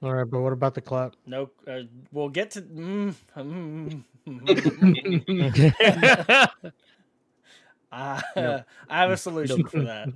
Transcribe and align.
Perfect. 0.00 0.04
All 0.04 0.14
right, 0.14 0.28
but 0.30 0.40
what 0.40 0.52
about 0.52 0.74
the 0.74 0.80
clap? 0.80 1.14
No, 1.26 1.50
uh, 1.68 1.80
we'll 2.12 2.28
get 2.28 2.50
to. 2.52 2.62
Mm, 2.62 3.14
mm, 3.36 4.04
uh, 7.92 8.20
Nope. 8.36 8.64
I 8.88 9.00
have 9.00 9.10
a 9.10 9.16
solution 9.16 9.64
for 9.66 9.82
that. 9.82 10.08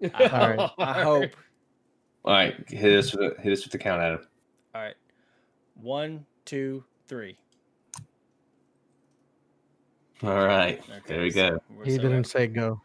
All 0.14 0.48
right. 0.56 0.70
I 0.78 1.02
hope. 1.02 1.30
All 2.24 2.32
right, 2.34 2.68
hit 2.68 2.98
us 2.98 3.14
with 3.14 3.38
hit 3.38 3.52
us 3.52 3.64
with 3.64 3.72
the 3.72 3.78
count, 3.78 4.02
Adam. 4.02 4.20
All 4.74 4.82
right. 4.82 4.94
One, 5.74 6.26
two, 6.44 6.84
three. 7.06 7.38
All 10.22 10.44
right, 10.44 10.80
Okay, 10.80 11.00
there 11.06 11.20
we 11.22 11.30
so 11.30 11.50
go. 11.50 11.60
He 11.84 11.92
so 11.92 12.02
didn't 12.02 12.24
say 12.24 12.48
go. 12.48 12.80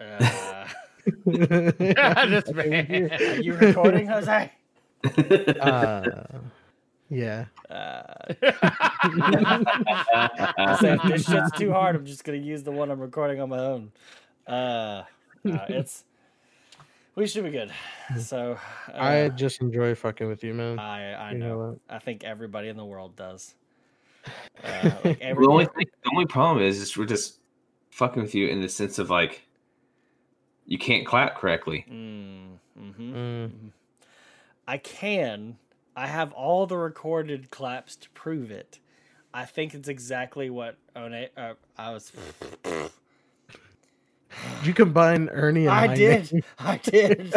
Uh, 0.00 0.66
this 1.26 2.48
are 2.48 2.54
man. 2.54 3.42
you 3.42 3.52
recording, 3.54 4.06
Jose? 4.06 4.50
Uh, 5.60 6.24
yeah. 7.08 7.46
Uh, 7.68 8.02
I 10.58 10.76
said, 10.80 10.98
if 10.98 11.02
this 11.04 11.24
shit's 11.28 11.52
too 11.52 11.72
hard, 11.72 11.96
I'm 11.96 12.04
just 12.04 12.24
gonna 12.24 12.38
use 12.38 12.62
the 12.62 12.72
one 12.72 12.90
I'm 12.90 13.00
recording 13.00 13.40
on 13.40 13.48
my 13.48 13.58
own. 13.58 13.92
Uh, 14.46 15.04
uh, 15.46 15.66
it's 15.68 16.04
we 17.14 17.26
should 17.26 17.44
be 17.44 17.50
good. 17.50 17.72
So 18.18 18.58
uh, 18.88 18.98
I 18.98 19.28
just 19.28 19.60
enjoy 19.60 19.94
fucking 19.94 20.28
with 20.28 20.42
you, 20.42 20.54
man. 20.54 20.78
I 20.78 21.12
I 21.14 21.32
You 21.32 21.38
know. 21.38 21.56
know 21.56 21.80
I 21.88 21.98
think 21.98 22.24
everybody 22.24 22.68
in 22.68 22.76
the 22.76 22.84
world 22.84 23.16
does. 23.16 23.54
Uh, 24.62 24.90
like 25.04 25.18
the 25.20 25.46
only 25.48 25.64
thing, 25.64 25.86
the 26.04 26.10
only 26.12 26.26
problem 26.26 26.62
is, 26.62 26.78
is 26.78 26.94
we're 26.94 27.06
just 27.06 27.40
fucking 27.92 28.20
with 28.22 28.34
you 28.34 28.48
in 28.48 28.60
the 28.60 28.68
sense 28.68 28.98
of 28.98 29.08
like 29.08 29.42
you 30.66 30.76
can't 30.76 31.06
clap 31.06 31.38
correctly. 31.38 31.86
Mm, 31.90 32.58
mhm, 32.78 33.14
Mm. 33.14 33.50
I 34.70 34.78
can. 34.78 35.56
I 35.96 36.06
have 36.06 36.32
all 36.32 36.64
the 36.68 36.76
recorded 36.76 37.50
claps 37.50 37.96
to 37.96 38.10
prove 38.10 38.52
it. 38.52 38.78
I 39.34 39.44
think 39.44 39.74
it's 39.74 39.88
exactly 39.88 40.48
what 40.48 40.76
One. 40.94 41.12
Uh, 41.36 41.54
I 41.76 41.90
was. 41.90 42.12
Did 44.58 44.66
you 44.68 44.72
combine 44.72 45.28
Ernie 45.30 45.62
and 45.66 45.70
I 45.74 45.86
my 45.88 45.94
did. 45.96 46.32
name? 46.32 46.42
I 46.60 46.76
did. 46.76 47.34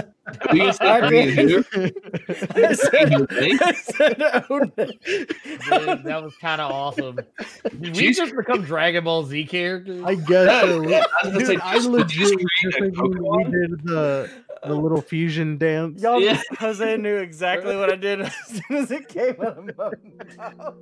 Who 0.51 0.57
you 0.57 0.73
say, 0.73 0.85
I 0.87 0.99
Ernie 0.99 1.19
and 1.21 1.35
did. 1.35 1.65
I 2.55 2.73
said, 2.73 3.13
I 3.31 3.73
said 3.73 4.17
Dude, 4.19 6.03
that 6.03 6.21
was 6.23 6.35
kind 6.37 6.61
of 6.61 6.71
awesome. 6.71 7.15
Did 7.15 7.81
we 7.81 8.09
Jeez. 8.09 8.15
just 8.17 8.35
become 8.35 8.61
Dragon 8.63 9.03
Ball 9.05 9.23
Z 9.23 9.43
characters? 9.45 10.03
I 10.05 10.13
guess 10.13 10.61
so. 10.61 10.83
I 10.83 11.27
was 11.29 11.33
Dude, 11.39 11.47
say, 11.47 11.57
I 11.63 11.73
just- 11.77 11.89
legit 11.89 12.09
just 12.09 12.31
just 12.31 12.77
create 12.77 12.93
thinking 12.95 13.09
we 13.23 13.43
did 13.45 13.83
the 13.85 14.29
the 14.65 14.73
little 14.75 15.01
fusion 15.01 15.57
dance. 15.57 16.01
Y'all, 16.01 16.21
Yeah. 16.21 16.41
Jose 16.59 16.97
knew 16.97 17.17
exactly 17.17 17.75
what 17.75 17.91
I 17.91 17.95
did 17.95 18.21
as 18.21 18.33
soon 18.45 18.77
as 18.77 18.91
it 18.91 19.07
came 19.09 19.35
out 19.41 19.57
of 19.57 19.77
my 19.77 19.91
mouth. 20.37 20.75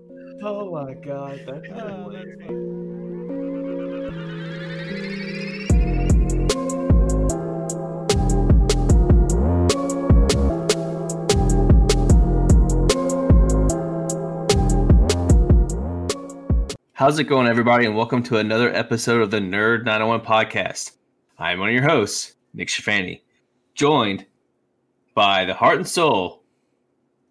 Oh 0.43 0.71
my 0.71 0.93
god, 0.95 1.39
that's 1.45 1.67
Oh, 1.71 2.11
that's. 2.11 3.51
How's 16.93 17.17
it 17.17 17.23
going, 17.23 17.47
everybody, 17.47 17.85
and 17.87 17.95
welcome 17.95 18.21
to 18.23 18.37
another 18.37 18.71
episode 18.75 19.21
of 19.21 19.31
the 19.31 19.39
Nerd 19.39 19.83
901 19.85 20.21
podcast. 20.21 20.91
I'm 21.39 21.59
one 21.59 21.69
of 21.69 21.73
your 21.73 21.83
hosts, 21.89 22.35
Nick 22.53 22.67
Shafani, 22.67 23.21
joined 23.81 24.23
by 25.15 25.43
the 25.43 25.55
Heart 25.55 25.77
and 25.77 25.87
Soul, 25.87 26.43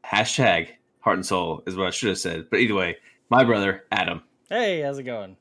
hashtag 0.05 0.71
Heart 0.99 1.19
and 1.19 1.25
Soul 1.25 1.63
is 1.65 1.77
what 1.77 1.87
I 1.87 1.91
should 1.91 2.09
have 2.09 2.19
said, 2.19 2.51
but 2.51 2.59
either 2.59 2.75
way, 2.75 2.97
my 3.29 3.45
brother, 3.45 3.85
Adam. 3.93 4.21
Hey, 4.49 4.81
how's 4.81 4.99
it 4.99 5.05
going? 5.05 5.37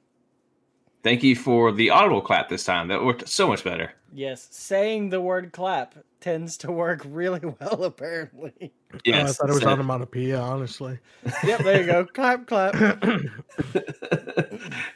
Thank 1.02 1.24
you 1.24 1.36
for 1.36 1.72
the 1.72 1.90
audible 1.90 2.22
clap 2.22 2.48
this 2.48 2.64
time. 2.64 2.90
That 2.90 3.04
worked 3.04 3.28
so 3.28 3.48
much 3.48 3.64
better. 3.64 3.92
Yes, 4.14 4.50
saying 4.52 5.10
the 5.10 5.20
word 5.20 5.52
clap 5.52 5.96
tends 6.22 6.58
to 6.58 6.72
work 6.72 7.02
really 7.10 7.42
well, 7.60 7.86
apparently. 7.86 8.72
Oh, 8.94 9.00
I 9.12 9.24
thought 9.24 9.50
it 9.50 9.54
was 9.54 9.64
so- 9.64 9.70
onomatopoeia, 9.70 10.40
honestly. 10.40 11.00
Yep, 11.44 11.62
there 11.62 11.82
you 11.82 11.88
go. 11.88 12.06
clap, 12.14 12.46
clap. 12.46 12.76
and 13.04 13.32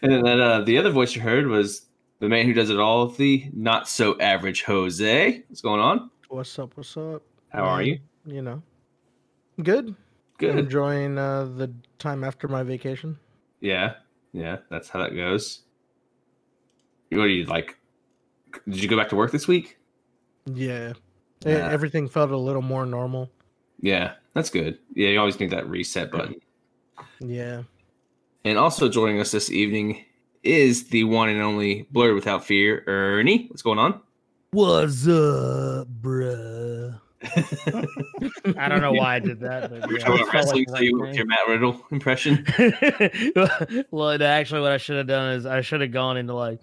then 0.04 0.40
uh, 0.40 0.62
the 0.62 0.78
other 0.78 0.92
voice 0.92 1.16
you 1.16 1.24
heard 1.24 1.48
was 1.48 1.88
the 2.24 2.30
man 2.30 2.46
who 2.46 2.54
does 2.54 2.70
it 2.70 2.80
all, 2.80 3.08
the 3.10 3.50
not 3.52 3.90
so 3.90 4.18
average 4.18 4.64
Jose. 4.64 5.44
What's 5.50 5.60
going 5.60 5.82
on? 5.82 6.10
what's 6.30 6.58
up? 6.58 6.72
What's 6.76 6.96
up? 6.96 7.22
How 7.50 7.66
are 7.66 7.84
you? 7.84 8.00
You 8.26 8.42
know, 8.42 8.64
good. 9.62 9.94
Good. 10.38 10.58
Enjoying 10.58 11.18
uh, 11.18 11.44
the 11.44 11.74
time 12.00 12.24
after 12.24 12.48
my 12.48 12.64
vacation. 12.64 13.20
Yeah, 13.60 13.96
yeah, 14.32 14.60
that's 14.72 14.88
how 14.88 15.00
that 15.00 15.14
goes. 15.14 15.64
What 17.10 17.24
are 17.24 17.28
you 17.28 17.44
like? 17.44 17.78
Did 18.70 18.82
you 18.82 18.88
go 18.88 18.96
back 18.96 19.10
to 19.10 19.18
work 19.18 19.34
this 19.34 19.50
week? 19.50 19.78
Yeah. 20.46 20.94
Yeah. 21.46 21.70
Everything 21.70 22.08
felt 22.08 22.32
a 22.32 22.38
little 22.38 22.62
more 22.62 22.86
normal. 22.86 23.30
Yeah, 23.82 24.14
that's 24.34 24.50
good. 24.50 24.80
Yeah, 24.96 25.10
you 25.10 25.20
always 25.20 25.42
need 25.42 25.50
that 25.50 25.68
reset 25.68 26.10
button. 26.10 26.36
Yeah. 27.20 27.64
And 28.46 28.58
also 28.58 28.88
joining 28.88 29.20
us 29.20 29.32
this 29.32 29.52
evening 29.52 30.06
is 30.44 30.90
the 30.90 31.06
one 31.06 31.30
and 31.30 31.42
only 31.42 31.88
Blurred 31.92 32.16
Without 32.16 32.46
Fear, 32.46 32.84
Ernie. 32.88 33.48
What's 33.50 33.62
going 33.62 33.80
on? 33.80 34.02
What's 34.52 35.08
up, 35.08 35.88
bruh? 36.02 37.00
I 38.58 38.68
don't 38.68 38.82
know 38.82 38.92
why 38.92 39.16
I 39.16 39.20
did 39.20 39.40
that, 39.40 39.72
but 39.72 39.88
We're 39.90 39.98
yeah, 39.98 40.06
talking 40.06 40.24
about 40.24 40.34
wrestling, 40.34 40.66
like 40.68 40.78
so 40.78 40.84
you 40.84 40.98
the 40.98 41.04
with 41.04 41.16
your 41.16 41.26
Matt 41.26 41.48
Riddle 41.48 41.82
impression. 41.90 42.46
well, 43.92 44.22
actually, 44.22 44.62
what 44.62 44.74
I 44.74 44.78
should 44.78 44.98
have 44.98 45.08
done 45.08 45.34
is 45.34 45.46
I 45.46 45.62
should 45.62 45.82
have 45.82 45.92
gone 45.92 46.18
into 46.18 46.34
like, 46.34 46.60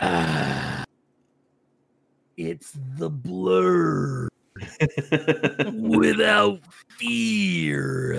ah, 0.00 0.84
it's 2.36 2.72
the 2.98 3.08
blur 3.08 4.28
without 5.72 6.60
fear. 6.98 8.12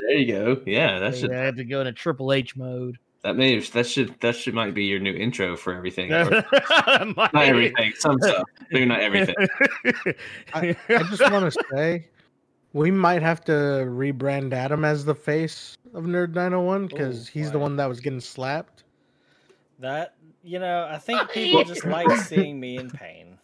There 0.00 0.12
you 0.12 0.32
go. 0.32 0.62
Yeah, 0.66 0.98
that 0.98 1.16
should 1.16 1.32
I 1.32 1.38
had 1.38 1.56
to 1.56 1.64
go 1.64 1.80
into 1.80 1.92
Triple 1.92 2.34
H 2.34 2.54
mode. 2.54 2.98
That 3.26 3.34
may 3.34 3.58
that 3.58 3.86
should 3.88 4.14
that 4.20 4.36
should 4.36 4.54
might 4.54 4.72
be 4.72 4.84
your 4.84 5.00
new 5.00 5.12
intro 5.12 5.56
for 5.56 5.74
everything. 5.74 6.10
Not 6.10 7.34
everything, 7.34 7.92
some 7.98 8.20
stuff. 8.20 8.44
Maybe 8.70 8.86
not 8.86 9.00
everything. 9.00 9.34
I, 10.54 10.76
I 10.88 11.02
just 11.02 11.28
want 11.32 11.52
to 11.52 11.64
say 11.72 12.06
we 12.72 12.92
might 12.92 13.22
have 13.22 13.44
to 13.46 13.52
rebrand 13.52 14.52
Adam 14.52 14.84
as 14.84 15.04
the 15.04 15.14
face 15.14 15.76
of 15.92 16.04
Nerd 16.04 16.34
901 16.34 16.86
because 16.86 17.26
Ooh, 17.26 17.30
he's 17.32 17.50
the 17.50 17.58
one 17.58 17.74
that 17.76 17.86
was 17.86 17.98
getting 17.98 18.20
slapped. 18.20 18.84
That, 19.80 20.14
you 20.44 20.60
know, 20.60 20.86
I 20.88 20.98
think 20.98 21.28
people 21.30 21.64
just 21.64 21.84
like 21.84 22.08
seeing 22.18 22.60
me 22.60 22.78
in 22.78 22.90
pain. 22.90 23.38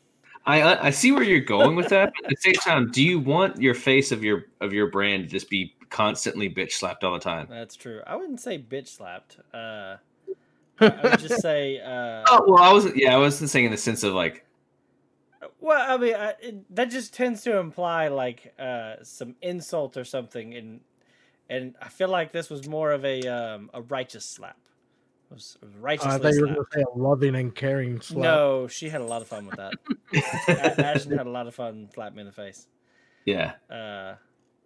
I 0.47 0.87
I 0.87 0.91
see 0.91 1.11
where 1.11 1.25
you're 1.25 1.41
going 1.41 1.75
with 1.75 1.89
that, 1.89 2.13
but 2.15 2.31
at 2.31 2.31
the 2.31 2.37
same 2.41 2.55
time, 2.55 2.93
do 2.93 3.03
you 3.03 3.19
want 3.19 3.61
your 3.61 3.75
face 3.75 4.13
of 4.13 4.23
your 4.23 4.45
of 4.61 4.73
your 4.73 4.93
brand 4.93 5.25
to 5.25 5.29
just 5.29 5.51
be 5.51 5.75
constantly 5.93 6.49
bitch 6.51 6.73
slapped 6.73 7.05
all 7.05 7.13
the 7.13 7.21
time? 7.21 7.47
That's 7.49 7.77
true. 7.77 8.03
I 8.07 8.17
wouldn't 8.17 8.41
say 8.41 8.59
bitch 8.59 8.89
slapped. 8.89 9.39
Uh, 9.55 9.97
I 10.81 11.01
would 11.03 11.19
just 11.19 11.41
say, 11.41 11.79
uh, 11.79 12.25
Oh 12.29 12.45
well, 12.49 12.63
I 12.63 12.73
wasn't. 12.73 12.97
Yeah, 12.97 13.15
I 13.15 13.19
wasn't 13.19 13.51
saying 13.51 13.67
in 13.67 13.71
the 13.71 13.77
sense 13.79 14.03
of 14.03 14.15
like. 14.15 14.45
well, 15.61 15.85
I 15.89 15.97
mean, 15.97 16.15
I, 16.15 16.35
it, 16.41 16.75
that 16.75 16.91
just 16.91 17.15
tends 17.15 17.43
to 17.43 17.59
imply 17.59 18.09
like 18.09 18.55
uh, 18.59 18.95
some 19.03 19.37
insult 19.43 19.97
or 19.97 20.05
something, 20.05 20.55
and 20.55 20.81
and 21.49 21.75
I 21.81 21.89
feel 21.89 22.09
like 22.09 22.33
this 22.33 22.51
was 22.51 22.67
more 22.67 22.91
of 22.91 23.05
a 23.05 23.27
um, 23.29 23.71
a 23.75 23.83
righteous 23.83 24.25
slap. 24.25 24.57
It 25.31 25.35
was, 25.35 25.57
it 25.63 25.67
was 25.67 25.75
Uh, 25.75 25.79
I 25.79 25.81
righteously 25.81 26.19
thought 26.21 26.35
you 26.35 26.41
were 26.41 26.47
going 26.47 26.67
to 26.73 26.79
say 26.79 26.83
a 26.83 26.99
loving 26.99 27.35
and 27.37 27.55
caring 27.55 28.01
slap. 28.01 28.19
No, 28.19 28.67
she 28.69 28.89
had 28.89 29.01
a 29.01 29.05
lot 29.05 29.23
of 29.23 29.29
fun 29.29 29.47
with 29.47 29.57
that. 29.57 29.75
A- 30.49 30.81
Ashton 30.85 31.17
had 31.17 31.27
a 31.27 31.31
lot 31.31 31.47
of 31.47 31.55
fun 31.55 31.89
slapping 31.95 32.17
me 32.17 32.21
in 32.23 32.27
the 32.27 32.33
face. 32.33 32.67
Yeah, 33.25 33.53
Uh, 33.71 34.15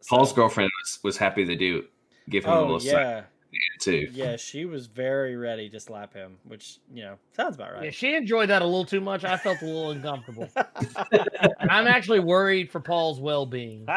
Paul's 0.09 0.33
girlfriend 0.33 0.71
was, 0.83 0.99
was 1.03 1.17
happy 1.17 1.45
to 1.45 1.57
do 1.57 1.85
give 2.29 2.45
him 2.45 2.53
a 2.53 2.57
Oh 2.57 2.63
little 2.63 2.81
slap 2.81 3.31
yeah, 3.53 3.61
too. 3.81 4.09
yeah. 4.13 4.37
She 4.37 4.65
was 4.65 4.87
very 4.87 5.37
ready 5.37 5.71
to 5.71 5.81
slap 5.81 6.13
him, 6.13 6.37
which 6.45 6.79
you 6.93 7.03
know 7.05 7.17
sounds 7.37 7.55
about 7.57 7.71
Yeah, 7.77 7.81
right. 7.81 7.95
she 7.95 8.15
enjoyed 8.15 8.51
that 8.51 8.61
a 8.63 8.65
little 8.65 8.85
too 8.85 9.01
much. 9.01 9.25
I 9.25 9.37
felt 9.37 9.63
a 9.63 9.65
little 9.65 9.91
uncomfortable. 9.93 10.49
I'm 11.61 11.87
actually 11.87 12.21
worried 12.21 12.71
for 12.71 12.81
Paul's 12.81 13.21
well-being. 13.21 13.87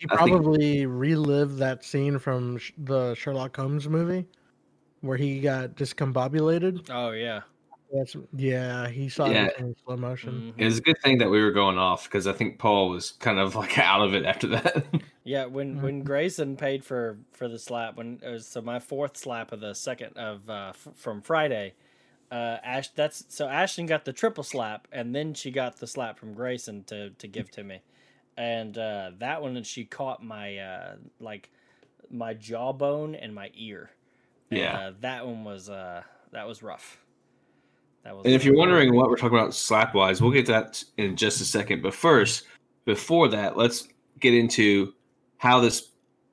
You 0.00 0.08
I 0.10 0.16
think- 0.24 0.32
probably 0.32 0.86
relived 0.86 1.58
that 1.58 1.84
scene 1.84 2.18
from 2.18 2.58
sh- 2.58 2.72
the 2.76 3.14
Sherlock 3.14 3.56
Holmes 3.56 3.88
movie 3.88 4.26
where 5.00 5.16
he 5.16 5.40
got 5.40 5.76
discombobulated. 5.76 6.90
oh 6.90 7.12
yeah. 7.12 7.42
That's, 7.94 8.16
yeah, 8.34 8.88
he 8.88 9.08
saw 9.08 9.30
Yeah. 9.30 9.48
everything 9.48 9.68
in 9.68 9.76
slow 9.84 9.96
motion. 9.96 10.42
Mhm. 10.52 10.54
It 10.58 10.64
was 10.66 10.78
a 10.78 10.82
good 10.82 10.98
thing 11.02 11.18
that 11.18 11.30
we 11.30 11.40
were 11.42 11.52
going 11.52 11.78
off 11.78 12.04
because 12.04 12.26
I 12.26 12.32
think 12.32 12.58
Paul 12.58 12.88
was 12.90 13.12
kind 13.12 13.38
of 13.38 13.54
like 13.54 13.78
out 13.78 14.02
of 14.02 14.14
it 14.14 14.24
after 14.26 14.48
that. 14.48 14.84
Yeah, 15.24 15.46
when 15.46 15.78
Mhm. 15.78 15.80
when 15.80 16.02
Grayson 16.02 16.56
paid 16.56 16.84
for 16.84 17.18
for 17.32 17.48
the 17.48 17.58
slap, 17.58 17.96
when 17.96 18.20
it 18.22 18.28
was 18.28 18.48
so 18.48 18.60
my 18.62 18.80
fourth 18.80 19.16
slap 19.16 19.52
of 19.52 19.60
the 19.60 19.74
second 19.74 20.16
of 20.18 20.50
uh, 20.50 20.70
f- 20.74 20.88
from 20.96 21.22
Friday, 21.22 21.74
uh, 22.32 22.58
Ash 22.64 22.88
that's 22.90 23.24
so 23.34 23.48
Ashton 23.48 23.86
got 23.86 24.04
the 24.04 24.12
triple 24.12 24.44
slap, 24.44 24.88
and 24.92 25.14
then 25.14 25.34
she 25.34 25.50
got 25.52 25.76
the 25.78 25.86
slap 25.86 26.18
from 26.18 26.34
Grayson 26.34 26.84
to 26.84 27.10
to 27.10 27.28
give 27.28 27.50
to 27.52 27.64
me, 27.64 27.82
and 28.36 28.76
uh, 28.78 29.12
that 29.18 29.40
one 29.42 29.62
she 29.62 29.84
caught 29.84 30.22
my 30.22 30.58
uh, 30.58 30.96
like 31.20 31.50
my 32.10 32.34
jawbone 32.34 33.14
and 33.14 33.34
my 33.34 33.50
ear. 33.54 33.90
And, 34.50 34.58
Yeah. 34.60 34.78
uh, 34.78 34.92
that 35.00 35.26
one 35.26 35.44
was 35.44 35.70
uh, 35.70 36.02
that 36.32 36.46
was 36.48 36.62
rough. 36.62 37.03
That 38.04 38.16
was. 38.16 38.24
And 38.24 38.34
if 38.34 38.44
you're 38.44 38.56
wondering 38.56 38.94
what 38.94 39.08
we're 39.08 39.16
talking 39.16 39.38
about 39.38 39.54
slap 39.54 39.94
wise, 39.94 40.20
we'll 40.20 40.30
get 40.30 40.46
to 40.46 40.52
that 40.52 40.84
in 40.98 41.16
just 41.16 41.40
a 41.40 41.44
second. 41.44 41.82
But 41.82 41.94
first, 41.94 42.44
before 42.84 43.28
that, 43.28 43.56
let's 43.56 43.88
get 44.20 44.34
into 44.34 44.92
how 45.38 45.60
this 45.60 45.90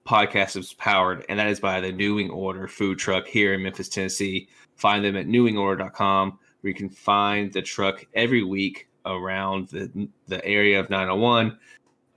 podcast 0.08 0.58
is 0.58 0.74
powered, 0.74 1.26
and 1.30 1.40
that 1.40 1.48
is 1.48 1.60
by 1.60 1.80
the 1.80 1.92
New 1.92 2.16
Wing 2.16 2.30
Order 2.30 2.68
food 2.68 3.00
truck 3.00 3.28
here 3.28 3.54
in 3.54 3.64
Memphis, 3.64 3.90
Tennessee. 3.90 4.48
Find 4.76 5.04
them 5.04 5.16
at 5.16 5.28
newwingorder.com, 5.28 6.40
where 6.62 6.70
you 6.70 6.76
can 6.76 6.90
find 6.90 7.52
the 7.54 7.62
truck 7.62 8.06
every 8.14 8.44
week 8.44 8.88
around 9.06 9.70
the, 9.70 10.10
the 10.28 10.44
area 10.46 10.80
of 10.80 10.90
901. 10.90 11.58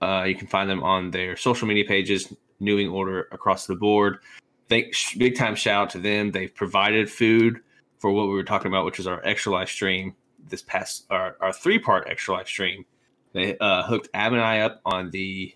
Uh, 0.01 0.23
you 0.23 0.35
can 0.35 0.47
find 0.47 0.69
them 0.69 0.83
on 0.83 1.11
their 1.11 1.37
social 1.37 1.67
media 1.67 1.85
pages, 1.85 2.33
New 2.59 2.75
Wing 2.75 2.89
Order 2.89 3.27
across 3.31 3.65
the 3.65 3.75
board. 3.75 4.19
Thank, 4.67 4.93
big 5.17 5.37
time 5.37 5.55
shout 5.55 5.83
out 5.83 5.89
to 5.91 5.99
them. 5.99 6.31
They've 6.31 6.53
provided 6.53 7.09
food 7.09 7.61
for 8.05 8.11
what 8.11 8.27
we 8.27 8.33
were 8.33 8.43
talking 8.43 8.67
about, 8.67 8.85
which 8.85 8.99
is 8.99 9.07
our 9.07 9.19
extra 9.25 9.51
live 9.51 9.67
stream. 9.67 10.13
This 10.47 10.61
past 10.61 11.07
our, 11.09 11.37
our 11.41 11.51
three 11.51 11.79
part 11.79 12.07
extra 12.07 12.35
live 12.35 12.47
stream, 12.47 12.85
they 13.33 13.57
uh, 13.57 13.81
hooked 13.81 14.09
Ab 14.13 14.31
and 14.31 14.43
I 14.43 14.59
up 14.59 14.79
on 14.85 15.09
the 15.09 15.55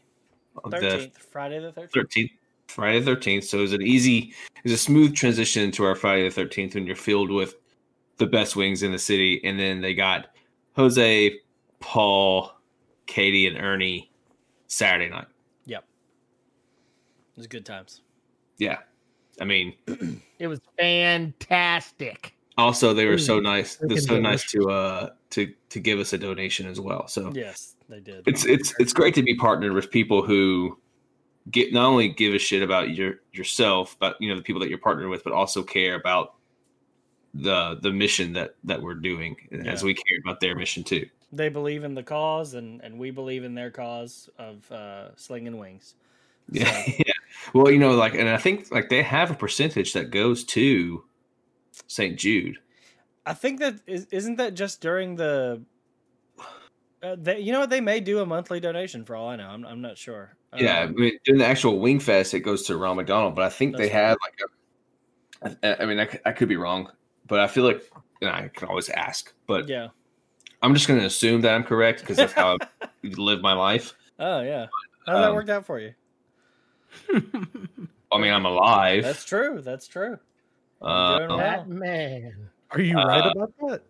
on 0.63 0.71
the 0.71 0.79
thirteenth 0.79 1.17
Friday 1.31 1.59
the 1.59 1.71
thirteenth. 1.71 1.93
thirteenth, 1.93 2.31
Friday 2.65 2.99
the 3.01 3.05
thirteenth. 3.05 3.43
So 3.43 3.59
it 3.59 3.61
was 3.61 3.73
an 3.73 3.83
easy, 3.83 4.33
it 4.55 4.63
was 4.63 4.71
a 4.71 4.77
smooth 4.79 5.13
transition 5.13 5.69
to 5.73 5.83
our 5.83 5.93
Friday 5.93 6.23
the 6.23 6.33
thirteenth 6.33 6.73
when 6.73 6.87
you're 6.87 6.95
filled 6.95 7.29
with 7.29 7.53
the 8.17 8.25
best 8.25 8.55
wings 8.55 8.81
in 8.81 8.91
the 8.91 8.97
city. 8.97 9.39
And 9.43 9.59
then 9.59 9.79
they 9.79 9.93
got 9.93 10.29
Jose, 10.75 11.39
Paul, 11.79 12.51
Katie, 13.05 13.45
and 13.45 13.63
Ernie 13.63 14.11
Saturday 14.65 15.11
night. 15.11 15.27
Yep. 15.65 15.83
It 17.35 17.37
was 17.37 17.45
good 17.45 17.63
times. 17.63 18.01
Yeah, 18.57 18.79
I 19.39 19.45
mean, 19.45 19.75
It 20.39 20.47
was 20.47 20.61
fantastic. 20.79 22.33
Also 22.59 22.93
they 22.93 23.05
were 23.05 23.17
so 23.17 23.39
nice. 23.39 23.75
They're 23.75 23.89
freaking 23.97 24.07
so 24.07 24.19
nice 24.19 24.49
to 24.51 24.69
uh 24.69 25.09
to 25.31 25.53
to 25.69 25.79
give 25.79 25.99
us 25.99 26.13
a 26.13 26.17
donation 26.17 26.67
as 26.67 26.79
well. 26.79 27.07
So 27.07 27.31
Yes, 27.33 27.75
they 27.87 27.99
did. 27.99 28.23
it's 28.27 28.45
it's 28.45 28.73
it's 28.79 28.93
great 28.93 29.15
to 29.15 29.23
be 29.23 29.35
partnered 29.35 29.73
with 29.73 29.89
people 29.91 30.21
who 30.23 30.77
get 31.51 31.73
not 31.73 31.85
only 31.85 32.09
give 32.09 32.33
a 32.33 32.39
shit 32.39 32.61
about 32.61 32.91
your 32.91 33.15
yourself, 33.33 33.95
but 33.99 34.15
you 34.19 34.29
know 34.29 34.35
the 34.35 34.41
people 34.43 34.59
that 34.61 34.69
you're 34.69 34.77
partnered 34.77 35.09
with, 35.09 35.23
but 35.23 35.33
also 35.33 35.63
care 35.63 35.95
about 35.95 36.35
the 37.33 37.77
the 37.81 37.91
mission 37.91 38.33
that 38.33 38.55
that 38.63 38.81
we're 38.81 38.95
doing, 38.95 39.35
as 39.65 39.83
we 39.83 39.93
care 39.93 40.17
about 40.23 40.39
their 40.39 40.55
mission 40.55 40.83
too. 40.83 41.07
they 41.31 41.49
believe 41.49 41.83
in 41.83 41.93
the 41.93 42.03
cause, 42.03 42.55
and 42.55 42.81
and 42.83 42.97
we 42.97 43.11
believe 43.11 43.43
in 43.43 43.53
their 43.53 43.69
cause 43.71 44.29
of 44.39 44.71
uh, 44.71 45.15
slinging 45.15 45.57
wings. 45.57 45.93
Yeah, 46.51 46.83
yeah. 46.97 47.13
Well, 47.53 47.71
you 47.71 47.77
know, 47.77 47.91
like, 47.95 48.15
and 48.15 48.27
I 48.27 48.37
think 48.37 48.71
like 48.71 48.89
they 48.89 49.03
have 49.03 49.29
a 49.29 49.35
percentage 49.35 49.93
that 49.93 50.09
goes 50.09 50.43
to 50.45 51.03
St. 51.87 52.17
Jude. 52.17 52.57
I 53.25 53.33
think 53.33 53.59
that 53.59 53.75
is, 53.87 54.07
isn't 54.11 54.37
that 54.37 54.53
just 54.55 54.81
during 54.81 55.15
the. 55.15 55.61
Uh, 57.01 57.15
they, 57.17 57.39
you 57.39 57.51
know 57.53 57.61
what? 57.61 57.69
They 57.69 57.79
may 57.81 57.99
do 58.01 58.19
a 58.19 58.25
monthly 58.25 58.59
donation 58.59 59.05
for 59.05 59.15
all 59.15 59.29
I 59.29 59.37
know. 59.37 59.47
I'm, 59.47 59.65
I'm 59.65 59.81
not 59.81 59.97
sure. 59.97 60.35
Yeah, 60.57 60.79
I 60.79 60.83
Um, 60.83 60.95
mean, 60.95 61.17
during 61.23 61.39
the 61.39 61.45
actual 61.45 61.79
Wing 61.79 61.99
Fest, 61.99 62.33
it 62.33 62.41
goes 62.41 62.63
to 62.63 62.75
Ron 62.77 62.97
McDonald, 62.97 63.35
but 63.35 63.45
I 63.45 63.49
think 63.49 63.77
they 63.77 63.87
have 63.89 64.17
like 64.21 65.55
a. 65.63 65.69
I 65.71 65.83
I 65.83 65.85
mean, 65.85 65.99
I 65.99 66.31
could 66.31 66.49
be 66.49 66.57
wrong, 66.57 66.91
but 67.27 67.39
I 67.39 67.47
feel 67.47 67.63
like 67.63 67.89
know, 68.21 68.31
I 68.31 68.49
can 68.53 68.67
always 68.67 68.89
ask. 68.89 69.33
But 69.47 69.67
yeah. 69.67 69.87
I'm 70.61 70.73
just 70.73 70.87
going 70.87 70.99
to 70.99 71.05
assume 71.05 71.41
that 71.41 71.53
I'm 71.53 71.63
correct 71.63 72.01
because 72.01 72.17
that's 72.17 72.33
how 72.33 72.57
I 72.81 72.87
live 73.03 73.41
my 73.41 73.53
life. 73.53 73.93
Oh 74.19 74.41
yeah. 74.41 74.67
How's 75.05 75.19
that 75.21 75.29
Um, 75.29 75.35
worked 75.35 75.49
out 75.49 75.65
for 75.65 75.79
you? 75.79 75.93
I 78.11 78.17
mean, 78.17 78.33
I'm 78.33 78.45
alive. 78.45 79.03
That's 79.03 79.23
true. 79.23 79.61
That's 79.61 79.87
true. 79.87 80.19
Uh, 80.81 81.17
doing 81.17 81.29
well. 81.29 81.37
That 81.37 81.67
man. 81.69 82.33
Are 82.71 82.81
you 82.81 82.95
right 82.95 83.25
Uh, 83.25 83.31
about 83.31 83.53
that? 83.67 83.81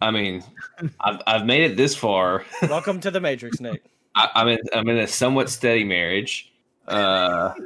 I 0.00 0.10
mean, 0.10 0.42
I've 1.00 1.20
I've 1.26 1.46
made 1.46 1.70
it 1.70 1.76
this 1.76 1.94
far. 1.96 2.44
Welcome 2.62 3.00
to 3.00 3.10
the 3.10 3.20
Matrix, 3.20 3.60
Nick. 3.60 3.82
I, 4.16 4.28
I'm 4.34 4.48
in 4.48 4.58
I'm 4.74 4.88
in 4.88 4.98
a 4.98 5.06
somewhat 5.06 5.48
steady 5.50 5.84
marriage. 5.84 6.52
Uh, 6.86 7.54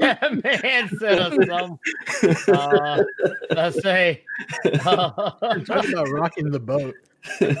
That 0.00 0.40
man 0.42 0.88
said 0.98 1.18
us 1.20 1.46
some. 1.46 1.78
Uh, 2.52 3.02
let's 3.50 3.80
say. 3.82 4.24
uh, 4.84 5.10
Talking 5.60 5.92
about 5.92 6.08
rocking 6.10 6.50
the 6.50 6.58
boat. 6.60 6.94
Uh, 7.40 7.54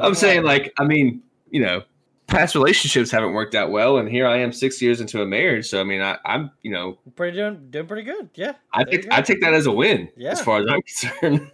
I'm 0.00 0.14
saying 0.14 0.44
like 0.44 0.72
I 0.78 0.84
mean, 0.84 1.22
you 1.50 1.60
know, 1.60 1.82
past 2.30 2.54
relationships 2.54 3.10
haven't 3.10 3.32
worked 3.32 3.54
out 3.54 3.70
well, 3.70 3.98
and 3.98 4.08
here 4.08 4.26
I 4.26 4.38
am 4.38 4.52
six 4.52 4.80
years 4.80 5.00
into 5.00 5.20
a 5.22 5.26
marriage. 5.26 5.66
So 5.68 5.80
I 5.80 5.84
mean, 5.84 6.00
I, 6.00 6.16
I'm 6.24 6.50
you 6.62 6.72
know, 6.72 6.98
pretty 7.16 7.36
doing 7.36 7.68
doing 7.70 7.86
pretty 7.86 8.02
good. 8.04 8.30
Yeah. 8.34 8.52
I 8.72 8.84
take. 8.84 9.10
I 9.12 9.20
take 9.20 9.40
that 9.42 9.52
as 9.54 9.66
a 9.66 9.72
win 9.72 10.08
Yeah. 10.16 10.30
as 10.30 10.40
far 10.40 10.60
as 10.60 10.66
I'm 10.68 10.80
concerned. 11.20 11.50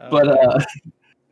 Uh, 0.00 0.10
But 0.10 0.28
uh, 0.28 0.58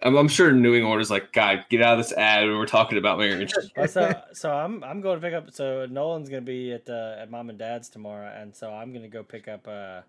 I'm, 0.02 0.16
I'm 0.16 0.28
sure 0.28 0.50
New 0.52 0.72
Wing 0.72 0.84
Order's 0.84 1.10
like, 1.10 1.32
God, 1.32 1.64
get 1.68 1.82
out 1.82 1.98
of 1.98 2.04
this 2.06 2.12
ad 2.16 2.44
when 2.48 2.56
we're 2.56 2.66
talking 2.66 2.98
about 2.98 3.18
marriage. 3.18 3.52
So 3.88 4.14
so 4.32 4.52
I'm 4.52 4.82
I'm 4.84 5.00
going 5.00 5.20
to 5.20 5.26
pick 5.26 5.34
up. 5.34 5.50
So 5.52 5.86
Nolan's 5.86 6.28
going 6.28 6.42
to 6.42 6.46
be 6.46 6.72
at 6.72 6.88
uh, 6.88 7.16
at 7.18 7.30
mom 7.30 7.50
and 7.50 7.58
dad's 7.58 7.88
tomorrow, 7.88 8.32
and 8.36 8.54
so 8.54 8.72
I'm 8.72 8.90
going 8.92 9.02
to 9.02 9.08
go 9.08 9.22
pick 9.22 9.48
up. 9.48 9.66
Uh, 9.66 10.00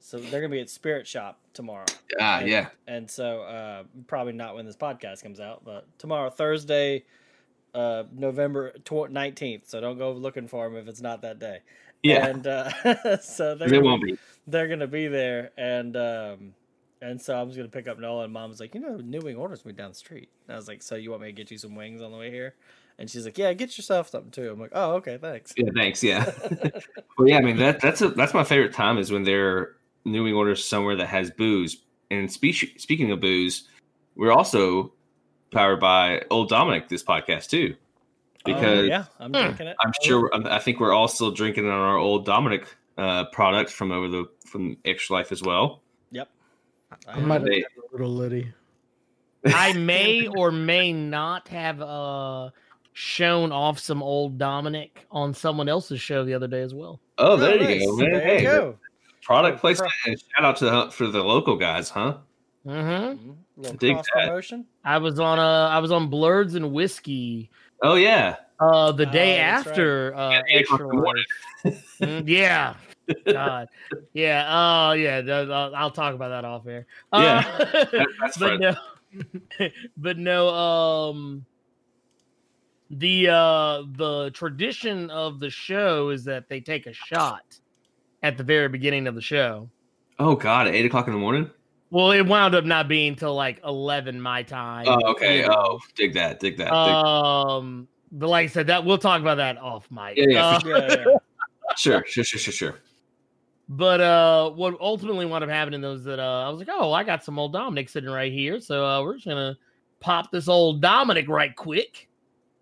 so 0.00 0.18
they're 0.18 0.40
going 0.40 0.50
to 0.50 0.56
be 0.56 0.60
at 0.60 0.68
Spirit 0.68 1.06
Shop 1.06 1.38
tomorrow. 1.54 1.86
ah, 2.20 2.40
And- 2.40 2.48
yeah, 2.50 2.66
And 2.86 3.10
so 3.10 3.40
uh, 3.40 3.84
probably 4.06 4.34
not 4.34 4.54
when 4.54 4.66
this 4.66 4.76
podcast 4.76 5.22
comes 5.22 5.40
out, 5.40 5.64
but 5.64 5.86
tomorrow 5.98 6.28
Thursday, 6.28 7.04
uh, 7.74 8.04
November 8.12 8.72
nineteenth. 9.10 9.68
So 9.68 9.80
don't 9.80 9.98
go 9.98 10.12
looking 10.12 10.48
for 10.48 10.68
them 10.68 10.78
if 10.78 10.88
it's 10.88 11.00
not 11.00 11.22
that 11.22 11.38
day. 11.38 11.60
yeah. 12.02 12.26
And 12.26 12.46
uh, 12.46 13.18
so 13.20 13.54
they're 13.54 13.68
They 13.68 13.78
won't 13.78 14.02
be, 14.02 14.18
they're 14.46 14.68
gonna 14.68 14.86
be 14.86 15.08
there, 15.08 15.50
and 15.56 15.96
um, 15.96 16.54
and 17.00 17.20
so 17.20 17.34
I 17.34 17.42
was 17.42 17.56
gonna 17.56 17.68
pick 17.68 17.88
up 17.88 17.98
Nola, 17.98 18.24
and 18.24 18.32
Mom 18.32 18.50
was 18.50 18.60
like, 18.60 18.74
you 18.74 18.80
know, 18.80 18.96
New 18.96 19.20
Wing 19.20 19.36
orders 19.36 19.64
me 19.64 19.72
down 19.72 19.90
the 19.90 19.94
street. 19.96 20.28
And 20.46 20.54
I 20.54 20.56
was 20.56 20.68
like, 20.68 20.82
so 20.82 20.94
you 20.94 21.10
want 21.10 21.22
me 21.22 21.28
to 21.28 21.32
get 21.32 21.50
you 21.50 21.58
some 21.58 21.74
wings 21.74 22.00
on 22.00 22.12
the 22.12 22.18
way 22.18 22.30
here? 22.30 22.54
And 22.98 23.10
she's 23.10 23.24
like, 23.24 23.36
yeah, 23.36 23.52
get 23.54 23.76
yourself 23.76 24.08
something 24.08 24.30
too. 24.30 24.50
I'm 24.50 24.60
like, 24.60 24.70
oh, 24.72 24.94
okay, 24.94 25.18
thanks. 25.18 25.52
Yeah, 25.56 25.70
thanks. 25.74 26.02
Yeah. 26.02 26.30
well, 27.18 27.28
yeah. 27.28 27.38
I 27.38 27.40
mean, 27.40 27.56
that 27.56 27.80
that's 27.80 28.02
a, 28.02 28.10
that's 28.10 28.34
my 28.34 28.44
favorite 28.44 28.72
time 28.72 28.98
is 28.98 29.10
when 29.10 29.24
they're 29.24 29.76
New 30.04 30.24
Wing 30.24 30.34
Orders 30.34 30.64
somewhere 30.64 30.96
that 30.96 31.08
has 31.08 31.30
booze. 31.30 31.78
And 32.10 32.30
speak, 32.30 32.78
speaking 32.78 33.10
of 33.10 33.20
booze, 33.20 33.68
we're 34.14 34.32
also 34.32 34.92
powered 35.50 35.80
by 35.80 36.22
Old 36.30 36.48
Dominick 36.48 36.88
this 36.88 37.02
podcast 37.02 37.48
too, 37.48 37.74
because 38.44 38.80
Oh, 38.80 38.82
yeah, 38.82 39.04
I'm 39.20 39.32
Hmm. 39.32 39.40
drinking 39.42 39.66
it. 39.68 39.76
I'm 39.84 39.92
sure 40.02 40.30
I'm- 40.34 40.60
think 40.60 40.80
we're 40.80 40.92
all 40.92 41.08
still 41.08 41.30
drinking 41.30 41.66
on 41.66 41.72
our 41.72 41.96
Old 41.96 42.24
Dominick 42.24 42.66
uh, 42.96 43.24
product 43.26 43.70
from 43.70 43.90
over 43.92 44.08
the 44.08 44.24
from 44.46 44.76
Extra 44.84 45.16
Life 45.16 45.32
as 45.32 45.42
well. 45.42 45.82
Yep. 46.12 46.28
I 47.08 47.18
might 47.20 47.40
have 47.40 47.48
a 47.50 47.64
little 47.92 48.10
litty. 48.14 48.52
I 49.46 49.72
may 49.74 50.26
or 50.28 50.50
may 50.52 50.92
not 50.92 51.48
have 51.48 51.82
uh 51.82 52.50
shown 52.92 53.50
off 53.50 53.80
some 53.80 54.00
old 54.02 54.38
Dominick 54.38 55.04
on 55.10 55.34
someone 55.34 55.68
else's 55.68 56.00
show 56.00 56.24
the 56.24 56.32
other 56.34 56.46
day 56.46 56.60
as 56.62 56.72
well. 56.72 57.00
Oh, 57.18 57.36
there 57.36 57.56
you 57.56 57.60
nice. 57.80 57.84
go, 57.86 57.96
man. 57.96 58.12
There 58.12 58.20
Hey, 58.20 58.36
you 58.42 58.48
go. 58.48 58.78
Product 59.22 59.56
Oh, 59.56 59.60
placement 59.60 59.92
and 60.06 60.16
shout 60.20 60.44
out 60.44 60.56
to 60.58 60.64
the, 60.66 60.90
for 60.92 61.06
the 61.08 61.22
local 61.24 61.56
guys, 61.56 61.90
huh? 61.90 62.18
Hmm 62.64 62.70
Mhm. 62.70 63.36
Little 63.56 63.76
Dig 63.76 63.94
cross 63.94 64.06
that. 64.14 64.26
promotion. 64.28 64.66
I 64.84 64.98
was 64.98 65.18
on 65.20 65.38
uh 65.38 65.68
I 65.68 65.78
was 65.78 65.92
on 65.92 66.08
Blurds 66.08 66.54
and 66.54 66.72
Whiskey 66.72 67.50
Oh 67.82 67.94
yeah, 67.96 68.36
uh 68.60 68.92
the 68.92 69.06
day 69.06 69.34
Oh, 69.34 69.36
that's 69.36 69.66
right. 69.66 69.72
after 69.72 70.14
uh 70.14 70.32
At 70.32 70.44
eight 70.50 70.64
o'clock 70.64 70.80
extra 70.80 70.88
in 70.90 70.96
the 70.96 71.02
morning. 71.02 71.24
Life. 71.64 71.96
Mm, 72.00 72.28
yeah. 72.28 72.74
God. 73.26 73.68
Yeah. 74.14 74.46
Oh 74.48 74.92
yeah. 74.92 75.20
th- 75.20 75.48
I'll, 75.50 75.74
I'll 75.76 75.90
talk 75.90 76.14
about 76.14 76.28
that 76.30 76.44
off 76.44 76.66
air. 76.66 76.86
Yeah. 77.12 77.44
Uh, 77.46 77.64
That- 77.92 78.08
that's 78.20 78.38
but 78.38 78.50
right. 78.60 78.60
no, 78.60 79.68
but 79.98 80.18
no. 80.18 80.48
Um, 80.48 81.44
the 82.90 83.28
uh 83.28 83.82
the 83.92 84.30
tradition 84.32 85.10
of 85.10 85.40
the 85.40 85.50
show 85.50 86.10
is 86.10 86.24
that 86.24 86.48
they 86.48 86.60
take 86.60 86.86
a 86.86 86.92
shot 86.92 87.42
at 88.22 88.36
the 88.38 88.44
very 88.44 88.68
beginning 88.68 89.06
of 89.06 89.14
the 89.14 89.20
show. 89.22 89.68
Oh 90.18 90.36
god, 90.36 90.68
at 90.68 90.74
eight 90.74 90.86
o'clock 90.86 91.06
in 91.06 91.12
the 91.12 91.18
morning. 91.18 91.50
Well, 91.94 92.10
it 92.10 92.26
wound 92.26 92.56
up 92.56 92.64
not 92.64 92.88
being 92.88 93.14
till 93.14 93.36
like 93.36 93.60
eleven 93.64 94.20
my 94.20 94.42
time. 94.42 94.86
Oh, 94.88 95.12
okay. 95.12 95.42
you 95.42 95.46
know. 95.46 95.54
Oh, 95.56 95.78
dig 95.94 96.12
that. 96.14 96.40
Dig 96.40 96.56
that. 96.56 96.64
dig- 96.64 96.72
Um, 96.72 97.86
but 98.10 98.28
like 98.28 98.46
I 98.46 98.48
said, 98.48 98.66
that 98.66 98.84
we'll 98.84 98.98
talk 98.98 99.20
about 99.20 99.36
that 99.36 99.58
off 99.58 99.88
mic. 99.92 100.16
Yeah, 100.16 100.24
yeah, 100.28 100.44
Uh, 100.44 100.58
for 100.58 100.68
Yeah, 100.70 100.88
yeah. 100.88 101.04
sure, 101.76 102.04
sure, 102.04 102.24
sure, 102.24 102.40
sure, 102.40 102.52
sure. 102.52 102.80
But 103.68 104.00
uh, 104.00 104.50
what 104.50 104.74
ultimately 104.80 105.24
wound 105.24 105.44
up 105.44 105.50
happening 105.50 105.82
was 105.82 106.02
that 106.02 106.18
uh, 106.18 106.42
I 106.44 106.48
was 106.48 106.58
like, 106.58 106.68
oh, 106.68 106.92
I 106.92 107.04
got 107.04 107.22
some 107.22 107.38
old 107.38 107.52
Dominick 107.52 107.88
sitting 107.88 108.10
right 108.10 108.32
here, 108.32 108.58
so 108.58 108.84
uh, 108.84 109.00
we're 109.00 109.14
just 109.14 109.26
gonna 109.28 109.56
pop 110.00 110.32
this 110.32 110.48
old 110.48 110.82
Dominick 110.82 111.28
right 111.28 111.54
quick, 111.54 112.08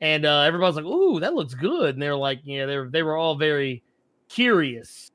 and 0.02 0.26
uh, 0.26 0.40
everybody's 0.40 0.76
like, 0.76 0.84
ooh, 0.84 1.20
that 1.20 1.32
looks 1.32 1.54
good, 1.54 1.94
and 1.94 2.02
they're 2.02 2.14
like, 2.14 2.40
yeah, 2.44 2.66
they 2.66 2.76
were 2.76 2.90
they 2.90 3.02
were 3.02 3.16
all 3.16 3.36
very 3.36 3.82
curious 4.28 5.10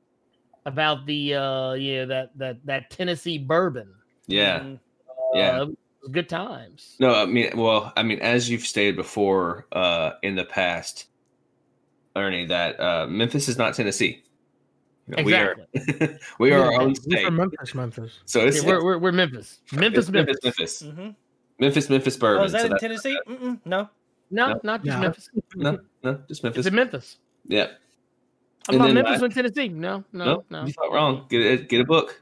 about 0.66 1.06
the 1.06 1.34
uh, 1.36 1.72
yeah 1.74 2.04
that 2.04 2.36
that 2.36 2.56
that 2.66 2.90
Tennessee 2.90 3.38
bourbon. 3.38 3.94
Yeah, 4.28 4.74
yeah. 5.34 5.62
Uh, 5.62 5.66
Good 6.12 6.28
times. 6.28 6.94
No, 7.00 7.12
I 7.14 7.26
mean, 7.26 7.50
well, 7.56 7.92
I 7.96 8.02
mean, 8.02 8.20
as 8.20 8.48
you've 8.48 8.62
stated 8.66 8.94
before 8.96 9.66
uh, 9.72 10.12
in 10.22 10.36
the 10.36 10.44
past, 10.44 11.06
Ernie, 12.16 12.46
that 12.46 12.78
uh, 12.80 13.06
Memphis 13.08 13.48
is 13.48 13.58
not 13.58 13.74
Tennessee. 13.74 14.22
You 15.08 15.16
know, 15.16 15.22
Exactly. 15.22 15.64
We 15.74 16.06
are, 16.06 16.18
we 16.38 16.52
are 16.52 16.62
our 16.66 16.72
Yeah, 16.72 16.78
own 16.78 16.88
we're 16.88 16.94
state. 16.94 17.24
from 17.26 17.36
Memphis, 17.36 17.74
Memphis. 17.74 18.12
So 18.26 18.40
it's, 18.46 18.62
Yeah, 18.62 18.68
we're, 18.68 18.84
we're, 18.84 18.98
we're 18.98 19.12
Memphis. 19.12 19.58
Memphis, 19.72 20.04
it's 20.04 20.10
Memphis. 20.10 20.36
Memphis, 20.44 20.82
Memphis, 20.82 20.82
Mm-hmm. 20.82 21.10
Memphis, 21.60 21.90
Memphis 21.90 22.16
bourbon. 22.16 22.42
Oh, 22.42 22.44
is 22.44 22.52
that 22.52 22.60
so 22.60 22.66
in 22.66 22.70
that- 22.72 22.80
Tennessee? 22.80 23.18
Mm-mm, 23.28 23.58
no. 23.64 23.88
No, 24.30 24.48
No. 24.48 24.60
not 24.62 24.84
just 24.84 24.96
No. 24.96 25.00
Memphis. 25.02 25.30
no, 25.56 25.78
no, 26.04 26.22
just 26.28 26.42
Memphis. 26.44 26.58
It's 26.60 26.68
in 26.68 26.74
Memphis. 26.74 27.18
yeah. 27.46 27.66
I'm 28.68 28.74
And 28.76 28.78
not 28.84 28.92
Memphis 28.94 29.12
last- 29.12 29.22
in 29.24 29.30
Tennessee. 29.30 29.68
No, 29.68 30.04
no, 30.12 30.24
No, 30.24 30.44
no. 30.50 30.66
you 30.66 30.72
thought 30.72 30.92
wrong. 30.92 31.26
Get 31.28 31.38
a, 31.40 31.56
get 31.64 31.80
a 31.80 31.84
book. 31.84 32.20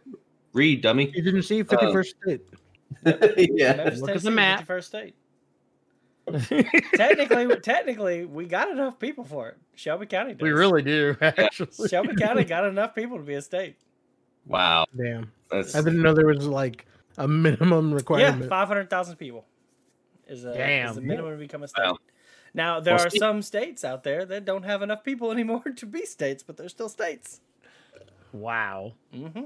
Read, 0.57 0.81
dummy. 0.81 1.13
You 1.15 1.21
didn't 1.23 1.43
see 1.43 1.63
51st 1.63 2.07
State. 2.23 2.41
yeah. 3.53 3.77
Memphis, 3.77 4.01
Look 4.01 4.11
at 4.17 4.23
the 4.23 4.31
map. 4.31 4.67
First 4.67 4.89
state. 4.89 5.15
technically, 6.95 7.55
technically, 7.61 8.25
we 8.25 8.47
got 8.47 8.71
enough 8.71 8.99
people 8.99 9.23
for 9.23 9.49
it. 9.51 9.59
Shelby 9.75 10.07
County 10.07 10.33
does. 10.33 10.41
we 10.43 10.51
really 10.51 10.83
do, 10.83 11.15
actually. 11.21 11.89
Shelby 11.89 12.17
County 12.17 12.45
got 12.45 12.65
enough 12.65 12.95
people 12.95 13.19
to 13.19 13.23
be 13.23 13.35
a 13.35 13.43
state. 13.43 13.77
Wow. 14.47 14.87
Damn. 14.97 15.31
That's 15.51 15.75
I 15.75 15.83
didn't 15.83 16.01
know 16.03 16.15
there 16.15 16.27
was 16.27 16.47
like 16.47 16.87
a 17.19 17.29
minimum 17.29 17.93
requirement. 17.93 18.23
Yeah, 18.23 18.27
requirement. 18.29 18.49
five 18.51 18.69
hundred 18.69 18.89
thousand 18.91 19.17
people 19.17 19.45
is 20.27 20.45
a 20.45 20.55
Damn. 20.55 20.89
is 20.91 20.97
the 20.97 21.03
minimum 21.03 21.33
to 21.33 21.37
become 21.37 21.63
a 21.65 21.69
state. 21.69 21.85
Wow. 21.85 21.99
Now 22.55 22.81
there 22.81 22.95
Well, 22.97 23.07
are 23.07 23.11
speak- 23.11 23.21
some 23.21 23.43
states 23.43 23.85
out 23.85 24.03
there 24.05 24.25
that 24.25 24.45
don't 24.47 24.63
have 24.65 24.81
enough 24.83 25.05
people 25.05 25.31
anymore 25.31 25.63
to 25.77 25.87
be 25.87 26.07
states, 26.07 26.43
but 26.43 26.57
they're 26.57 26.69
still 26.71 26.89
states. 26.89 27.41
Wow. 28.33 28.95
hmm 29.13 29.45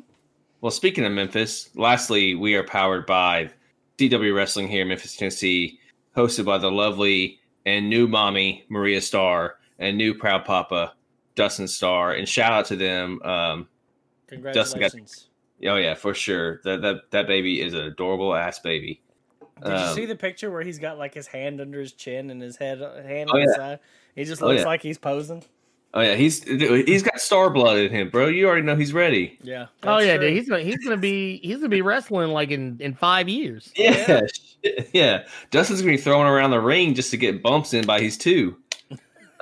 Well, 0.61 0.71
speaking 0.71 1.05
of 1.05 1.13
Memphis, 1.13 1.71
lastly, 1.75 2.35
we 2.35 2.55
are 2.55 2.65
powered 2.65 3.07
by 3.07 3.51
CW 3.99 4.35
Wrestling 4.35 4.69
here 4.69 4.83
in 4.83 4.89
Memphis, 4.89 5.17
Tennessee, 5.17 5.79
hosted 6.17 6.45
by 6.45 6.59
the 6.59 6.71
lovely 6.71 7.39
and 7.67 7.89
new 7.89 8.07
mommy 8.07 8.65
Maria 8.69 9.01
Starr 9.01 9.57
and 9.79 9.97
new 9.97 10.15
proud 10.15 10.45
papa 10.45 10.95
Dustin 11.35 11.69
Starr. 11.69 12.13
And 12.13 12.29
shout 12.29 12.53
out 12.53 12.67
to 12.67 12.77
them. 12.77 13.23
Um, 13.23 13.69
Congratulations! 14.29 15.29
oh 15.67 15.77
yeah, 15.77 15.95
for 15.95 16.15
sure. 16.15 16.61
That 16.65 16.83
that 16.83 17.11
that 17.11 17.27
baby 17.27 17.61
is 17.61 17.75
an 17.75 17.81
adorable 17.81 18.35
ass 18.35 18.59
baby. 18.61 19.01
Did 19.63 19.69
you 19.69 19.75
Um, 19.75 19.95
see 19.95 20.07
the 20.07 20.17
picture 20.17 20.51
where 20.51 20.63
he's 20.63 20.79
got 20.79 20.99
like 20.99 21.13
his 21.15 21.27
hand 21.27 21.61
under 21.61 21.81
his 21.81 21.93
chin 21.93 22.31
and 22.31 22.41
his 22.41 22.57
head 22.57 22.79
hand 23.05 23.31
Oh, 23.33 23.37
on 23.37 23.41
yeah. 23.49 23.55
side? 23.57 23.79
He 24.15 24.25
just 24.25 24.43
Oh, 24.43 24.47
looks 24.47 24.61
yeah. 24.61 24.67
like 24.67 24.83
he's 24.83 24.99
posing. 24.99 25.43
Oh 25.93 26.01
yeah, 26.01 26.15
he's 26.15 26.45
he's 26.45 27.03
got 27.03 27.21
star 27.21 27.51
blood 27.51 27.79
in 27.79 27.91
him, 27.91 28.11
bro. 28.11 28.29
You 28.29 28.47
already 28.47 28.63
know 28.63 28.77
he's 28.77 28.93
ready. 28.93 29.37
Yeah. 29.43 29.67
Oh 29.83 29.99
yeah, 29.99 30.17
true. 30.17 30.29
dude. 30.29 30.37
He's 30.37 30.49
gonna 30.49 30.63
he's 30.63 30.79
gonna 30.85 30.97
be 30.97 31.39
he's 31.43 31.57
gonna 31.57 31.69
be 31.69 31.83
wrestling 31.83 32.31
like 32.31 32.51
in 32.53 32.77
in 32.81 32.95
five 32.95 33.29
years. 33.29 33.73
Yeah, 33.75 34.21
shit, 34.63 34.91
yeah. 34.93 35.25
Dustin's 35.51 35.81
gonna 35.81 35.93
be 35.95 35.97
throwing 36.01 36.29
around 36.29 36.53
the 36.53 36.61
ring 36.61 36.95
just 36.95 37.11
to 37.11 37.17
get 37.17 37.43
bumps 37.43 37.75
in 37.75 37.87
by 37.87 38.01
his 38.01 38.17
two. 38.17 38.57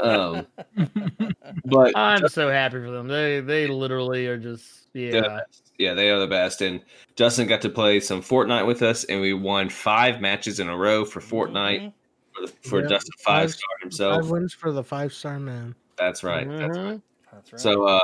Um, 0.01 0.47
but 1.67 1.97
I'm 1.97 2.27
so 2.29 2.49
happy 2.51 2.77
for 2.77 2.91
them. 2.91 3.09
They 3.09 3.41
they 3.41 3.67
literally 3.67 4.27
are 4.27 4.39
just 4.39 4.87
yeah. 4.95 5.11
the. 5.11 5.45
Yeah, 5.77 5.95
they 5.95 6.11
are 6.11 6.19
the 6.19 6.27
best. 6.27 6.61
And 6.63 6.81
Dustin 7.15 7.47
got 7.47 7.61
to 7.63 7.69
play 7.69 8.01
some 8.01 8.21
Fortnite 8.21 8.67
with 8.67 8.83
us, 8.83 9.05
and 9.05 9.21
we 9.21 9.33
won 9.33 9.69
five 9.69 10.21
matches 10.21 10.59
in 10.59 10.69
a 10.69 10.77
row 10.77 11.05
for 11.05 11.21
Fortnite 11.21 11.81
Mhm. 11.83 11.93
for, 12.33 12.69
for 12.69 12.83
Yeah, 12.83 12.89
Dustin 12.89 13.13
five 13.21 13.43
five- 13.43 13.51
star 13.53 13.69
Five 13.77 13.83
himself. 13.83 14.29
wins 14.31 14.53
for 14.55 14.73
the 14.73 14.83
five 14.83 15.13
star 15.13 15.39
man. 15.39 15.75
That's 15.99 16.23
right. 16.23 16.49
That's 16.49 16.79
right. 16.79 17.01
That's 17.33 17.53
right. 17.53 17.61
So, 17.61 17.85
uh, 17.85 18.01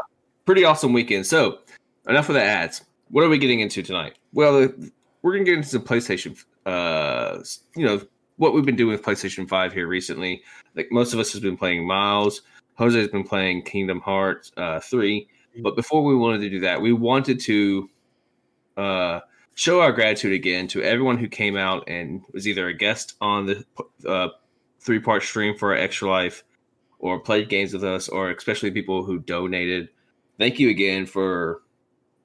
pretty 0.46 0.64
awesome 0.64 0.92
weekend. 0.92 1.26
So, 1.26 1.60
enough 2.08 2.28
of 2.28 2.34
the 2.34 2.42
ads. 2.42 2.82
What 3.10 3.24
are 3.24 3.28
we 3.28 3.38
getting 3.38 3.60
into 3.60 3.82
tonight? 3.82 4.14
Well, 4.32 4.60
the- 4.60 4.90
we're 5.22 5.32
gonna 5.32 5.44
get 5.44 5.54
into 5.54 5.68
some 5.68 5.82
PlayStation. 5.82 6.42
Uh, 6.66 7.42
you 7.76 7.86
know 7.86 8.00
what 8.36 8.52
we've 8.52 8.64
been 8.64 8.76
doing 8.76 8.92
with 8.92 9.02
PlayStation 9.02 9.48
Five 9.48 9.72
here 9.72 9.86
recently. 9.86 10.42
Like 10.74 10.88
most 10.90 11.12
of 11.14 11.18
us 11.18 11.32
has 11.32 11.40
been 11.40 11.56
playing 11.56 11.86
Miles. 11.86 12.42
Jose 12.76 12.98
has 12.98 13.08
been 13.08 13.24
playing 13.24 13.62
Kingdom 13.62 14.00
Hearts 14.00 14.52
uh, 14.56 14.80
three. 14.80 15.28
But 15.62 15.76
before 15.76 16.02
we 16.02 16.16
wanted 16.16 16.40
to 16.40 16.50
do 16.50 16.60
that, 16.60 16.80
we 16.80 16.92
wanted 16.92 17.38
to 17.40 17.88
uh, 18.76 19.20
show 19.54 19.80
our 19.80 19.92
gratitude 19.92 20.32
again 20.32 20.66
to 20.68 20.82
everyone 20.82 21.16
who 21.16 21.28
came 21.28 21.56
out 21.56 21.88
and 21.88 22.22
was 22.32 22.48
either 22.48 22.66
a 22.66 22.74
guest 22.74 23.14
on 23.20 23.46
the 23.46 23.64
uh, 24.06 24.28
three 24.80 24.98
part 24.98 25.22
stream 25.22 25.56
for 25.56 25.72
our 25.72 25.78
Extra 25.78 26.08
Life 26.08 26.42
or 27.04 27.20
played 27.20 27.50
games 27.50 27.74
with 27.74 27.84
us, 27.84 28.08
or 28.08 28.30
especially 28.30 28.70
people 28.70 29.04
who 29.04 29.18
donated. 29.18 29.90
Thank 30.38 30.58
you 30.58 30.70
again 30.70 31.04
for 31.04 31.60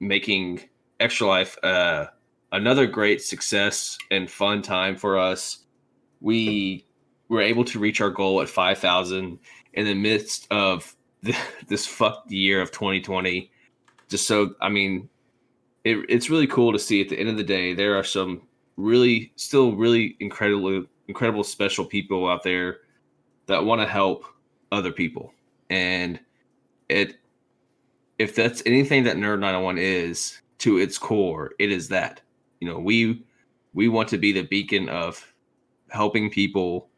making 0.00 0.62
Extra 0.98 1.26
Life 1.26 1.58
uh, 1.62 2.06
another 2.50 2.86
great 2.86 3.20
success 3.20 3.98
and 4.10 4.30
fun 4.30 4.62
time 4.62 4.96
for 4.96 5.18
us. 5.18 5.66
We 6.22 6.86
were 7.28 7.42
able 7.42 7.62
to 7.64 7.78
reach 7.78 8.00
our 8.00 8.08
goal 8.08 8.40
at 8.40 8.48
5,000 8.48 9.38
in 9.74 9.84
the 9.84 9.94
midst 9.94 10.46
of 10.50 10.96
th- 11.22 11.36
this 11.68 11.86
fucked 11.86 12.30
year 12.30 12.62
of 12.62 12.70
2020. 12.70 13.52
Just 14.08 14.26
so, 14.26 14.54
I 14.62 14.70
mean, 14.70 15.10
it, 15.84 15.98
it's 16.08 16.30
really 16.30 16.46
cool 16.46 16.72
to 16.72 16.78
see 16.78 17.02
at 17.02 17.10
the 17.10 17.18
end 17.18 17.28
of 17.28 17.36
the 17.36 17.44
day, 17.44 17.74
there 17.74 17.98
are 17.98 18.04
some 18.04 18.40
really, 18.78 19.30
still 19.36 19.76
really 19.76 20.16
incredible, 20.20 20.86
incredible 21.06 21.44
special 21.44 21.84
people 21.84 22.26
out 22.26 22.44
there 22.44 22.78
that 23.44 23.62
want 23.62 23.82
to 23.82 23.86
help 23.86 24.24
other 24.72 24.92
people. 24.92 25.32
And 25.68 26.20
it, 26.88 27.16
if 28.18 28.34
that's 28.34 28.62
anything 28.66 29.04
that 29.04 29.16
Nerd 29.16 29.40
901 29.40 29.78
is 29.78 30.40
to 30.58 30.78
its 30.78 30.98
core, 30.98 31.52
it 31.58 31.70
is 31.70 31.88
that. 31.88 32.20
You 32.60 32.68
know, 32.68 32.78
we 32.78 33.24
we 33.72 33.88
want 33.88 34.08
to 34.10 34.18
be 34.18 34.32
the 34.32 34.42
beacon 34.42 34.88
of 34.88 35.32
helping 35.88 36.30
people 36.30 36.88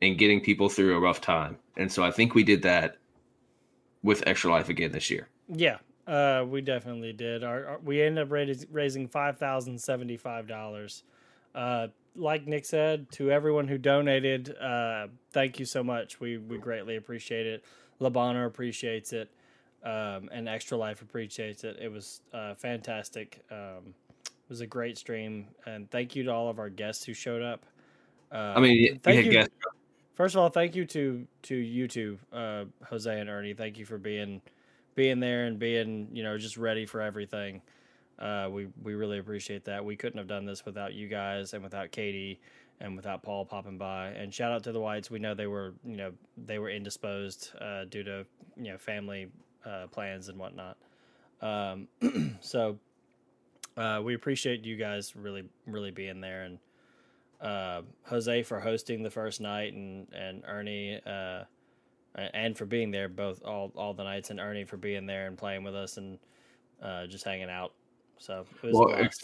and 0.00 0.18
getting 0.18 0.40
people 0.40 0.68
through 0.68 0.96
a 0.96 1.00
rough 1.00 1.20
time. 1.20 1.56
And 1.76 1.90
so 1.90 2.02
I 2.02 2.10
think 2.10 2.34
we 2.34 2.42
did 2.42 2.62
that 2.62 2.96
with 4.02 4.22
Extra 4.26 4.50
Life 4.50 4.68
again 4.68 4.92
this 4.92 5.10
year. 5.10 5.28
Yeah, 5.48 5.78
uh, 6.06 6.44
we 6.48 6.60
definitely 6.60 7.12
did. 7.12 7.44
Our, 7.44 7.66
our 7.66 7.78
we 7.78 8.02
ended 8.02 8.24
up 8.24 8.30
raising, 8.70 9.08
five 9.08 9.38
thousand 9.38 9.80
seventy 9.80 10.16
five 10.16 10.46
dollars. 10.46 11.02
Uh, 11.54 11.88
like 12.14 12.46
Nick 12.46 12.64
said, 12.64 13.10
to 13.12 13.30
everyone 13.30 13.68
who 13.68 13.78
donated, 13.78 14.54
uh, 14.58 15.08
thank 15.32 15.58
you 15.58 15.64
so 15.64 15.82
much. 15.82 16.20
We 16.20 16.38
we 16.38 16.58
greatly 16.58 16.96
appreciate 16.96 17.46
it. 17.46 17.64
Le 17.98 18.10
Bonheur 18.10 18.46
appreciates 18.46 19.12
it, 19.12 19.30
um, 19.84 20.28
and 20.32 20.48
Extra 20.48 20.76
Life 20.76 21.02
appreciates 21.02 21.64
it. 21.64 21.78
It 21.80 21.90
was 21.90 22.20
uh, 22.32 22.54
fantastic. 22.54 23.42
Um, 23.50 23.94
it 24.26 24.48
was 24.48 24.60
a 24.60 24.66
great 24.66 24.98
stream, 24.98 25.46
and 25.66 25.90
thank 25.90 26.14
you 26.14 26.24
to 26.24 26.32
all 26.32 26.48
of 26.48 26.58
our 26.58 26.68
guests 26.68 27.04
who 27.04 27.14
showed 27.14 27.42
up. 27.42 27.64
Uh, 28.30 28.54
I 28.56 28.60
mean, 28.60 28.98
thank 29.02 29.24
you. 29.24 29.32
guests. 29.32 29.54
First 30.14 30.34
of 30.34 30.42
all, 30.42 30.50
thank 30.50 30.74
you 30.74 30.84
to 30.86 31.26
to 31.44 31.56
you 31.56 31.88
two, 31.88 32.18
uh, 32.32 32.64
Jose 32.88 33.20
and 33.20 33.30
Ernie. 33.30 33.54
Thank 33.54 33.78
you 33.78 33.86
for 33.86 33.98
being 33.98 34.42
being 34.94 35.20
there 35.20 35.44
and 35.44 35.58
being 35.58 36.08
you 36.12 36.22
know 36.22 36.36
just 36.36 36.56
ready 36.56 36.86
for 36.86 37.00
everything. 37.00 37.62
Uh, 38.22 38.48
we 38.48 38.68
we 38.82 38.94
really 38.94 39.18
appreciate 39.18 39.64
that. 39.64 39.84
We 39.84 39.96
couldn't 39.96 40.18
have 40.18 40.28
done 40.28 40.46
this 40.46 40.64
without 40.64 40.94
you 40.94 41.08
guys 41.08 41.54
and 41.54 41.62
without 41.62 41.90
Katie 41.90 42.40
and 42.80 42.94
without 42.94 43.22
Paul 43.24 43.44
popping 43.44 43.78
by. 43.78 44.08
And 44.08 44.32
shout 44.32 44.52
out 44.52 44.62
to 44.64 44.72
the 44.72 44.80
Whites. 44.80 45.10
We 45.10 45.18
know 45.18 45.34
they 45.34 45.48
were 45.48 45.74
you 45.84 45.96
know 45.96 46.12
they 46.36 46.60
were 46.60 46.70
indisposed 46.70 47.50
uh, 47.60 47.84
due 47.86 48.04
to 48.04 48.24
you 48.56 48.70
know 48.70 48.78
family 48.78 49.26
uh, 49.66 49.88
plans 49.88 50.28
and 50.28 50.38
whatnot. 50.38 50.76
Um, 51.40 51.88
so 52.40 52.78
uh, 53.76 54.00
we 54.04 54.14
appreciate 54.14 54.64
you 54.64 54.76
guys 54.76 55.16
really 55.16 55.44
really 55.66 55.90
being 55.90 56.20
there 56.20 56.44
and 56.44 56.58
uh, 57.40 57.82
Jose 58.04 58.44
for 58.44 58.60
hosting 58.60 59.02
the 59.02 59.10
first 59.10 59.40
night 59.40 59.72
and 59.72 60.06
and 60.14 60.44
Ernie 60.46 61.00
uh, 61.04 61.42
and 62.14 62.56
for 62.56 62.66
being 62.66 62.92
there 62.92 63.08
both 63.08 63.42
all 63.44 63.72
all 63.74 63.94
the 63.94 64.04
nights 64.04 64.30
and 64.30 64.38
Ernie 64.38 64.62
for 64.62 64.76
being 64.76 65.06
there 65.06 65.26
and 65.26 65.36
playing 65.36 65.64
with 65.64 65.74
us 65.74 65.96
and 65.96 66.20
just 67.08 67.24
hanging 67.24 67.50
out. 67.50 67.72
So 68.18 68.44
it 68.62 68.66
was 68.66 68.74
Well, 68.74 68.94
ex- 68.94 69.18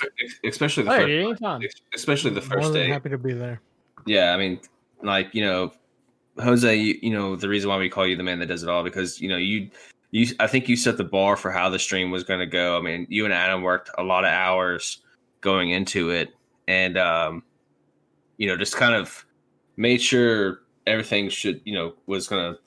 especially 0.45 0.85
the 0.85 0.91
Hey, 0.91 1.23
first, 1.25 1.43
anytime. 1.43 1.69
especially 1.95 2.31
the 2.33 2.41
first 2.41 2.73
day. 2.73 2.89
happy 2.89 3.09
to 3.11 3.19
be 3.19 3.33
there. 3.33 3.61
Yeah, 4.07 4.35
I 4.35 4.37
mean, 4.37 4.61
like 5.03 5.35
you 5.35 5.43
know, 5.45 5.73
Jose, 6.41 6.75
you, 6.75 6.99
you 7.03 7.11
know 7.11 7.37
the 7.37 7.49
reason 7.49 7.69
why 7.69 7.79
we 7.79 7.89
call 7.89 8.07
you 8.07 8.17
the 8.17 8.23
man 8.23 8.39
that 8.41 8.47
does 8.47 8.63
it 8.63 8.69
all 8.69 8.83
because 8.83 9.21
you 9.21 9.29
know 9.29 9.37
you 9.37 9.71
you 10.11 10.27
I 10.41 10.47
think 10.47 10.69
you 10.69 10.77
set 10.77 10.97
the 10.97 11.05
bar 11.05 11.37
for 11.37 11.51
how 11.51 11.69
the 11.69 11.79
stream 11.79 12.11
was 12.11 12.25
going 12.25 12.41
to 12.41 12.47
go. 12.47 12.77
I 12.79 12.81
mean, 12.81 13.07
you 13.09 13.25
and 13.25 13.33
Adam 13.35 13.63
worked 13.63 13.91
a 13.99 14.03
lot 14.03 14.25
of 14.25 14.31
hours 14.31 14.99
going 15.41 15.71
into 15.71 16.11
it, 16.11 16.31
and 16.67 16.97
um, 16.99 17.43
you 18.37 18.49
know, 18.49 18.57
just 18.57 18.77
kind 18.77 18.95
of 18.95 19.25
made 19.77 20.01
sure 20.03 20.61
everything 20.87 21.29
should 21.29 21.61
you 21.65 21.75
know 21.75 21.95
was 22.07 22.27
going 22.29 22.55
to 22.55 22.61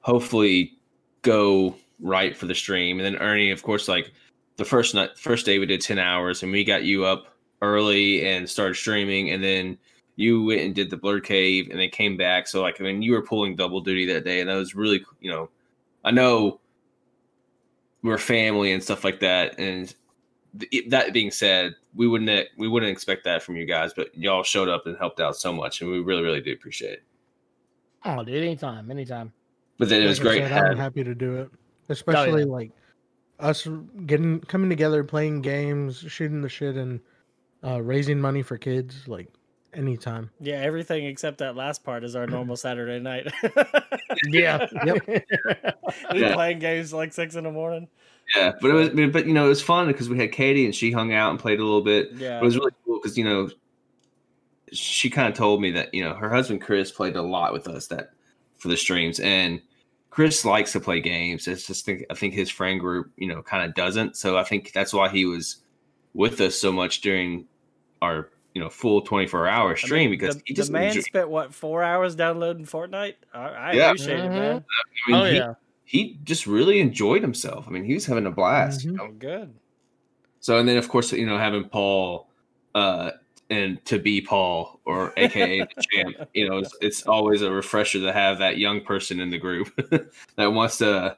hopefully 0.00 0.72
go 1.22 1.74
right 2.00 2.36
for 2.36 2.46
the 2.46 2.54
stream. 2.54 2.98
And 2.98 3.06
then 3.06 3.20
Ernie, 3.22 3.50
of 3.50 3.62
course, 3.62 3.88
like 3.88 4.12
the 4.56 4.64
first 4.64 4.94
night, 4.94 5.18
first 5.18 5.46
day 5.46 5.58
we 5.58 5.66
did 5.66 5.80
ten 5.80 5.98
hours, 5.98 6.42
and 6.42 6.52
we 6.52 6.64
got 6.64 6.84
you 6.84 7.04
up 7.04 7.34
early 7.62 8.26
and 8.26 8.48
started 8.48 8.74
streaming, 8.74 9.30
and 9.30 9.42
then 9.42 9.78
you 10.16 10.44
went 10.44 10.62
and 10.62 10.74
did 10.74 10.90
the 10.90 10.96
blur 10.96 11.20
cave 11.20 11.68
and 11.70 11.78
then 11.78 11.90
came 11.90 12.16
back. 12.16 12.48
So 12.48 12.62
like 12.62 12.80
I 12.80 12.84
mean 12.84 13.02
you 13.02 13.12
were 13.12 13.22
pulling 13.22 13.54
double 13.54 13.80
duty 13.80 14.06
that 14.06 14.24
day 14.24 14.40
and 14.40 14.48
that 14.48 14.54
was 14.54 14.74
really 14.74 15.04
you 15.20 15.30
know 15.30 15.50
I 16.04 16.10
know 16.10 16.60
we're 18.02 18.18
family 18.18 18.72
and 18.72 18.82
stuff 18.82 19.04
like 19.04 19.20
that 19.20 19.58
and 19.58 19.94
th- 20.58 20.88
that 20.88 21.12
being 21.12 21.30
said 21.30 21.74
we 21.94 22.08
wouldn't 22.08 22.48
we 22.56 22.68
wouldn't 22.68 22.90
expect 22.90 23.24
that 23.24 23.42
from 23.42 23.56
you 23.56 23.66
guys, 23.66 23.92
but 23.94 24.16
y'all 24.16 24.42
showed 24.42 24.68
up 24.68 24.86
and 24.86 24.96
helped 24.98 25.20
out 25.20 25.36
so 25.36 25.52
much, 25.52 25.80
and 25.80 25.90
we 25.90 26.00
really 26.00 26.22
really 26.22 26.40
do 26.40 26.52
appreciate 26.52 26.92
it. 26.94 27.02
Oh, 28.04 28.22
dude, 28.22 28.42
anytime, 28.42 28.90
anytime. 28.90 29.32
But 29.78 29.88
then 29.88 30.02
it 30.02 30.06
was 30.06 30.20
great. 30.20 30.42
said, 30.42 30.52
I'm 30.52 30.76
happy 30.76 31.02
to 31.02 31.14
do 31.14 31.36
it, 31.36 31.50
especially 31.88 32.44
oh, 32.44 32.48
like 32.48 32.70
us 33.38 33.66
getting 34.06 34.40
coming 34.40 34.70
together, 34.70 35.04
playing 35.04 35.42
games, 35.42 35.98
shooting 36.08 36.42
the 36.42 36.48
shit, 36.48 36.76
and 36.76 37.00
uh, 37.64 37.82
raising 37.82 38.20
money 38.20 38.42
for 38.42 38.56
kids. 38.58 39.06
Like 39.06 39.28
anytime. 39.74 40.30
Yeah, 40.40 40.56
everything 40.56 41.04
except 41.06 41.38
that 41.38 41.54
last 41.56 41.84
part 41.84 42.02
is 42.04 42.16
our 42.16 42.26
normal 42.26 42.56
Saturday 42.56 42.98
night. 43.00 43.32
Yeah. 44.28 44.66
Yep. 44.84 45.06
we 46.12 46.20
Yeah. 46.20 46.32
playing 46.32 46.58
games 46.58 46.90
like 46.92 47.12
six 47.12 47.34
in 47.34 47.44
the 47.44 47.50
morning. 47.50 47.86
Yeah, 48.34 48.52
but 48.62 48.70
it 48.70 48.72
was, 48.72 49.10
but 49.10 49.26
you 49.26 49.34
know, 49.34 49.44
it 49.44 49.48
was 49.50 49.62
fun 49.62 49.88
because 49.88 50.08
we 50.08 50.18
had 50.18 50.32
Katie 50.32 50.64
and 50.64 50.74
she 50.74 50.90
hung 50.90 51.12
out 51.12 51.30
and 51.30 51.38
played 51.38 51.60
a 51.60 51.62
little 51.62 51.82
bit. 51.82 52.12
Yeah. 52.12 52.38
It 52.38 52.42
was 52.42 52.56
really 52.56 52.70
cool 52.86 52.98
because 52.98 53.18
you 53.18 53.24
know, 53.24 53.50
she 54.72 55.10
kind 55.10 55.28
of 55.28 55.34
told 55.34 55.60
me 55.60 55.70
that 55.72 55.92
you 55.92 56.02
know 56.02 56.14
her 56.14 56.30
husband 56.30 56.62
Chris 56.62 56.90
played 56.90 57.14
a 57.14 57.22
lot 57.22 57.52
with 57.52 57.68
us 57.68 57.88
that 57.88 58.10
for 58.58 58.68
the 58.68 58.76
streams, 58.76 59.20
and 59.20 59.60
Chris 60.16 60.46
likes 60.46 60.72
to 60.72 60.80
play 60.80 60.98
games. 60.98 61.46
It's 61.46 61.66
just 61.66 61.84
think 61.84 62.06
I 62.10 62.14
think 62.14 62.32
his 62.32 62.48
friend 62.50 62.80
group 62.80 63.12
you 63.18 63.28
know 63.28 63.42
kind 63.42 63.68
of 63.68 63.74
doesn't, 63.74 64.16
so 64.16 64.38
I 64.38 64.44
think 64.44 64.72
that's 64.72 64.94
why 64.94 65.10
he 65.10 65.26
was 65.26 65.56
with 66.14 66.40
us 66.40 66.54
so 66.58 66.72
much 66.72 67.02
during 67.02 67.44
our 68.00 68.30
you 68.54 68.62
know 68.62 68.70
full 68.70 69.02
twenty 69.02 69.26
four 69.26 69.46
hour 69.46 69.66
I 69.66 69.72
mean, 69.72 69.76
stream 69.76 70.10
because 70.10 70.36
the, 70.36 70.42
he 70.46 70.54
the 70.54 70.56
just 70.62 70.72
man 70.72 70.84
enjoy- 70.88 71.00
spent 71.02 71.28
what 71.28 71.52
four 71.52 71.82
hours 71.82 72.14
downloading 72.14 72.64
Fortnite. 72.64 73.16
I, 73.34 73.38
I 73.38 73.72
Yeah. 73.74 73.90
appreciate 73.90 74.20
it, 74.20 74.30
man. 74.30 74.64
I 75.06 75.10
mean, 75.10 75.20
oh 75.20 75.24
he, 75.26 75.36
yeah. 75.36 75.52
he 75.84 76.18
just 76.24 76.46
really 76.46 76.80
enjoyed 76.80 77.20
himself. 77.20 77.66
I 77.68 77.70
mean, 77.70 77.84
he 77.84 77.92
was 77.92 78.06
having 78.06 78.24
a 78.24 78.30
blast. 78.30 78.84
you 78.84 78.92
Mhm. 78.92 78.96
know? 78.96 79.04
Oh, 79.04 79.12
good. 79.12 79.54
So 80.40 80.58
and 80.58 80.66
then 80.66 80.78
of 80.78 80.88
course 80.88 81.12
you 81.12 81.26
know 81.26 81.36
having 81.36 81.68
Paul 81.68 82.30
uh 82.74 83.10
and 83.50 83.84
to 83.86 83.98
be 83.98 84.20
Paul 84.20 84.80
or 84.84 85.12
AKA 85.16 85.60
the 85.60 85.82
champ, 85.92 86.28
you 86.34 86.48
know, 86.48 86.58
it's, 86.58 86.76
it's 86.80 87.06
always 87.06 87.42
a 87.42 87.50
refresher 87.50 88.00
to 88.00 88.12
have 88.12 88.38
that 88.38 88.58
young 88.58 88.80
person 88.82 89.20
in 89.20 89.30
the 89.30 89.38
group 89.38 89.68
that 90.36 90.48
wants 90.52 90.78
to 90.78 91.16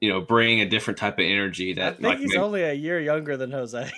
you 0.00 0.08
know 0.08 0.20
bring 0.20 0.60
a 0.60 0.66
different 0.66 0.98
type 0.98 1.14
of 1.20 1.24
energy 1.24 1.74
That 1.74 1.82
I 1.82 1.90
that 1.90 1.94
think 1.96 2.04
like 2.08 2.18
he's 2.18 2.28
maybe- 2.30 2.38
only 2.42 2.62
a 2.64 2.72
year 2.72 2.98
younger 3.00 3.36
than 3.36 3.52
Jose. 3.52 3.90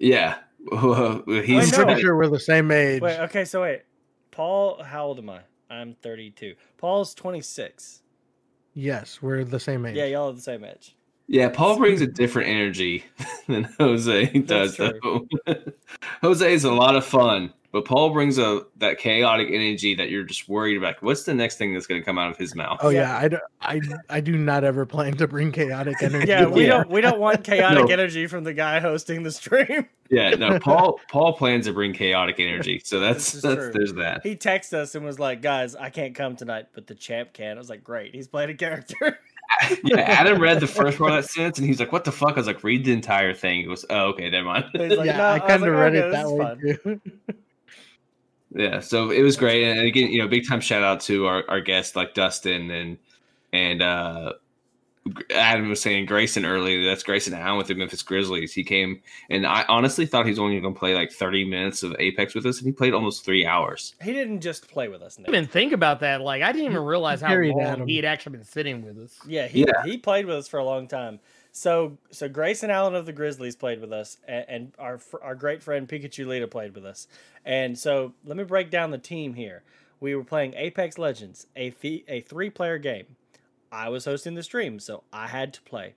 yeah 0.00 0.36
I'm 0.72 1.22
he's 1.44 1.76
no. 1.76 1.84
pretty 1.84 2.00
sure 2.00 2.16
we're 2.16 2.28
the 2.28 2.40
same 2.40 2.70
age. 2.70 3.02
Wait, 3.02 3.20
okay, 3.20 3.44
so 3.44 3.60
wait. 3.62 3.82
Paul, 4.30 4.82
how 4.82 5.04
old 5.04 5.18
am 5.18 5.28
I? 5.28 5.40
I'm 5.68 5.94
32. 6.02 6.54
Paul's 6.78 7.14
26. 7.14 8.00
Yes, 8.72 9.20
we're 9.20 9.44
the 9.44 9.60
same 9.60 9.84
age. 9.86 9.94
Yeah, 9.94 10.06
y'all 10.06 10.30
are 10.30 10.32
the 10.32 10.40
same 10.40 10.64
age. 10.64 10.93
Yeah 11.26 11.48
Paul 11.48 11.76
brings 11.78 12.00
a 12.00 12.06
different 12.06 12.48
energy 12.48 13.04
than 13.48 13.64
Jose 13.78 14.26
does 14.40 14.76
though. 14.76 15.26
Jose 16.22 16.52
is 16.52 16.64
a 16.64 16.72
lot 16.72 16.96
of 16.96 17.04
fun. 17.04 17.52
But 17.72 17.86
Paul 17.86 18.10
brings 18.10 18.38
a 18.38 18.62
that 18.76 18.98
chaotic 18.98 19.48
energy 19.50 19.96
that 19.96 20.08
you're 20.08 20.22
just 20.22 20.48
worried 20.48 20.76
about. 20.76 21.02
What's 21.02 21.24
the 21.24 21.34
next 21.34 21.56
thing 21.58 21.74
that's 21.74 21.88
going 21.88 22.00
to 22.00 22.04
come 22.04 22.18
out 22.20 22.30
of 22.30 22.36
his 22.36 22.54
mouth? 22.54 22.78
Oh 22.80 22.90
Yeah. 22.90 23.00
yeah, 23.10 23.18
I, 23.18 23.28
do, 23.28 23.38
I, 23.60 23.80
I 24.10 24.20
do 24.20 24.38
not 24.38 24.62
ever 24.62 24.86
plan 24.86 25.16
to 25.16 25.26
bring 25.26 25.50
chaotic 25.50 25.96
energy. 26.00 26.28
Yeah, 26.28 26.46
we 26.46 26.62
Yeah. 26.62 26.68
don't 26.68 26.90
we 26.90 27.00
don't 27.00 27.18
want 27.18 27.42
chaotic 27.42 27.86
No. 27.88 27.92
energy 27.92 28.28
from 28.28 28.44
the 28.44 28.54
guy 28.54 28.78
hosting 28.78 29.24
the 29.24 29.32
stream. 29.32 29.88
Yeah, 30.08 30.30
no, 30.36 30.60
Paul 30.60 31.00
Paul 31.10 31.32
plans 31.32 31.66
to 31.66 31.72
bring 31.72 31.94
chaotic 31.94 32.38
energy. 32.38 32.80
So 32.84 33.00
that's 33.00 33.32
that's 33.32 33.54
true. 33.56 33.72
there's 33.72 33.94
that. 33.94 34.20
He 34.22 34.36
texted 34.36 34.74
us 34.74 34.94
and 34.94 35.04
was 35.04 35.18
like, 35.18 35.42
"Guys, 35.42 35.74
I 35.74 35.90
can't 35.90 36.14
come 36.14 36.36
tonight, 36.36 36.66
but 36.74 36.86
the 36.86 36.94
champ 36.94 37.32
can." 37.32 37.56
I 37.56 37.58
was 37.58 37.70
like, 37.70 37.82
"Great, 37.82 38.14
he's 38.14 38.28
playing 38.28 38.50
a 38.50 38.54
character." 38.54 39.18
Yeah, 39.84 40.00
Adam 40.00 40.40
read 40.40 40.60
the 40.60 40.66
first 40.66 40.98
part 40.98 41.12
of 41.12 41.22
that 41.22 41.30
sentence 41.30 41.58
and 41.58 41.66
he's 41.66 41.80
like, 41.80 41.92
"What 41.92 42.04
the 42.04 42.12
fuck?" 42.12 42.32
I 42.32 42.36
was 42.40 42.46
like, 42.46 42.64
"Read 42.64 42.84
the 42.84 42.92
entire 42.92 43.34
thing." 43.34 43.60
It 43.60 43.68
was, 43.68 43.84
"Oh, 43.90 44.08
okay, 44.10 44.30
never 44.30 44.46
mind." 44.46 44.64
Like, 44.74 44.90
yeah, 44.90 45.16
"No," 45.16 45.24
I 45.24 45.32
was 45.34 45.40
kind 45.48 45.62
like, 45.62 45.70
of 45.70 45.76
read 45.76 45.96
"Okay, 45.96 46.08
it 46.08 46.12
that 46.12 46.30
way 46.30 46.44
fun." 46.44 47.00
too. 47.24 47.34
yeah, 48.54 48.80
so 48.80 49.10
it 49.10 49.22
was 49.22 49.36
great, 49.36 49.64
and 49.64 49.80
again, 49.80 50.10
you 50.10 50.18
know, 50.18 50.28
big 50.28 50.46
time 50.48 50.60
shout 50.60 50.82
out 50.82 51.00
to 51.02 51.26
our 51.26 51.44
our 51.48 51.60
guests 51.60 51.96
like 51.96 52.14
Dustin 52.14 52.70
and 52.70 52.98
and 53.52 53.82
uh 53.82 54.32
Adam 55.30 55.68
was 55.68 55.82
saying 55.82 56.06
Grayson 56.06 56.44
earlier. 56.46 56.84
That's 56.84 57.02
Grayson 57.02 57.34
Allen 57.34 57.58
with 57.58 57.66
the 57.66 57.74
Memphis 57.74 58.02
Grizzlies. 58.02 58.54
He 58.54 58.64
came, 58.64 59.02
and 59.28 59.46
I 59.46 59.64
honestly 59.68 60.06
thought 60.06 60.24
he 60.24 60.30
was 60.30 60.38
only 60.38 60.58
going 60.60 60.72
to 60.74 60.78
play 60.78 60.94
like 60.94 61.12
30 61.12 61.44
minutes 61.44 61.82
of 61.82 61.94
Apex 61.98 62.34
with 62.34 62.46
us, 62.46 62.58
and 62.58 62.66
he 62.66 62.72
played 62.72 62.94
almost 62.94 63.24
three 63.24 63.44
hours. 63.44 63.94
He 64.02 64.12
didn't 64.12 64.40
just 64.40 64.68
play 64.68 64.88
with 64.88 65.02
us. 65.02 65.18
I 65.18 65.22
didn't 65.22 65.34
even 65.34 65.48
think 65.48 65.72
about 65.72 66.00
that. 66.00 66.20
Like 66.22 66.42
I 66.42 66.52
didn't 66.52 66.70
even 66.70 66.84
realize 66.84 67.20
how 67.20 67.28
carried 67.28 67.54
long 67.54 67.86
he 67.86 67.96
had 67.96 68.04
actually 68.06 68.38
been 68.38 68.46
sitting 68.46 68.84
with 68.84 68.98
us. 68.98 69.18
Yeah, 69.26 69.46
he 69.46 69.60
Yeah. 69.60 69.84
he 69.84 69.98
played 69.98 70.24
with 70.26 70.36
us 70.36 70.48
for 70.48 70.58
a 70.58 70.64
long 70.64 70.88
time. 70.88 71.20
So 71.52 71.98
so 72.10 72.28
Grayson 72.28 72.70
Allen 72.70 72.94
of 72.94 73.06
the 73.06 73.12
Grizzlies 73.12 73.56
played 73.56 73.80
with 73.80 73.92
us, 73.92 74.16
and, 74.26 74.44
and 74.48 74.72
our 74.78 75.00
our 75.22 75.34
great 75.34 75.62
friend 75.62 75.86
Pikachu 75.86 76.26
Lita 76.26 76.48
played 76.48 76.74
with 76.74 76.86
us. 76.86 77.06
And 77.44 77.78
so 77.78 78.14
let 78.24 78.36
me 78.36 78.44
break 78.44 78.70
down 78.70 78.90
the 78.90 78.98
team 78.98 79.34
here. 79.34 79.62
We 80.00 80.14
were 80.14 80.24
playing 80.24 80.54
Apex 80.54 80.98
Legends, 80.98 81.46
a 81.54 81.70
fee, 81.70 82.04
a 82.08 82.20
three 82.22 82.50
player 82.50 82.78
game. 82.78 83.04
I 83.74 83.88
was 83.88 84.04
hosting 84.04 84.34
the 84.34 84.42
stream, 84.42 84.78
so 84.78 85.02
I 85.12 85.26
had 85.26 85.52
to 85.54 85.62
play. 85.62 85.94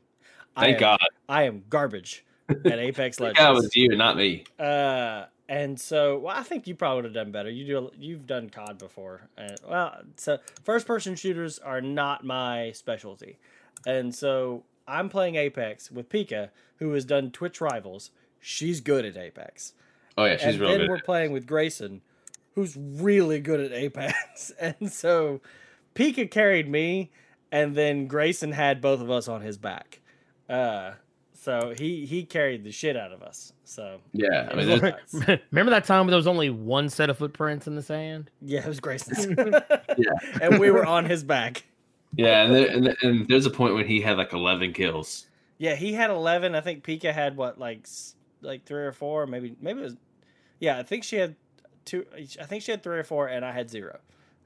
I 0.55 0.61
Thank 0.61 0.75
am- 0.77 0.79
God. 0.79 0.99
I 1.29 1.43
am 1.43 1.63
garbage 1.69 2.25
at 2.49 2.65
Apex 2.79 3.19
Legends. 3.21 3.39
It 3.39 3.53
was 3.53 3.75
you, 3.75 3.95
not 3.95 4.17
me. 4.17 4.45
Uh, 4.59 5.25
and 5.47 5.79
so, 5.79 6.17
well, 6.19 6.35
I 6.35 6.43
think 6.43 6.67
you 6.67 6.75
probably 6.75 6.97
would 6.97 7.05
have 7.05 7.13
done 7.13 7.31
better. 7.31 7.49
You 7.49 7.65
do, 7.65 7.91
you've 7.97 8.25
done 8.27 8.49
COD 8.49 8.77
before, 8.79 9.29
and 9.37 9.55
well, 9.69 10.01
so 10.17 10.39
first 10.63 10.87
person 10.87 11.15
shooters 11.15 11.59
are 11.59 11.79
not 11.81 12.25
my 12.25 12.71
specialty, 12.73 13.37
and 13.85 14.13
so 14.13 14.63
I'm 14.87 15.07
playing 15.09 15.35
Apex 15.35 15.91
with 15.91 16.09
Pika, 16.09 16.49
who 16.77 16.91
has 16.93 17.05
done 17.05 17.31
Twitch 17.31 17.61
Rivals. 17.61 18.11
She's 18.39 18.81
good 18.81 19.05
at 19.05 19.15
Apex, 19.15 19.73
Oh 20.17 20.25
yeah, 20.25 20.35
she's 20.37 20.45
and 20.55 20.59
real 20.59 20.69
then 20.71 20.79
good. 20.81 20.89
we're 20.89 20.99
playing 21.01 21.31
with 21.31 21.45
Grayson, 21.47 22.01
who's 22.55 22.75
really 22.75 23.39
good 23.39 23.59
at 23.61 23.71
Apex, 23.71 24.51
and 24.59 24.91
so 24.91 25.39
Pika 25.95 26.29
carried 26.29 26.67
me, 26.69 27.09
and 27.51 27.75
then 27.75 28.07
Grayson 28.07 28.51
had 28.51 28.81
both 28.81 29.01
of 29.01 29.09
us 29.11 29.27
on 29.27 29.41
his 29.41 29.57
back. 29.57 29.99
Uh, 30.49 30.91
so 31.33 31.73
he 31.77 32.05
he 32.05 32.23
carried 32.23 32.63
the 32.63 32.71
shit 32.71 32.95
out 32.97 33.11
of 33.11 33.21
us. 33.23 33.53
So 33.63 33.99
Yeah, 34.13 34.49
I 34.51 34.55
mean, 34.55 34.67
It 34.69 34.71
was 34.71 34.81
that's- 34.81 35.13
nuts. 35.13 35.41
Remember 35.51 35.69
that 35.71 35.85
time 35.85 36.05
where 36.05 36.11
there 36.11 36.17
was 36.17 36.27
only 36.27 36.49
one 36.49 36.89
set 36.89 37.09
of 37.09 37.17
footprints 37.17 37.67
in 37.67 37.75
the 37.75 37.81
sand? 37.81 38.29
Yeah, 38.41 38.59
it 38.61 38.67
was 38.67 38.79
Grayson's. 38.79 39.25
And 40.41 40.59
we 40.59 40.71
were 40.71 40.85
on 40.85 41.05
his 41.05 41.23
back. 41.23 41.65
yeah, 42.15 42.43
and, 42.43 42.55
there, 42.55 42.67
and, 42.69 42.97
and 43.03 43.27
there's 43.27 43.45
a 43.45 43.49
point 43.49 43.73
when 43.75 43.85
he 43.87 44.01
had 44.01 44.17
like 44.17 44.33
11 44.33 44.73
kills. 44.73 45.27
Yeah, 45.57 45.75
he 45.75 45.93
had 45.93 46.09
11. 46.09 46.53
I 46.55 46.61
think 46.61 46.83
Pika 46.83 47.13
had 47.13 47.35
what 47.37 47.59
like 47.59 47.87
like 48.41 48.65
3 48.65 48.83
or 48.83 48.91
4, 48.91 49.27
maybe 49.27 49.55
maybe 49.61 49.79
it 49.79 49.83
was 49.83 49.95
Yeah, 50.59 50.77
I 50.77 50.83
think 50.83 51.03
she 51.03 51.15
had 51.17 51.35
two 51.85 52.05
I 52.39 52.45
think 52.45 52.63
she 52.63 52.71
had 52.71 52.83
3 52.83 52.97
or 52.99 53.03
4 53.03 53.27
and 53.27 53.43
I 53.45 53.51
had 53.51 53.69
0. 53.69 53.99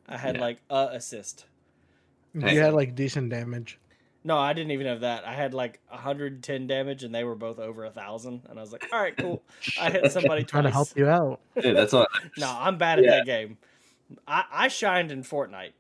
I 0.07 0.17
had 0.17 0.35
Yeah. 0.35 0.41
like 0.41 0.57
a 0.69 0.89
assist. 0.93 1.45
You 2.33 2.41
Hey. 2.41 2.55
had 2.55 2.73
like 2.73 2.95
decent 2.95 3.29
damage. 3.29 3.79
No, 4.23 4.37
I 4.37 4.53
didn't 4.53 4.71
even 4.71 4.85
have 4.85 5.01
that. 5.01 5.25
I 5.25 5.33
had 5.33 5.53
like 5.53 5.79
110 5.89 6.67
damage 6.67 7.03
and 7.03 7.13
they 7.13 7.23
were 7.23 7.35
both 7.35 7.57
over 7.59 7.83
a 7.83 7.89
1000 7.89 8.43
and 8.49 8.59
I 8.59 8.61
was 8.61 8.71
like, 8.71 8.87
"All 8.93 9.01
right, 9.01 9.15
cool. 9.17 9.41
I 9.79 9.89
hit 9.89 10.11
somebody 10.11 10.43
Trying 10.43 10.65
to 10.65 10.69
help 10.71 10.89
you 10.95 11.07
out. 11.07 11.39
Yeah, 11.63 11.73
that's 11.73 11.93
all. 11.93 12.07
No, 12.37 12.47
I'm 12.47 12.77
bad 12.77 12.99
at 12.99 13.05
Yeah. 13.05 13.11
that 13.17 13.25
game. 13.25 13.57
I 14.27 14.45
I 14.51 14.67
shined 14.67 15.11
in 15.11 15.23
Fortnite. 15.23 15.71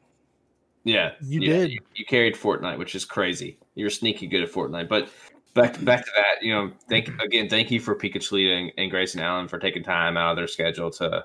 Yeah, 0.83 1.11
You 1.21 1.41
yeah, 1.41 1.47
did. 1.57 1.71
You, 1.71 1.79
you 1.95 2.05
carried 2.05 2.33
Fortnite, 2.35 2.79
which 2.79 2.95
is 2.95 3.05
crazy. 3.05 3.59
You're 3.75 3.91
sneaky 3.91 4.25
good 4.27 4.41
at 4.41 4.51
Fortnite. 4.51 4.89
But 4.89 5.09
back 5.53 5.83
back 5.85 6.03
to 6.05 6.11
that, 6.15 6.41
you 6.43 6.51
know, 6.53 6.71
thank 6.89 7.09
again, 7.21 7.47
thank 7.49 7.69
you 7.69 7.79
for 7.79 7.95
Pikachu 7.95 8.49
and, 8.51 8.71
and 8.77 8.89
Grayson 8.89 9.21
Allen 9.21 9.47
for 9.47 9.59
taking 9.59 9.83
time 9.83 10.17
out 10.17 10.31
of 10.31 10.37
their 10.37 10.47
schedule 10.47 10.89
to 10.91 11.23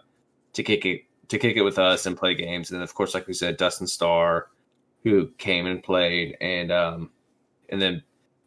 to 0.52 0.62
kick 0.62 0.84
it 0.84 1.02
to 1.28 1.38
kick 1.38 1.56
it 1.56 1.62
with 1.62 1.78
us 1.78 2.04
and 2.04 2.16
play 2.18 2.34
games. 2.34 2.70
And 2.70 2.76
then 2.78 2.82
of 2.82 2.94
course, 2.94 3.14
like 3.14 3.26
we 3.26 3.32
said, 3.32 3.56
Dustin 3.56 3.86
Starr, 3.86 4.48
who 5.06 5.28
came 5.38 5.66
and 5.66 5.82
played, 5.84 6.36
and 6.40 6.72
um 6.72 7.10
and 7.68 7.80
then 7.80 8.02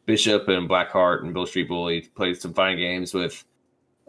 Bishop 0.05 0.49
and 0.49 0.69
Blackheart 0.69 1.23
and 1.23 1.33
Beale 1.33 1.45
Street 1.45 1.69
Bully 1.69 2.01
played 2.01 2.39
some 2.39 2.53
fine 2.53 2.77
games 2.77 3.13
with 3.13 3.45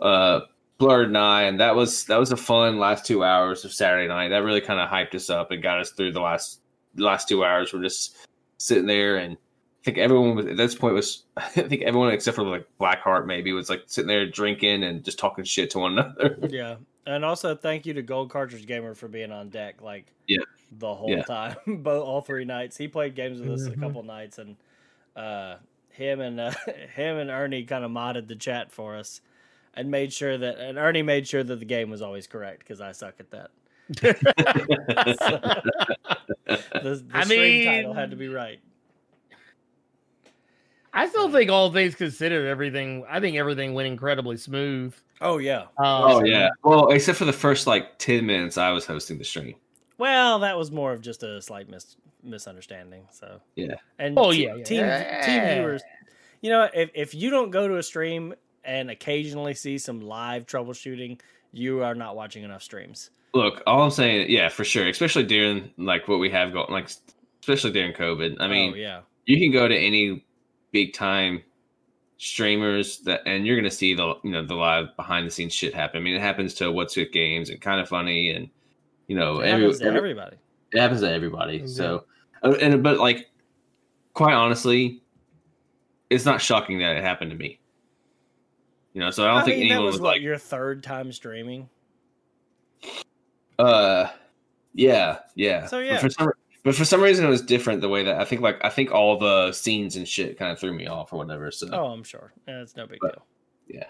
uh 0.00 0.40
Blurred 0.78 1.08
and 1.08 1.18
I, 1.18 1.42
and 1.42 1.60
that 1.60 1.76
was 1.76 2.06
that 2.06 2.18
was 2.18 2.32
a 2.32 2.36
fun 2.36 2.80
last 2.80 3.06
two 3.06 3.22
hours 3.22 3.64
of 3.64 3.72
Saturday 3.72 4.08
night. 4.08 4.30
That 4.30 4.38
really 4.38 4.60
kind 4.62 4.80
of 4.80 4.88
hyped 4.88 5.14
us 5.14 5.30
up 5.30 5.52
and 5.52 5.62
got 5.62 5.78
us 5.78 5.90
through 5.90 6.12
the 6.12 6.20
last 6.20 6.60
last 6.96 7.28
two 7.28 7.44
hours. 7.44 7.72
We're 7.72 7.82
just 7.82 8.16
sitting 8.56 8.86
there, 8.86 9.18
and 9.18 9.34
I 9.34 9.84
think 9.84 9.98
everyone 9.98 10.34
was 10.34 10.46
at 10.46 10.56
this 10.56 10.74
point 10.74 10.94
was 10.94 11.24
I 11.36 11.42
think 11.48 11.82
everyone 11.82 12.10
except 12.10 12.34
for 12.34 12.44
like 12.44 12.66
Blackheart 12.80 13.26
maybe 13.26 13.52
was 13.52 13.70
like 13.70 13.84
sitting 13.86 14.08
there 14.08 14.28
drinking 14.28 14.82
and 14.82 15.04
just 15.04 15.20
talking 15.20 15.44
shit 15.44 15.70
to 15.70 15.78
one 15.78 15.92
another. 15.98 16.38
Yeah. 16.48 16.76
And 17.06 17.24
also 17.24 17.54
thank 17.54 17.86
you 17.86 17.94
to 17.94 18.02
Gold 18.02 18.30
Cartridge 18.30 18.66
Gamer 18.66 18.94
for 18.94 19.06
being 19.06 19.32
on 19.32 19.50
deck 19.50 19.82
like 19.82 20.06
Yeah. 20.26 20.44
The 20.72 20.94
whole 20.94 21.10
Yeah. 21.10 21.22
time. 21.22 21.56
Both 21.82 22.04
all 22.04 22.20
three 22.20 22.44
nights. 22.44 22.76
He 22.76 22.88
played 22.88 23.14
games 23.14 23.40
with 23.40 23.52
us 23.52 23.66
a 23.66 23.70
Mhm. 23.70 23.80
couple 23.80 24.02
nights 24.02 24.38
and 24.38 24.56
uh 25.16 25.56
him 25.90 26.20
and 26.20 26.38
uh, 26.38 26.50
him 26.94 27.16
and 27.16 27.30
Ernie 27.30 27.64
kind 27.64 27.84
of 27.84 27.90
modded 27.90 28.28
the 28.28 28.36
chat 28.36 28.70
for 28.70 28.96
us 28.96 29.20
and 29.74 29.90
made 29.90 30.12
sure 30.12 30.38
that 30.38 30.58
and 30.58 30.78
Ernie 30.78 31.02
made 31.02 31.26
sure 31.26 31.42
that 31.42 31.58
the 31.58 31.64
game 31.64 31.90
was 31.90 32.02
always 32.02 32.26
correct 32.26 32.60
because 32.60 32.80
I 32.80 32.92
suck 32.92 33.14
at 33.20 33.30
that. 33.30 33.50
The, 36.82 36.96
the 37.06 37.10
I 37.14 37.24
stream 37.24 37.64
title 37.64 37.94
had 37.94 38.10
to 38.10 38.16
be 38.16 38.28
right. 38.28 38.60
I 40.92 41.08
still 41.08 41.30
think 41.30 41.50
all 41.50 41.72
things 41.72 41.94
considered, 41.94 42.48
everything. 42.48 43.04
I 43.08 43.20
think 43.20 43.36
everything 43.36 43.74
went 43.74 43.86
incredibly 43.86 44.36
smooth. 44.36 44.94
Oh 45.20 45.38
yeah. 45.38 45.60
Um, 45.60 45.68
Oh 45.78 46.24
yeah. 46.24 46.48
Well, 46.64 46.90
except 46.90 47.18
for 47.18 47.24
the 47.24 47.32
first 47.32 47.66
like 47.66 47.98
ten 47.98 48.26
minutes, 48.26 48.58
I 48.58 48.70
was 48.70 48.86
hosting 48.86 49.18
the 49.18 49.24
stream. 49.24 49.54
Well, 50.00 50.38
that 50.38 50.56
was 50.56 50.72
more 50.72 50.92
of 50.92 51.02
just 51.02 51.22
a 51.22 51.42
slight 51.42 51.68
mis- 51.68 51.96
misunderstanding. 52.22 53.06
So 53.12 53.40
Yeah. 53.54 53.74
And 53.98 54.18
Oh, 54.18 54.32
te- 54.32 54.44
yeah, 54.44 54.56
yeah. 54.56 54.64
team 54.64 55.26
team 55.26 55.54
viewers. 55.54 55.82
You 56.40 56.48
know, 56.48 56.70
if 56.72 56.90
if 56.94 57.14
you 57.14 57.28
don't 57.28 57.50
go 57.50 57.68
to 57.68 57.76
a 57.76 57.82
stream 57.82 58.34
and 58.64 58.90
occasionally 58.90 59.52
see 59.52 59.76
some 59.76 60.00
live 60.00 60.46
troubleshooting, 60.46 61.20
you 61.52 61.82
are 61.82 61.94
not 61.94 62.16
watching 62.16 62.44
enough 62.44 62.62
streams. 62.62 63.10
Look, 63.34 63.62
all 63.66 63.82
I'm 63.82 63.90
saying, 63.90 64.30
yeah, 64.30 64.48
for 64.48 64.64
sure, 64.64 64.88
especially 64.88 65.24
during 65.24 65.70
like 65.76 66.08
what 66.08 66.18
we 66.18 66.30
have 66.30 66.54
going, 66.54 66.70
like 66.72 66.88
especially 67.42 67.72
during 67.72 67.92
COVID. 67.92 68.36
I 68.40 68.48
mean, 68.48 68.72
oh, 68.72 68.76
yeah. 68.76 69.00
you 69.26 69.38
can 69.38 69.52
go 69.52 69.68
to 69.68 69.76
any 69.76 70.24
big 70.72 70.94
time 70.94 71.42
streamers 72.16 72.98
that 73.00 73.20
and 73.26 73.46
you're 73.46 73.56
gonna 73.56 73.70
see 73.70 73.94
the 73.94 74.14
you 74.24 74.30
know 74.30 74.44
the 74.46 74.54
live 74.54 74.96
behind 74.96 75.26
the 75.26 75.30
scenes 75.30 75.52
shit 75.52 75.74
happen. 75.74 76.00
I 76.00 76.02
mean, 76.02 76.14
it 76.14 76.22
happens 76.22 76.54
to 76.54 76.72
what's 76.72 76.94
good 76.94 77.12
games 77.12 77.50
and 77.50 77.60
kind 77.60 77.80
of 77.82 77.88
funny 77.88 78.30
and 78.30 78.48
you 79.10 79.16
know 79.16 79.40
It 79.40 79.48
every, 79.48 79.72
to 79.74 79.84
everybody. 79.84 80.36
it 80.72 80.78
happens 80.80 81.00
to 81.00 81.10
everybody. 81.10 81.56
Yeah. 81.58 81.66
So 81.66 82.04
and 82.44 82.80
but 82.80 82.98
like 82.98 83.28
quite 84.14 84.34
honestly, 84.34 85.02
it's 86.10 86.24
not 86.24 86.40
shocking 86.40 86.78
that 86.78 86.96
it 86.96 87.02
happened 87.02 87.32
to 87.32 87.36
me. 87.36 87.58
You 88.92 89.00
know, 89.00 89.10
so 89.10 89.28
I 89.28 89.34
don't 89.34 89.44
think 89.44 89.58
mean, 89.58 89.68
that 89.70 89.80
was 89.82 89.94
was 89.94 90.00
what, 90.00 90.08
like, 90.14 90.22
your 90.22 90.38
third 90.38 90.82
time 90.84 91.10
streaming. 91.12 91.68
uh, 93.58 94.06
yeah, 94.74 95.18
yeah. 95.34 95.66
So, 95.66 95.78
But 95.78 95.86
yeah. 95.86 95.98
for 95.98 96.10
some, 96.10 96.30
but 96.64 96.74
for 96.76 96.84
some 96.84 97.00
reason 97.02 97.24
it 97.26 97.28
was 97.28 97.42
different 97.42 97.80
the 97.80 97.88
way 97.88 98.04
that 98.04 98.20
I 98.20 98.24
think 98.24 98.40
like 98.42 98.64
I 98.64 98.68
think 98.68 98.92
all 98.92 99.18
the 99.18 99.52
scenes 99.52 99.96
and 99.96 100.06
shit 100.06 100.38
kind 100.38 100.52
of 100.52 100.58
threw 100.60 100.72
me 100.72 100.86
off 100.86 101.12
or 101.12 101.16
whatever. 101.16 101.50
So 101.50 101.68
Oh, 101.72 101.86
I'm 101.86 102.04
sure. 102.04 102.32
Yeah, 102.46 102.62
it's 102.62 102.76
no 102.76 102.86
big 102.86 102.98
But- 103.00 103.12
deal. 103.14 103.26
But 103.68 103.86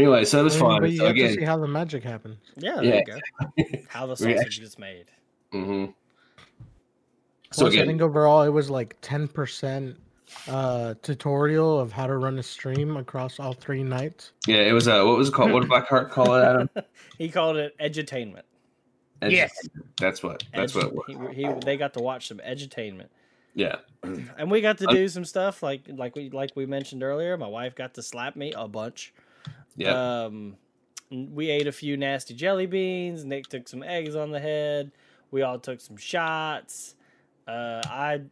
anyway, 0.00 0.24
so 0.24 0.40
it 0.40 0.44
was 0.44 0.54
I 0.56 0.60
mean, 0.60 0.68
fun. 0.68 0.80
But 0.82 0.90
you 0.90 0.96
So 0.98 1.06
have 1.06 1.14
to 1.16 1.22
again, 1.22 1.34
see 1.38 1.44
how 1.44 1.56
the 1.58 1.68
magic 1.68 2.02
happened. 2.02 2.36
Yeah, 2.56 2.76
there 2.76 2.84
Yeah, 2.84 2.94
you 2.96 3.04
go. 3.04 3.82
How 3.88 4.06
the 4.06 4.12
We 4.24 4.36
sausage 4.36 4.60
gets 4.60 4.78
made. 4.78 5.06
hmm 5.52 5.86
So 7.52 7.64
Plus, 7.66 7.76
I 7.76 7.86
think 7.86 8.00
overall 8.00 8.42
it 8.42 8.48
was 8.50 8.70
like 8.70 8.96
ten 9.00 9.28
percent 9.28 9.96
uh 10.48 10.94
tutorial 11.02 11.78
of 11.80 11.90
how 11.92 12.06
to 12.06 12.16
run 12.16 12.38
a 12.38 12.42
stream 12.42 12.96
across 12.96 13.40
all 13.40 13.52
three 13.52 13.82
nights. 13.82 14.32
yeah, 14.46 14.58
it 14.62 14.72
was 14.72 14.86
a 14.86 15.04
what 15.04 15.18
was 15.18 15.28
it 15.28 15.34
called? 15.34 15.50
What 15.52 15.60
did 15.62 15.70
Blackheart 15.70 16.10
call 16.10 16.34
it, 16.36 16.44
Adam? 16.44 16.70
He 17.18 17.28
called 17.28 17.56
it 17.56 17.76
edutainment. 17.78 18.42
Yes. 19.22 19.52
that's 19.98 20.22
what 20.22 20.42
that's 20.54 20.74
what 20.74 20.86
it 20.86 20.94
was. 20.94 21.04
He, 21.34 21.42
he, 21.42 21.48
they 21.64 21.76
got 21.76 21.92
to 21.94 22.00
watch 22.00 22.28
some 22.28 22.38
edutainment. 22.38 23.08
Yeah, 23.54 23.76
and 24.02 24.50
we 24.50 24.60
got 24.60 24.78
to 24.78 24.88
Uh, 24.88 24.92
do 24.92 25.08
some 25.08 25.24
stuff 25.24 25.62
like 25.62 25.82
like 25.88 26.14
we 26.16 26.30
like 26.30 26.52
we 26.54 26.64
mentioned 26.64 27.02
earlier. 27.02 27.36
My 27.36 27.48
wife 27.48 27.74
got 27.74 27.94
to 27.94 28.02
slap 28.02 28.36
me 28.36 28.52
a 28.56 28.68
bunch. 28.68 29.12
Yeah. 29.76 30.24
Um, 30.24 30.56
we 31.10 31.50
ate 31.50 31.66
a 31.66 31.72
few 31.72 31.96
nasty 31.96 32.34
jelly 32.34 32.66
beans. 32.66 33.24
Nick 33.24 33.48
took 33.48 33.68
some 33.68 33.82
eggs 33.82 34.14
on 34.14 34.30
the 34.30 34.40
head. 34.40 34.92
We 35.30 35.42
all 35.42 35.58
took 35.58 35.80
some 35.80 35.96
shots. 35.96 36.94
Uh, 37.46 37.82
I 37.84 38.22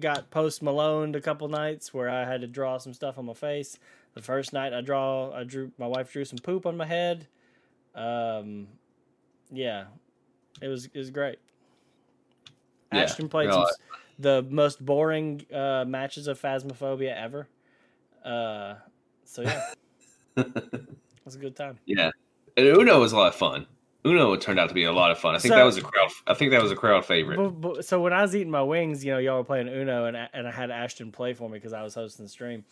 got 0.00 0.30
post 0.30 0.62
Malone 0.62 1.14
a 1.14 1.20
couple 1.20 1.48
nights 1.48 1.94
where 1.94 2.10
I 2.10 2.24
had 2.24 2.40
to 2.42 2.46
draw 2.46 2.78
some 2.78 2.92
stuff 2.92 3.18
on 3.18 3.26
my 3.26 3.34
face. 3.34 3.78
The 4.14 4.22
first 4.22 4.52
night 4.52 4.72
I 4.72 4.80
draw, 4.80 5.32
I 5.32 5.44
drew. 5.44 5.70
My 5.78 5.86
wife 5.86 6.12
drew 6.12 6.24
some 6.24 6.38
poop 6.38 6.66
on 6.66 6.76
my 6.76 6.86
head. 6.86 7.26
Um, 7.94 8.68
yeah, 9.50 9.84
it 10.60 10.68
was 10.68 10.86
it 10.86 10.98
was 10.98 11.10
great. 11.10 11.38
Yeah, 12.92 13.00
Ashton 13.00 13.28
played 13.28 13.52
some, 13.52 13.66
the 14.18 14.46
most 14.48 14.84
boring 14.84 15.44
uh, 15.52 15.84
matches 15.86 16.28
of 16.28 16.40
Phasmophobia 16.40 17.14
ever. 17.14 17.48
Uh, 18.24 18.74
so 19.24 19.42
yeah, 19.42 19.60
it 20.46 20.88
was 21.24 21.34
a 21.36 21.38
good 21.38 21.56
time. 21.56 21.78
yeah. 21.86 22.10
And 22.56 22.66
Uno 22.66 23.00
was 23.00 23.12
a 23.12 23.16
lot 23.16 23.28
of 23.28 23.34
fun. 23.34 23.66
Uno 24.06 24.34
turned 24.36 24.58
out 24.60 24.68
to 24.68 24.74
be 24.74 24.84
a 24.84 24.92
lot 24.92 25.10
of 25.10 25.18
fun. 25.18 25.34
I 25.34 25.38
think 25.38 25.52
So- 25.52 25.58
that 25.58 25.64
was 25.64 25.76
a 25.76 25.82
crowd. 25.82 26.10
I 26.26 26.34
think 26.34 26.52
that 26.52 26.62
was 26.62 26.70
a 26.72 26.76
crowd 26.76 27.04
favorite. 27.04 27.36
But, 27.36 27.60
but, 27.60 27.84
so 27.84 28.00
when 28.00 28.12
I 28.12 28.22
was 28.22 28.34
eating 28.36 28.50
my 28.50 28.62
wings, 28.62 29.04
you 29.04 29.12
know, 29.12 29.18
y'all 29.18 29.38
were 29.38 29.44
playing 29.44 29.68
Uno, 29.68 30.06
and 30.06 30.16
I, 30.16 30.28
and 30.32 30.46
I 30.46 30.52
had 30.52 30.70
Ashton 30.70 31.10
play 31.12 31.34
for 31.34 31.48
me 31.50 31.58
because 31.58 31.72
I 31.72 31.82
was 31.82 31.94
hosting 31.94 32.24
the 32.24 32.28
stream. 32.30 32.64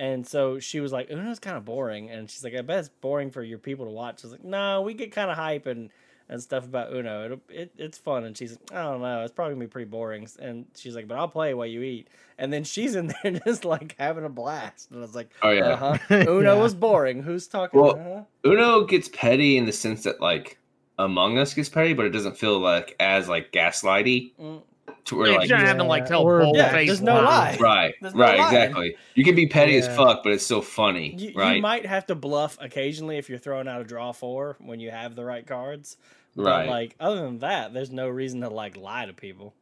And 0.00 0.26
so 0.26 0.58
she 0.60 0.78
was 0.80 0.92
like, 0.92 1.10
"Uno's 1.10 1.40
kind 1.40 1.56
of 1.56 1.64
boring," 1.64 2.08
and 2.08 2.30
she's 2.30 2.44
like, 2.44 2.54
"I 2.54 2.62
bet 2.62 2.78
it's 2.78 2.88
boring 2.88 3.30
for 3.32 3.42
your 3.42 3.58
people 3.58 3.84
to 3.84 3.90
watch." 3.90 4.24
I 4.24 4.28
was 4.28 4.32
like, 4.32 4.44
"No, 4.44 4.80
we 4.82 4.94
get 4.94 5.10
kind 5.10 5.28
of 5.28 5.36
hype 5.36 5.66
and 5.66 5.90
and 6.28 6.42
stuff 6.42 6.64
about 6.64 6.92
Uno. 6.92 7.24
It'll, 7.24 7.40
it 7.48 7.72
it's 7.78 7.98
fun." 7.98 8.24
And 8.24 8.36
she's, 8.36 8.52
like, 8.52 8.72
"I 8.74 8.82
don't 8.82 9.00
know, 9.00 9.22
it's 9.22 9.32
probably 9.32 9.54
gonna 9.54 9.64
be 9.66 9.70
pretty 9.70 9.88
boring." 9.90 10.28
And 10.40 10.66
she's 10.76 10.94
like, 10.94 11.08
"But 11.08 11.18
I'll 11.18 11.28
play 11.28 11.54
while 11.54 11.66
you 11.66 11.82
eat." 11.82 12.08
And 12.38 12.52
then 12.52 12.64
she's 12.64 12.94
in 12.94 13.12
there 13.22 13.32
just 13.46 13.64
like 13.64 13.94
having 13.98 14.24
a 14.24 14.28
blast, 14.28 14.90
and 14.90 14.98
I 14.98 15.02
was 15.02 15.14
like, 15.14 15.30
Oh 15.42 15.50
yeah. 15.50 15.68
"Uh 15.80 15.96
huh." 15.98 16.14
Uno 16.28 16.54
Yeah. 16.56 16.62
was 16.62 16.74
boring. 16.74 17.22
Who's 17.22 17.46
talking? 17.48 17.80
Well, 17.80 17.96
uh-huh. 17.98 18.22
Uno 18.50 18.84
gets 18.84 19.08
petty 19.08 19.56
in 19.56 19.66
the 19.66 19.72
sense 19.72 20.02
that 20.04 20.20
like 20.20 20.58
Among 20.98 21.38
Us 21.38 21.54
gets 21.54 21.68
petty, 21.68 21.92
but 21.94 22.06
it 22.06 22.10
doesn't 22.10 22.36
feel 22.36 22.58
like 22.58 22.94
as 23.00 23.28
like 23.28 23.52
gaslighty 23.52 24.32
Mm. 24.38 24.62
to 25.04 25.16
where 25.16 25.30
Yeah, 25.30 25.36
like 25.38 25.48
you're 25.48 25.58
not 25.58 25.66
having 25.66 25.78
to 25.82 25.84
like 25.84 26.06
tell 26.06 26.22
or- 26.22 26.40
bold 26.40 26.56
Yeah, 26.56 26.70
face 26.72 26.88
there's 26.88 27.00
no 27.02 27.14
lie. 27.22 27.56
right, 27.60 27.94
There's 28.00 28.14
no 28.14 28.20
right, 28.20 28.38
lie. 28.38 28.44
exactly. 28.46 28.96
You 29.14 29.24
can 29.24 29.34
be 29.36 29.46
petty 29.46 29.76
as 29.76 29.86
fuck, 29.88 30.22
but 30.24 30.32
it's 30.32 30.44
still 30.44 30.60
funny, 30.62 31.14
You, 31.16 31.32
right? 31.36 31.56
you 31.56 31.62
might 31.62 31.86
have 31.86 32.06
to 32.08 32.14
bluff 32.14 32.58
occasionally 32.60 33.16
if 33.16 33.28
you're 33.28 33.38
throwing 33.38 33.68
out 33.68 33.80
a 33.80 33.84
draw 33.84 34.10
four 34.12 34.56
when 34.60 34.80
you 34.80 34.90
have 34.90 35.14
the 35.14 35.24
right 35.24 35.46
cards. 35.46 35.96
But 36.36 36.44
Right. 36.44 36.68
like 36.68 36.96
other 37.00 37.22
than 37.22 37.38
that, 37.40 37.72
there's 37.74 37.90
no 37.90 38.08
reason 38.08 38.40
to 38.42 38.48
like 38.48 38.76
lie 38.76 39.06
to 39.06 39.12
people. 39.12 39.54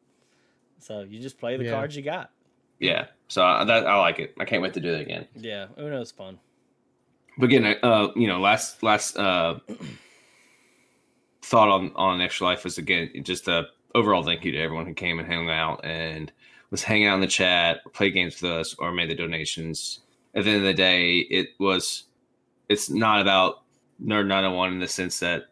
So 0.79 1.00
you 1.02 1.20
just 1.20 1.38
play 1.38 1.57
the 1.57 1.64
Yeah. 1.64 1.70
cards 1.72 1.96
you 1.96 2.02
got. 2.02 2.31
yeah. 2.79 3.07
So 3.29 3.42
I, 3.44 3.64
that 3.64 3.87
I 3.87 3.96
like 3.98 4.18
it. 4.18 4.35
I 4.38 4.44
can't 4.44 4.62
wait 4.62 4.74
to 4.74 4.81
do 4.81 4.92
it 4.92 5.00
again. 5.00 5.26
Yeah, 5.35 5.66
Uno's 5.79 6.12
fun. 6.12 6.38
But 7.38 7.46
again, 7.46 7.76
uh, 7.83 8.09
you 8.14 8.26
know, 8.29 8.40
last 8.40 8.83
last 8.83 9.16
uh 9.16 9.59
thought 11.42 11.68
on 11.68 11.92
on 11.96 12.20
extra 12.20 12.46
life 12.46 12.64
was 12.64 12.79
again 12.79 13.11
just 13.22 13.48
a 13.48 13.66
overall 13.94 14.22
thank 14.22 14.44
you 14.44 14.52
to 14.52 14.59
everyone 14.59 14.87
who 14.87 14.94
came 14.94 15.18
and 15.18 15.31
hung 15.33 15.48
out 15.48 15.81
and 15.85 16.33
was 16.70 16.83
hanging 16.83 17.07
out 17.07 17.14
in 17.14 17.20
the 17.20 17.26
chat, 17.26 17.81
played 17.92 18.11
games 18.14 18.40
with 18.42 18.50
us, 18.50 18.74
or 18.79 18.92
made 18.92 19.09
the 19.11 19.14
donations. 19.14 20.00
At 20.35 20.44
the 20.44 20.50
end 20.50 20.59
of 20.59 20.64
the 20.64 20.74
day, 20.74 21.18
it 21.18 21.48
was 21.59 22.05
it's 22.68 22.90
not 22.90 23.20
about 23.22 23.62
Nerd 24.02 24.26
901 24.26 24.72
in 24.72 24.79
the 24.81 24.88
sense 24.88 25.18
that 25.20 25.46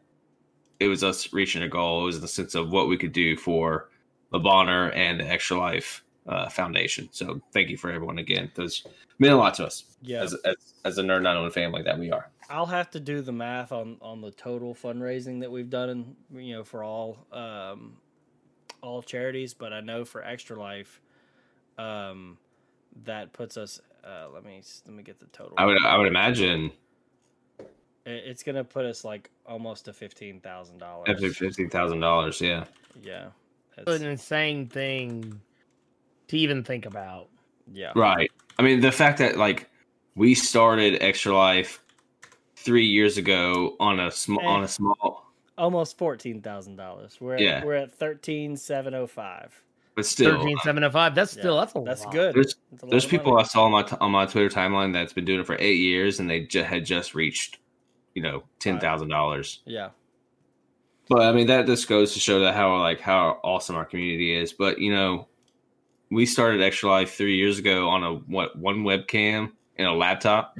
it 0.80 0.88
was 0.88 1.04
us 1.04 1.32
reaching 1.32 1.62
a 1.62 1.68
goal. 1.68 2.02
It 2.02 2.06
was 2.06 2.16
in 2.16 2.22
the 2.22 2.28
sense 2.28 2.54
of 2.54 2.70
what 2.70 2.88
we 2.88 2.96
could 2.96 3.12
do 3.12 3.36
for 3.36 3.90
Le 4.32 4.40
Bonheur 4.40 4.90
and 4.90 5.20
the 5.20 5.26
Extra 5.26 5.58
Life 5.58 6.04
uh, 6.26 6.48
Foundation. 6.48 7.08
So 7.12 7.40
thank 7.52 7.68
you 7.68 7.76
for 7.76 7.90
everyone 7.90 8.18
again. 8.18 8.50
Those 8.54 8.86
mean 9.18 9.32
a 9.32 9.36
lot 9.36 9.54
to 9.54 9.66
us 9.66 9.84
Yeah, 10.02 10.22
as, 10.22 10.34
as 10.44 10.56
as 10.84 10.98
a 10.98 11.02
Nerd 11.02 11.22
901 11.22 11.50
family 11.52 11.82
that 11.82 11.98
we 11.98 12.10
are. 12.10 12.30
I'll 12.50 12.66
have 12.66 12.90
to 12.90 13.00
do 13.00 13.20
the 13.20 13.32
math 13.32 13.72
on 13.72 13.96
on 14.00 14.20
the 14.20 14.30
total 14.30 14.74
fundraising 14.74 15.40
that 15.40 15.50
we've 15.50 15.70
done, 15.70 16.16
you 16.32 16.56
know, 16.56 16.64
for 16.64 16.82
all 16.82 17.26
um, 17.32 17.96
all 18.82 19.02
charities. 19.02 19.54
But 19.54 19.72
I 19.72 19.80
know 19.80 20.04
for 20.04 20.22
Extra 20.22 20.58
Life, 20.58 21.00
um, 21.78 22.38
that 23.04 23.32
puts 23.32 23.56
us. 23.56 23.80
Uh, 24.04 24.26
let 24.32 24.44
me 24.44 24.62
let 24.86 24.94
me 24.94 25.02
get 25.02 25.20
the 25.20 25.26
total. 25.26 25.54
I 25.56 25.64
would 25.64 25.82
I 25.82 25.96
would 25.96 26.08
imagine 26.08 26.72
It's 28.06 28.42
gonna 28.42 28.64
put 28.64 28.84
us 28.84 29.04
like 29.04 29.30
almost 29.46 29.86
to 29.86 29.92
fifteen 29.92 30.40
thousand 30.40 30.78
dollars. 30.78 31.08
up 31.08 31.18
to 31.18 31.30
fifteen 31.32 31.70
thousand 31.70 32.00
dollars. 32.00 32.40
Yeah, 32.40 32.64
Yeah. 33.02 33.28
An 33.76 33.82
It's- 33.82 34.00
insane 34.02 34.68
thing 34.68 35.40
to 36.28 36.38
even 36.38 36.62
think 36.62 36.86
about. 36.86 37.28
yeah. 37.72 37.92
right. 37.96 38.30
I 38.58 38.62
mean, 38.62 38.80
the 38.80 38.92
fact 38.92 39.18
that 39.18 39.36
like 39.36 39.68
we 40.14 40.34
started 40.34 41.02
Extra 41.02 41.34
Life 41.34 41.82
three 42.56 42.86
years 42.86 43.16
ago 43.18 43.74
on 43.80 43.98
a 44.00 44.10
small 44.10 44.42
Eh. 44.44 44.46
on 44.46 44.64
a 44.64 44.68
small, 44.68 45.22
Almost 45.56 45.96
fourteen 45.98 46.42
thousand 46.42 46.76
dollars. 46.76 47.18
We're 47.20 47.34
at, 47.34 47.40
Yeah. 47.40 47.64
we're 47.64 47.74
at 47.74 47.92
thirteen 47.92 48.56
seven 48.56 48.92
oh 48.94 49.06
five. 49.06 49.58
but 49.96 50.04
still, 50.04 50.36
Thirteen 50.38 50.58
seven 50.64 50.82
oh 50.84 50.90
five. 50.90 51.14
That's 51.14 51.34
Yeah, 51.36 51.40
still 51.42 51.56
that's 51.58 51.74
a 51.76 51.80
That's 51.80 52.04
lot. 52.04 52.12
good. 52.12 52.34
there's 52.34 52.56
That's 52.72 52.82
a 52.82 52.86
there's 52.86 53.04
of 53.04 53.10
people 53.10 53.38
I 53.38 53.44
saw 53.44 53.64
on 53.64 53.70
my 53.72 53.82
t- 53.84 53.96
on 54.00 54.10
my 54.10 54.26
Twitter 54.26 54.48
timeline 54.50 54.92
that's 54.92 55.12
been 55.12 55.24
doing 55.24 55.40
it 55.40 55.46
for 55.46 55.56
eight 55.60 55.78
years 55.78 56.18
and 56.20 56.28
they 56.28 56.40
ju- 56.40 56.64
had 56.64 56.84
just 56.84 57.14
reached, 57.14 57.58
you 58.14 58.22
know, 58.22 58.44
ten 58.58 58.80
thousand 58.80 59.08
dollars. 59.08 59.60
Yeah. 59.64 59.90
But 61.08 61.22
I 61.22 61.32
mean, 61.32 61.46
that 61.48 61.66
just 61.66 61.88
goes 61.88 62.14
to 62.14 62.20
show 62.20 62.40
that 62.40 62.54
how 62.54 62.78
like 62.78 63.00
how 63.00 63.38
awesome 63.44 63.76
our 63.76 63.84
community 63.84 64.34
is. 64.34 64.52
But 64.52 64.78
you 64.78 64.92
know, 64.92 65.28
we 66.10 66.26
started 66.26 66.62
Extra 66.62 66.88
Life 66.88 67.14
three 67.14 67.36
years 67.36 67.58
ago 67.58 67.88
on 67.88 68.02
a 68.02 68.14
what 68.14 68.56
one 68.56 68.84
webcam 68.84 69.52
and 69.76 69.86
a 69.86 69.92
laptop. 69.92 70.56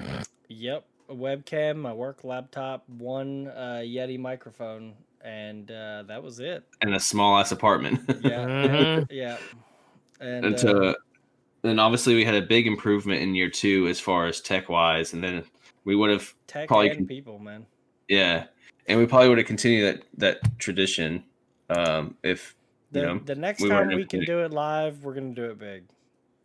Yep. 0.49 0.85
A 1.09 1.15
webcam, 1.15 1.77
my 1.77 1.93
work 1.93 2.25
laptop, 2.25 2.89
one 2.89 3.49
uh, 3.49 3.83
Yeti 3.85 4.19
microphone, 4.19 4.95
and 5.23 5.71
uh, 5.71 6.05
that 6.07 6.23
was 6.23 6.41
it. 6.41 6.65
And 6.83 6.95
a 6.95 7.01
small 7.01 7.39
ass 7.39 7.53
apartment. 7.53 8.01
Yeah. 8.23 8.47
Mhm. 8.47 9.07
yeah. 9.11 9.37
And, 10.21 10.47
and 10.47 10.55
uh, 10.55 10.59
to, 10.59 10.97
then 11.63 11.79
obviously 11.79 12.15
we 12.15 12.25
had 12.25 12.35
a 12.35 12.43
big 12.43 12.67
improvement 12.67 13.21
in 13.21 13.35
year 13.35 13.51
two 13.51 13.87
as 13.89 14.01
far 14.01 14.27
as 14.27 14.41
tech 14.41 14.69
wise, 14.69 15.13
and 15.13 15.23
then 15.23 15.45
we 15.85 15.95
would 15.97 16.11
have 16.11 16.35
tech 16.47 16.69
probably 16.69 16.89
and 16.91 16.99
can- 16.99 17.07
people, 17.07 17.39
man. 17.39 17.67
yeah, 18.09 18.45
and 18.87 18.99
we 18.99 19.07
probably 19.07 19.29
would 19.29 19.39
have 19.39 19.47
continued 19.47 19.85
that 19.97 20.05
that 20.19 20.59
tradition 20.59 21.25
um, 21.71 22.17
if 22.23 22.55
The, 22.93 23.01
you 23.01 23.07
know 23.07 23.19
the 23.25 23.35
next 23.35 23.61
we 23.63 23.69
time 23.69 23.89
we 23.89 24.05
can 24.05 24.21
able 24.23 24.27
do 24.27 24.39
it 24.45 24.53
live, 24.53 25.03
we're 25.05 25.15
gonna 25.15 25.35
do 25.35 25.45
it 25.47 25.59
big. 25.59 25.85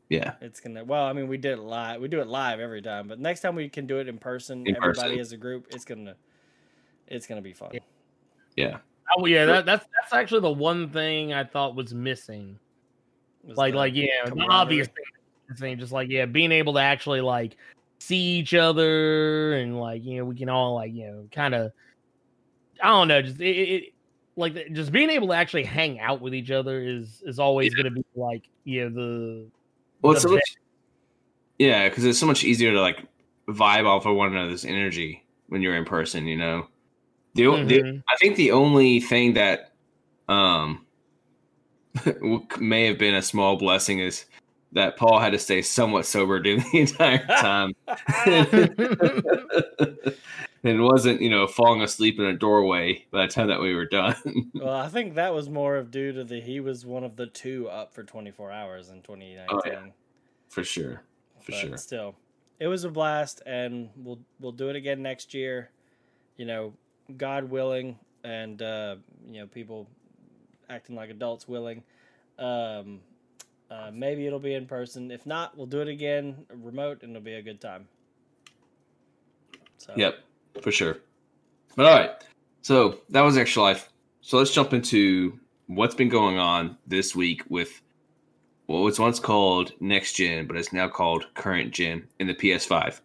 Yeah. 0.10 0.34
It's 0.42 0.60
gonna. 0.60 0.84
Well, 0.84 1.06
I 1.06 1.14
mean, 1.14 1.28
we 1.28 1.38
did 1.38 1.52
it 1.54 1.62
live. 1.62 2.02
We 2.02 2.08
do 2.08 2.20
it 2.20 2.28
live 2.28 2.60
every 2.60 2.82
time, 2.82 3.08
but 3.08 3.20
next 3.20 3.42
time 3.42 3.54
we 3.54 3.70
can 3.70 3.86
do 3.86 4.00
it 4.00 4.08
in 4.08 4.18
person, 4.18 4.66
In 4.66 4.76
everybody 4.76 5.10
person. 5.10 5.20
as 5.20 5.32
a 5.34 5.38
group, 5.38 5.68
it's 5.70 5.86
gonna, 5.86 6.16
it's 7.08 7.28
gonna 7.28 7.42
be 7.44 7.54
fun. 7.54 7.74
Yeah. 8.56 8.78
Oh 9.16 9.26
yeah, 9.28 9.46
that, 9.46 9.66
that's 9.68 9.86
that's 10.02 10.14
actually 10.14 10.42
the 10.42 10.52
one 10.52 10.90
thing 10.90 11.32
I 11.34 11.44
thought 11.44 11.76
was 11.76 11.94
missing. 11.94 12.58
Was 13.44 13.58
Like 13.58 13.76
like 13.76 13.94
yeah, 13.94 14.26
the 14.26 14.48
obvious 14.50 14.88
thing, 14.88 15.58
thing, 15.58 15.78
just 15.78 15.92
like 15.92 16.10
yeah, 16.10 16.26
being 16.26 16.52
able 16.52 16.74
to 16.74 16.80
actually 16.80 17.22
like 17.22 17.56
see 18.00 18.38
each 18.38 18.54
other 18.54 19.54
and 19.54 19.80
like 19.80 20.04
you 20.04 20.18
know 20.18 20.26
we 20.26 20.36
can 20.36 20.50
all 20.50 20.76
like 20.76 20.94
you 20.94 21.06
know 21.06 21.28
kind 21.32 21.54
of 21.54 21.72
I 22.82 22.88
don't 22.88 23.08
know 23.08 23.22
just 23.22 23.40
it, 23.40 23.46
it 23.46 23.94
like 24.36 24.72
just 24.72 24.92
being 24.92 25.10
able 25.10 25.28
to 25.28 25.34
actually 25.34 25.66
hang 25.66 26.00
out 26.00 26.22
with 26.22 26.34
each 26.34 26.50
other 26.50 26.82
is 26.82 27.22
is 27.26 27.40
always 27.40 27.74
going 27.74 27.86
to 27.86 27.92
be 27.92 28.06
like 28.16 28.44
you 28.64 28.90
know 28.90 28.96
the 28.96 29.48
Well, 30.02 30.14
the 30.14 30.20
so 30.22 30.30
much, 30.30 30.56
yeah, 31.58 31.90
because 31.90 32.06
it's 32.06 32.18
so 32.18 32.26
much 32.26 32.44
easier 32.44 32.72
to 32.72 32.82
like 32.82 33.06
vibe 33.50 33.86
off 33.86 34.06
of 34.06 34.16
one 34.16 34.34
another's 34.34 34.64
energy 34.64 35.26
when 35.48 35.62
you're 35.62 35.76
in 35.76 35.84
person. 35.84 36.26
You 36.26 36.38
know, 36.38 36.68
the, 37.34 37.48
o- 37.48 37.66
the. 37.66 38.02
I 38.08 38.16
think 38.18 38.38
the 38.38 38.52
only 38.52 39.02
thing 39.02 39.34
that 39.34 39.74
um 40.30 40.86
may 42.60 42.86
have 42.86 42.98
been 42.98 43.16
a 43.16 43.22
small 43.22 43.58
blessing 43.58 44.00
is 44.00 44.26
that 44.74 44.98
Paul 44.98 45.20
had 45.20 45.32
to 45.32 45.40
stay 45.40 45.62
somewhat 45.62 46.06
sober 46.06 46.40
during 46.40 46.60
the 46.60 46.80
entire 46.80 47.26
time 47.26 47.76
and 50.64 50.84
wasn't, 50.84 51.22
you 51.22 51.30
know, 51.30 51.48
falling 51.48 51.82
asleep 51.82 52.20
in 52.20 52.26
a 52.26 52.38
doorway 52.38 53.06
by 53.12 53.26
the 53.26 53.32
time 53.32 53.48
that 53.48 53.62
we 53.62 53.74
were 53.74 53.86
done. 53.86 54.16
Well, 54.54 54.76
I 54.76 54.88
think 54.88 55.16
that 55.16 55.34
was 55.34 55.50
more 55.50 55.78
of 55.78 55.92
due 55.92 56.12
to 56.14 56.24
the 56.24 56.40
he 56.40 56.60
was 56.60 56.86
one 56.86 57.04
of 57.04 57.16
the 57.16 57.28
two 57.28 57.68
up 57.70 57.94
for 57.94 58.04
24 58.04 58.52
hours 58.52 58.90
in 58.90 59.02
2019. 59.02 59.48
Oh, 59.50 59.62
yeah. 59.66 59.92
For 60.50 60.64
sure. 60.64 61.04
For 61.42 61.52
but 61.52 61.60
sure. 61.60 61.78
still, 61.78 62.16
it 62.60 62.68
was 62.68 62.84
a 62.84 62.90
blast, 62.90 63.42
and 63.46 63.90
we'll 63.96 64.20
we'll 64.40 64.52
do 64.52 64.70
it 64.70 64.76
again 64.76 65.02
next 65.02 65.34
year. 65.34 65.70
You 66.38 66.46
know, 66.46 66.74
God 67.16 67.46
willing, 67.46 67.98
and 68.24 68.62
uh, 68.62 68.98
you 69.26 69.40
know, 69.40 69.48
people 69.48 69.88
acting 70.70 70.96
like 70.96 71.10
adults 71.10 71.48
willing. 71.48 71.84
Um, 72.38 73.00
uh, 73.70 73.92
maybe 73.94 74.26
it'll 74.28 74.40
be 74.40 74.54
in 74.54 74.66
person. 74.66 75.12
If 75.12 75.26
not, 75.26 75.56
we'll 75.58 75.68
do 75.68 75.82
it 75.82 75.88
again 75.88 76.46
remote, 76.54 77.04
and 77.04 77.12
it'll 77.12 77.24
be 77.24 77.34
a 77.36 77.42
good 77.42 77.62
time. 77.62 77.88
So, 79.78 79.94
Yep, 79.96 80.20
for 80.62 80.72
sure. 80.72 80.98
But 81.76 81.86
all 81.86 81.98
right, 81.98 82.12
so 82.62 83.00
that 83.10 83.22
was 83.22 83.38
extra 83.38 83.62
life. 83.62 83.90
So 84.22 84.38
let's 84.38 84.54
jump 84.54 84.74
into 84.74 85.40
what's 85.68 85.96
been 85.96 86.10
going 86.10 86.38
on 86.38 86.78
this 86.88 87.16
week 87.16 87.44
with 87.50 87.82
what 88.66 88.80
was 88.80 89.00
once 89.00 89.20
called 89.20 89.72
next 89.80 90.14
gen, 90.14 90.46
but 90.48 90.58
it's 90.58 90.74
now 90.74 90.88
called 90.90 91.26
current 91.34 91.72
gen 91.72 92.08
in 92.20 92.28
the 92.28 92.34
PS5. 92.34 93.00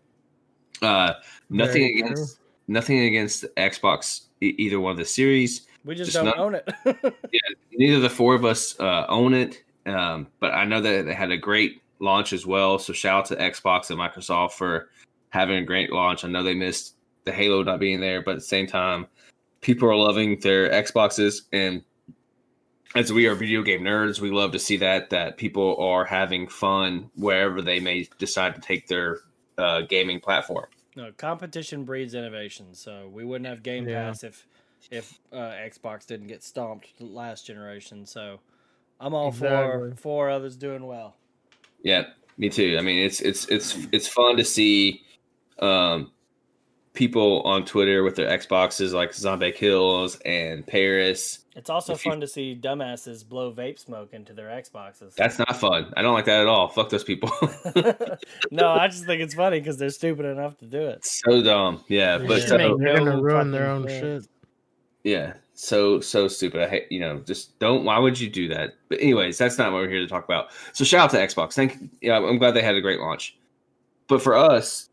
Uh, 0.82 1.12
nothing 1.50 1.82
Very 1.82 1.98
true. 2.00 2.06
against 2.06 2.38
nothing 2.66 2.98
against 3.04 3.44
Xbox 3.56 4.22
e- 4.40 4.54
either 4.58 4.80
one 4.80 4.90
of 4.92 4.98
the 4.98 5.04
series. 5.04 5.62
we 5.84 5.94
just, 5.94 6.12
Just 6.12 6.24
don't 6.24 6.36
not- 6.36 6.38
own 6.38 6.54
it. 6.56 7.14
Neither 7.72 8.00
the 8.00 8.10
four 8.10 8.34
of 8.34 8.44
us 8.44 8.78
uh, 8.80 9.06
own 9.08 9.32
it, 9.34 9.62
um, 9.86 10.26
but 10.40 10.52
I 10.52 10.64
know 10.64 10.80
that 10.80 11.06
they 11.06 11.14
had 11.14 11.30
a 11.30 11.36
great 11.36 11.82
launch 11.98 12.32
as 12.32 12.46
well. 12.46 12.78
So 12.78 12.92
shout 12.92 13.18
out 13.18 13.26
to 13.26 13.36
Xbox 13.36 13.90
and 13.90 13.98
Microsoft 13.98 14.52
for 14.52 14.90
having 15.30 15.56
a 15.56 15.64
great 15.64 15.92
launch. 15.92 16.24
I 16.24 16.28
know 16.28 16.42
they 16.42 16.54
missed 16.54 16.94
the 17.24 17.32
Halo 17.32 17.62
not 17.62 17.80
being 17.80 18.00
there, 18.00 18.22
but 18.22 18.32
at 18.32 18.36
the 18.38 18.42
same 18.42 18.66
time, 18.66 19.06
people 19.60 19.88
are 19.88 19.96
loving 19.96 20.38
their 20.40 20.70
Xboxes, 20.70 21.42
and 21.52 21.82
as 22.94 23.12
we 23.12 23.26
are 23.26 23.34
video 23.34 23.62
game 23.62 23.82
nerds, 23.82 24.20
we 24.20 24.30
love 24.30 24.52
to 24.52 24.58
see 24.58 24.76
that 24.76 25.10
that 25.10 25.36
people 25.36 25.76
are 25.78 26.04
having 26.04 26.46
fun 26.46 27.10
wherever 27.16 27.60
they 27.60 27.80
may 27.80 28.08
decide 28.18 28.54
to 28.54 28.60
take 28.60 28.86
their 28.86 29.20
uh, 29.58 29.82
gaming 29.82 30.20
platform. 30.20 30.66
No, 30.96 31.10
competition 31.16 31.84
breeds 31.84 32.14
innovation. 32.14 32.74
So 32.74 33.10
we 33.12 33.24
wouldn't 33.24 33.48
have 33.48 33.62
Game 33.62 33.88
Yeah. 33.88 34.06
Pass 34.06 34.22
if 34.22 34.46
if 34.90 35.18
uh, 35.32 35.36
Xbox 35.36 36.06
didn't 36.06 36.28
get 36.28 36.44
stomped 36.44 36.88
last 37.00 37.46
generation. 37.46 38.06
So 38.06 38.38
I'm 39.00 39.14
all 39.14 39.32
for 39.32 39.46
Exactly. 39.46 39.92
for 40.02 40.30
others 40.30 40.56
doing 40.56 40.86
well. 40.86 41.16
Yeah, 41.82 42.04
me 42.38 42.48
too. 42.48 42.76
I 42.78 42.82
mean, 42.82 43.04
it's 43.04 43.20
it's 43.20 43.46
it's 43.48 43.76
it's 43.92 44.08
fun 44.08 44.36
to 44.38 44.44
see 44.44 45.02
um, 45.58 46.10
people 46.94 47.42
on 47.42 47.64
Twitter 47.64 48.02
with 48.02 48.16
their 48.16 48.28
Xboxes 48.38 48.92
like 48.92 49.12
Zombie 49.12 49.52
Kills 49.52 50.16
and 50.24 50.66
Paris. 50.66 51.40
It's 51.56 51.70
also 51.70 51.92
If 51.92 52.04
you- 52.04 52.10
fun 52.10 52.20
to 52.20 52.26
see 52.26 52.58
dumbasses 52.60 53.28
blow 53.28 53.52
vape 53.52 53.78
smoke 53.78 54.12
into 54.14 54.32
their 54.32 54.48
Xboxes. 54.48 55.14
That's 55.14 55.38
not 55.38 55.54
fun. 55.56 55.92
I 55.96 56.02
don't 56.02 56.14
like 56.14 56.24
that 56.24 56.40
at 56.40 56.46
all. 56.48 56.68
Fuck 56.68 56.88
those 56.88 57.04
people. 57.04 57.30
no, 58.50 58.70
I 58.70 58.88
just 58.88 59.04
think 59.06 59.20
it's 59.22 59.34
funny 59.34 59.60
because 59.60 59.76
they're 59.76 59.90
stupid 59.90 60.24
enough 60.26 60.56
to 60.58 60.66
do 60.66 60.80
it. 60.80 61.04
so 61.04 61.42
dumb. 61.42 61.84
Yeah, 61.88 62.16
It 62.16 62.26
but 62.26 62.42
so, 62.42 62.56
makes 62.58 62.74
They're 62.80 62.96
gonna 62.98 63.22
ruin 63.22 63.50
their 63.52 63.68
own 63.68 63.86
sense. 63.88 64.24
shit. 64.24 64.30
yeah, 65.04 65.34
so 65.54 66.00
so 66.00 66.28
stupid. 66.28 66.62
I 66.62 66.68
hate 66.68 66.90
you 66.90 67.00
know 67.00 67.18
just 67.20 67.58
don't. 67.58 67.84
Why 67.84 67.98
would 67.98 68.18
you 68.18 68.28
do 68.28 68.48
that? 68.48 68.74
But 68.88 69.00
anyways, 69.00 69.38
that's 69.38 69.58
not 69.58 69.72
what 69.72 69.82
we're 69.82 69.88
here 69.88 70.00
to 70.00 70.06
talk 70.06 70.24
about. 70.24 70.48
So 70.72 70.84
shout 70.84 71.04
out 71.04 71.10
to 71.10 71.18
Xbox. 71.18 71.54
Thank. 71.54 71.78
Yeah, 72.00 72.18
I'm 72.18 72.38
glad 72.38 72.52
they 72.52 72.62
had 72.62 72.74
a 72.74 72.80
great 72.80 73.00
launch. 73.00 73.36
But 74.08 74.20
for 74.20 74.34
us, 74.34 74.88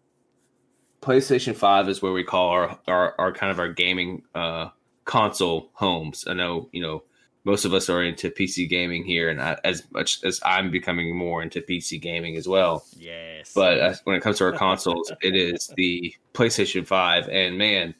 PlayStation 1.01 1.55
Five 1.55 1.89
is 1.89 2.01
where 2.01 2.13
we 2.13 2.23
call 2.23 2.49
our 2.49 2.79
our, 2.87 3.15
our 3.17 3.31
kind 3.31 3.51
of 3.51 3.59
our 3.59 3.69
gaming 3.69 4.23
uh, 4.35 4.69
console 5.05 5.69
homes. 5.73 6.25
I 6.27 6.33
know 6.33 6.69
you 6.71 6.81
know 6.81 7.03
most 7.43 7.65
of 7.65 7.73
us 7.73 7.89
are 7.89 8.03
into 8.03 8.29
PC 8.29 8.69
gaming 8.69 9.03
here, 9.03 9.29
and 9.29 9.41
I, 9.41 9.57
as 9.63 9.83
much 9.91 10.23
as 10.23 10.39
I'm 10.45 10.69
becoming 10.69 11.15
more 11.15 11.41
into 11.41 11.61
PC 11.61 11.99
gaming 11.99 12.35
as 12.35 12.47
well. 12.47 12.85
Yes. 12.95 13.51
But 13.53 13.79
uh, 13.79 13.95
when 14.03 14.15
it 14.15 14.21
comes 14.21 14.37
to 14.37 14.45
our 14.45 14.51
consoles, 14.51 15.11
it 15.21 15.35
is 15.35 15.71
the 15.75 16.13
PlayStation 16.33 16.85
5. 16.85 17.29
And 17.29 17.57
man, 17.57 17.95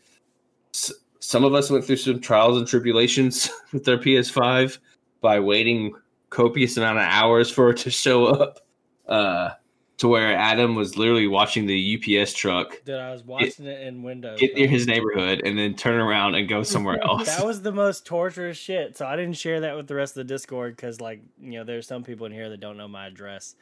some 1.21 1.43
of 1.45 1.53
us 1.53 1.69
went 1.69 1.85
through 1.85 1.97
some 1.97 2.19
trials 2.19 2.57
and 2.57 2.67
tribulations 2.67 3.49
with 3.71 3.85
their 3.85 3.97
PS5 3.97 4.79
by 5.21 5.39
waiting 5.39 5.93
copious 6.29 6.75
amount 6.77 6.97
of 6.97 7.05
hours 7.05 7.49
for 7.49 7.69
it 7.69 7.77
to 7.77 7.91
show 7.91 8.25
up. 8.25 8.59
Uh, 9.07 9.51
to 10.01 10.07
where 10.07 10.35
Adam 10.35 10.73
was 10.73 10.97
literally 10.97 11.27
watching 11.27 11.67
the 11.67 12.19
UPS 12.19 12.33
truck 12.33 12.83
Dude, 12.85 12.95
I 12.95 13.11
was 13.11 13.23
watching 13.23 13.67
it 13.67 13.85
in 13.85 14.01
Windows. 14.01 14.39
get 14.39 14.55
near 14.55 14.67
his 14.67 14.87
neighborhood 14.87 15.43
and 15.45 15.55
then 15.55 15.75
turn 15.75 15.99
around 15.99 16.33
and 16.33 16.49
go 16.49 16.63
somewhere 16.73 16.99
else. 17.03 17.27
That 17.27 17.45
was 17.45 17.61
the 17.61 17.71
most 17.71 18.03
torturous 18.03 18.57
shit. 18.57 18.97
So 18.97 19.05
I 19.05 19.15
didn't 19.15 19.37
share 19.37 19.59
that 19.59 19.75
with 19.75 19.87
the 19.87 19.93
rest 19.93 20.17
of 20.17 20.27
the 20.27 20.33
Discord 20.33 20.75
because, 20.75 20.99
like, 20.99 21.21
you 21.39 21.51
know, 21.51 21.63
there's 21.63 21.85
some 21.85 22.03
people 22.03 22.25
in 22.25 22.31
here 22.31 22.49
that 22.49 22.59
don't 22.59 22.77
know 22.77 22.87
my 22.87 23.05
address. 23.05 23.53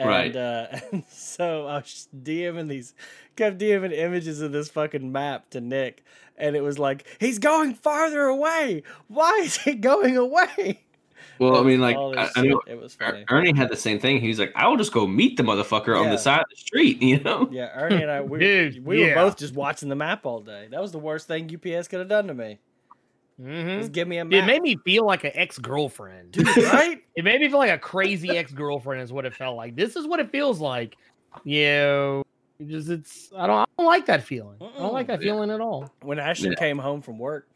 And, 0.00 0.08
Right. 0.08 0.34
Uh, 0.34 0.66
and 0.92 1.04
so 1.10 1.66
I 1.66 1.76
was 1.76 1.84
just 1.84 2.24
DMing 2.24 2.68
these, 2.68 2.94
kept 3.36 3.58
DMing 3.58 3.92
images 3.92 4.40
of 4.40 4.52
this 4.52 4.68
fucking 4.70 5.12
map 5.12 5.50
to 5.50 5.60
Nick, 5.60 6.04
and 6.36 6.56
it 6.56 6.62
was 6.62 6.78
like, 6.78 7.06
he's 7.20 7.38
going 7.38 7.74
farther 7.74 8.22
away. 8.22 8.82
Why 9.08 9.40
is 9.44 9.58
he 9.58 9.74
going 9.74 10.16
away? 10.16 10.84
well, 11.38 11.58
I 11.58 11.62
mean, 11.62 11.80
like, 11.80 11.96
I, 11.96 12.30
I 12.36 12.42
know 12.42 12.62
it 12.66 12.80
was 12.80 12.96
Er- 13.00 13.12
funny. 13.12 13.24
Ernie 13.28 13.56
had 13.56 13.70
the 13.70 13.76
same 13.76 13.98
thing. 13.98 14.20
He 14.20 14.28
was 14.28 14.38
like, 14.38 14.52
I 14.56 14.66
will 14.68 14.76
just 14.76 14.92
go 14.92 15.06
meet 15.06 15.36
the 15.36 15.42
motherfucker 15.42 15.98
on 15.98 16.08
the 16.10 16.18
side 16.18 16.40
of 16.40 16.46
the 16.50 16.56
street, 16.56 17.02
you 17.02 17.20
know? 17.20 17.48
Yeah, 17.50 17.70
Ernie 17.74 18.02
and 18.02 18.10
I, 18.10 18.22
we, 18.22 18.38
Dude, 18.40 18.84
we 18.84 19.04
were 19.04 19.14
both 19.14 19.36
just 19.36 19.54
watching 19.54 19.90
the 19.90 19.96
map 19.96 20.24
all 20.24 20.40
day. 20.40 20.68
That 20.70 20.80
was 20.80 20.92
the 20.92 20.98
worst 20.98 21.26
thing 21.28 21.44
UPS 21.44 21.88
could 21.88 21.98
have 21.98 22.08
done 22.08 22.26
to 22.28 22.34
me. 22.34 22.58
Mhm. 23.40 23.78
Just 23.78 23.92
give 23.92 24.06
me 24.06 24.18
a 24.18 24.24
It 24.24 24.44
made 24.44 24.62
me 24.62 24.76
feel 24.84 25.06
like 25.06 25.24
an 25.24 25.32
ex 25.34 25.58
girlfriend. 25.58 26.36
right? 26.36 27.02
It 27.16 27.24
made 27.24 27.40
me 27.40 27.48
feel 27.48 27.58
like 27.58 27.70
a 27.70 27.78
crazy 27.78 28.36
ex 28.36 28.52
girlfriend 28.52 29.02
is 29.02 29.12
what 29.12 29.24
it 29.24 29.34
felt 29.34 29.56
like. 29.56 29.76
This 29.76 29.96
is 29.96 30.06
what 30.06 30.20
it 30.20 30.30
feels 30.30 30.60
like. 30.60 30.96
You 31.44 31.64
know, 31.64 32.22
it 32.58 32.68
just 32.68 32.88
it's 32.90 33.30
I 33.36 33.46
don't 33.46 33.58
I 33.60 33.64
don't 33.78 33.86
like 33.86 34.06
that 34.06 34.22
feeling. 34.24 34.58
I 34.60 34.78
don't 34.78 34.92
like 34.92 35.06
that 35.06 35.22
feeling 35.22 35.50
at 35.50 35.60
all. 35.60 35.92
when 36.02 36.18
Ashley 36.18 36.50
Yeah. 36.50 36.56
came 36.56 36.78
home 36.78 37.00
from 37.02 37.18
work, 37.18 37.48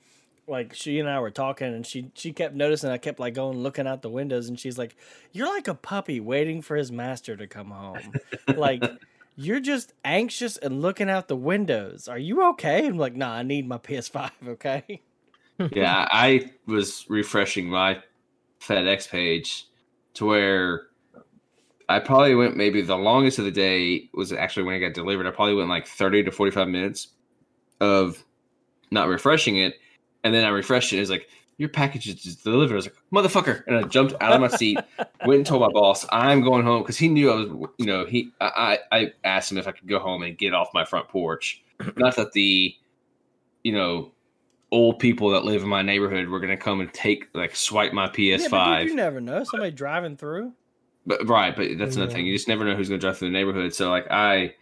like 0.46 0.74
she 0.74 0.98
and 1.00 1.08
I 1.08 1.20
were 1.20 1.30
talking, 1.30 1.74
and 1.74 1.86
she 1.86 2.10
she 2.14 2.32
kept 2.32 2.54
noticing. 2.54 2.90
I 2.90 2.98
kept 2.98 3.20
like 3.20 3.34
going 3.34 3.58
looking 3.58 3.86
out 3.86 4.02
the 4.02 4.10
windows, 4.10 4.48
and 4.48 4.58
she's 4.58 4.78
like, 4.78 4.96
"You're 5.32 5.48
like 5.48 5.68
a 5.68 5.74
puppy 5.74 6.20
waiting 6.20 6.62
for 6.62 6.76
his 6.76 6.90
master 6.92 7.36
to 7.36 7.46
come 7.46 7.70
home. 7.70 8.12
like 8.56 8.82
you're 9.36 9.60
just 9.60 9.92
anxious 10.04 10.56
and 10.56 10.80
looking 10.80 11.10
out 11.10 11.28
the 11.28 11.36
windows. 11.36 12.08
Are 12.08 12.18
you 12.18 12.42
okay?" 12.50 12.86
I'm 12.86 12.96
like, 12.98 13.14
"Nah, 13.16 13.32
I 13.34 13.42
need 13.42 13.66
my 13.68 13.78
PS5. 13.78 14.30
Okay." 14.48 15.02
Yeah, 15.72 16.08
I 16.12 16.50
was 16.66 17.04
refreshing 17.08 17.68
my 17.68 18.02
FedEx 18.60 19.08
page 19.08 19.66
to 20.14 20.26
where 20.26 20.88
I 21.88 21.98
probably 21.98 22.34
went 22.34 22.56
maybe 22.56 22.80
the 22.82 22.96
longest 22.96 23.38
of 23.38 23.44
the 23.44 23.50
day 23.50 24.08
was 24.14 24.32
actually 24.32 24.64
when 24.64 24.74
it 24.76 24.80
got 24.80 24.94
delivered. 24.94 25.26
I 25.26 25.30
probably 25.30 25.54
went 25.54 25.68
like 25.68 25.86
30 25.86 26.24
to 26.24 26.30
45 26.30 26.68
minutes 26.68 27.08
of 27.80 28.24
not 28.90 29.08
refreshing 29.08 29.58
it. 29.58 29.74
And 30.22 30.34
then 30.34 30.44
I 30.44 30.48
refreshed 30.48 30.92
it. 30.92 30.96
It 30.96 31.00
was 31.00 31.10
like, 31.10 31.28
your 31.58 31.68
package 31.68 32.08
is 32.08 32.16
just 32.16 32.42
delivered. 32.42 32.74
I 32.74 32.76
was 32.76 32.86
like, 32.86 32.96
motherfucker. 33.12 33.64
And 33.66 33.76
I 33.76 33.82
jumped 33.82 34.14
out 34.20 34.32
of 34.32 34.40
my 34.40 34.48
seat, 34.56 34.78
went 35.24 35.38
and 35.38 35.46
told 35.46 35.60
my 35.60 35.68
boss, 35.68 36.06
I'm 36.10 36.42
going 36.42 36.64
home 36.64 36.82
because 36.82 36.96
he 36.96 37.08
knew 37.08 37.30
I 37.30 37.36
was, 37.36 37.70
you 37.78 37.86
know, 37.86 38.06
he, 38.06 38.32
I 38.40 38.78
I 38.90 39.12
asked 39.22 39.52
him 39.52 39.58
if 39.58 39.68
I 39.68 39.72
could 39.72 39.88
go 39.88 39.98
home 39.98 40.22
and 40.22 40.36
get 40.36 40.54
off 40.54 40.68
my 40.74 40.84
front 40.84 41.08
porch. 41.08 41.62
Not 41.96 42.16
that 42.16 42.32
the, 42.32 42.74
you 43.62 43.72
know, 43.72 44.12
old 44.74 44.98
people 44.98 45.30
that 45.30 45.44
live 45.44 45.62
in 45.62 45.68
my 45.68 45.82
neighborhood 45.82 46.28
were 46.28 46.40
going 46.40 46.50
to 46.50 46.56
come 46.56 46.80
and 46.80 46.92
take, 46.92 47.28
like, 47.32 47.54
swipe 47.54 47.92
my 47.92 48.06
Yeah, 48.16 48.36
dude, 48.38 48.50
PS5. 48.50 48.84
you 48.86 48.94
never 48.96 49.20
know. 49.20 49.44
Somebody 49.44 49.70
driving 49.70 50.16
through. 50.16 50.52
But 51.06 51.28
right, 51.28 51.54
but 51.54 51.68
that's 51.78 51.96
another 51.96 52.10
Yeah. 52.10 52.16
thing. 52.16 52.26
You 52.26 52.34
just 52.34 52.48
never 52.48 52.64
know 52.64 52.74
who's 52.74 52.88
gonna 52.88 52.98
drive 52.98 53.18
through 53.18 53.28
the 53.28 53.32
neighborhood. 53.32 53.74
So 53.74 53.90
like 53.90 54.06
I, 54.10 54.54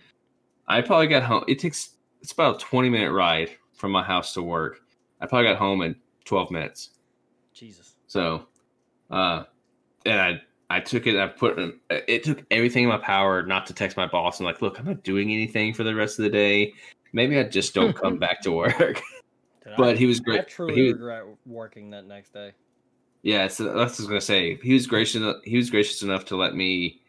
I 0.66 0.82
probably 0.82 1.06
got 1.06 1.22
home. 1.22 1.44
It 1.46 1.60
takes 1.60 1.90
it's 2.20 2.32
about 2.32 2.56
a 2.56 2.58
twenty 2.58 2.90
minute 2.90 3.12
ride 3.12 3.50
from 3.74 3.92
my 3.92 4.02
house 4.02 4.34
to 4.34 4.42
work. 4.42 4.80
I 5.20 5.26
probably 5.26 5.46
got 5.48 5.56
home 5.56 5.82
in 5.82 5.94
twelve 6.24 6.50
minutes. 6.50 6.90
Jesus. 7.54 7.94
So, 8.08 8.48
uh, 9.10 9.44
and 10.04 10.20
I 10.20 10.42
I 10.68 10.80
took 10.80 11.06
it. 11.06 11.16
I 11.16 11.28
put 11.28 11.60
it 11.90 12.24
took 12.24 12.42
everything 12.50 12.82
in 12.82 12.88
my 12.88 12.98
power 12.98 13.46
not 13.46 13.64
to 13.66 13.72
text 13.72 13.96
my 13.96 14.06
boss 14.08 14.40
and 14.40 14.44
like, 14.46 14.60
look, 14.60 14.80
I'm 14.80 14.86
not 14.86 15.04
doing 15.04 15.30
anything 15.30 15.72
for 15.74 15.84
the 15.84 15.94
rest 15.94 16.18
of 16.18 16.24
the 16.24 16.30
day. 16.30 16.74
Maybe 17.12 17.38
I 17.38 17.44
just 17.44 17.72
don't 17.72 17.94
come 17.94 18.18
back 18.26 18.40
to 18.42 18.50
work. 18.50 19.00
Dude, 19.76 19.78
But 19.78 19.94
I, 19.96 19.98
he 19.98 20.06
was 20.06 20.20
great. 20.20 20.34
I 20.40 20.42
great. 20.42 20.48
truly 20.48 20.74
He 20.74 20.82
was- 20.84 20.92
regret 20.94 21.24
working 21.46 21.90
that 21.90 22.06
next 22.06 22.32
day. 22.32 22.52
Yeah, 23.22 23.46
so 23.48 23.64
that's 23.64 23.74
what 23.74 23.80
I 23.80 23.84
was 23.84 24.06
gonna 24.08 24.20
say. 24.20 24.56
He 24.62 24.72
was 24.74 24.86
gracious. 24.86 25.22
He 25.44 25.56
was 25.56 25.70
gracious 25.70 26.02
enough 26.02 26.24
to 26.26 26.36
let 26.36 26.54
me 26.56 27.00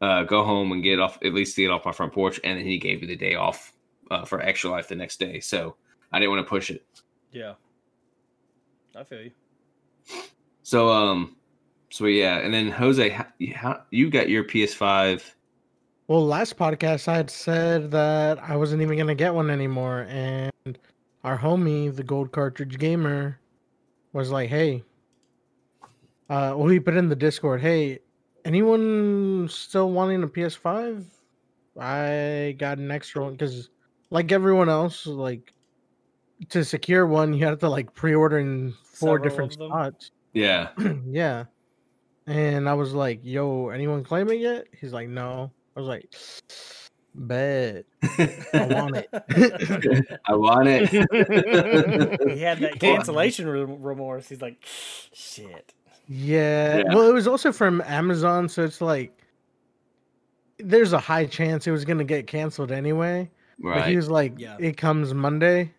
uh, 0.00 0.22
go 0.24 0.44
home 0.44 0.70
and 0.72 0.82
get 0.82 1.00
off, 1.00 1.18
at 1.24 1.34
least 1.34 1.56
get 1.56 1.70
off 1.70 1.84
my 1.84 1.92
front 1.92 2.12
porch, 2.12 2.38
and 2.44 2.58
then 2.58 2.64
he 2.66 2.78
gave 2.78 3.00
me 3.00 3.06
the 3.08 3.16
day 3.16 3.34
off 3.34 3.72
uh, 4.12 4.24
for 4.24 4.40
extra 4.40 4.70
life 4.70 4.86
the 4.86 4.94
next 4.94 5.18
day. 5.18 5.40
So 5.40 5.74
I 6.12 6.18
didn't 6.20 6.30
want 6.32 6.46
to 6.46 6.48
push 6.48 6.70
it. 6.70 6.84
Yeah. 7.32 7.54
I 8.94 9.02
feel 9.02 9.22
you. 9.22 9.30
So 10.62 10.88
um, 10.88 11.36
so 11.90 12.06
yeah, 12.06 12.38
and 12.38 12.54
then 12.54 12.70
Jose, 12.70 13.08
how, 13.08 13.26
how 13.56 13.82
you 13.90 14.10
got 14.10 14.28
your 14.28 14.44
PS5? 14.44 15.32
Well, 16.06 16.24
last 16.24 16.56
podcast 16.56 17.08
I 17.08 17.16
had 17.16 17.30
said 17.30 17.90
that 17.90 18.38
I 18.42 18.56
wasn't 18.56 18.82
even 18.82 18.96
gonna 18.98 19.14
get 19.16 19.34
one 19.34 19.50
anymore, 19.50 20.06
and 20.08 20.52
our 21.24 21.38
homie, 21.38 21.94
the 21.94 22.04
Gold 22.04 22.30
Cartridge 22.30 22.78
Gamer, 22.78 23.40
was 24.12 24.30
like, 24.30 24.50
"Hey, 24.50 24.84
uh, 26.28 26.54
well, 26.56 26.68
he 26.68 26.78
put 26.78 26.94
in 26.94 27.08
the 27.08 27.16
Discord, 27.16 27.60
hey, 27.60 27.98
anyone 28.44 29.48
still 29.50 29.90
wanting 29.90 30.22
a 30.22 30.28
PS5? 30.28 31.04
I 31.80 32.54
got 32.58 32.78
an 32.78 32.90
extra 32.90 33.24
one 33.24 33.32
because, 33.32 33.70
like 34.10 34.30
everyone 34.30 34.68
else, 34.68 35.06
like 35.06 35.52
to 36.50 36.64
secure 36.64 37.06
one, 37.06 37.34
you 37.34 37.44
have 37.46 37.58
to 37.60 37.68
like 37.68 37.92
pre-order 37.94 38.38
in 38.38 38.72
four 38.84 39.16
Several 39.16 39.18
different 39.18 39.52
spots." 39.54 40.10
Yeah, 40.34 40.70
yeah. 41.06 41.44
And 42.26 42.68
I 42.68 42.74
was 42.74 42.92
like, 42.92 43.20
yo, 43.22 43.68
anyone 43.68 44.02
claim 44.02 44.28
it 44.30 44.40
yet? 44.40 44.66
He's 44.80 44.92
like, 44.92 45.08
no. 45.08 45.52
I 45.76 45.80
was 45.80 45.88
like, 45.88 46.12
bet. 47.14 47.84
I 48.02 48.66
want 48.70 48.96
it. 48.96 49.08
I 50.26 50.34
want 50.34 50.68
it. 50.68 50.88
he 52.30 52.40
had 52.40 52.58
that 52.60 52.74
cancellation 52.80 53.48
remorse. 53.82 54.28
He's 54.28 54.42
like, 54.42 54.56
shit. 55.12 55.72
yeah. 56.08 56.78
Yeah. 56.78 56.94
Well, 56.94 57.08
it 57.08 57.12
was 57.14 57.26
also 57.26 57.52
from 57.52 57.82
Amazon, 57.86 58.48
so 58.48 58.62
it's 58.64 58.80
like 58.80 59.18
there's 60.58 60.92
a 60.92 60.98
high 60.98 61.26
chance 61.26 61.66
it 61.66 61.70
was 61.72 61.84
gonna 61.84 62.04
get 62.04 62.26
canceled 62.26 62.70
anyway. 62.72 63.30
But 63.58 63.86
he 63.88 63.96
was 63.96 64.08
like, 64.10 64.34
Yeah. 64.38 64.56
it 64.58 64.76
comes 64.76 65.14
Monday, 65.14 65.72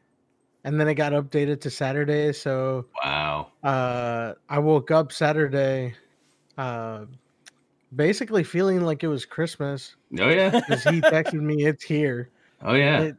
and 0.63 0.79
then 0.79 0.87
it 0.87 0.95
got 0.95 1.11
updated 1.13 1.59
to 1.61 1.69
Saturday. 1.69 2.31
So 2.33 2.85
Wow. 3.03 3.47
uh 3.63 4.33
I 4.49 4.59
woke 4.59 4.91
up 4.91 5.11
Saturday, 5.11 5.93
uh 6.57 7.05
basically 7.93 8.43
feeling 8.43 8.81
like 8.81 9.03
it 9.03 9.07
was 9.07 9.25
Christmas. 9.25 9.95
Oh 10.19 10.29
yeah. 10.29 10.49
Because 10.67 10.83
he 10.83 11.01
texted 11.01 11.41
me, 11.41 11.65
it's 11.65 11.83
here. 11.83 12.29
Oh 12.61 12.73
yeah. 12.73 13.01
It- 13.01 13.15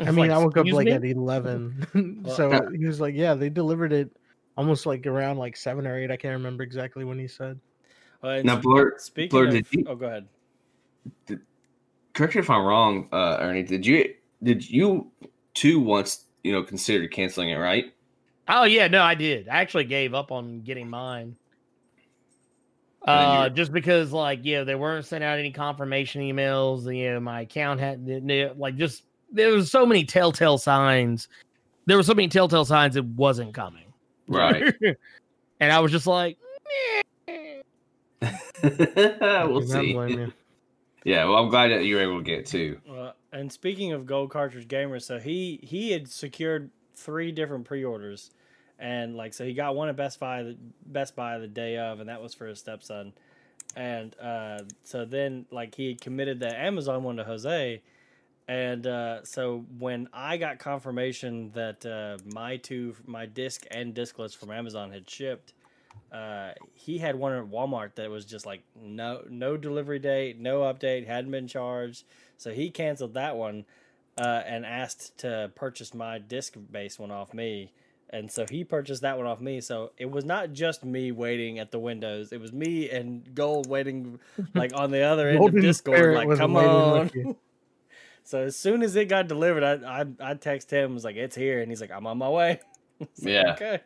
I 0.00 0.04
It's 0.04 0.12
mean, 0.12 0.28
like, 0.28 0.30
I 0.30 0.38
woke 0.38 0.56
up 0.56 0.66
like 0.66 0.86
me?" 0.86 0.92
at 0.92 1.04
eleven, 1.04 1.86
Well, 2.24 2.34
so 2.34 2.70
he 2.70 2.86
was 2.86 2.98
like, 2.98 3.14
"Yeah, 3.14 3.34
they 3.34 3.50
delivered 3.50 3.92
it 3.92 4.10
almost 4.56 4.86
like 4.86 5.06
around 5.06 5.36
like 5.36 5.54
seven 5.54 5.86
or 5.86 5.98
eight. 5.98 6.10
I 6.10 6.16
can't 6.16 6.32
remember 6.32 6.62
exactly 6.62 7.04
when 7.04 7.18
he 7.18 7.28
said." 7.28 7.60
Well, 8.22 8.32
and 8.32 8.46
Now, 8.46 8.56
Blur, 8.56 8.96
speaking 8.98 9.28
Blur, 9.28 9.48
of, 9.48 9.52
did 9.52 9.66
you 9.70 9.84
oh, 9.86 9.94
go 9.94 10.06
ahead. 10.06 10.28
correct 12.14 12.34
me 12.34 12.40
if 12.40 12.48
I'm 12.48 12.64
wrong, 12.64 13.08
uh, 13.12 13.36
Ernie? 13.40 13.64
Did 13.64 13.84
you 13.84 14.14
did 14.42 14.68
you 14.68 15.10
too 15.52 15.78
once 15.78 16.24
you 16.42 16.52
know 16.52 16.62
considered 16.62 17.10
canceling 17.12 17.50
it? 17.50 17.56
Right? 17.56 17.92
Oh 18.48 18.64
yeah, 18.64 18.88
no, 18.88 19.02
I 19.02 19.14
did. 19.14 19.48
I 19.48 19.60
actually 19.60 19.84
gave 19.84 20.14
up 20.14 20.32
on 20.32 20.62
getting 20.62 20.88
mine. 20.88 21.36
And 23.06 23.18
then 23.20 23.32
you 23.34 23.38
Uh, 23.40 23.48
just 23.48 23.72
because 23.72 24.12
like 24.12 24.40
yeah, 24.42 24.64
they 24.64 24.74
weren't 24.74 25.04
sending 25.04 25.28
out 25.28 25.38
any 25.38 25.50
confirmation 25.50 26.22
emails. 26.22 26.84
You 26.94 27.12
know, 27.14 27.20
my 27.20 27.40
account 27.42 27.80
had 27.80 28.06
the- 28.06 28.20
the- 28.20 28.54
like 28.56 28.76
just 28.76 29.04
there 29.32 29.50
was 29.50 29.70
so 29.70 29.84
many 29.86 30.04
telltale 30.04 30.58
signs. 30.58 31.28
There 31.86 31.96
were 31.96 32.02
so 32.02 32.14
many 32.14 32.28
telltale 32.28 32.64
signs 32.64 32.96
it 32.96 33.04
wasn't 33.04 33.54
coming. 33.54 33.92
Right. 34.28 34.72
and 35.60 35.72
I 35.72 35.80
was 35.80 35.90
just 35.90 36.06
like, 36.06 36.38
we'll 38.62 39.62
see. 39.62 39.92
blame 39.92 40.08
you. 40.18 40.32
Yeah. 41.04 41.24
Well, 41.24 41.34
I'm 41.42 41.48
glad 41.48 41.72
that 41.72 41.84
you 41.84 41.96
were 41.96 42.02
able 42.02 42.18
to 42.18 42.22
get 42.22 42.38
it 42.38 42.46
too. 42.46 42.78
Uh, 42.88 43.10
and 43.32 43.50
speaking 43.50 43.90
of 43.90 44.06
Gold 44.06 44.30
Cartridge 44.30 44.68
Gamer, 44.68 45.00
so 45.00 45.18
he 45.18 45.58
he 45.60 45.90
had 45.90 46.06
secured 46.06 46.70
three 46.94 47.32
different 47.32 47.64
pre-orders, 47.64 48.30
and 48.82 49.16
like 49.16 49.32
so 49.32 49.44
he 49.44 49.54
got 49.54 49.76
one 49.76 49.88
at 49.88 49.96
Best 49.96 50.18
Buy 50.18 50.42
the 50.42 50.56
Best 50.84 51.14
Buy 51.14 51.38
the 51.38 51.46
day 51.46 51.78
of, 51.78 52.00
and 52.00 52.08
that 52.08 52.20
was 52.20 52.34
for 52.34 52.46
his 52.46 52.58
stepson, 52.58 53.12
and 53.76 54.14
uh, 54.20 54.58
so 54.82 55.04
then 55.04 55.46
like 55.50 55.76
he 55.76 55.94
committed 55.94 56.40
the 56.40 56.54
Amazon 56.54 57.04
one 57.04 57.16
to 57.16 57.24
Jose, 57.24 57.80
and 58.48 58.86
uh, 58.86 59.24
so 59.24 59.64
when 59.78 60.08
I 60.12 60.36
got 60.36 60.58
confirmation 60.58 61.52
that 61.54 61.86
uh, 61.86 62.18
my 62.34 62.56
two 62.56 62.96
my 63.06 63.24
disc 63.24 63.64
and 63.70 63.94
discless 63.94 64.34
from 64.34 64.50
Amazon 64.50 64.90
had 64.90 65.08
shipped. 65.08 65.54
Uh, 66.10 66.52
he 66.72 66.96
had 66.96 67.14
one 67.16 67.34
at 67.34 67.44
Walmart 67.44 67.96
that 67.96 68.10
was 68.10 68.24
just 68.24 68.46
like 68.46 68.62
no 68.82 69.22
no 69.28 69.58
delivery 69.58 69.98
date, 69.98 70.38
no 70.38 70.60
update, 70.60 71.06
hadn't 71.06 71.30
been 71.30 71.46
charged. 71.46 72.04
So 72.38 72.50
he 72.50 72.70
canceled 72.70 73.14
that 73.14 73.36
one 73.36 73.66
uh, 74.18 74.42
and 74.46 74.64
asked 74.64 75.18
to 75.18 75.50
purchase 75.54 75.92
my 75.94 76.18
disc 76.18 76.56
based 76.70 76.98
one 76.98 77.10
off 77.10 77.34
me. 77.34 77.72
And 78.14 78.30
so 78.30 78.44
he 78.50 78.62
purchased 78.62 79.00
that 79.02 79.16
one 79.16 79.26
off 79.26 79.40
me. 79.40 79.60
So 79.62 79.92
it 79.96 80.10
was 80.10 80.24
not 80.26 80.52
just 80.52 80.84
me 80.84 81.12
waiting 81.12 81.58
at 81.58 81.70
the 81.70 81.78
windows. 81.78 82.30
It 82.32 82.40
was 82.40 82.52
me 82.52 82.90
and 82.90 83.34
Gold 83.34 83.68
waiting 83.68 84.20
like 84.54 84.72
on 84.74 84.90
the 84.90 85.00
other 85.00 85.30
end 85.30 85.38
of 85.48 85.54
Discord. 85.60 85.96
Spirit 85.98 86.28
Like, 86.28 86.38
come 86.38 86.56
on. 86.56 87.10
so 88.24 88.40
as 88.40 88.54
soon 88.54 88.82
as 88.82 88.94
it 88.96 89.06
got 89.08 89.28
delivered, 89.28 89.62
I 89.64 90.02
I, 90.02 90.30
I 90.32 90.34
text 90.34 90.70
him 90.70 90.92
was 90.92 91.04
like, 91.04 91.16
it's 91.16 91.34
here, 91.34 91.60
and 91.62 91.70
he's 91.72 91.80
like, 91.80 91.90
I'm 91.90 92.06
on 92.06 92.18
my 92.18 92.28
way. 92.28 92.60
I 93.00 93.04
like, 93.04 93.08
Yeah. 93.18 93.52
Okay. 93.54 93.80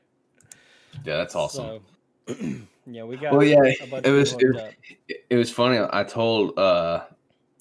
Yeah, 1.04 1.16
that's 1.18 1.36
awesome. 1.36 1.80
So, 2.26 2.34
yeah, 2.86 3.04
we 3.04 3.16
got. 3.16 3.32
Well, 3.32 3.44
yeah, 3.44 3.58
a 3.80 3.86
bunch 3.86 4.06
it 4.06 4.10
was- 4.10 4.32
it- 4.32 4.74
it, 5.08 5.24
it 5.30 5.36
was 5.36 5.52
funny. 5.52 5.86
I 5.92 6.02
told 6.02 6.58
uh, 6.58 7.04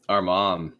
our 0.09 0.23
mom, 0.23 0.73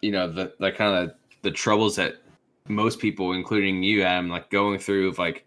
you 0.00 0.12
know, 0.12 0.30
the 0.30 0.54
the 0.58 0.72
kind 0.72 1.04
of 1.10 1.14
the 1.42 1.50
troubles 1.50 1.96
that 1.96 2.21
most 2.68 2.98
people, 2.98 3.32
including 3.32 3.82
you, 3.82 4.02
Adam, 4.02 4.28
like 4.28 4.50
going 4.50 4.78
through 4.78 5.08
of 5.08 5.18
like 5.18 5.44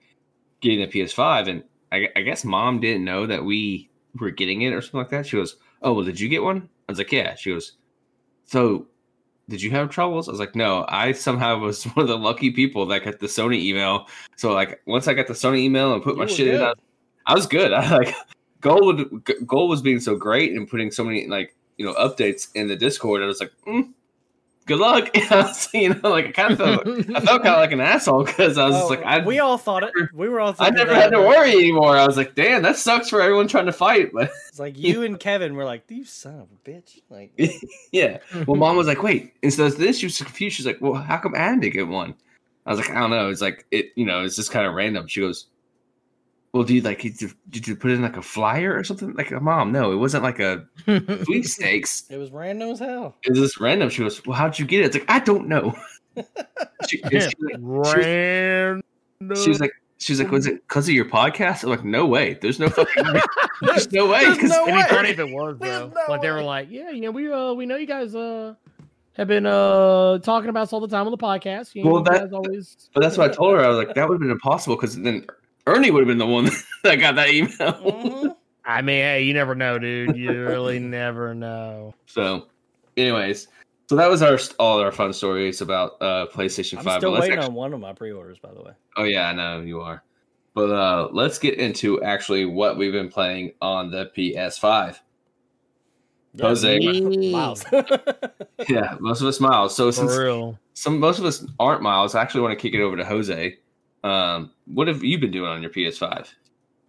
getting 0.61 0.81
the 0.81 0.87
PS5, 0.87 1.47
and 1.47 1.63
I, 1.91 2.09
I 2.15 2.21
guess 2.21 2.43
mom 2.45 2.79
didn't 2.79 3.05
know 3.05 3.25
that 3.25 3.43
we 3.43 3.89
were 4.19 4.31
getting 4.31 4.63
it 4.63 4.73
or 4.73 4.81
something 4.81 4.99
like 4.99 5.09
that. 5.09 5.27
She 5.27 5.37
goes, 5.37 5.57
"Oh, 5.81 5.93
well, 5.93 6.05
did 6.05 6.19
you 6.19 6.29
get 6.29 6.43
one?" 6.43 6.69
I 6.87 6.91
was 6.91 6.97
like, 6.97 7.11
"Yeah." 7.11 7.35
She 7.35 7.51
goes, 7.51 7.73
"So." 8.45 8.87
Did 9.47 9.61
you 9.61 9.69
have 9.69 9.91
troubles? 9.91 10.27
I 10.27 10.31
was 10.31 10.39
like, 10.39 10.55
no. 10.55 10.87
I 10.89 11.11
somehow 11.11 11.59
was 11.59 11.83
one 11.83 12.01
of 12.01 12.07
the 12.07 12.17
lucky 12.17 12.49
people 12.49 12.87
that 12.87 13.03
got 13.05 13.19
the 13.19 13.27
Sony 13.27 13.61
email. 13.61 14.07
So 14.37 14.51
like, 14.53 14.81
once 14.87 15.07
I 15.07 15.13
got 15.13 15.27
the 15.27 15.33
Sony 15.33 15.59
email 15.59 15.93
and 15.93 16.01
put 16.01 16.15
You 16.15 16.21
my 16.21 16.25
shit 16.25 16.47
in, 16.47 16.57
good. 16.57 16.63
I, 16.63 16.73
I 17.27 17.35
was 17.35 17.45
good. 17.45 17.71
I 17.73 17.95
like 17.95 18.15
Gold 18.61 19.23
Gold 19.45 19.69
was 19.69 19.83
being 19.83 19.99
so 19.99 20.15
great 20.15 20.53
and 20.53 20.67
putting 20.67 20.89
so 20.89 21.03
many 21.03 21.27
like 21.27 21.55
you 21.77 21.85
know 21.85 21.93
updates 21.93 22.47
in 22.55 22.67
the 22.67 22.75
Discord. 22.75 23.21
I 23.21 23.27
was 23.27 23.39
like, 23.39 23.51
mm, 23.67 23.91
good 24.65 24.79
luck. 24.79 25.09
I 25.31 25.35
was, 25.35 25.69
you 25.73 25.89
know, 25.89 26.09
like 26.09 26.27
I 26.27 26.31
kind 26.31 26.51
of 26.53 26.57
felt 26.57 26.87
I 26.87 27.19
felt 27.21 27.43
kind 27.43 27.55
of 27.55 27.59
like 27.59 27.71
an 27.71 27.81
asshole 27.81 28.23
because 28.23 28.57
I 28.57 28.65
was 28.65 28.75
just 28.75 28.85
Oh, 28.85 28.87
like, 28.87 29.03
I 29.03 29.25
we 29.25 29.39
all 29.39 29.57
thought 29.57 29.83
it. 29.83 29.91
We 30.13 30.29
were 30.29 30.39
all. 30.39 30.55
I 30.59 30.69
never 30.69 30.93
had 30.93 31.11
to 31.11 31.19
worry 31.19 31.51
anymore. 31.51 31.97
I 31.97 32.05
was 32.05 32.17
like, 32.17 32.35
damn, 32.35 32.61
that 32.63 32.77
sucks 32.77 33.09
for 33.09 33.21
everyone 33.21 33.47
trying 33.47 33.65
to 33.67 33.73
fight. 33.73 34.11
But 34.13 34.31
It's 34.49 34.59
like 34.59 34.77
you 34.77 35.03
and 35.03 35.19
Kevin 35.19 35.55
were 35.55 35.65
like, 35.65 35.83
"You 35.89 36.05
son 36.05 36.39
of 36.39 36.47
a 36.51 36.69
bitch!" 36.69 37.01
Like, 37.09 37.31
yeah, 37.91 38.19
well, 38.47 38.55
mom 38.55 38.77
was 38.77 38.87
like, 38.87 39.03
wait. 39.03 39.33
Instead 39.41 39.67
of 39.67 39.77
this, 39.77 39.99
she 39.99 40.05
was 40.05 40.17
confused. 40.17 40.55
She's 40.55 40.65
like, 40.65 40.79
well, 40.81 40.93
how 40.93 41.17
come 41.17 41.35
Andy 41.35 41.69
get 41.69 41.87
one? 41.87 42.15
I 42.65 42.71
was 42.71 42.79
like, 42.79 42.89
I 42.89 42.99
don't 42.99 43.11
know. 43.11 43.29
It's 43.29 43.41
like 43.41 43.65
it, 43.71 43.91
you 43.95 44.05
know, 44.05 44.23
it's 44.23 44.35
just 44.35 44.51
kind 44.51 44.65
of 44.65 44.73
random. 44.73 45.07
She 45.07 45.19
goes, 45.21 45.47
well, 46.55 46.63
do 46.63 46.73
you 46.73 46.79
like 46.79 47.01
did 47.01 47.21
you, 47.21 47.29
did 47.49 47.67
you 47.67 47.75
put 47.75 47.91
in 47.91 48.01
like 48.01 48.15
a 48.15 48.21
flyer 48.21 48.73
or 48.73 48.85
something? 48.85 49.13
Like, 49.13 49.29
a 49.31 49.41
mom, 49.41 49.73
no, 49.73 49.91
it 49.91 49.97
wasn't 49.97 50.23
like 50.23 50.39
a 50.39 50.65
sweepstakes. 51.25 52.05
it 52.09 52.15
was 52.17 52.31
random 52.31 52.69
as 52.69 52.79
hell. 52.79 53.17
It 53.25 53.31
was 53.31 53.39
just 53.39 53.59
random. 53.59 53.89
She 53.89 54.03
goes, 54.03 54.25
well, 54.25 54.37
how'd 54.37 54.57
you 54.57 54.65
get 54.65 54.79
it? 54.79 54.85
It's 54.85 54.95
like 54.95 55.05
I 55.09 55.19
don't 55.19 55.49
know. 55.49 55.75
she, 56.87 56.97
she, 56.97 57.15
was 57.15 57.33
like, 57.41 57.57
random. 57.59 58.81
she 59.35 59.49
was 59.49 59.59
like, 59.59 59.71
she 59.97 60.13
was 60.13 60.19
like, 60.21 60.31
was 60.31 60.47
it 60.47 60.55
because 60.67 60.87
of 60.87 60.95
your 60.95 61.03
podcast? 61.05 61.63
I'm 61.63 61.71
like, 61.71 61.83
no 61.83 62.05
way. 62.05 62.37
There's 62.41 62.57
no 62.57 62.69
fucking. 62.69 63.05
way. 63.13 63.21
There's 63.61 63.91
no 63.91 64.07
way. 64.07 64.21
There's 64.23 64.37
'cause- 64.37 64.49
no 64.49 64.61
It'd 64.63 64.73
be 64.75 64.81
way. 64.81 64.87
funny 64.89 65.09
if 65.09 65.19
it 65.19 65.29
was 65.29 65.57
There's 65.59 65.79
though. 65.79 65.87
no 65.87 66.01
like 66.07 66.21
they 66.21 66.31
were 66.31 66.41
like, 66.41 66.67
yeah, 66.71 66.89
you 66.89 67.01
know, 67.01 67.11
we 67.11 67.29
uh 67.31 67.51
we 67.53 67.65
know 67.65 67.75
you 67.75 67.85
guys 67.87 68.15
uh 68.15 68.53
have 69.17 69.27
been 69.27 69.45
uh 69.45 70.19
talking 70.19 70.49
about 70.49 70.63
us 70.63 70.71
all 70.73 70.79
the 70.79 70.87
time 70.87 71.05
on 71.05 71.11
the 71.11 71.17
podcast. 71.17 71.75
You, 71.75 71.83
Well, 71.85 71.97
you 71.97 72.03
that- 72.05 72.33
always 72.33 72.77
But 72.93 73.01
that's 73.01 73.17
what 73.17 73.29
I 73.29 73.33
told 73.33 73.55
her. 73.55 73.63
I 73.65 73.67
was 73.67 73.77
like, 73.77 73.93
that 73.95 74.07
would 74.07 74.15
have 74.15 74.21
been 74.21 74.31
impossible 74.31 74.77
because 74.77 74.97
then 74.97 75.25
Ernie 75.67 75.91
would 75.91 76.01
have 76.01 76.07
been 76.07 76.17
the 76.17 76.25
one 76.27 76.49
that 76.83 76.95
got 76.97 77.15
that 77.15 77.29
email. 77.29 77.51
Mhm. 77.53 78.35
I 78.67 78.81
mean, 78.81 78.97
hey, 79.01 79.21
you 79.21 79.33
never 79.33 79.53
know, 79.53 79.77
dude. 79.77 80.15
You 80.17 80.31
really 80.45 80.79
never 80.79 81.35
know. 81.35 81.93
So, 82.07 82.47
anyways, 82.97 83.47
so 83.87 83.95
that 83.95 84.09
was 84.09 84.23
our 84.23 84.39
all 84.57 84.79
our 84.79 84.91
fun 84.91 85.13
stories 85.13 85.61
about 85.61 86.01
uh 86.01 86.25
PlayStation 86.33 86.79
I'm 86.79 86.83
Five. 86.83 86.99
still 86.99 87.11
But 87.11 87.21
waiting 87.21 87.37
actu- 87.37 87.49
on 87.49 87.53
one 87.55 87.73
of 87.73 87.79
my 87.79 87.93
pre-orders, 87.93 88.39
by 88.39 88.51
the 88.53 88.61
way. 88.63 88.71
Oh 88.97 89.03
yeah, 89.03 89.27
I 89.29 89.33
know 89.33 89.61
you 89.61 89.81
are. 89.81 90.03
But 90.55 90.71
uh 90.71 91.09
let's 91.11 91.37
get 91.37 91.59
into 91.59 92.01
actually 92.01 92.45
what 92.45 92.77
we've 92.77 92.91
been 92.93 93.09
playing 93.09 93.51
on 93.61 93.91
the 93.91 94.09
PS5. 94.17 94.97
Yeah, 96.33 96.45
Jose. 96.47 96.79
Miles. 97.31 97.63
Yeah, 98.67 98.95
most 98.99 99.21
of 99.21 99.27
us 99.27 99.39
miles. 99.39 99.75
So 99.75 99.91
since 99.91 100.15
real. 100.17 100.57
some 100.73 100.99
most 100.99 101.19
of 101.19 101.25
us 101.25 101.45
aren't 101.59 101.83
miles, 101.83 102.15
I 102.15 102.21
actually 102.21 102.41
want 102.41 102.53
to 102.53 102.59
kick 102.59 102.73
it 102.73 102.81
over 102.81 102.95
to 102.97 103.05
Jose. 103.05 103.57
Um, 104.05 104.51
what 104.67 104.87
have 104.87 105.03
you 105.03 105.17
been 105.17 105.31
doing 105.31 105.49
on 105.49 105.63
your 105.63 105.71
PS5? 105.71 106.31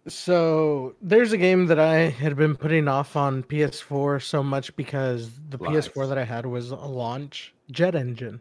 So 0.07 0.95
there's 1.01 1.33
a 1.33 1.37
game 1.37 1.65
that 1.65 1.79
I 1.79 2.09
had 2.09 2.37
been 2.37 2.55
putting 2.55 2.87
off 2.87 3.15
on 3.15 3.41
PS4 3.41 4.21
so 4.21 4.43
much 4.43 4.73
because 4.75 5.31
the 5.49 5.57
Lies. 5.57 5.89
PS4 5.89 6.09
that 6.09 6.17
I 6.19 6.23
had 6.23 6.45
was 6.45 6.69
a 6.69 6.75
launch 6.75 7.55
jet 7.71 7.95
engine, 7.95 8.39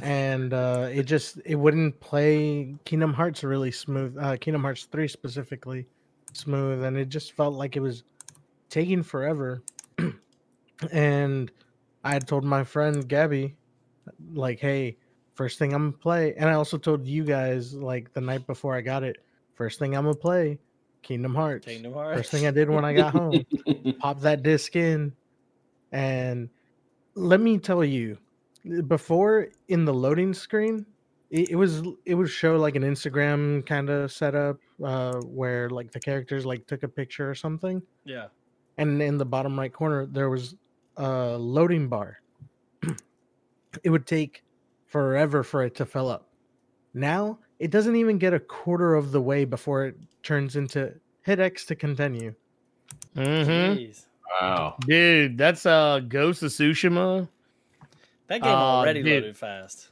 and 0.00 0.54
uh, 0.54 0.88
it 0.90 1.02
just 1.02 1.40
it 1.44 1.56
wouldn't 1.56 1.98
play 1.98 2.76
Kingdom 2.84 3.12
Hearts 3.12 3.42
really 3.42 3.72
smooth. 3.72 4.16
Uh, 4.18 4.36
Kingdom 4.36 4.62
Hearts 4.62 4.84
three 4.84 5.08
specifically 5.08 5.84
smooth, 6.32 6.84
and 6.84 6.96
it 6.96 7.08
just 7.08 7.32
felt 7.32 7.54
like 7.54 7.76
it 7.76 7.80
was 7.80 8.04
taking 8.70 9.02
forever. 9.02 9.64
and 10.92 11.50
I 12.04 12.12
had 12.12 12.28
told 12.28 12.44
my 12.44 12.62
friend 12.62 13.06
Gabby, 13.06 13.56
like, 14.32 14.60
hey, 14.60 14.96
first 15.34 15.58
thing 15.58 15.72
I'm 15.74 15.90
gonna 15.90 15.98
play, 15.98 16.34
and 16.36 16.48
I 16.48 16.54
also 16.54 16.78
told 16.78 17.06
you 17.06 17.24
guys 17.24 17.74
like 17.74 18.12
the 18.12 18.20
night 18.20 18.46
before 18.46 18.74
I 18.76 18.80
got 18.80 19.02
it, 19.02 19.16
first 19.54 19.78
thing 19.78 19.96
I'm 19.96 20.04
gonna 20.04 20.14
play, 20.14 20.58
Kingdom 21.02 21.34
Hearts. 21.34 21.66
Kingdom 21.66 21.92
Hearts. 21.94 22.16
First 22.18 22.30
thing 22.30 22.46
I 22.46 22.50
did 22.50 22.68
when 22.70 22.84
I 22.84 22.92
got 22.92 23.12
home, 23.12 23.44
pop 23.98 24.20
that 24.20 24.42
disc 24.42 24.74
in, 24.76 25.12
and 25.92 26.48
let 27.14 27.40
me 27.40 27.58
tell 27.58 27.84
you, 27.84 28.18
before 28.86 29.48
in 29.68 29.84
the 29.84 29.92
loading 29.94 30.32
screen, 30.32 30.86
it, 31.30 31.50
it 31.50 31.56
was 31.56 31.82
it 32.04 32.14
would 32.14 32.30
show 32.30 32.56
like 32.56 32.76
an 32.76 32.82
Instagram 32.82 33.64
kind 33.66 33.90
of 33.90 34.12
setup 34.12 34.58
uh, 34.84 35.14
where 35.22 35.68
like 35.70 35.90
the 35.92 36.00
characters 36.00 36.44
like 36.46 36.66
took 36.66 36.82
a 36.82 36.88
picture 36.88 37.28
or 37.28 37.34
something, 37.34 37.82
Yeah. 38.04 38.26
and 38.78 39.00
in 39.02 39.18
the 39.18 39.24
bottom 39.24 39.58
right 39.58 39.72
corner 39.72 40.06
there 40.06 40.28
was 40.30 40.54
a 40.98 41.36
loading 41.38 41.88
bar. 41.88 42.18
it 43.84 43.90
would 43.90 44.06
take 44.06 44.44
forever 44.92 45.42
for 45.42 45.64
it 45.64 45.74
to 45.76 45.86
fill 45.86 46.08
up. 46.08 46.28
Now 46.94 47.38
it 47.58 47.70
doesn't 47.70 47.96
even 47.96 48.18
get 48.18 48.34
a 48.34 48.38
quarter 48.38 48.94
of 48.94 49.10
the 49.10 49.20
way 49.20 49.44
before 49.44 49.86
it 49.86 49.96
turns 50.22 50.54
into 50.56 50.92
hit 51.22 51.40
X 51.40 51.64
to 51.66 51.74
continue. 51.74 52.34
Mm-hmm. 53.16 53.78
Jeez. 53.78 54.06
wow. 54.40 54.76
Dude, 54.86 55.38
that's 55.38 55.64
uh 55.66 56.00
Ghost 56.06 56.42
of 56.42 56.50
Tsushima. 56.52 57.26
That 58.28 58.42
game 58.42 58.52
Aw, 58.52 58.78
already 58.80 59.02
dude. 59.02 59.22
loaded 59.22 59.36
fast. 59.36 59.88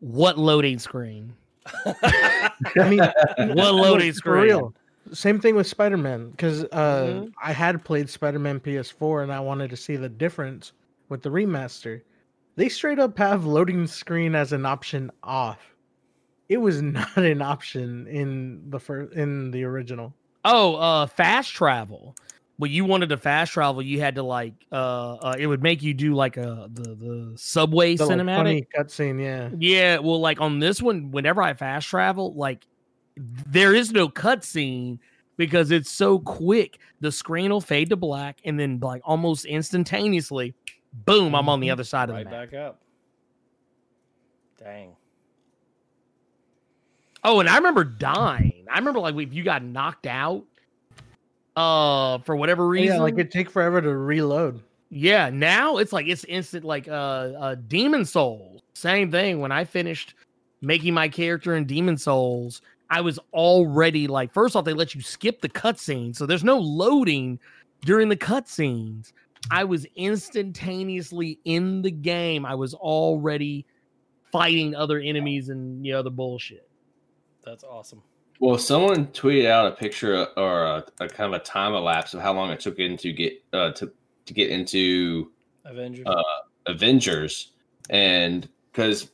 What 0.00 0.38
loading 0.38 0.78
screen? 0.78 1.32
I 1.84 2.50
mean, 2.88 3.00
What 3.56 3.74
loading 3.74 4.12
for 4.12 4.16
screen? 4.18 4.42
real. 4.44 4.74
Same 5.12 5.40
thing 5.40 5.54
with 5.54 5.66
Spider 5.66 5.96
Man 5.96 6.30
because 6.30 6.64
uh, 6.64 7.04
Mhm. 7.06 7.32
I 7.42 7.52
had 7.52 7.82
played 7.84 8.10
Spider 8.10 8.38
Man 8.38 8.60
PS4 8.60 9.22
and 9.22 9.32
I 9.32 9.40
wanted 9.40 9.70
to 9.70 9.76
see 9.76 9.96
the 9.96 10.08
difference 10.08 10.72
with 11.08 11.22
the 11.22 11.30
remaster. 11.30 12.02
They 12.56 12.68
straight 12.68 12.98
up 12.98 13.18
have 13.18 13.44
loading 13.44 13.86
screen 13.86 14.34
as 14.34 14.52
an 14.52 14.64
option 14.66 15.10
off. 15.22 15.58
It 16.48 16.58
was 16.58 16.80
not 16.82 17.16
an 17.16 17.42
option 17.42 18.06
in 18.06 18.70
the 18.70 18.80
first 18.80 19.12
in 19.14 19.50
the 19.50 19.64
original. 19.64 20.14
Oh, 20.44 20.76
uh 20.76 21.06
fast 21.06 21.52
travel. 21.52 22.16
When 22.58 22.70
you 22.70 22.86
wanted 22.86 23.10
to 23.10 23.18
fast 23.18 23.52
travel, 23.52 23.82
you 23.82 24.00
had 24.00 24.14
to 24.14 24.22
like 24.22 24.54
uh, 24.72 25.14
uh 25.16 25.36
it 25.38 25.46
would 25.46 25.62
make 25.62 25.82
you 25.82 25.92
do 25.92 26.14
like 26.14 26.36
a 26.38 26.68
the 26.72 26.94
the 26.94 27.32
subway 27.36 27.96
The 27.96 28.04
cinematic. 28.04 28.36
funny 28.36 28.66
cutscene, 28.74 29.20
yeah. 29.22 29.50
Yeah, 29.58 29.98
well, 29.98 30.20
like 30.20 30.40
on 30.40 30.58
this 30.58 30.80
one, 30.80 31.10
whenever 31.10 31.42
I 31.42 31.52
fast 31.54 31.88
travel, 31.88 32.32
like 32.34 32.66
there 33.16 33.74
is 33.74 33.92
no 33.92 34.08
cutscene 34.08 34.98
because 35.36 35.70
it's 35.70 35.90
so 35.90 36.18
quick. 36.18 36.78
The 37.00 37.12
screen 37.12 37.50
will 37.50 37.60
fade 37.60 37.90
to 37.90 37.96
black, 37.96 38.38
and 38.44 38.58
then 38.58 38.78
like 38.80 39.02
almost 39.04 39.44
instantaneously, 39.44 40.54
boom, 41.04 41.34
I'm 41.34 41.48
on 41.48 41.60
the 41.60 41.68
Mhm. 41.68 41.72
other 41.72 41.84
side 41.84 42.08
of 42.08 42.16
right 42.16 42.24
the 42.24 42.30
map. 42.30 42.50
back 42.50 42.58
up. 42.58 42.80
Dang. 44.58 44.96
Oh, 47.24 47.40
and 47.40 47.48
I 47.48 47.56
remember 47.56 47.84
dying. 47.84 48.64
I 48.70 48.78
remember 48.78 49.00
like 49.00 49.16
if 49.16 49.32
you 49.34 49.42
got 49.42 49.62
knocked 49.62 50.06
out, 50.06 50.44
uh, 51.56 52.18
for 52.18 52.36
whatever 52.36 52.66
reason. 52.68 52.96
Yeah, 52.96 53.02
like 53.02 53.18
it 53.18 53.30
take 53.30 53.50
forever 53.50 53.80
to 53.80 53.96
reload. 53.96 54.62
Yeah, 54.90 55.30
now 55.30 55.78
it's 55.78 55.92
like 55.92 56.06
it's 56.06 56.24
instant 56.24 56.64
like 56.64 56.86
uh 56.88 56.92
uh 56.92 57.54
Demon's 57.66 58.10
Souls. 58.10 58.62
Same 58.74 59.10
thing. 59.10 59.40
When 59.40 59.50
I 59.50 59.64
finished 59.64 60.14
making 60.60 60.94
my 60.94 61.08
character 61.08 61.56
in 61.56 61.66
Demon's 61.66 62.04
Souls, 62.04 62.62
I 62.90 63.00
was 63.00 63.18
already 63.32 64.06
like 64.06 64.32
first 64.32 64.54
off, 64.54 64.64
they 64.64 64.72
let 64.74 64.94
you 64.94 65.00
skip 65.00 65.40
the 65.40 65.48
cutscene, 65.48 66.14
so 66.14 66.24
there's 66.26 66.44
no 66.44 66.58
loading 66.58 67.40
during 67.82 68.08
the 68.08 68.16
cutscenes. 68.16 69.12
I 69.50 69.64
was 69.64 69.86
instantaneously 69.96 71.38
in 71.44 71.82
the 71.82 71.90
game. 71.90 72.44
I 72.44 72.54
was 72.54 72.74
already 72.74 73.66
fighting 74.32 74.74
other 74.74 74.98
enemies 74.98 75.48
and 75.48 75.84
you 75.86 75.92
know 75.92 76.02
the 76.02 76.10
bullshit. 76.10 76.68
That's 77.44 77.64
awesome. 77.64 78.02
Well, 78.40 78.58
someone 78.58 79.06
tweeted 79.08 79.46
out 79.46 79.66
a 79.72 79.76
picture 79.76 80.26
or 80.36 80.64
a, 80.64 80.84
a 81.00 81.08
kind 81.08 81.34
of 81.34 81.40
a 81.40 81.44
time 81.44 81.72
elapse 81.72 82.12
of 82.12 82.20
how 82.20 82.34
long 82.34 82.50
it 82.50 82.60
took 82.60 82.78
in 82.78 82.96
to 82.98 83.12
get 83.12 83.42
uh, 83.52 83.72
to 83.72 83.92
to 84.26 84.34
get 84.34 84.50
into 84.50 85.30
Avengers. 85.64 86.06
Uh, 86.06 86.22
Avengers, 86.66 87.52
and 87.88 88.48
because 88.72 89.10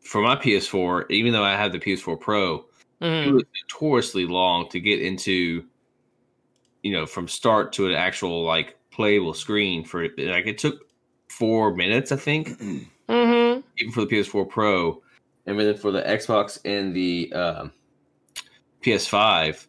for 0.00 0.20
my 0.20 0.34
PS4, 0.36 1.10
even 1.10 1.32
though 1.32 1.44
I 1.44 1.52
have 1.52 1.72
the 1.72 1.78
PS4 1.78 2.18
Pro, 2.20 2.56
it 3.00 3.04
Mhm. 3.04 3.32
was 3.34 3.44
notoriously 3.62 4.26
long 4.26 4.68
to 4.70 4.80
get 4.80 5.00
into. 5.00 5.64
You 6.82 6.92
know, 6.92 7.06
from 7.06 7.28
start 7.28 7.72
to 7.74 7.86
an 7.86 7.94
actual 7.94 8.42
like 8.44 8.76
playable 8.92 9.34
screen 9.34 9.84
for. 9.84 10.02
Like 10.02 10.46
it 10.46 10.58
took 10.58 10.86
four 11.28 11.74
minutes, 11.74 12.12
I 12.12 12.16
think, 12.16 12.48
Mhm. 13.08 13.62
even 13.78 13.92
for 13.92 14.04
the 14.04 14.06
PS4 14.06 14.48
Pro, 14.48 15.02
and 15.46 15.58
then 15.58 15.76
for 15.76 15.90
the 15.90 16.02
Xbox 16.02 16.58
and 16.64 16.94
the 16.94 17.32
um, 17.32 17.72
PS5, 18.82 19.66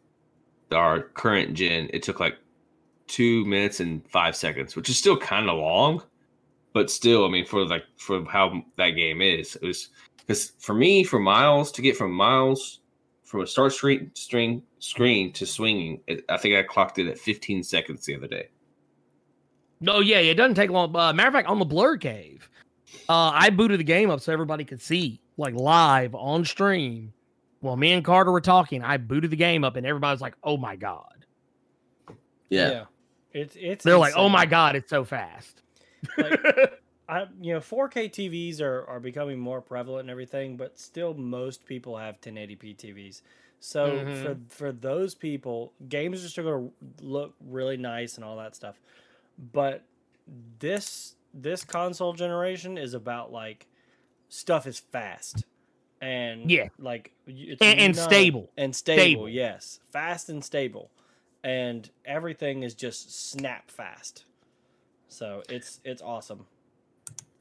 our 0.71 1.01
current 1.01 1.53
gen, 1.55 1.89
it 1.93 2.03
took 2.03 2.19
like 2.19 2.37
two 3.07 3.45
minutes 3.45 3.79
and 3.79 4.07
five 4.09 4.35
seconds, 4.35 4.75
which 4.75 4.89
is 4.89 4.97
still 4.97 5.17
kind 5.17 5.49
of 5.49 5.57
long, 5.57 6.01
but 6.73 6.89
still, 6.89 7.25
I 7.25 7.29
mean, 7.29 7.45
for 7.45 7.65
like 7.65 7.83
for 7.97 8.23
how 8.25 8.63
that 8.77 8.91
game 8.91 9.21
is, 9.21 9.55
it 9.55 9.65
was 9.65 9.89
because 10.17 10.53
for 10.59 10.73
me, 10.73 11.03
for 11.03 11.19
Miles 11.19 11.71
to 11.73 11.81
get 11.81 11.97
from 11.97 12.11
Miles 12.11 12.79
from 13.23 13.41
a 13.41 13.47
start 13.47 13.73
screen 13.73 14.11
string 14.13 14.63
screen 14.79 15.31
to 15.33 15.45
swinging, 15.45 16.01
it, 16.07 16.23
I 16.29 16.37
think 16.37 16.55
I 16.55 16.63
clocked 16.63 16.99
it 16.99 17.07
at 17.07 17.17
15 17.17 17.63
seconds 17.63 18.05
the 18.05 18.15
other 18.15 18.27
day. 18.27 18.49
No, 19.83 19.99
yeah, 19.99 20.19
it 20.19 20.35
doesn't 20.35 20.55
take 20.55 20.69
long. 20.69 20.95
Uh, 20.95 21.11
matter 21.11 21.27
of 21.27 21.33
fact, 21.33 21.49
on 21.49 21.59
the 21.59 21.65
Blur 21.65 21.97
Cave, 21.97 22.49
uh, 23.09 23.31
I 23.33 23.49
booted 23.49 23.81
the 23.81 23.83
game 23.83 24.09
up 24.09 24.21
so 24.21 24.31
everybody 24.31 24.63
could 24.63 24.81
see, 24.81 25.19
like 25.35 25.53
live 25.55 26.15
on 26.15 26.45
stream. 26.45 27.11
While 27.59 27.75
me 27.75 27.91
and 27.91 28.03
Carter 28.03 28.31
were 28.31 28.39
talking, 28.39 28.81
I 28.81 28.95
booted 28.95 29.29
the 29.29 29.35
game 29.35 29.65
up, 29.65 29.75
and 29.75 29.85
everybody's 29.85 30.21
like, 30.21 30.35
"Oh 30.41 30.55
my 30.55 30.77
god!" 30.77 31.25
Yeah, 32.49 32.85
it's 33.33 33.57
it's 33.59 33.83
They're 33.83 33.97
like, 33.97 34.13
"Oh 34.15 34.29
my 34.29 34.45
god, 34.45 34.77
it's 34.77 34.89
so 34.89 35.03
fast." 35.03 35.61
Like, 36.17 36.39
I 37.09 37.25
you 37.41 37.53
know 37.53 37.59
4K 37.59 38.09
TVs 38.09 38.61
are 38.61 38.85
are 38.87 39.01
becoming 39.01 39.37
more 39.37 39.59
prevalent 39.61 40.01
and 40.03 40.09
everything, 40.09 40.55
but 40.55 40.79
still 40.79 41.13
most 41.13 41.65
people 41.65 41.97
have 41.97 42.21
1080p 42.21 42.77
TVs. 42.77 43.21
So 43.59 44.05
Mhm. 44.05 44.21
for 44.21 44.37
for 44.47 44.71
those 44.71 45.13
people, 45.13 45.73
games 45.89 46.23
are 46.23 46.29
still 46.29 46.43
going 46.45 46.69
to 46.99 47.05
look 47.05 47.35
really 47.45 47.75
nice 47.75 48.15
and 48.15 48.23
all 48.23 48.37
that 48.37 48.55
stuff. 48.55 48.79
But 49.37 49.83
this 50.59 51.15
this 51.33 51.63
console 51.63 52.13
generation 52.13 52.77
is 52.77 52.93
about 52.93 53.31
like 53.31 53.67
stuff 54.29 54.67
is 54.67 54.79
fast 54.79 55.45
and 56.01 56.49
Yeah. 56.51 56.67
like 56.77 57.11
it's 57.25 57.61
And- 57.61 57.79
and 57.79 57.95
stable. 57.95 58.51
and 58.57 58.75
stable, 58.75 59.01
Stable. 59.01 59.29
yes, 59.29 59.79
fast 59.91 60.29
and 60.29 60.43
stable, 60.43 60.91
and 61.43 61.89
everything 62.05 62.61
is 62.63 62.75
just 62.75 63.29
snap 63.31 63.71
fast. 63.71 64.25
So 65.07 65.43
it's 65.49 65.79
it's 65.83 66.01
awesome. 66.01 66.45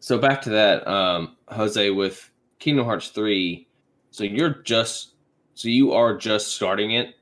So 0.01 0.18
back 0.18 0.43
to 0.43 0.51
that, 0.51 0.86
um, 0.88 1.36
Jose, 1.49 1.90
with 1.90 2.30
Kingdom 2.59 2.86
Hearts 2.86 3.09
three. 3.09 3.68
So 4.11 4.24
you're 4.24 4.51
just, 4.62 5.14
so 5.55 5.68
you 5.68 5.93
are 5.93 6.16
just 6.16 6.49
starting 6.55 6.93
it 6.93 7.14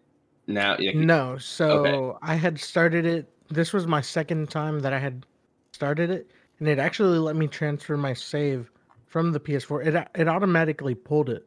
now. 0.46 0.76
like- 0.78 0.94
No, 0.96 1.36
so 1.38 2.18
I 2.22 2.34
had 2.36 2.58
started 2.58 3.06
it. 3.06 3.32
This 3.50 3.72
was 3.72 3.86
my 3.86 4.00
second 4.00 4.48
time 4.50 4.80
that 4.80 4.92
I 4.92 4.98
had 4.98 5.26
started 5.72 6.10
it, 6.10 6.30
and 6.58 6.68
it 6.68 6.78
actually 6.78 7.18
let 7.18 7.36
me 7.36 7.46
transfer 7.48 7.96
my 7.96 8.14
save 8.14 8.70
from 9.06 9.32
the 9.32 9.40
PS4. 9.40 9.84
It 9.86 10.08
it 10.14 10.28
automatically 10.28 10.94
pulled 10.94 11.30
it. 11.30 11.46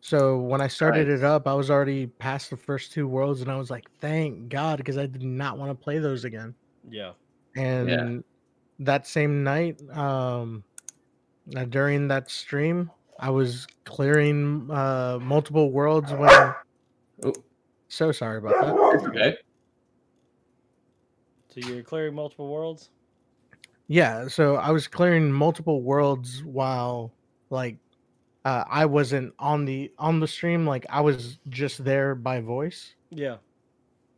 So 0.00 0.38
when 0.38 0.60
I 0.60 0.68
started 0.68 1.08
Right. 1.08 1.18
it 1.18 1.24
up, 1.24 1.48
I 1.48 1.54
was 1.54 1.70
already 1.70 2.06
past 2.06 2.50
the 2.50 2.56
first 2.56 2.92
two 2.92 3.08
worlds, 3.08 3.40
and 3.40 3.50
I 3.50 3.56
was 3.56 3.70
like, 3.70 3.90
"Thank 4.00 4.48
God," 4.48 4.76
because 4.78 4.96
I 4.98 5.06
did 5.06 5.22
not 5.22 5.58
want 5.58 5.70
to 5.70 5.74
play 5.74 5.98
those 5.98 6.24
again. 6.24 6.54
Yeah. 6.88 7.12
And 7.56 8.22
that 8.78 9.06
same 9.06 9.42
night, 9.42 9.80
um, 9.90 10.62
uh, 11.56 11.64
during 11.64 12.06
that 12.08 12.30
stream, 12.30 12.90
I 13.18 13.30
was 13.30 13.66
clearing 13.84 14.70
uh, 14.70 15.18
multiple 15.20 15.72
worlds 15.72 16.12
when. 16.12 16.54
Oh. 17.24 17.32
So 17.88 18.12
sorry 18.12 18.38
about 18.38 18.54
that. 18.60 19.08
Okay. 19.08 19.36
So 21.48 21.60
you're 21.68 21.82
clearing 21.82 22.14
multiple 22.14 22.48
worlds. 22.48 22.90
Yeah, 23.88 24.28
so 24.28 24.56
I 24.56 24.70
was 24.70 24.86
clearing 24.86 25.32
multiple 25.32 25.80
worlds 25.82 26.44
while 26.44 27.12
like 27.50 27.76
uh, 28.44 28.64
I 28.68 28.84
wasn't 28.86 29.32
on 29.38 29.64
the 29.64 29.90
on 29.98 30.20
the 30.20 30.28
stream. 30.28 30.66
Like 30.66 30.84
I 30.90 31.00
was 31.00 31.38
just 31.48 31.84
there 31.84 32.14
by 32.14 32.40
voice, 32.40 32.94
Yeah. 33.10 33.36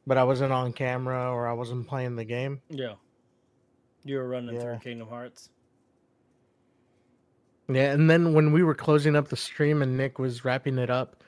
but 0.06 0.18
I 0.18 0.24
wasn't 0.24 0.52
on 0.52 0.72
camera 0.72 1.32
or 1.32 1.46
I 1.46 1.52
wasn't 1.52 1.86
playing 1.86 2.16
the 2.16 2.24
game. 2.24 2.60
Yeah. 2.68 2.94
You 4.04 4.16
were 4.16 4.28
running 4.28 4.56
Yeah. 4.56 4.62
through 4.62 4.78
Kingdom 4.78 5.08
Hearts. 5.08 5.50
Yeah, 7.68 7.92
and 7.92 8.10
then 8.10 8.34
when 8.34 8.50
we 8.52 8.64
were 8.64 8.74
closing 8.74 9.14
up 9.14 9.28
the 9.28 9.36
stream 9.36 9.82
and 9.82 9.96
Nick 9.96 10.18
was 10.18 10.44
wrapping 10.44 10.78
it 10.78 10.90
up, 10.90 11.22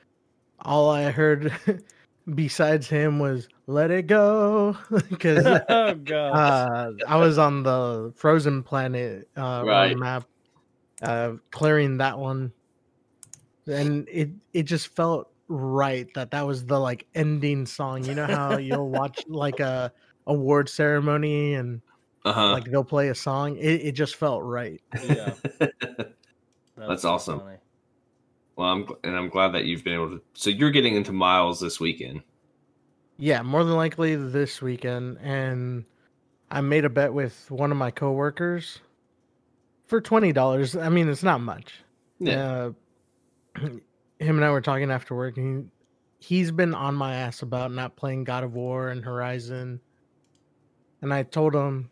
all 0.59 0.89
I 0.89 1.09
heard 1.11 1.53
besides 2.35 2.87
him 2.89 3.19
was 3.19 3.49
"Let 3.67 3.91
it 3.91 4.07
go" 4.07 4.77
because 5.09 5.59
oh 5.69 5.95
uh, 6.31 6.91
I 7.07 7.17
was 7.17 7.37
on 7.37 7.63
the 7.63 8.13
frozen 8.17 8.63
planet 8.63 9.29
uh, 9.35 9.65
Right. 9.65 9.97
map, 9.97 10.29
uh, 11.01 11.35
clearing 11.51 11.97
that 11.99 12.19
one, 12.19 12.53
and 13.67 14.07
it 14.09 14.29
it 14.53 14.63
just 14.63 14.87
felt 14.95 15.27
right 15.47 16.11
that 16.13 16.31
that 16.31 16.43
was 16.43 16.65
the 16.65 16.79
like 16.79 17.07
ending 17.15 17.65
song. 17.65 18.03
You 18.05 18.15
know 18.15 18.27
how 18.27 18.55
you'll 18.57 18.89
watch 18.89 19.23
like 19.27 19.59
a 19.59 19.91
award 20.27 20.69
ceremony 20.69 21.53
and 21.55 21.81
Uh 22.25 22.33
huh. 22.33 22.57
like 22.57 22.65
they'll 22.65 22.85
play 22.85 23.09
a 23.09 23.15
song. 23.15 23.57
It 23.57 23.81
it 23.83 23.91
just 23.93 24.15
felt 24.17 24.43
right. 24.43 24.81
yeah. 25.01 25.35
That's 26.75 27.05
awesome. 27.05 27.43
funny. 27.43 27.57
Well, 28.55 28.69
I'm 28.69 28.85
gl- 28.85 28.97
and 29.03 29.15
I'm 29.15 29.29
glad 29.29 29.53
that 29.53 29.65
you've 29.65 29.83
been 29.83 29.93
able 29.93 30.09
to. 30.11 30.21
So 30.33 30.49
you're 30.49 30.71
getting 30.71 30.95
into 30.95 31.11
Miles 31.11 31.59
this 31.59 31.79
weekend. 31.79 32.21
Yeah, 33.17 33.41
more 33.41 33.63
than 33.63 33.75
likely 33.75 34.15
this 34.15 34.61
weekend, 34.61 35.17
and 35.21 35.85
I 36.49 36.61
made 36.61 36.85
a 36.85 36.89
bet 36.89 37.13
with 37.13 37.49
one 37.49 37.71
of 37.71 37.77
my 37.77 37.91
coworkers 37.91 38.79
for 39.85 40.01
twenty 40.01 40.31
dollars. 40.31 40.75
I 40.75 40.89
mean, 40.89 41.09
it's 41.09 41.23
not 41.23 41.41
much. 41.41 41.83
Yeah. 42.19 42.71
Uh, 43.55 43.59
him 44.19 44.37
and 44.37 44.45
I 44.45 44.51
were 44.51 44.61
talking 44.61 44.91
after 44.91 45.15
work, 45.15 45.37
and 45.37 45.69
he, 46.19 46.35
he's 46.35 46.51
been 46.51 46.73
on 46.73 46.95
my 46.95 47.15
ass 47.15 47.41
about 47.41 47.71
not 47.71 47.95
playing 47.95 48.23
God 48.23 48.43
of 48.43 48.53
War 48.53 48.89
and 48.89 49.03
Horizon. 49.03 49.79
And 51.01 51.13
I 51.13 51.23
told 51.23 51.53
him, 51.53 51.89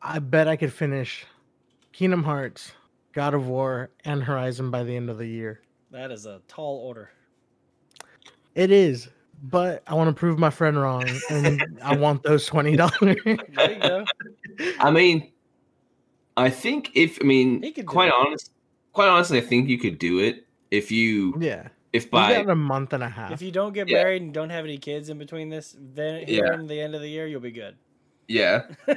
I 0.00 0.20
bet 0.20 0.46
I 0.46 0.56
could 0.56 0.72
finish 0.72 1.26
Kingdom 1.92 2.22
Hearts, 2.22 2.72
God 3.14 3.32
of 3.32 3.46
War, 3.46 3.90
and 4.04 4.22
Horizon 4.22 4.70
by 4.70 4.82
the 4.82 4.94
end 4.94 5.08
of 5.08 5.18
the 5.18 5.26
year. 5.26 5.60
That 5.92 6.10
is 6.10 6.26
a 6.26 6.42
tall 6.48 6.78
order. 6.78 7.10
It 8.56 8.72
is, 8.72 9.08
but 9.44 9.82
I 9.86 9.94
want 9.94 10.08
to 10.08 10.18
prove 10.18 10.38
my 10.38 10.50
friend 10.50 10.80
wrong, 10.80 11.08
and 11.30 11.78
I 11.82 11.92
want 11.96 12.24
those 12.24 12.44
twenty 12.46 12.74
dollars. 12.76 12.92
There 13.24 13.72
you 13.72 13.80
go. 13.80 14.04
I 14.80 14.90
mean, 14.90 15.32
I 16.36 16.50
think 16.50 16.90
if 16.94 17.18
I 17.22 17.24
mean, 17.24 17.62
He 17.62 17.70
could 17.70 17.86
do 17.86 17.92
quite 17.92 18.10
honest, 18.12 18.50
quite 18.92 19.08
honestly, 19.08 19.38
I 19.38 19.42
think 19.42 19.68
you 19.68 19.78
could 19.78 19.98
do 19.98 20.18
it 20.18 20.46
if 20.72 20.90
you 20.90 21.34
yeah, 21.40 21.68
if 21.92 22.06
we 22.06 22.10
by 22.10 22.34
got 22.34 22.50
a 22.50 22.56
month 22.56 22.92
and 22.92 23.02
a 23.04 23.08
half. 23.08 23.30
If 23.30 23.42
you 23.42 23.52
don't 23.52 23.72
get 23.72 23.88
Yeah. 23.88 24.02
married 24.02 24.22
and 24.22 24.34
don't 24.34 24.50
have 24.50 24.64
any 24.64 24.78
kids 24.78 25.08
in 25.08 25.18
between 25.18 25.50
this, 25.50 25.76
then 25.78 26.24
Yeah. 26.26 26.56
the 26.56 26.80
end 26.80 26.96
of 26.96 27.00
the 27.00 27.08
year, 27.08 27.28
you'll 27.28 27.40
be 27.40 27.52
good. 27.52 27.76
Yeah. 28.28 28.62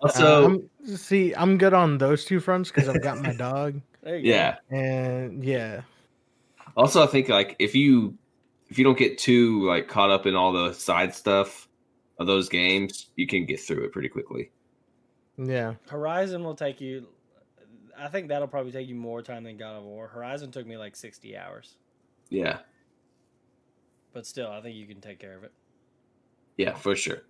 Also, 0.00 0.44
uh, 0.44 0.46
I'm, 0.48 0.96
see, 0.96 1.32
I'm 1.34 1.58
good 1.58 1.72
on 1.74 1.98
those 1.98 2.24
two 2.24 2.40
fronts 2.40 2.70
because 2.72 2.88
I've 2.88 3.02
got 3.02 3.18
my 3.20 3.32
dog, 3.34 3.80
there 4.02 4.16
you 4.16 4.32
yeah. 4.32 4.56
and 4.70 5.44
yeah, 5.44 5.82
Also, 6.76 7.04
I 7.04 7.06
think 7.06 7.28
like 7.28 7.54
if 7.60 7.72
you 7.74 8.16
if 8.68 8.78
you 8.78 8.84
don't 8.84 8.98
get 8.98 9.16
too 9.18 9.64
like 9.68 9.86
caught 9.86 10.10
up 10.10 10.26
in 10.26 10.34
all 10.34 10.52
the 10.52 10.72
side 10.72 11.14
stuff 11.14 11.68
of 12.18 12.26
those 12.26 12.48
games, 12.48 13.10
you 13.14 13.28
can 13.28 13.44
get 13.46 13.60
through 13.60 13.84
it 13.84 13.92
pretty 13.92 14.08
quickly. 14.08 14.50
yeah. 15.36 15.74
Horizon 15.88 16.42
will 16.42 16.56
take 16.56 16.80
you. 16.80 17.06
I 17.96 18.08
think 18.08 18.26
that'll 18.28 18.48
probably 18.48 18.72
take 18.72 18.88
you 18.88 18.96
more 18.96 19.22
time 19.22 19.44
than 19.44 19.56
God 19.56 19.76
of 19.76 19.84
War. 19.84 20.08
Horizon 20.08 20.50
took 20.50 20.66
me 20.66 20.76
like 20.76 20.96
sixty 20.96 21.36
hours, 21.36 21.76
Yeah, 22.28 22.58
but 24.12 24.26
still, 24.26 24.50
I 24.50 24.60
think 24.62 24.74
you 24.74 24.86
can 24.86 25.00
take 25.00 25.20
care 25.20 25.36
of 25.36 25.44
it. 25.44 25.52
yeah, 26.56 26.74
for 26.74 26.96
sure. 26.96 27.22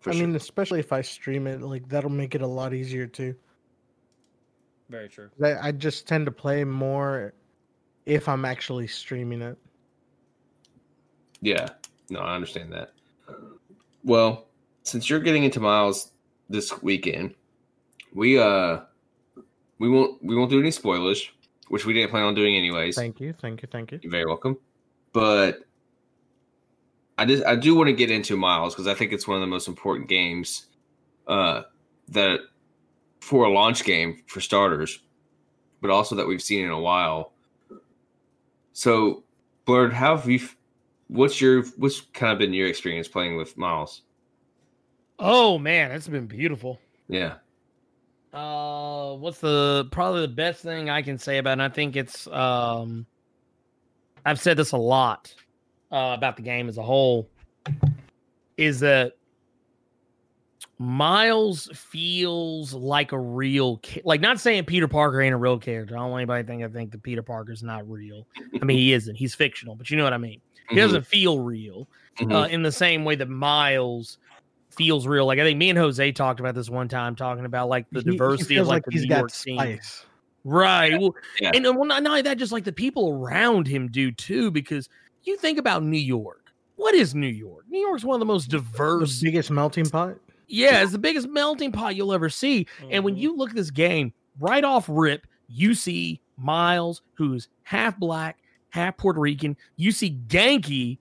For 0.00 0.10
I 0.10 0.14
sure. 0.14 0.26
mean, 0.26 0.36
especially 0.36 0.80
if 0.80 0.92
I 0.92 1.02
stream 1.02 1.46
it, 1.46 1.60
like 1.60 1.88
that'll 1.88 2.10
make 2.10 2.34
it 2.34 2.42
a 2.42 2.46
lot 2.46 2.72
easier 2.72 3.06
too. 3.06 3.34
Very 4.88 5.08
true. 5.08 5.28
I, 5.42 5.68
I 5.68 5.72
just 5.72 6.06
tend 6.06 6.24
to 6.26 6.32
play 6.32 6.64
more 6.64 7.34
if 8.06 8.28
I'm 8.28 8.44
actually 8.44 8.86
streaming 8.86 9.42
it. 9.42 9.58
Yeah, 11.40 11.68
no, 12.10 12.20
I 12.20 12.34
understand 12.34 12.72
that. 12.72 12.92
Well, 14.02 14.46
since 14.82 15.10
you're 15.10 15.20
getting 15.20 15.44
into 15.44 15.60
Miles 15.60 16.12
this 16.48 16.82
weekend, 16.82 17.34
we 18.14 18.38
uh 18.38 18.80
we 19.78 19.88
won't 19.88 20.22
we 20.24 20.34
won't 20.36 20.50
do 20.50 20.58
any 20.58 20.70
spoilers, 20.70 21.28
which 21.68 21.84
we 21.84 21.92
didn't 21.92 22.10
plan 22.10 22.24
on 22.24 22.34
doing 22.34 22.56
anyways. 22.56 22.96
Thank 22.96 23.20
you, 23.20 23.34
thank 23.40 23.62
you, 23.62 23.68
thank 23.70 23.92
you. 23.92 24.00
You're 24.02 24.10
very 24.10 24.26
welcome. 24.26 24.56
But 25.12 25.64
I 27.18 27.24
just 27.26 27.44
I 27.44 27.56
do 27.56 27.74
want 27.74 27.88
to 27.88 27.92
get 27.92 28.10
into 28.10 28.36
Miles 28.36 28.74
because 28.74 28.86
I 28.86 28.94
think 28.94 29.12
it's 29.12 29.26
one 29.28 29.36
of 29.36 29.40
the 29.40 29.46
most 29.48 29.68
important 29.68 30.08
games 30.08 30.66
uh 31.26 31.62
that 32.08 32.40
for 33.20 33.44
a 33.44 33.50
launch 33.50 33.84
game 33.84 34.22
for 34.26 34.40
starters, 34.40 35.00
but 35.82 35.90
also 35.90 36.14
that 36.14 36.26
we've 36.26 36.40
seen 36.42 36.64
in 36.64 36.70
a 36.70 36.80
while. 36.80 37.32
So, 38.72 39.24
Blurred, 39.66 39.92
how 39.92 40.16
have 40.16 40.28
you? 40.28 40.40
What's 41.08 41.40
your 41.40 41.64
what's 41.76 42.00
kind 42.00 42.32
of 42.32 42.38
been 42.38 42.54
your 42.54 42.68
experience 42.68 43.08
playing 43.08 43.36
with 43.36 43.56
Miles? 43.58 44.02
Oh 45.18 45.58
man, 45.58 45.90
it's 45.90 46.06
been 46.08 46.26
beautiful. 46.26 46.78
Yeah, 47.08 47.34
Uh, 48.32 49.14
what's 49.14 49.40
the 49.40 49.88
probably 49.90 50.20
the 50.22 50.28
best 50.28 50.62
thing 50.62 50.90
I 50.90 51.02
can 51.02 51.18
say 51.18 51.38
about 51.38 51.50
it? 51.50 51.52
And 51.54 51.62
I 51.62 51.68
think 51.70 51.96
it's 51.96 52.26
um, 52.28 53.06
I've 54.24 54.40
said 54.40 54.56
this 54.56 54.72
a 54.72 54.76
lot 54.76 55.34
uh, 55.90 56.14
about 56.16 56.36
the 56.36 56.42
game 56.42 56.68
as 56.68 56.78
a 56.78 56.82
whole. 56.82 57.28
Is 58.56 58.80
that 58.80 59.12
Miles 60.78 61.68
feels 61.74 62.72
like 62.72 63.12
a 63.12 63.18
real 63.18 63.78
kid? 63.78 64.02
Like, 64.04 64.20
not 64.20 64.40
saying 64.40 64.64
Peter 64.64 64.88
Parker 64.88 65.20
ain't 65.20 65.34
a 65.34 65.38
real 65.38 65.58
character. 65.58 65.96
I 65.96 66.00
don't 66.00 66.10
want 66.10 66.20
anybody 66.20 66.42
to 66.42 66.46
think 66.46 66.62
I 66.62 66.68
think 66.68 66.92
that 66.92 67.02
Peter 67.02 67.22
Parker's 67.22 67.62
not 67.62 67.88
real. 67.88 68.26
I 68.60 68.64
mean, 68.64 68.78
he 68.78 68.92
isn't. 68.94 69.14
He's 69.16 69.34
fictional, 69.34 69.74
but 69.76 69.90
you 69.90 69.96
know 69.96 70.04
what 70.04 70.12
I 70.12 70.18
mean. 70.18 70.40
He 70.70 70.76
Mhm, 70.76 70.80
doesn't 70.80 71.06
feel 71.06 71.40
real 71.40 71.88
mhm. 72.20 72.32
uh, 72.44 72.48
in 72.48 72.62
the 72.62 72.72
same 72.72 73.04
way 73.04 73.14
that 73.16 73.28
Miles 73.28 74.18
feels 74.70 75.06
real. 75.06 75.26
Like 75.26 75.38
I 75.38 75.44
think 75.44 75.58
me 75.58 75.70
and 75.70 75.78
Jose 75.78 76.12
talked 76.12 76.40
about 76.40 76.54
this 76.54 76.70
one 76.70 76.88
time, 76.88 77.16
talking 77.16 77.44
about 77.44 77.68
like 77.68 77.86
the 77.90 78.00
He- 78.00 78.06
he 78.06 78.12
diversity 78.12 78.54
feels 78.54 78.66
of 78.66 78.68
like, 78.68 78.84
the 78.84 78.92
he's 78.92 79.02
New 79.02 79.08
got 79.08 79.18
York 79.18 79.30
scene. 79.30 79.56
spice. 79.56 80.04
Right. 80.44 80.98
Well, 80.98 81.14
Yeah. 81.40 81.50
and 81.54 81.66
uh, 81.66 81.72
well, 81.72 81.84
not, 81.84 82.02
not 82.02 82.10
only 82.10 82.22
that, 82.22 82.38
just 82.38 82.52
like 82.52 82.64
the 82.64 82.72
people 82.72 83.10
around 83.10 83.66
him 83.66 83.88
do 83.88 84.12
too, 84.12 84.50
because 84.50 84.88
you 85.28 85.36
think 85.36 85.58
about 85.58 85.82
New 85.82 85.98
York. 85.98 86.52
What 86.76 86.94
is 86.94 87.14
New 87.14 87.26
York? 87.28 87.64
New 87.68 87.78
York's 87.80 88.04
one 88.04 88.14
of 88.14 88.20
the 88.20 88.26
most 88.26 88.50
The 88.50 88.58
diverse. 88.58 89.20
biggest 89.20 89.50
melting 89.50 89.86
pot. 89.90 90.16
Yeah, 90.46 90.82
it's 90.82 90.92
the 90.92 90.98
biggest 90.98 91.28
melting 91.28 91.72
pot 91.72 91.94
you'll 91.96 92.12
ever 92.12 92.28
see. 92.30 92.66
And 92.90 93.04
when 93.04 93.16
Mhm. 93.16 93.20
you 93.20 93.36
look 93.36 93.50
at 93.50 93.56
this 93.56 93.70
game, 93.70 94.12
right 94.40 94.64
off 94.64 94.86
rip, 94.88 95.26
you 95.48 95.74
see 95.74 96.20
Miles, 96.36 97.02
who's 97.14 97.48
half 97.64 97.98
black, 97.98 98.38
half 98.70 98.96
Puerto 98.96 99.20
Rican. 99.20 99.56
You 99.76 99.90
see 99.92 100.18
Ganke, 100.28 100.98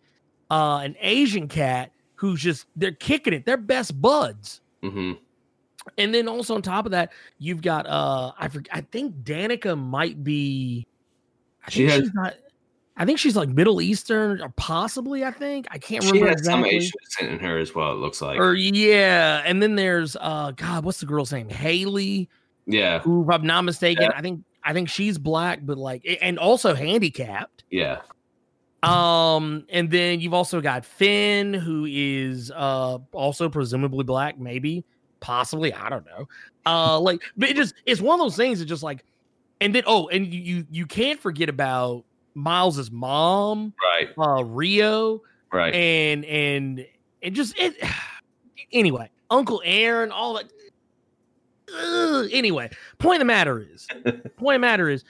uh, 0.50 0.82
an 0.84 0.96
Asian 1.00 1.48
cat 1.48 1.92
who's 2.16 2.42
just 2.42 2.66
they're 2.76 2.92
kicking 2.92 3.34
it. 3.34 3.46
They're 3.46 3.56
best 3.58 4.02
buds. 4.02 4.62
Mhm. 4.84 5.18
And 5.98 6.14
then 6.14 6.28
also 6.28 6.56
on 6.56 6.62
top 6.62 6.86
of 6.86 6.92
that, 6.92 7.14
you've 7.40 7.62
got 7.62 7.86
uh 7.88 8.32
I 8.40 8.48
forget 8.48 8.76
I 8.76 8.82
think 8.82 9.16
Danika 9.24 9.78
might 9.80 10.24
be 10.24 10.88
I 11.66 11.70
She 11.70 11.80
think 11.82 11.92
has- 11.92 12.00
she's 12.02 12.14
not 12.14 12.34
I 13.00 13.06
think 13.06 13.20
she's 13.20 13.36
like 13.36 13.50
Middle 13.50 13.80
Eastern 13.80 14.42
or 14.42 14.50
possibly, 14.56 15.24
I 15.24 15.32
think. 15.32 15.68
I 15.70 15.78
can't 15.78 16.04
She 16.04 16.12
remember 16.12 16.30
has 16.32 16.44
some 16.46 16.66
exactly. 16.66 16.92
Asian 17.22 17.34
in 17.34 17.40
her 17.40 17.58
as 17.60 17.76
well. 17.76 17.92
It 17.92 17.98
looks 17.98 18.22
like. 18.22 18.40
Or 18.40 18.54
yeah, 18.56 19.44
and 19.46 19.62
then 19.62 19.76
there's 19.76 20.16
uh 20.20 20.52
God, 20.56 20.84
what's 20.84 21.00
the 21.00 21.06
girl's 21.06 21.32
name? 21.32 21.48
Haley, 21.48 22.28
yeah, 22.66 23.00
who, 23.00 23.24
if 23.24 23.30
I'm 23.30 23.46
not 23.46 23.62
mistaken, 23.62 24.04
Yeah. 24.04 24.18
I 24.18 24.22
think 24.22 24.44
I 24.64 24.74
think 24.74 24.90
she's 24.90 25.18
black, 25.18 25.60
but 25.64 25.78
like 25.78 26.06
and 26.22 26.40
also 26.40 26.74
handicapped. 26.74 27.64
yeah, 27.70 28.00
Um, 28.84 29.66
and 29.70 29.90
then 29.90 30.20
you've 30.20 30.34
also 30.34 30.60
got 30.62 30.84
Finn, 30.84 31.54
who 31.54 31.86
is 31.90 32.52
uh 32.56 32.98
also 33.12 33.48
presumably 33.48 34.04
black, 34.04 34.40
maybe, 34.40 34.84
possibly, 35.20 35.74
I 35.74 35.90
don't 35.90 36.06
know. 36.06 36.28
Uh, 36.66 37.00
like, 37.00 37.22
but 37.38 37.50
it 37.50 37.56
just 37.56 37.76
it's 37.86 38.02
one 38.02 38.20
of 38.20 38.26
those 38.26 38.36
things 38.36 38.60
that 38.60 38.66
just 38.66 38.84
like 38.84 39.06
and 39.62 39.74
then 39.74 39.84
oh, 39.86 40.08
and 40.10 40.34
you, 40.34 40.66
you 40.70 40.86
can't 40.86 41.20
forget 41.20 41.48
about 41.48 42.04
Miles's 42.38 42.92
mom, 42.92 43.74
Right. 43.84 44.10
uh, 44.18 44.44
Rio, 44.44 45.22
Right. 45.52 45.74
and 45.74 46.24
and 46.26 46.86
and 47.22 47.36
just 47.36 47.58
it. 47.58 47.76
Anyway, 48.74 49.10
Uncle 49.30 49.62
Aaron, 49.64 50.12
all 50.12 50.34
that. 50.34 50.52
Ugh, 51.74 52.28
anyway, 52.34 52.70
point 52.98 53.16
of 53.16 53.20
the 53.20 53.26
matter 53.26 53.60
is, 53.60 53.88
point 54.38 54.56
of 54.56 54.60
the 54.60 54.60
matter 54.60 54.90
is, 54.90 55.06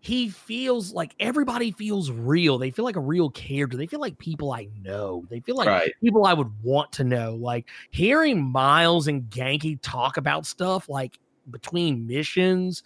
he 0.00 0.30
feels 0.30 0.92
like 0.92 1.14
everybody 1.20 1.72
feels 1.72 2.10
real. 2.10 2.56
They 2.56 2.70
feel 2.70 2.86
like 2.86 2.96
a 2.96 3.00
real 3.00 3.28
character. 3.30 3.76
They 3.76 3.86
feel 3.86 4.00
like 4.00 4.16
people 4.18 4.50
I 4.52 4.68
know. 4.82 5.26
They 5.28 5.40
feel 5.40 5.56
like 5.56 5.68
right. 5.68 5.92
people 6.02 6.24
I 6.24 6.32
would 6.32 6.50
want 6.62 6.90
to 6.92 7.04
know. 7.04 7.34
Like 7.34 7.68
hearing 7.90 8.42
Miles 8.42 9.08
and 9.08 9.24
Ganke 9.24 9.78
talk 9.82 10.16
about 10.16 10.46
stuff 10.46 10.88
like 10.88 11.18
between 11.50 12.06
missions, 12.06 12.82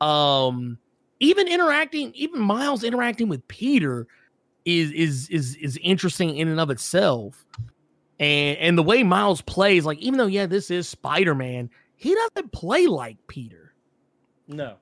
um, 0.00 0.78
even 1.20 1.46
interacting, 1.46 2.12
even 2.14 2.40
Miles 2.40 2.82
interacting 2.82 3.28
with 3.28 3.46
Peter 3.48 4.06
is 4.64 4.90
is 4.92 5.28
is 5.28 5.56
is 5.56 5.78
interesting 5.82 6.36
in 6.36 6.48
and 6.48 6.58
of 6.58 6.70
itself. 6.70 7.46
And 8.18 8.58
and 8.58 8.76
the 8.76 8.82
way 8.82 9.02
Miles 9.02 9.42
plays, 9.42 9.84
like 9.84 9.98
even 9.98 10.18
though 10.18 10.26
yeah, 10.26 10.46
this 10.46 10.70
is 10.70 10.88
Spider-Man, 10.88 11.70
he 11.96 12.14
doesn't 12.14 12.52
play 12.52 12.86
like 12.86 13.18
Peter. 13.28 13.74
No. 14.48 14.76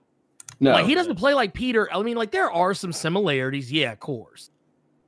No. 0.61 0.72
Like 0.72 0.86
he 0.86 0.95
doesn't 0.95 1.16
play 1.16 1.34
like 1.34 1.55
Peter. 1.55 1.89
I 1.93 2.03
mean, 2.03 2.16
like 2.16 2.32
there 2.32 2.51
are 2.51 2.74
some 2.74 2.93
similarities, 2.93 3.70
yeah, 3.70 3.93
of 3.93 4.01
course. 4.01 4.51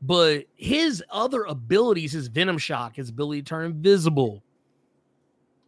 But 0.03 0.45
his 0.57 1.03
other 1.11 1.45
abilities, 1.45 2.13
his 2.13 2.29
Venom 2.29 2.57
Shock, 2.57 2.97
his 2.97 3.11
ability 3.11 3.43
to 3.43 3.49
turn 3.49 3.67
invisible, 3.67 4.43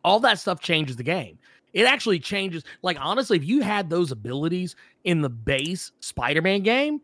all 0.05 0.21
that 0.21 0.39
stuff 0.39 0.61
changes 0.61 0.97
the 0.97 1.03
game. 1.03 1.39
It 1.73 1.85
actually 1.85 2.19
changes. 2.19 2.65
Like 2.83 2.99
honestly, 3.01 3.37
if 3.37 3.45
you 3.45 3.61
had 3.63 3.89
those 3.91 4.11
abilities 4.11 4.77
in 5.05 5.23
the 5.23 5.29
base 5.31 5.93
Spider-Man 6.01 6.63
game, 6.63 7.01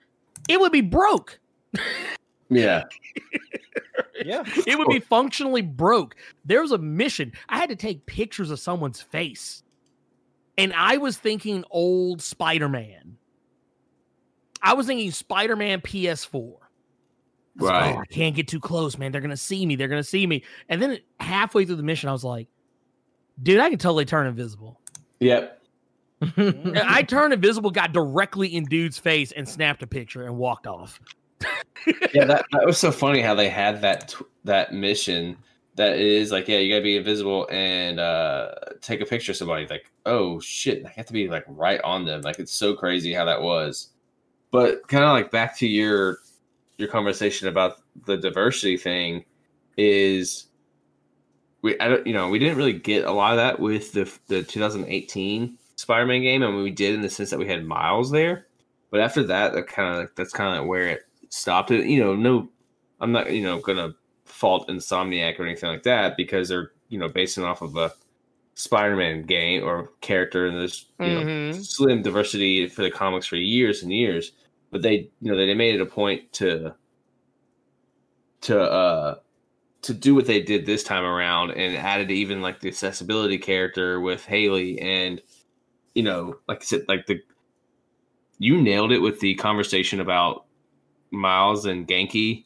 it 0.49 0.61
would 0.61 0.73
be 0.73 0.81
broke. 0.83 1.39
yeah. 2.49 2.85
Yeah. 4.25 4.43
It 4.67 4.77
would 4.77 4.89
be 4.89 4.99
functionally 4.99 5.63
broke. 5.63 6.17
There 6.45 6.61
was 6.61 6.73
a 6.73 6.79
mission. 6.79 7.33
I 7.49 7.59
had 7.59 7.69
to 7.71 7.77
take 7.77 8.05
pictures 8.07 8.51
of 8.51 8.59
someone's 8.59 9.01
face. 9.01 9.63
And 10.59 10.73
I 10.73 10.97
was 10.97 11.17
thinking 11.17 11.65
old 11.71 12.21
Spider-Man. 12.21 13.17
I 14.61 14.75
was 14.75 14.87
thinking 14.89 15.13
Spider-Man 15.13 15.83
PS4. 15.83 16.35
I 16.35 16.41
was 16.41 16.57
like, 17.61 17.73
Right. 17.73 17.95
"Oh, 17.97 18.01
I 18.01 18.07
can't 18.07 18.35
get 18.35 18.49
too 18.49 18.59
close, 18.61 18.99
man. 18.99 19.13
They're 19.13 19.21
gonna 19.21 19.37
see 19.37 19.65
me. 19.65 19.77
They're 19.77 19.87
gonna 19.89 20.03
see 20.03 20.27
me. 20.27 20.43
And 20.69 20.83
then 20.83 20.99
halfway 21.21 21.65
through 21.65 21.77
the 21.77 21.83
mission, 21.85 22.09
I 22.09 22.13
was 22.13 22.25
like, 22.25 22.49
dude, 23.43 23.61
I 23.61 23.71
can 23.71 23.79
totally 23.79 24.05
turn 24.05 24.27
invisible. 24.27 24.81
Yep. 25.21 25.63
I 26.37 27.05
turned 27.07 27.33
invisible, 27.33 27.71
got 27.71 27.93
directly 27.93 28.55
in 28.55 28.65
dude's 28.65 28.99
face, 28.99 29.33
and 29.33 29.49
snapped 29.49 29.83
a 29.83 29.87
picture 29.87 30.25
and 30.25 30.37
walked 30.37 30.67
off. 30.67 31.01
yeah, 32.13 32.25
that, 32.25 32.45
that 32.53 32.67
was 32.67 32.79
so 32.79 32.91
funny 32.91 33.21
how 33.21 33.35
they 33.35 33.49
had 33.49 33.81
that 33.83 34.09
t- 34.09 34.25
that 34.45 34.73
mission 34.73 35.37
that 35.77 35.99
is 35.99 36.33
like, 36.33 36.49
yeah, 36.49 36.59
you 36.59 36.73
gotta 36.73 36.83
be 36.83 36.97
invisible 36.97 37.47
and 37.53 38.01
uh 38.01 38.53
take 38.81 39.01
a 39.01 39.07
picture 39.07 39.33
of 39.33 39.37
somebody. 39.37 39.67
Like, 39.69 39.91
oh 40.07 40.41
shit, 40.41 40.85
I 40.85 40.89
have 40.91 41.07
to 41.07 41.13
be 41.13 41.29
like 41.29 41.45
right 41.47 41.81
on 41.83 42.05
them. 42.05 42.23
Like, 42.23 42.41
it's 42.41 42.53
so 42.53 42.75
crazy 42.75 43.13
how 43.13 43.25
that 43.27 43.41
was. 43.41 43.91
But 44.51 44.87
kind 44.89 45.05
of 45.05 45.11
like 45.11 45.31
back 45.31 45.57
to 45.59 45.69
your 45.69 46.19
your 46.79 46.89
conversation 46.89 47.47
about 47.47 47.81
the 48.07 48.17
diversity 48.17 48.77
thing 48.77 49.25
is 49.77 50.48
we 51.63 51.79
I 51.81 51.89
don't 51.89 52.07
you 52.07 52.13
know 52.13 52.29
we 52.29 52.39
didn't 52.39 52.57
really 52.57 52.73
get 52.73 53.05
a 53.05 53.13
lot 53.13 53.33
of 53.33 53.37
that 53.39 53.61
with 53.61 53.93
the 53.93 54.11
the 54.29 54.43
2018 54.43 55.59
Spider-Man 55.77 56.23
game. 56.23 56.43
I 56.43 56.47
mean, 56.51 56.63
we 56.63 56.71
did 56.71 56.95
in 56.95 57.03
the 57.03 57.09
sense 57.11 57.31
that 57.31 57.39
we 57.39 57.47
had 57.47 57.65
Miles 57.65 58.11
there, 58.11 58.47
but 58.91 59.01
after 59.01 59.23
that, 59.25 59.53
that 59.55 59.67
kind 59.69 60.03
of 60.03 60.11
that's 60.17 60.33
kind 60.33 60.59
of 60.59 60.67
where 60.67 60.89
it 60.89 61.03
stopped 61.31 61.71
it. 61.71 61.87
You 61.87 62.01
know, 62.03 62.15
no, 62.17 62.49
I'm 63.01 63.13
not 63.13 63.33
you 63.33 63.43
know 63.43 63.61
gonna 63.61 63.95
fault 64.25 64.69
Insomniac 64.69 65.39
or 65.39 65.45
anything 65.47 65.71
like 65.71 65.83
that 65.85 66.17
because 66.17 66.49
they're 66.49 66.73
you 66.89 66.99
know 66.99 67.09
basing 67.09 67.45
off 67.45 67.63
of 67.63 67.77
a 67.77 67.93
Spider-Man 68.55 69.23
game 69.23 69.63
or 69.65 69.91
character 70.01 70.47
and 70.47 70.59
there's 70.59 70.87
you 71.03 71.15
know 71.15 71.21
Mhm. 71.23 71.55
slim 71.55 72.03
diversity 72.03 72.67
for 72.69 72.83
the 72.83 72.91
comics 72.91 73.27
for 73.27 73.37
years 73.37 73.83
and 73.83 73.93
years. 73.93 74.33
But 74.71 74.83
they 74.83 75.11
you 75.21 75.31
know 75.31 75.37
they 75.37 75.55
made 75.55 75.75
it 75.77 75.81
a 75.81 75.87
point 75.87 76.33
to 76.35 76.75
to 78.43 78.61
uh 78.61 79.15
to 79.89 79.95
do 79.95 80.15
what 80.15 80.27
they 80.27 80.41
did 80.41 80.65
this 80.65 80.85
time 80.85 81.05
around 81.05 81.51
and 81.51 81.77
added 81.77 82.11
even 82.11 82.41
like 82.41 82.61
the 82.61 82.69
accessibility 82.69 83.39
character 83.39 84.01
with 84.01 84.25
Haley 84.25 84.79
and 84.81 85.21
you 85.95 86.03
know 86.03 86.37
like 86.47 86.59
I 86.61 86.65
said 86.65 86.85
like 86.89 87.07
the 87.07 87.21
you 88.39 88.61
nailed 88.61 88.93
it 88.93 89.01
with 89.01 89.19
the 89.21 89.35
conversation 89.35 90.01
about 90.01 90.45
Miles 91.11 91.67
and 91.67 91.89
Ganke 91.89 92.45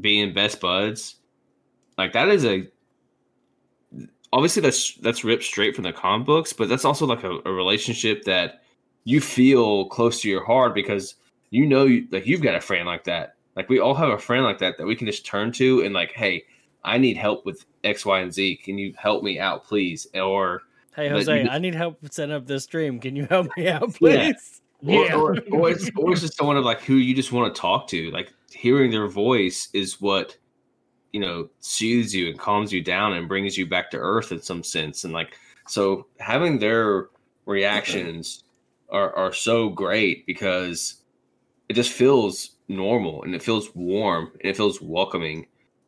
being 0.00 0.32
best 0.32 0.60
buds. 0.60 1.16
Like 1.98 2.12
that 2.12 2.28
is 2.28 2.44
a 2.44 2.68
obviously 4.32 4.62
that's 4.62 4.94
that's 4.96 5.24
ripped 5.24 5.44
straight 5.44 5.74
from 5.74 5.84
the 5.84 5.92
comic 5.92 6.26
books, 6.26 6.52
but 6.52 6.68
that's 6.68 6.84
also 6.84 7.06
like 7.06 7.24
a, 7.24 7.38
a 7.44 7.52
relationship 7.52 8.24
that 8.24 8.62
you 9.04 9.20
feel 9.20 9.86
close 9.86 10.20
to 10.20 10.28
your 10.28 10.44
heart 10.44 10.74
because 10.74 11.14
you 11.50 11.66
know 11.66 11.86
you, 11.86 12.06
like 12.10 12.26
you've 12.26 12.42
got 12.42 12.54
a 12.54 12.60
friend 12.60 12.86
like 12.86 13.04
that. 13.04 13.36
Like 13.56 13.70
we 13.70 13.80
all 13.80 13.94
have 13.94 14.10
a 14.10 14.18
friend 14.18 14.44
like 14.44 14.58
that 14.58 14.76
that 14.76 14.86
we 14.86 14.94
can 14.94 15.06
just 15.06 15.24
turn 15.24 15.52
to 15.52 15.80
and 15.80 15.94
like, 15.94 16.12
hey, 16.12 16.44
I 16.86 16.96
need 16.98 17.16
help 17.16 17.44
with 17.44 17.66
X, 17.84 18.06
Y, 18.06 18.20
and 18.20 18.32
Z. 18.32 18.56
Can 18.64 18.78
you 18.78 18.94
help 18.96 19.22
me 19.22 19.38
out, 19.38 19.64
please? 19.64 20.06
Or 20.14 20.62
Hey 20.94 21.08
Jose, 21.08 21.42
you- 21.42 21.48
I 21.50 21.58
need 21.58 21.74
help 21.74 21.98
setting 22.10 22.34
up 22.34 22.46
this 22.46 22.64
stream. 22.64 22.98
Can 23.00 23.14
you 23.16 23.26
help 23.26 23.48
me 23.56 23.68
out, 23.68 23.94
please? 23.94 24.62
Or, 24.86 25.04
Yeah. 25.04 25.14
or, 25.14 25.36
or, 25.52 25.70
it's, 25.70 25.90
or 25.96 26.12
it's 26.12 26.20
just 26.22 26.36
someone 26.36 26.56
of 26.56 26.64
like 26.64 26.80
who 26.82 26.94
you 26.94 27.14
just 27.14 27.32
want 27.32 27.54
to 27.54 27.60
talk 27.60 27.88
to. 27.88 28.10
Like 28.12 28.32
hearing 28.50 28.90
their 28.90 29.08
voice 29.08 29.68
is 29.74 30.00
what 30.00 30.36
you 31.12 31.20
know 31.20 31.48
soothes 31.60 32.14
you 32.14 32.28
and 32.28 32.38
calms 32.38 32.72
you 32.72 32.82
down 32.82 33.14
and 33.14 33.28
brings 33.28 33.56
you 33.58 33.66
back 33.66 33.90
to 33.90 33.96
earth 33.98 34.32
in 34.32 34.40
some 34.40 34.62
sense. 34.62 35.04
And 35.04 35.12
like 35.12 35.36
so, 35.66 36.06
having 36.20 36.58
their 36.58 37.08
reactions 37.46 38.44
are 38.90 39.14
are 39.16 39.32
so 39.32 39.68
great 39.70 40.24
because 40.26 41.02
it 41.68 41.74
just 41.74 41.90
feels 41.90 42.50
normal 42.68 43.22
and 43.24 43.34
it 43.34 43.42
feels 43.42 43.74
warm 43.74 44.30
and 44.40 44.48
it 44.50 44.56
feels 44.56 44.80
welcoming. 44.80 45.46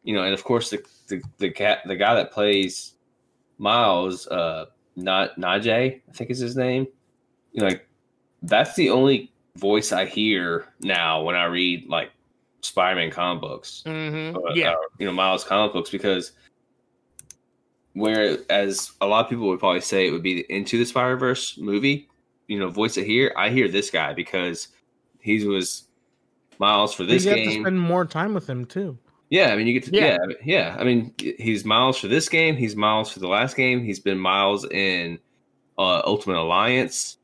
You 0.09 0.15
know, 0.15 0.23
and 0.23 0.33
of 0.33 0.43
course 0.43 0.71
the 0.71 0.83
the 1.09 1.21
the 1.37 1.51
cat 1.51 1.81
the 1.87 1.95
guy 1.95 2.15
that 2.15 2.33
plays 2.33 2.95
Miles, 3.59 4.27
uh, 4.29 4.65
not 4.97 5.37
Najee, 5.37 6.01
I 6.09 6.13
think 6.15 6.31
is 6.31 6.39
his 6.39 6.57
name. 6.57 6.87
You 7.53 7.61
know, 7.61 7.67
like 7.69 7.87
that's 8.41 8.75
the 8.75 8.89
only 8.89 9.31
voice 9.57 9.93
I 9.93 10.07
hear 10.07 10.65
now 10.81 11.23
when 11.23 11.35
I 11.37 11.45
read 11.45 11.87
like 11.91 12.11
Spider-Man 12.63 13.11
comic 13.11 13.43
books. 13.43 13.83
Mhm. 13.85 14.35
uh, 14.35 14.55
Yeah. 14.55 14.71
uh, 14.71 14.77
you 14.99 15.05
know, 15.05 15.13
Miles 15.13 15.45
comic 15.45 15.75
books 15.75 15.91
because 15.91 16.33
whereas 17.93 18.93
a 19.03 19.07
lot 19.07 19.25
of 19.25 19.29
people 19.31 19.47
would 19.49 19.59
probably 19.61 19.83
say 19.83 20.07
it 20.07 20.11
would 20.11 20.23
be 20.23 20.37
the 20.37 20.47
Into 20.55 20.79
the 20.79 20.87
Spider 20.87 21.17
Verse 21.19 21.59
movie, 21.59 22.09
you 22.47 22.59
know, 22.59 22.71
voice 22.71 22.97
I 22.97 23.03
hear, 23.03 23.35
I 23.37 23.51
hear 23.51 23.69
this 23.69 23.91
guy 23.91 24.15
because 24.15 24.69
he 25.21 25.45
was 25.47 25.85
Miles 26.59 26.95
for 26.95 27.05
this 27.05 27.25
you 27.25 27.31
have 27.31 27.39
to 27.41 27.45
game. 27.45 27.63
spend 27.63 27.79
more 27.79 28.07
time 28.07 28.33
with 28.33 28.49
him 28.49 28.65
too. 28.65 28.97
Yeah, 29.31 29.53
I 29.53 29.57
mean, 29.57 29.67
you 29.67 29.75
get 29.75 29.85
to, 29.85 29.95
Yeah. 29.95 30.17
yeah. 30.29 30.35
yeah. 30.45 30.77
I 30.79 30.85
mean, 30.85 31.13
he's 31.19 31.65
Miles 31.65 31.99
for 31.99 32.09
this 32.09 32.29
game. 32.29 32.57
He's 32.57 32.75
Miles 32.77 33.11
for 33.13 33.19
the 33.21 33.29
last 33.29 33.57
game. 33.57 33.85
He's 33.85 34.01
been 34.01 34.19
Miles 34.19 34.65
in 34.71 35.19
uh, 35.77 36.01
Ultimate 36.05 36.39
Alliance, 36.39 37.19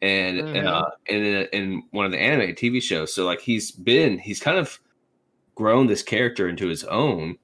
and 0.00 0.38
Mhm. 0.38 0.56
and 0.58 0.68
uh, 0.68 0.90
and 1.08 1.24
in, 1.26 1.46
in 1.52 1.82
one 1.90 2.06
of 2.06 2.12
the 2.12 2.18
anime 2.18 2.54
TV 2.54 2.80
shows. 2.80 3.12
So 3.12 3.26
like, 3.26 3.40
he's 3.40 3.70
been 3.72 4.18
he's 4.18 4.40
kind 4.40 4.56
of 4.56 4.78
grown 5.56 5.88
this 5.88 6.02
character 6.04 6.48
into 6.48 6.68
his 6.68 6.84
own, 6.84 7.36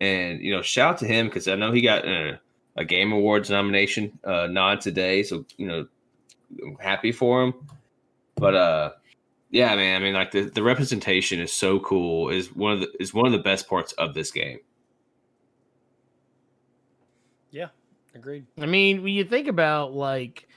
and 0.00 0.40
you 0.40 0.52
know, 0.52 0.62
shout 0.62 0.94
out 0.94 0.98
to 0.98 1.06
him 1.06 1.26
because 1.26 1.48
I 1.48 1.56
know 1.56 1.72
he 1.72 1.80
got 1.80 2.06
a, 2.06 2.40
a 2.76 2.84
Game 2.84 3.10
Awards 3.12 3.50
nomination 3.50 4.16
uh, 4.24 4.46
nod 4.46 4.80
today. 4.80 5.24
So 5.24 5.44
you 5.56 5.66
know, 5.66 5.86
I'm 6.62 6.76
happy 6.80 7.10
for 7.10 7.42
him. 7.42 7.54
But 8.36 8.54
uh, 8.54 8.90
yeah, 9.50 9.74
man. 9.74 10.00
I 10.00 10.04
mean, 10.04 10.14
like 10.14 10.30
the, 10.30 10.42
the 10.42 10.62
representation 10.62 11.40
is 11.40 11.52
so 11.52 11.80
cool. 11.80 12.30
Is 12.30 12.54
one 12.54 12.72
of 12.72 12.80
the 12.80 12.90
is 13.00 13.12
one 13.12 13.26
of 13.26 13.32
the 13.32 13.38
best 13.38 13.68
parts 13.68 13.92
of 13.92 14.14
this 14.14 14.30
game. 14.30 14.60
Yeah, 17.50 17.68
agreed. 18.14 18.46
I 18.60 18.66
mean, 18.66 19.02
when 19.02 19.12
you 19.12 19.24
think 19.24 19.48
about 19.48 19.92
like 19.92 20.48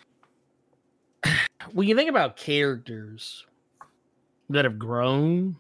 when 1.72 1.88
you 1.88 1.96
think 1.96 2.10
about 2.10 2.38
characters 2.38 3.46
that 4.50 4.66
have 4.66 4.78
grown, 4.78 5.56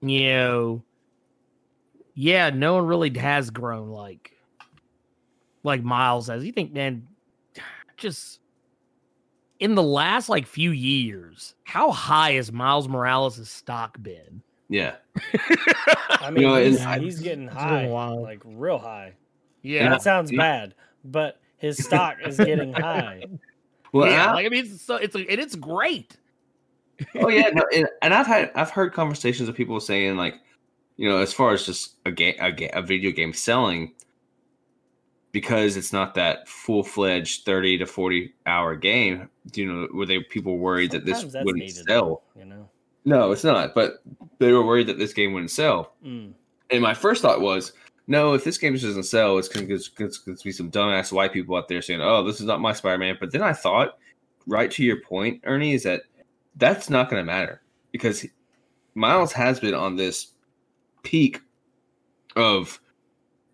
you 0.00 0.28
know, 0.28 0.84
yeah, 2.14 2.50
no 2.50 2.74
one 2.74 2.86
really 2.86 3.16
has 3.18 3.50
grown 3.50 3.88
like 3.88 4.30
like 5.64 5.82
Miles 5.82 6.28
has. 6.28 6.44
You 6.44 6.52
think, 6.52 6.72
man, 6.72 7.08
just 7.96 8.38
in 9.64 9.74
the 9.74 9.82
last 9.82 10.28
like 10.28 10.46
few 10.46 10.72
years, 10.72 11.54
how 11.64 11.90
high 11.90 12.32
has 12.32 12.52
Miles 12.52 12.86
Morales' 12.86 13.48
stock 13.48 13.96
been? 14.02 14.42
Yeah, 14.68 14.96
I 16.10 16.30
mean, 16.30 16.42
know, 16.44 16.56
he's, 16.56 16.80
I- 16.84 16.98
he's 16.98 17.20
getting 17.20 17.48
high, 17.48 17.86
like 17.88 18.42
real 18.44 18.78
high. 18.78 19.14
Yeah, 19.62 19.88
That 19.88 20.02
sounds 20.02 20.30
Yeah. 20.30 20.38
bad, 20.38 20.74
but 21.04 21.40
his 21.56 21.78
stock 21.82 22.16
is 22.26 22.36
getting 22.36 22.72
high. 22.74 23.24
Well, 23.92 24.10
yeah, 24.10 24.30
I- 24.30 24.34
like 24.34 24.46
I 24.46 24.48
mean, 24.50 24.66
it's 24.66 24.82
so 24.82 24.96
it's 24.96 25.14
and 25.14 25.24
it's 25.28 25.54
great. 25.56 26.16
oh 27.16 27.28
yeah, 27.28 27.48
no, 27.52 27.64
and, 27.74 27.88
and 28.02 28.12
I've 28.12 28.26
had 28.26 28.52
I've 28.54 28.70
heard 28.70 28.92
conversations 28.92 29.48
of 29.48 29.54
people 29.54 29.80
saying 29.80 30.16
like, 30.16 30.34
you 30.96 31.08
know, 31.08 31.18
as 31.18 31.32
far 31.32 31.52
as 31.52 31.64
just 31.64 31.96
a 32.04 32.12
game 32.12 32.34
a, 32.38 32.52
ga- 32.52 32.70
a 32.74 32.82
video 32.82 33.10
game 33.12 33.32
selling, 33.32 33.94
because 35.34 35.76
it's 35.76 35.92
not 35.92 36.14
that 36.14 36.48
full 36.48 36.84
fledged 36.84 37.44
thirty 37.44 37.76
to 37.76 37.86
forty 37.86 38.32
hour 38.46 38.76
game. 38.76 39.28
You 39.52 39.66
know, 39.66 39.88
were 39.92 40.06
they 40.06 40.20
people 40.20 40.58
worried 40.58 40.92
that 40.92 41.04
this 41.04 41.24
wouldn't 41.24 41.56
needed, 41.56 41.84
sell? 41.88 42.22
You 42.38 42.44
know. 42.44 42.68
No, 43.04 43.32
it's 43.32 43.42
not. 43.42 43.74
But 43.74 44.02
they 44.38 44.52
were 44.52 44.64
worried 44.64 44.86
that 44.86 44.96
this 44.96 45.12
game 45.12 45.32
wouldn't 45.32 45.50
sell. 45.50 45.96
Mm. 46.06 46.34
And 46.70 46.80
my 46.80 46.94
first 46.94 47.20
thought 47.20 47.40
was, 47.40 47.72
no, 48.06 48.32
if 48.34 48.44
this 48.44 48.58
game 48.58 48.74
doesn't 48.74 49.02
sell, 49.02 49.36
it's 49.36 49.48
going 49.48 49.66
to 49.66 50.38
be 50.44 50.52
some 50.52 50.70
dumbass 50.70 51.10
white 51.10 51.32
people 51.32 51.56
out 51.56 51.66
there 51.66 51.82
saying, 51.82 52.00
"Oh, 52.00 52.22
this 52.22 52.40
is 52.40 52.46
not 52.46 52.60
my 52.60 52.72
Spider-Man." 52.72 53.16
But 53.18 53.32
then 53.32 53.42
I 53.42 53.52
thought, 53.52 53.98
right 54.46 54.70
to 54.70 54.84
your 54.84 55.00
point, 55.00 55.40
Ernie, 55.42 55.74
is 55.74 55.82
that 55.82 56.02
that's 56.54 56.88
not 56.88 57.10
going 57.10 57.20
to 57.20 57.26
matter 57.26 57.60
because 57.90 58.24
Miles 58.94 59.32
has 59.32 59.58
been 59.58 59.74
on 59.74 59.96
this 59.96 60.28
peak 61.02 61.40
of 62.36 62.80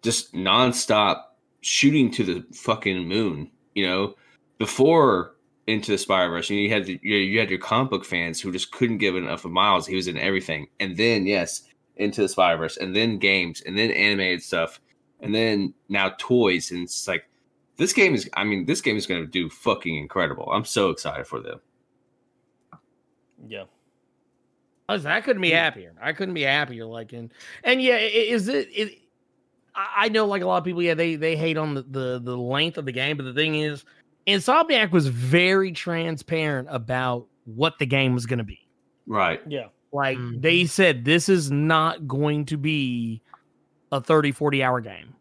just 0.02 0.34
nonstop 0.34 1.22
shooting 1.60 2.10
to 2.12 2.24
the 2.24 2.44
fucking 2.54 3.06
moon. 3.06 3.50
You 3.74 3.86
know, 3.86 4.14
before 4.58 5.36
into 5.66 5.92
the 5.92 5.98
Spider-Verse, 5.98 6.50
you 6.50 6.70
had 6.70 6.86
the, 6.86 6.98
you 7.02 7.16
you 7.16 7.38
had 7.38 7.50
your 7.50 7.58
comic 7.58 7.90
book 7.90 8.04
fans 8.04 8.40
who 8.40 8.52
just 8.52 8.72
couldn't 8.72 8.98
give 8.98 9.16
enough 9.16 9.44
of 9.44 9.52
Miles. 9.52 9.86
He 9.86 9.96
was 9.96 10.08
in 10.08 10.18
everything, 10.18 10.68
and 10.80 10.96
then 10.96 11.26
yes, 11.26 11.62
into 11.96 12.22
the 12.22 12.28
Spider-Verse, 12.28 12.78
and 12.78 12.94
then 12.94 13.18
games, 13.18 13.62
and 13.62 13.78
then 13.78 13.90
animated 13.90 14.42
stuff, 14.42 14.80
and 15.20 15.34
then 15.34 15.74
now 15.88 16.14
toys, 16.18 16.70
and 16.70 16.82
it's 16.82 17.06
like 17.06 17.28
this 17.76 17.92
game 17.92 18.14
is. 18.14 18.28
I 18.34 18.44
mean, 18.44 18.66
this 18.66 18.80
game 18.80 18.96
is 18.96 19.06
going 19.06 19.22
to 19.22 19.30
do 19.30 19.48
fucking 19.48 19.96
incredible. 19.96 20.50
I'm 20.52 20.64
so 20.64 20.90
excited 20.90 21.26
for 21.26 21.40
them. 21.40 21.60
Yeah. 23.46 23.64
Listen, 24.88 25.12
I 25.12 25.20
couldn't 25.20 25.42
be 25.42 25.50
mm. 25.50 25.54
happier. 25.54 25.94
I 26.02 26.12
couldn't 26.12 26.34
be 26.34 26.42
happier. 26.42 26.84
Like, 26.84 27.12
and 27.12 27.32
and 27.62 27.80
yeah, 27.80 27.96
is 27.96 28.48
it? 28.48 28.68
it 28.72 28.98
I 29.74 30.04
I 30.04 30.08
know, 30.08 30.26
like 30.26 30.42
a 30.42 30.46
lot 30.46 30.58
of 30.58 30.64
people, 30.64 30.82
yeah, 30.82 30.94
they 30.94 31.16
they 31.16 31.36
hate 31.36 31.56
on 31.56 31.74
the 31.74 31.82
the, 31.82 32.20
the 32.22 32.36
length 32.36 32.78
of 32.78 32.84
the 32.84 32.92
game, 32.92 33.16
but 33.16 33.24
the 33.24 33.34
thing 33.34 33.54
is, 33.56 33.84
Insomniac 34.26 34.90
was 34.92 35.06
very 35.08 35.72
transparent 35.72 36.68
about 36.70 37.26
what 37.44 37.78
the 37.78 37.86
game 37.86 38.14
was 38.14 38.26
going 38.26 38.38
to 38.38 38.44
be. 38.44 38.60
Right. 39.06 39.40
Yeah. 39.48 39.66
Like 39.92 40.18
Mhm. 40.18 40.40
they 40.42 40.66
said, 40.66 41.04
this 41.04 41.28
is 41.28 41.50
not 41.50 42.06
going 42.06 42.44
to 42.46 42.56
be 42.56 43.22
a 43.90 44.00
30, 44.00 44.30
40 44.32 44.62
hour 44.62 44.80
game. 44.80 45.14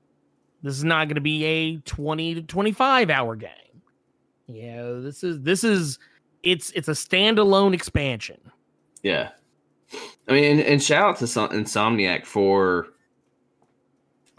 This 0.61 0.75
is 0.77 0.83
not 0.83 1.07
going 1.07 1.15
to 1.15 1.21
be 1.21 1.43
a 1.45 1.77
20 1.77 2.35
to 2.35 2.41
25 2.43 3.09
hour 3.09 3.35
game. 3.35 3.49
You 4.47 4.71
know, 4.75 5.01
this 5.01 5.23
is 5.23 5.41
this 5.41 5.63
is 5.63 5.97
it's 6.43 6.69
it's 6.71 6.87
a 6.87 6.91
standalone 6.91 7.73
expansion. 7.73 8.39
Yeah. 9.01 9.29
I 10.27 10.33
mean, 10.33 10.43
and, 10.43 10.59
and 10.59 10.83
shout 10.83 11.03
out 11.03 11.17
to 11.17 11.27
Som- 11.27 11.49
Insomniac 11.49 12.25
for. 12.25 12.87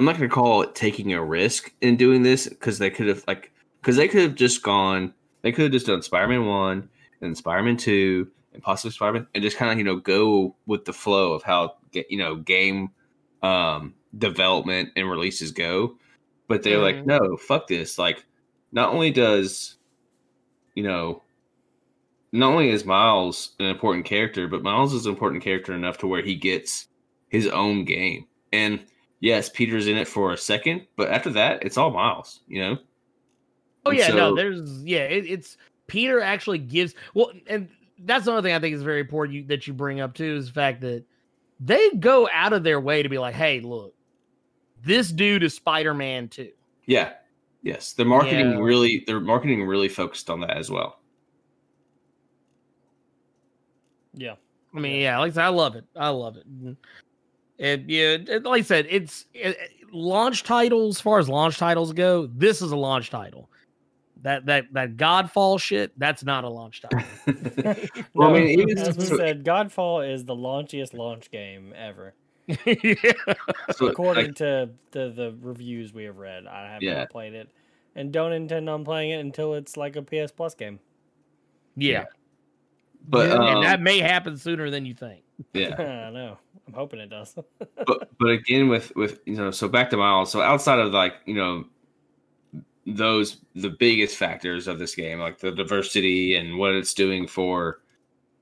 I'm 0.01 0.07
not 0.07 0.17
going 0.17 0.31
to 0.31 0.35
call 0.35 0.63
it 0.63 0.75
taking 0.75 1.13
a 1.13 1.23
risk 1.23 1.75
in 1.83 1.99
doing 1.99 2.23
this 2.23 2.49
because 2.49 2.79
they 2.79 2.89
could 2.89 3.07
have 3.07 3.23
like 3.29 3.53
because 3.83 3.97
they 3.97 4.09
could 4.09 4.23
have 4.23 4.35
just 4.35 4.63
gone. 4.63 5.13
They 5.43 5.53
could 5.53 5.65
have 5.65 5.73
just 5.73 5.89
done 5.89 6.01
Spider-Man 6.01 6.47
one 6.47 6.89
and 7.21 7.37
Spider-Man 7.37 7.77
two 7.77 8.27
and 8.55 8.63
possibly 8.63 8.93
Spider-Man 8.93 9.27
and 9.35 9.43
just 9.45 9.59
kind 9.59 9.71
of 9.71 9.77
you 9.77 9.85
know 9.85 9.97
go 9.97 10.57
with 10.65 10.87
the 10.87 10.95
flow 10.95 11.35
of 11.35 11.43
how 11.43 11.75
you 11.93 12.17
know 12.17 12.37
game 12.37 12.89
um 13.43 13.93
development 14.17 14.89
and 14.97 15.07
releases 15.11 15.51
go. 15.53 15.99
But 16.49 16.63
they're 16.63 16.79
like, 16.79 16.97
Mhm. 16.97 17.07
no, 17.07 17.37
fuck 17.37 17.67
this. 17.67 17.99
Like, 17.99 18.25
not 18.73 18.95
only 18.95 19.11
does 19.11 19.77
you 20.75 20.83
know 20.83 21.23
not 22.33 22.53
only 22.53 22.71
is 22.71 22.87
Miles 22.87 23.51
an 23.59 23.67
important 23.67 24.07
character, 24.07 24.49
but 24.49 24.63
Miles 24.63 24.95
is 24.95 25.05
an 25.05 25.13
important 25.13 25.43
character 25.43 25.75
enough 25.75 25.99
to 25.99 26.07
where 26.07 26.23
he 26.23 26.37
gets 26.37 26.89
his 27.29 27.47
own 27.49 27.85
game. 27.85 28.27
And 28.51 28.81
yes, 29.21 29.49
Peter's 29.49 29.87
in 29.87 29.97
it 29.97 30.09
for 30.09 30.33
a 30.33 30.37
second, 30.37 30.87
but 30.97 31.11
after 31.11 31.31
that, 31.31 31.63
it's 31.63 31.77
all 31.77 31.91
Miles, 31.91 32.41
you 32.49 32.61
know? 32.61 32.79
Oh 33.87 33.91
And 33.91 33.99
yeah, 33.99 34.09
no, 34.09 34.35
there's 34.35 34.83
yeah, 34.85 35.05
it, 35.05 35.25
it's 35.27 35.57
Peter 35.87 36.21
actually 36.21 36.59
gives 36.59 36.95
well, 37.15 37.33
and 37.47 37.69
that's 38.01 38.27
another 38.27 38.43
thing 38.43 38.55
I 38.55 38.59
think 38.59 38.75
is 38.75 38.83
very 38.83 39.01
important 39.01 39.37
you, 39.37 39.45
that 39.45 39.67
you 39.67 39.73
bring 39.73 40.01
up 40.01 40.15
too 40.15 40.37
is 40.37 40.47
the 40.47 40.53
fact 40.53 40.81
that 40.83 41.05
they 41.61 41.91
go 41.91 42.29
out 42.33 42.53
of 42.53 42.63
their 42.63 42.81
way 42.81 43.03
to 43.03 43.09
be 43.09 43.19
like, 43.19 43.35
hey, 43.35 43.61
look, 43.61 43.95
this 44.83 45.11
dude 45.11 45.43
is 45.43 45.55
Spider 45.55 45.95
Man 45.95 46.29
too. 46.29 46.51
Yeah. 46.87 47.13
Yes. 47.63 47.93
The 47.93 48.05
marketing 48.05 48.53
Yeah. 48.53 48.59
really 48.59 49.05
their 49.07 49.21
marketing 49.21 49.65
really 49.67 49.89
focused 49.89 50.31
on 50.31 50.41
that 50.41 50.57
as 50.57 50.71
well. 50.71 51.01
Yeah. 54.15 54.35
I 54.75 54.81
mean, 54.81 55.01
yeah, 55.01 55.19
like 55.19 55.33
I 55.33 55.35
said, 55.35 55.45
I 55.45 55.49
love 55.49 55.75
it. 55.77 55.85
I 55.97 56.09
love 56.11 56.37
it. 56.37 56.77
And- 57.61 57.81
And 57.83 57.91
yeah, 57.91 58.17
it- 58.27 58.43
like 58.45 58.61
I 58.61 58.63
said, 58.63 58.87
it's 58.91 59.27
it, 59.35 59.57
it- 59.59 59.93
launch 59.93 60.43
titles. 60.45 60.97
As 60.97 61.01
far 61.01 61.19
as 61.19 61.29
launch 61.29 61.59
titles 61.59 61.93
go, 61.93 62.27
this 62.27 62.63
is 62.63 62.73
a 62.73 62.77
launch 62.77 63.11
title. 63.11 63.51
That 64.23 64.47
that 64.47 64.65
that 64.73 64.97
Godfall 64.97 65.61
shit, 65.61 65.93
that's 65.99 66.25
not 66.25 66.45
a 66.45 66.49
launch 66.49 66.83
title. 66.83 67.05
Well, 68.15 68.31
I 68.31 68.33
mean, 68.41 68.61
even 68.61 68.79
as 68.79 68.97
we 68.97 69.05
said, 69.05 69.45
Godfall 69.45 70.11
is 70.13 70.25
the 70.25 70.35
launchiest 70.35 70.93
launch 70.95 71.31
game 71.31 71.73
ever, 71.77 72.15
yeah. 72.47 72.95
So, 73.77 73.87
according 73.87 74.27
like, 74.27 74.35
to 74.37 74.71
the 74.91 75.11
the 75.11 75.35
reviews 75.41 75.93
we 75.95 76.05
have 76.05 76.17
read. 76.19 76.47
I 76.47 76.73
have 76.73 76.83
Yeah. 76.83 76.95
not 76.99 77.11
played 77.11 77.33
it, 77.35 77.49
and 77.95 78.13
don't 78.13 78.33
intend 78.33 78.69
on 78.69 78.85
playing 78.85 79.11
it 79.11 79.21
until 79.21 79.55
it's 79.55 79.77
like 79.79 79.97
a 79.97 80.03
PS 80.03 80.33
Plus 80.33 80.55
game. 80.55 80.81
yeah. 81.77 82.05
but 83.09 83.29
Yeah, 83.29 83.35
um, 83.37 83.57
and 83.57 83.65
that 83.65 83.81
may 83.81 84.01
happen 84.01 84.37
sooner 84.37 84.69
than 84.71 84.85
you 84.85 84.93
think. 84.95 85.23
yeah. 85.55 85.75
I 86.09 86.11
know. 86.11 86.39
I'm 86.67 86.75
hoping 86.75 87.01
it 87.01 87.11
does. 87.11 87.35
but 87.87 88.11
but 88.19 88.31
again 88.31 88.69
with 88.69 88.95
with 88.97 89.21
you 89.27 89.37
know 89.37 89.51
so 89.51 89.69
back 89.69 89.91
to 89.91 89.97
miles 89.97 90.31
so 90.31 90.41
outside 90.41 90.79
of 90.79 90.93
like 90.93 91.15
you 91.27 91.35
know 91.35 91.65
those 92.87 93.39
the 93.55 93.71
biggest 93.71 94.17
factors 94.17 94.67
of 94.67 94.79
this 94.79 94.95
game 94.95 95.19
like 95.19 95.39
the 95.39 95.51
diversity 95.51 96.35
and 96.35 96.59
what 96.59 96.73
it's 96.73 96.95
doing 96.95 97.27
for 97.27 97.81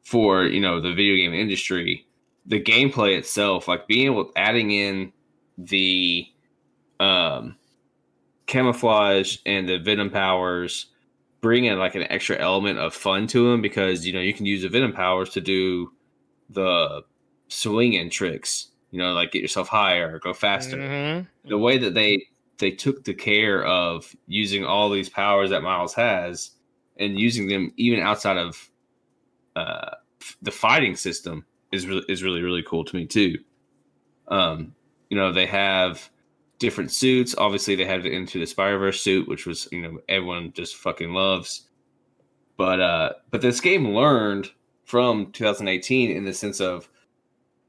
for 0.03 0.45
you 0.45 0.61
know 0.61 0.81
the 0.81 0.95
video 0.95 1.17
game 1.17 1.35
industry 1.35 2.07
the 2.47 2.61
gameplay 2.61 3.17
itself 3.17 3.69
like 3.69 3.87
being 3.87 4.07
able 4.07 4.31
adding 4.37 4.71
in 4.71 5.13
the 5.59 6.27
um 7.01 7.57
camouflage 8.47 9.39
and 9.45 9.69
the 9.69 9.79
venom 9.79 10.09
powers 10.09 10.87
bringing 11.41 11.77
like 11.79 11.95
an 11.95 12.05
extra 12.11 12.37
element 12.39 12.79
of 12.79 12.95
fun 12.95 13.27
to 13.27 13.51
them 13.51 13.61
because 13.61 14.07
you 14.07 14.13
know 14.13 14.21
you 14.21 14.33
can 14.33 14.47
use 14.47 14.63
the 14.63 14.69
venom 14.69 14.93
powers 14.93 15.31
to 15.31 15.41
do 15.41 15.93
the 16.51 17.03
swinging 17.49 18.11
tricks 18.11 18.69
you 18.91 18.99
know 18.99 19.13
like 19.13 19.33
get 19.33 19.43
yourself 19.43 19.69
higher 19.69 20.19
go 20.21 20.33
faster 20.33 20.77
Mhm. 20.77 21.27
the 21.47 21.59
way 21.59 21.79
that 21.79 21.95
they 21.95 22.23
they 22.59 22.71
took 22.71 23.05
the 23.05 23.15
care 23.15 23.65
of 23.65 24.15
using 24.27 24.65
all 24.65 24.91
these 24.91 25.09
powers 25.09 25.51
that 25.51 25.63
Miles 25.63 25.95
has 25.95 26.51
and 26.99 27.19
using 27.19 27.47
them 27.49 27.73
even 27.77 28.01
outside 28.01 28.37
of 28.37 28.69
uh, 29.57 29.91
the 30.43 30.51
fighting 30.51 30.97
system 30.97 31.45
is 31.73 31.87
really 31.87 32.05
is 32.09 32.23
really 32.23 32.43
really 32.43 32.63
cool 32.65 32.85
to 32.85 32.97
me 32.97 33.07
too. 33.07 33.39
Um, 34.29 34.75
you 35.09 35.17
know 35.17 35.33
they 35.33 35.47
have 35.47 36.11
different 36.59 36.91
suits. 36.91 37.37
Obviously, 37.39 37.77
they 37.77 37.85
have 37.85 38.03
the 38.03 38.11
Into 38.11 38.41
the 38.41 38.47
Spider 38.47 38.79
Verse 38.79 39.01
suit, 39.01 39.29
which 39.29 39.47
was 39.47 39.69
you 39.71 39.81
know 39.83 40.01
everyone 40.09 40.53
just 40.53 40.77
fucking 40.77 41.13
loves. 41.13 41.69
But 42.57 42.81
uh, 42.81 43.13
but 43.31 43.41
this 43.41 43.61
game 43.61 43.95
learned 43.95 44.51
from 44.85 45.31
2018 45.33 46.11
in 46.11 46.25
the 46.25 46.35
sense 46.35 46.61
of 46.61 46.89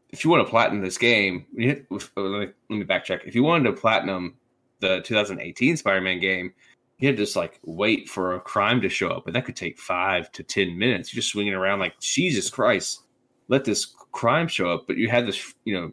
if 0.09 0.23
you 0.23 0.29
want 0.29 0.45
to 0.45 0.49
platinum 0.49 0.81
this 0.81 0.97
game, 0.97 1.45
hit, 1.55 1.85
uh, 1.91 1.97
let, 2.15 2.39
me, 2.39 2.53
let 2.69 2.77
me 2.79 2.85
backtrack. 2.85 3.21
If 3.25 3.35
you 3.35 3.43
wanted 3.43 3.65
to 3.65 3.73
platinum 3.73 4.35
the 4.79 5.01
2018 5.01 5.77
Spider-Man 5.77 6.19
game, 6.19 6.53
you 6.97 7.07
had 7.07 7.17
to 7.17 7.23
just 7.23 7.35
like 7.35 7.59
wait 7.63 8.09
for 8.09 8.35
a 8.35 8.39
crime 8.39 8.81
to 8.81 8.89
show 8.89 9.09
up, 9.09 9.25
and 9.27 9.35
that 9.35 9.45
could 9.45 9.55
take 9.55 9.79
five 9.79 10.31
to 10.33 10.43
ten 10.43 10.77
minutes. 10.77 11.13
You're 11.13 11.21
just 11.21 11.31
swinging 11.31 11.53
around 11.53 11.79
like 11.79 11.97
Jesus 11.99 12.49
Christ, 12.49 13.03
let 13.47 13.63
this 13.63 13.85
crime 14.11 14.47
show 14.47 14.69
up. 14.69 14.85
But 14.87 14.97
you 14.97 15.09
had 15.09 15.25
this, 15.27 15.53
you 15.63 15.73
know, 15.79 15.91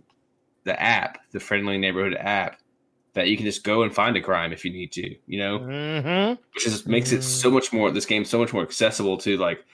the 0.65 0.81
app, 0.83 1.19
the 1.31 1.39
friendly 1.39 1.79
neighborhood 1.79 2.17
app, 2.19 2.59
that 3.15 3.29
you 3.29 3.37
can 3.37 3.47
just 3.47 3.63
go 3.63 3.83
and 3.83 3.95
find 3.95 4.17
a 4.17 4.21
crime 4.21 4.53
if 4.53 4.65
you 4.65 4.73
need 4.73 4.91
to. 4.93 5.15
You 5.27 5.39
know, 5.39 5.59
Mhm. 5.61 6.39
which 6.55 6.65
just 6.65 6.89
makes 6.89 7.13
it 7.13 7.23
so 7.23 7.51
much 7.51 7.73
more. 7.73 7.91
This 7.93 8.07
game 8.07 8.25
so 8.25 8.39
much 8.39 8.53
more 8.53 8.63
accessible 8.63 9.17
to 9.19 9.37
like 9.37 9.65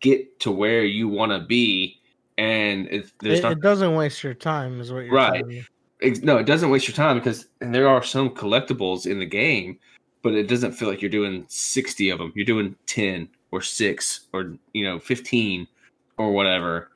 get 0.00 0.40
to 0.40 0.50
where 0.50 0.82
you 0.84 1.08
want 1.08 1.30
to 1.30 1.38
be, 1.46 1.99
and 2.40 2.86
it, 2.88 3.12
there's 3.20 3.40
It, 3.40 3.42
not 3.42 3.52
it 3.52 3.60
doesn't 3.60 3.94
waste 3.94 4.24
your 4.24 4.32
time, 4.32 4.80
is 4.80 4.90
what 4.90 5.04
you're 5.04 5.12
Right. 5.12 5.46
me. 5.46 5.62
No, 6.22 6.38
it 6.38 6.46
doesn't 6.46 6.70
waste 6.70 6.88
your 6.88 6.94
time 6.94 7.18
because 7.18 7.48
and 7.60 7.74
there 7.74 7.86
are 7.86 8.02
some 8.02 8.30
collectibles 8.30 9.06
in 9.06 9.18
the 9.18 9.26
game, 9.26 9.78
but 10.22 10.32
it 10.32 10.48
doesn't 10.48 10.72
feel 10.72 10.88
like 10.88 11.02
you're 11.02 11.10
doing 11.10 11.44
60 11.48 12.08
of 12.08 12.18
them. 12.18 12.32
You're 12.34 12.46
doing 12.46 12.74
10 12.86 13.28
or 13.50 13.60
6 13.60 14.20
or 14.32 14.56
you 14.72 14.84
know 14.84 14.98
15 14.98 15.68
or 16.16 16.32
whatever. 16.32 16.90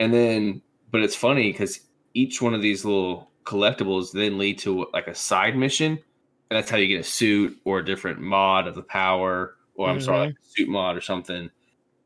And 0.00 0.12
then 0.12 0.60
but 0.90 1.02
it's 1.02 1.14
funny 1.14 1.52
cuz 1.52 1.80
each 2.14 2.42
one 2.42 2.54
of 2.54 2.60
these 2.62 2.84
little 2.84 3.30
collectibles 3.44 4.10
then 4.10 4.36
lead 4.36 4.58
to 4.58 4.88
like 4.92 5.06
a 5.06 5.14
side 5.14 5.56
mission 5.56 5.92
and 5.92 6.56
that's 6.56 6.68
how 6.68 6.76
you 6.76 6.88
get 6.88 7.00
a 7.00 7.04
suit 7.04 7.56
or 7.64 7.78
a 7.78 7.84
different 7.84 8.20
mod 8.20 8.66
of 8.66 8.74
the 8.74 8.82
power 8.82 9.54
or 9.76 9.88
I'm 9.88 10.00
sorry, 10.00 10.18
like 10.18 10.28
mm-hmm. 10.30 10.42
a 10.42 10.50
suit 10.50 10.68
mod 10.68 10.96
or 10.96 11.00
something. 11.00 11.48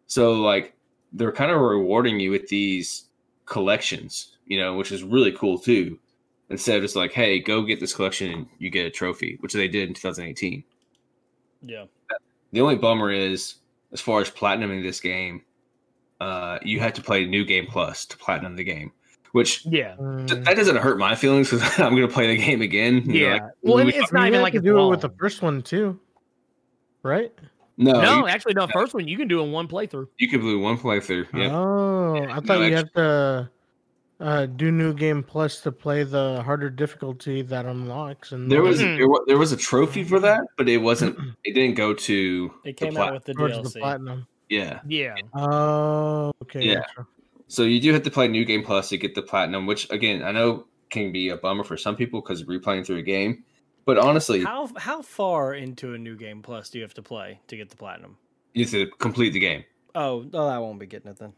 So 0.07 0.34
like 0.34 0.76
they're 1.12 1.32
kind 1.32 1.50
of 1.50 1.60
rewarding 1.60 2.18
you 2.20 2.30
with 2.30 2.48
these 2.48 3.04
collections, 3.44 4.36
you 4.46 4.58
know, 4.58 4.74
which 4.76 4.92
is 4.92 5.02
really 5.02 5.32
cool 5.32 5.58
too. 5.58 5.98
Instead 6.50 6.76
of 6.76 6.82
just 6.82 6.96
like, 6.96 7.12
hey, 7.12 7.38
go 7.38 7.62
get 7.62 7.80
this 7.80 7.94
collection 7.94 8.30
and 8.32 8.46
you 8.58 8.68
get 8.70 8.84
a 8.86 8.90
trophy, 8.90 9.36
which 9.40 9.52
they 9.54 9.68
did 9.68 9.88
in 9.88 9.94
2018. 9.94 10.62
Yeah. 11.62 11.84
The 12.52 12.60
only 12.60 12.76
bummer 12.76 13.10
is, 13.10 13.54
as 13.92 14.00
far 14.00 14.20
as 14.20 14.30
platinuming 14.30 14.82
this 14.82 15.00
game, 15.00 15.42
uh, 16.20 16.58
you 16.62 16.78
had 16.80 16.94
to 16.96 17.02
play 17.02 17.24
New 17.24 17.44
Game 17.44 17.66
Plus 17.66 18.04
to 18.06 18.16
platinum 18.18 18.54
the 18.56 18.64
game, 18.64 18.92
which 19.32 19.64
Yeah. 19.64 19.96
Th- 20.26 20.44
that 20.44 20.56
doesn't 20.56 20.76
hurt 20.76 20.98
my 20.98 21.14
feelings 21.14 21.50
because 21.50 21.62
I'm 21.80 21.94
going 21.96 22.06
to 22.06 22.12
play 22.12 22.26
the 22.36 22.42
game 22.42 22.60
again. 22.60 22.96
you 23.06 23.12
know, 23.12 23.18
Yeah. 23.28 23.32
like- 23.34 23.42
well, 23.62 23.84
we- 23.86 23.94
it's 23.94 24.12
I 24.12 24.16
not 24.16 24.22
you 24.24 24.28
even 24.28 24.42
like 24.42 24.52
to 24.52 24.58
it's 24.58 24.64
do 24.64 24.78
it 24.78 24.88
with 24.88 25.00
the 25.00 25.10
first 25.10 25.40
one 25.42 25.62
too, 25.62 25.98
right? 27.02 27.32
No, 27.76 27.92
no, 28.00 28.18
you, 28.18 28.26
actually, 28.28 28.54
no. 28.54 28.66
First 28.68 28.94
one 28.94 29.08
you 29.08 29.16
can 29.16 29.28
do 29.28 29.42
in 29.42 29.50
one 29.52 29.66
playthrough. 29.68 30.06
you 30.18 30.28
can 30.28 30.40
do 30.40 30.58
one 30.58 30.78
playthrough. 30.78 31.26
Yeah, 31.34 31.50
Oh, 31.56 32.14
Yeah, 32.16 32.22
I 32.32 32.34
no 32.36 32.40
thought 32.40 32.58
you 32.60 32.74
extra- 32.76 32.76
had 32.76 32.92
to 32.94 33.50
uh, 34.20 34.46
do 34.46 34.70
new 34.70 34.94
game 34.94 35.22
plus 35.22 35.60
to 35.62 35.72
play 35.72 36.04
the 36.04 36.42
harder 36.44 36.70
difficulty 36.70 37.42
that 37.42 37.66
unlocks. 37.66 38.30
And 38.32 38.50
there 38.50 38.62
was 38.62 38.80
Mhm. 38.80 38.96
there, 38.98 39.08
there 39.26 39.38
was 39.38 39.50
a 39.52 39.56
trophy 39.56 40.04
for 40.04 40.20
that, 40.20 40.42
but 40.56 40.68
it 40.68 40.78
wasn't. 40.78 41.16
It 41.44 41.54
didn't 41.54 41.74
go 41.74 41.92
to 41.94 42.52
It 42.64 42.76
the 42.78 42.84
came 42.84 42.94
plat- 42.94 43.08
out 43.08 43.14
with 43.14 43.24
the 43.24 43.34
towards 43.34 43.56
DLC. 43.58 43.72
the 43.72 43.80
platinum. 43.80 44.26
yeah. 44.48 44.80
Yeah. 44.86 45.14
Oh, 45.34 46.30
okay. 46.42 46.62
Yeah. 46.64 46.74
gotcha. 46.80 47.06
So 47.48 47.64
you 47.64 47.80
do 47.80 47.92
have 47.92 48.02
to 48.04 48.10
play 48.10 48.28
New 48.28 48.44
Game 48.44 48.62
Plus 48.62 48.88
to 48.90 48.96
get 48.96 49.14
the 49.14 49.22
platinum, 49.22 49.66
which 49.66 49.90
again 49.90 50.22
I 50.22 50.30
know 50.32 50.66
can 50.90 51.10
be 51.10 51.30
a 51.30 51.36
bummer 51.36 51.64
for 51.64 51.76
some 51.76 51.96
people 51.96 52.20
because 52.20 52.44
replaying 52.44 52.86
through 52.86 52.98
a 52.98 53.02
game. 53.02 53.44
But 53.85 53.99
honestly, 53.99 54.43
How 54.43 54.68
how 54.76 55.03
far 55.03 55.55
into 55.55 55.95
a 55.95 55.99
new 55.99 56.16
game 56.16 56.43
plus 56.43 56.70
do 56.70 56.78
you 56.78 56.85
have 56.85 56.95
to 56.95 57.03
play 57.03 57.41
to 57.49 57.57
get 57.57 57.70
the 57.70 57.76
platinum? 57.76 58.16
you 58.55 58.64
have 58.64 58.72
to 58.72 58.87
complete 58.99 59.30
the 59.33 59.41
game. 59.41 59.64
Oh, 59.95 60.26
oh, 60.35 60.47
I 60.47 60.59
won't 60.59 60.78
be 60.78 60.87
getting 60.87 61.11
it 61.11 61.18
then. 61.18 61.33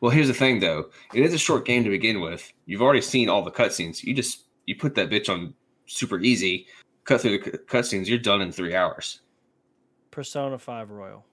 Well, 0.00 0.10
here's 0.10 0.28
the 0.28 0.34
thing 0.34 0.60
though. 0.60 0.90
It 1.14 1.22
is 1.22 1.34
a 1.34 1.38
short 1.38 1.64
game 1.66 1.84
to 1.84 1.90
begin 1.90 2.20
with. 2.20 2.50
You've 2.66 2.82
already 2.82 3.00
seen 3.02 3.28
all 3.28 3.42
the 3.42 3.50
cutscenes. 3.50 4.02
You 4.02 4.14
just 4.14 4.44
you 4.66 4.76
put 4.76 4.94
that 4.94 5.10
bitch 5.10 5.28
on 5.28 5.54
super 5.86 6.20
easy, 6.20 6.66
cut 7.04 7.20
through 7.20 7.38
the 7.38 7.58
cutscenes. 7.58 8.06
You're 8.06 8.18
done 8.18 8.40
in 8.40 8.52
three 8.52 8.74
hours. 8.74 9.20
Persona 10.10 10.58
Five 10.58 10.90
Royal. 10.90 11.24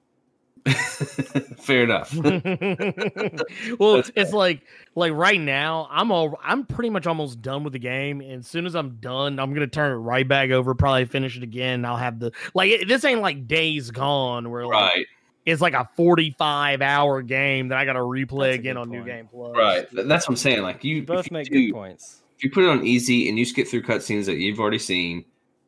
Fair 1.59 1.83
enough. 1.83 2.13
well, 3.79 4.03
it's 4.15 4.33
like 4.33 4.61
like 4.95 5.13
right 5.13 5.39
now, 5.39 5.87
I'm 5.91 6.11
all 6.11 6.39
I'm 6.43 6.65
pretty 6.65 6.89
much 6.89 7.07
almost 7.07 7.41
done 7.41 7.63
with 7.63 7.73
the 7.73 7.79
game, 7.79 8.21
and 8.21 8.39
as 8.39 8.47
soon 8.47 8.65
as 8.65 8.75
I'm 8.75 8.97
done, 9.01 9.39
I'm 9.39 9.53
gonna 9.53 9.67
turn 9.67 9.91
it 9.91 9.95
right 9.95 10.27
back 10.27 10.49
over, 10.49 10.73
probably 10.75 11.05
finish 11.05 11.37
it 11.37 11.43
again. 11.43 11.85
I'll 11.85 11.97
have 11.97 12.19
the 12.19 12.31
like 12.53 12.71
it, 12.71 12.87
this 12.87 13.03
ain't 13.05 13.21
like 13.21 13.47
Days 13.47 13.91
Gone 13.91 14.49
where 14.49 14.65
like 14.65 14.95
right, 14.95 15.05
it's 15.45 15.61
like 15.61 15.73
a 15.73 15.89
45 15.95 16.81
hour 16.81 17.21
game 17.21 17.69
that 17.69 17.77
I 17.77 17.85
gotta 17.85 17.99
replay 17.99 18.51
That's 18.51 18.55
again 18.59 18.75
good 18.75 18.81
on 18.81 18.89
New. 18.89 19.03
Game 19.03 19.27
Plus. 19.27 19.55
right. 19.55 19.87
That's 19.93 20.27
what 20.27 20.33
I'm 20.33 20.35
saying. 20.37 20.61
Like 20.61 20.83
you, 20.83 20.97
You 20.97 21.01
if 21.01 21.07
both 21.07 21.25
you 21.25 21.33
make 21.33 21.49
do- 21.49 21.67
good 21.67 21.73
points. 21.73 22.23
if 22.37 22.43
you 22.43 22.51
put 22.51 22.63
it 22.63 22.69
on 22.69 22.85
easy 22.85 23.29
and 23.29 23.37
you 23.39 23.45
skip 23.45 23.67
through 23.67 23.83
cutscenes 23.83 24.25
that 24.25 24.35
you've 24.37 24.59
already 24.59 24.79
seen, 24.79 25.25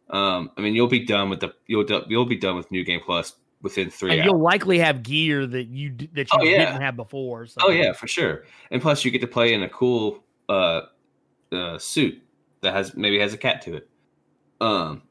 um, 0.10 0.52
I 0.58 0.62
mean, 0.62 0.74
you'll 0.76 0.88
be 0.88 1.06
done 1.06 1.30
with 1.30 1.39
the 1.39 1.54
you'll 1.68 1.86
you'll 2.08 2.26
be 2.26 2.38
done 2.38 2.56
with 2.56 2.70
New 2.72 2.84
Game 2.84 3.00
Plus 3.06 3.36
within 3.62 3.89
three 3.89 4.12
And 4.12 4.22
hours. 4.22 4.26
you'll 4.26 4.39
likely 4.41 4.80
have 4.80 5.03
gear 5.03 5.45
that 5.45 5.66
you 5.66 5.91
that 6.14 6.32
you 6.32 6.39
Oh, 6.39 6.43
yeah. 6.43 6.66
didn't 6.66 6.82
have 6.82 6.95
before. 6.95 7.45
So. 7.45 7.62
Oh 7.64 7.70
yeah, 7.72 7.93
for 7.93 8.07
sure. 8.07 8.45
And 8.72 8.82
plus, 8.82 9.03
you 9.03 9.12
get 9.12 9.22
to 9.22 9.28
play 9.28 9.53
in 9.53 9.64
a 9.64 9.70
cool 9.70 10.24
uh, 10.47 10.82
uh 11.51 11.78
suit 11.78 12.22
that 12.62 12.74
has 12.74 12.95
maybe 12.95 13.20
has 13.20 13.34
a 13.34 13.38
cat 13.38 13.62
to 13.64 13.76
it. 13.76 13.89
Um, 14.62 15.03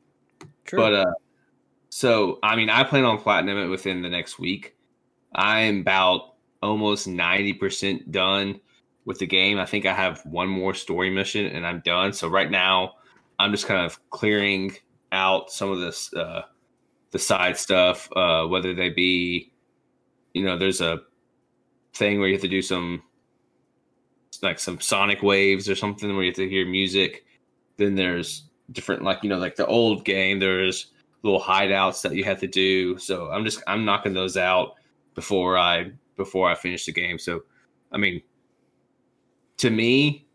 True. 0.64 0.78
but 0.78 0.94
uh, 0.94 1.12
so 1.90 2.38
I 2.42 2.56
mean, 2.56 2.70
I 2.70 2.84
plan 2.84 3.04
on 3.04 3.18
platinum 3.18 3.58
it 3.58 3.68
within 3.68 4.02
the 4.02 4.08
next 4.08 4.38
week. 4.38 4.76
I'm 5.34 5.80
about 5.80 6.34
almost 6.62 7.06
ninety 7.06 7.52
percent 7.52 8.10
done 8.10 8.60
with 9.04 9.18
the 9.18 9.26
game. 9.26 9.58
I 9.58 9.64
think 9.66 9.86
I 9.86 9.94
have 9.94 10.20
one 10.26 10.48
more 10.48 10.74
story 10.74 11.10
mission 11.10 11.46
and 11.46 11.66
I'm 11.66 11.80
done. 11.80 12.12
So 12.12 12.28
right 12.28 12.50
now, 12.50 12.94
I'm 13.38 13.50
just 13.52 13.66
kind 13.66 13.84
of 13.84 13.98
clearing 14.10 14.72
out 15.12 15.50
some 15.50 15.70
of 15.70 15.80
this 15.80 16.12
uh, 16.12 16.42
the 17.10 17.18
side 17.18 17.56
stuff, 17.56 18.08
uh, 18.14 18.46
whether 18.46 18.74
they 18.74 18.90
be, 18.90 19.52
you 20.34 20.44
know, 20.44 20.58
there's 20.58 20.80
a 20.80 21.00
thing 21.94 22.18
where 22.18 22.28
you 22.28 22.34
have 22.34 22.42
to 22.42 22.48
do 22.48 22.62
some 22.62 23.02
like 24.42 24.58
some 24.58 24.80
sonic 24.80 25.22
waves 25.22 25.68
or 25.68 25.74
something 25.74 26.14
where 26.14 26.24
you 26.24 26.30
have 26.30 26.36
to 26.36 26.48
hear 26.48 26.66
music. 26.66 27.24
Then 27.76 27.94
there's 27.94 28.44
different 28.72 29.02
like 29.02 29.22
you 29.22 29.30
know 29.30 29.38
like 29.38 29.56
the 29.56 29.66
old 29.66 30.04
game 30.04 30.38
there's 30.38 30.92
little 31.22 31.40
hideouts 31.40 32.02
that 32.02 32.14
you 32.14 32.24
have 32.24 32.40
to 32.40 32.46
do. 32.46 32.98
So 32.98 33.30
I'm 33.30 33.44
just 33.44 33.62
I'm 33.66 33.84
knocking 33.84 34.14
those 34.14 34.36
out 34.36 34.74
before 35.14 35.58
I 35.58 35.92
before 36.16 36.48
I 36.48 36.54
finish 36.54 36.86
the 36.86 36.92
game. 36.92 37.18
So 37.18 37.42
I 37.90 37.98
mean 37.98 38.22
to 39.58 39.70
me 39.70 40.26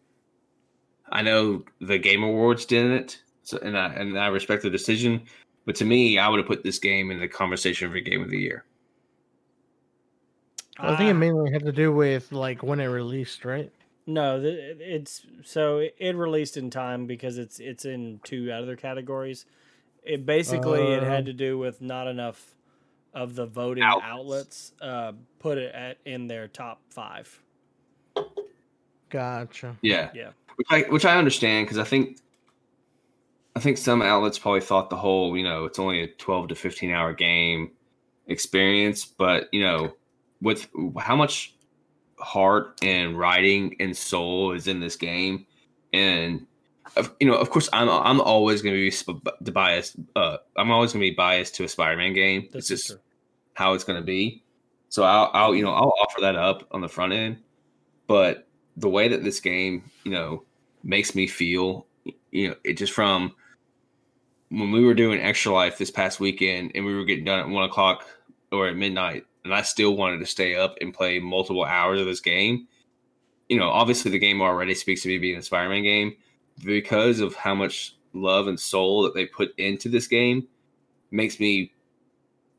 I 1.12 1.22
know 1.22 1.64
the 1.80 1.98
game 1.98 2.24
awards 2.24 2.66
didn't 2.66 3.24
so 3.44 3.58
and 3.60 3.78
I 3.78 3.88
and 3.94 4.18
I 4.18 4.28
respect 4.28 4.64
the 4.64 4.70
decision, 4.70 5.24
but 5.66 5.76
to 5.78 5.86
me 5.86 6.18
I 6.18 6.28
would 6.30 6.40
have 6.40 6.48
put 6.48 6.64
this 6.64 6.80
game 6.80 7.12
in 7.12 7.20
the 7.20 7.28
conversation 7.28 7.92
for 7.92 8.00
game 8.00 8.22
of 8.22 8.30
the 8.30 8.40
year. 8.40 8.66
I 10.78 10.96
think 10.96 11.10
it 11.10 11.14
Ah, 11.14 11.18
mainly 11.20 11.52
had 11.52 11.66
to 11.66 11.72
do 11.72 11.92
with 11.92 12.32
like 12.32 12.64
when 12.64 12.80
it 12.80 12.88
released, 12.88 13.46
right? 13.46 13.72
No, 14.06 14.42
it's 14.44 15.26
so 15.44 15.78
it- 15.78 15.96
it 15.98 16.16
released 16.16 16.58
in 16.58 16.70
time 16.70 17.06
because 17.06 17.38
it's 17.38 17.60
it's 17.60 17.86
in 17.86 18.20
two 18.24 18.52
other 18.52 18.76
categories. 18.76 19.46
It 20.04 20.26
basically 20.26 20.82
it 20.82 21.04
had 21.04 21.26
to 21.28 21.34
do 21.34 21.58
with 21.58 21.82
not 21.82 22.08
enough 22.08 22.56
of 23.14 23.36
the 23.36 23.46
voting 23.46 23.84
Outlets. 23.84 24.04
outlets 24.12 24.74
uh, 24.82 25.12
put 25.40 25.58
it 25.58 25.74
at 25.74 25.98
in 26.04 26.28
their 26.28 26.48
top 26.48 26.82
five. 26.90 27.40
Gotcha. 29.10 29.78
Yeah. 29.82 30.10
Yeah. 30.14 30.32
Which 30.56 30.68
I 30.70 30.82
which 30.90 31.06
I 31.06 31.18
understand 31.18 31.66
because 31.68 31.78
I 31.78 31.84
think 31.84 32.18
I 33.56 33.60
think 33.60 33.78
some 33.78 34.02
outlets 34.02 34.40
probably 34.40 34.62
thought 34.62 34.90
the 34.90 34.98
whole, 34.98 35.38
you 35.38 35.44
know, 35.44 35.66
it's 35.66 35.80
only 35.80 36.02
a 36.02 36.08
12 36.08 36.50
to 36.50 36.56
15 36.56 36.92
hour 36.92 37.14
game 37.14 37.72
experience, 38.28 39.06
but 39.06 39.48
you 39.52 39.62
know, 39.62 39.94
with 40.42 40.68
how 41.00 41.16
much 41.16 41.56
heart 42.20 42.80
and 42.82 43.18
writing 43.18 43.76
and 43.80 43.96
soul 43.96 44.54
is 44.54 44.68
in 44.68 44.80
this 44.80 44.96
game 44.96 45.46
and 45.92 46.46
you 47.20 47.28
know, 47.28 47.36
of 47.36 47.50
course 47.50 47.70
I'm 47.74 47.90
I'm 47.90 48.22
always 48.22 48.62
going 48.62 48.76
to 48.76 49.26
be 49.44 49.52
biased 49.52 49.96
uh 50.16 50.38
I'm 50.58 50.72
always 50.72 50.94
going 50.94 51.04
to 51.04 51.10
be 51.10 51.16
biased 51.16 51.56
to 51.56 51.64
a 51.64 51.68
Spider-Man 51.68 52.14
game. 52.14 52.50
That's 52.52 52.70
it's 52.70 52.82
just 52.82 52.88
true. 52.92 53.00
how 53.54 53.74
it's 53.74 53.84
going 53.84 54.00
to 54.00 54.06
be. 54.06 54.44
So 54.94 55.04
I'll, 55.04 55.32
I'll, 55.34 55.56
you 55.56 55.64
know, 55.64 55.74
I'll 55.74 55.94
offer 56.04 56.22
that 56.22 56.36
up 56.36 56.68
on 56.70 56.82
the 56.82 56.88
front 56.88 57.14
end. 57.14 57.38
But 58.06 58.48
the 58.78 58.90
way 58.90 59.08
that 59.08 59.24
this 59.24 59.40
game, 59.40 59.90
you 60.04 60.12
know, 60.12 60.44
makes 60.84 61.16
me 61.16 61.26
feel, 61.26 61.88
you 62.30 62.50
know, 62.50 62.56
it 62.64 62.74
just 62.74 62.94
from 62.94 63.34
when 64.54 64.72
we 64.72 64.86
were 64.86 64.94
doing 64.94 65.20
Extra 65.20 65.52
Life 65.52 65.80
this 65.80 65.90
past 65.90 66.20
weekend 66.20 66.74
and 66.76 66.86
we 66.86 66.94
were 66.94 67.06
getting 67.06 67.26
done 67.26 67.40
at 67.40 67.50
one 67.50 67.64
o'clock 67.64 68.06
or 68.52 68.68
at 68.68 68.76
midnight, 68.76 69.26
and 69.44 69.54
I 69.54 69.64
still 69.64 69.98
wanted 69.98 70.20
to 70.20 70.28
stay 70.28 70.56
up 70.56 70.76
and 70.80 70.94
play 70.94 71.20
multiple 71.20 71.66
hours 71.66 72.00
of 72.00 72.06
this 72.06 72.20
game. 72.20 72.68
You 73.50 73.58
know, 73.58 73.70
obviously 73.70 74.12
the 74.12 74.20
game 74.20 74.42
already 74.42 74.76
speaks 74.76 75.02
to 75.02 75.08
me 75.08 75.18
being 75.18 75.38
a 75.40 75.42
Spider-Man 75.42 75.82
game 75.82 76.16
because 76.64 77.20
of 77.20 77.34
how 77.34 77.56
much 77.56 77.96
love 78.14 78.48
and 78.48 78.60
soul 78.60 79.02
that 79.04 79.16
they 79.16 79.26
put 79.26 79.58
into 79.58 79.90
this 79.90 80.06
game 80.06 80.48
makes 81.10 81.40
me 81.40 81.72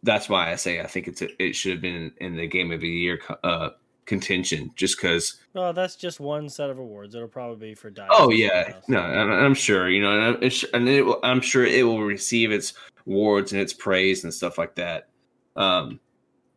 that's 0.03 0.29
why 0.29 0.51
I 0.51 0.57
say 0.57 0.81
I 0.81 0.87
think 0.87 1.09
it's 1.09 1.23
a, 1.23 1.43
it 1.43 1.55
should 1.55 1.73
have 1.73 1.81
been 1.81 2.13
in 2.19 2.37
the 2.37 2.49
game 2.49 2.73
of 2.73 2.81
the 2.81 2.89
year 2.89 3.21
uh, 3.45 3.71
contention, 4.07 4.71
just 4.77 4.97
because. 4.97 5.41
Well, 5.55 5.73
that's 5.73 5.97
just 5.97 6.21
one 6.21 6.49
set 6.49 6.71
of 6.71 6.79
awards. 6.79 7.15
It'll 7.15 7.29
probably 7.29 7.69
be 7.71 7.75
for 7.75 7.91
Dice. 7.91 8.09
Oh 8.13 8.31
yeah, 8.31 8.75
no, 8.89 9.01
I'm 9.01 9.55
sure 9.55 9.89
you 9.89 10.03
know, 10.03 10.13
and, 10.13 10.23
I'm- 10.45 10.51
and 10.75 10.89
it, 10.89 11.03
will- 11.03 11.21
I'm 11.23 11.41
sure 11.41 11.65
it 11.65 11.85
will 11.85 12.03
receive 12.03 12.53
its 12.53 12.75
awards 13.07 13.53
and 13.53 13.61
its 13.61 13.73
praise 13.73 14.25
and 14.25 14.33
stuff 14.33 14.59
like 14.59 14.75
that. 14.77 15.09
Um, 15.57 16.01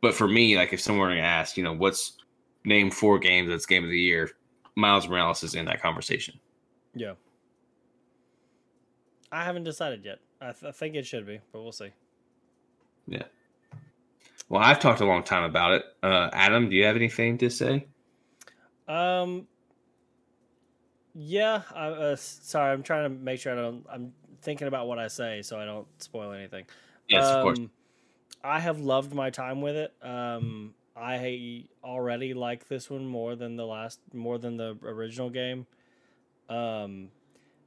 but 0.01 0.13
for 0.13 0.27
me, 0.27 0.57
like 0.57 0.73
if 0.73 0.79
someone 0.81 1.09
were 1.09 1.15
to 1.15 1.21
ask, 1.21 1.57
you 1.57 1.63
know, 1.63 1.73
what's 1.73 2.17
name 2.65 2.89
four 2.91 3.19
games 3.19 3.49
that's 3.49 3.65
game 3.65 3.83
of 3.83 3.89
the 3.89 3.99
year, 3.99 4.31
Miles 4.75 5.07
Morales 5.07 5.43
is 5.43 5.55
in 5.55 5.65
that 5.65 5.81
conversation. 5.81 6.39
Yeah. 6.95 7.13
I 9.31 9.43
haven't 9.43 9.63
decided 9.65 10.05
yet. 10.05 10.19
I, 10.41 10.51
th- 10.51 10.63
I 10.65 10.71
think 10.71 10.95
it 10.95 11.05
should 11.05 11.25
be, 11.25 11.39
but 11.51 11.61
we'll 11.61 11.71
see. 11.71 11.91
Well, 14.49 14.61
I've 14.61 14.79
talked 14.79 15.01
a 15.01 15.05
long 15.05 15.23
time 15.23 15.43
about 15.43 15.73
it. 15.73 15.83
Uh, 16.01 16.29
Adam, 16.31 16.69
do 16.69 16.75
you 16.75 16.85
have 16.85 16.95
anything 16.95 17.37
to 17.39 17.49
say? 17.49 17.87
Um. 18.87 19.47
Yeah. 21.13 21.63
I, 21.75 21.87
uh, 21.87 22.15
sorry, 22.15 22.71
I'm 22.71 22.83
trying 22.83 23.03
to 23.03 23.09
make 23.09 23.39
sure 23.39 23.53
I 23.53 23.61
don't. 23.61 23.85
I'm 23.91 24.13
thinking 24.41 24.67
about 24.67 24.87
what 24.87 24.99
I 24.99 25.07
say 25.07 25.41
so 25.41 25.59
I 25.59 25.65
don't 25.65 25.87
spoil 26.01 26.31
anything. 26.31 26.65
Yes, 27.09 27.25
of 27.25 27.43
course. 27.43 27.59
Um, 27.59 27.71
I 28.43 28.59
have 28.59 28.79
loved 28.79 29.13
my 29.13 29.29
time 29.29 29.61
with 29.61 29.75
it. 29.75 29.93
Um, 30.01 30.73
I 30.95 31.65
already 31.83 32.33
like 32.33 32.67
this 32.67 32.89
one 32.89 33.05
more 33.05 33.35
than 33.35 33.55
the 33.55 33.65
last, 33.65 33.99
more 34.13 34.37
than 34.37 34.57
the 34.57 34.77
original 34.83 35.29
game. 35.29 35.67
Um, 36.49 37.09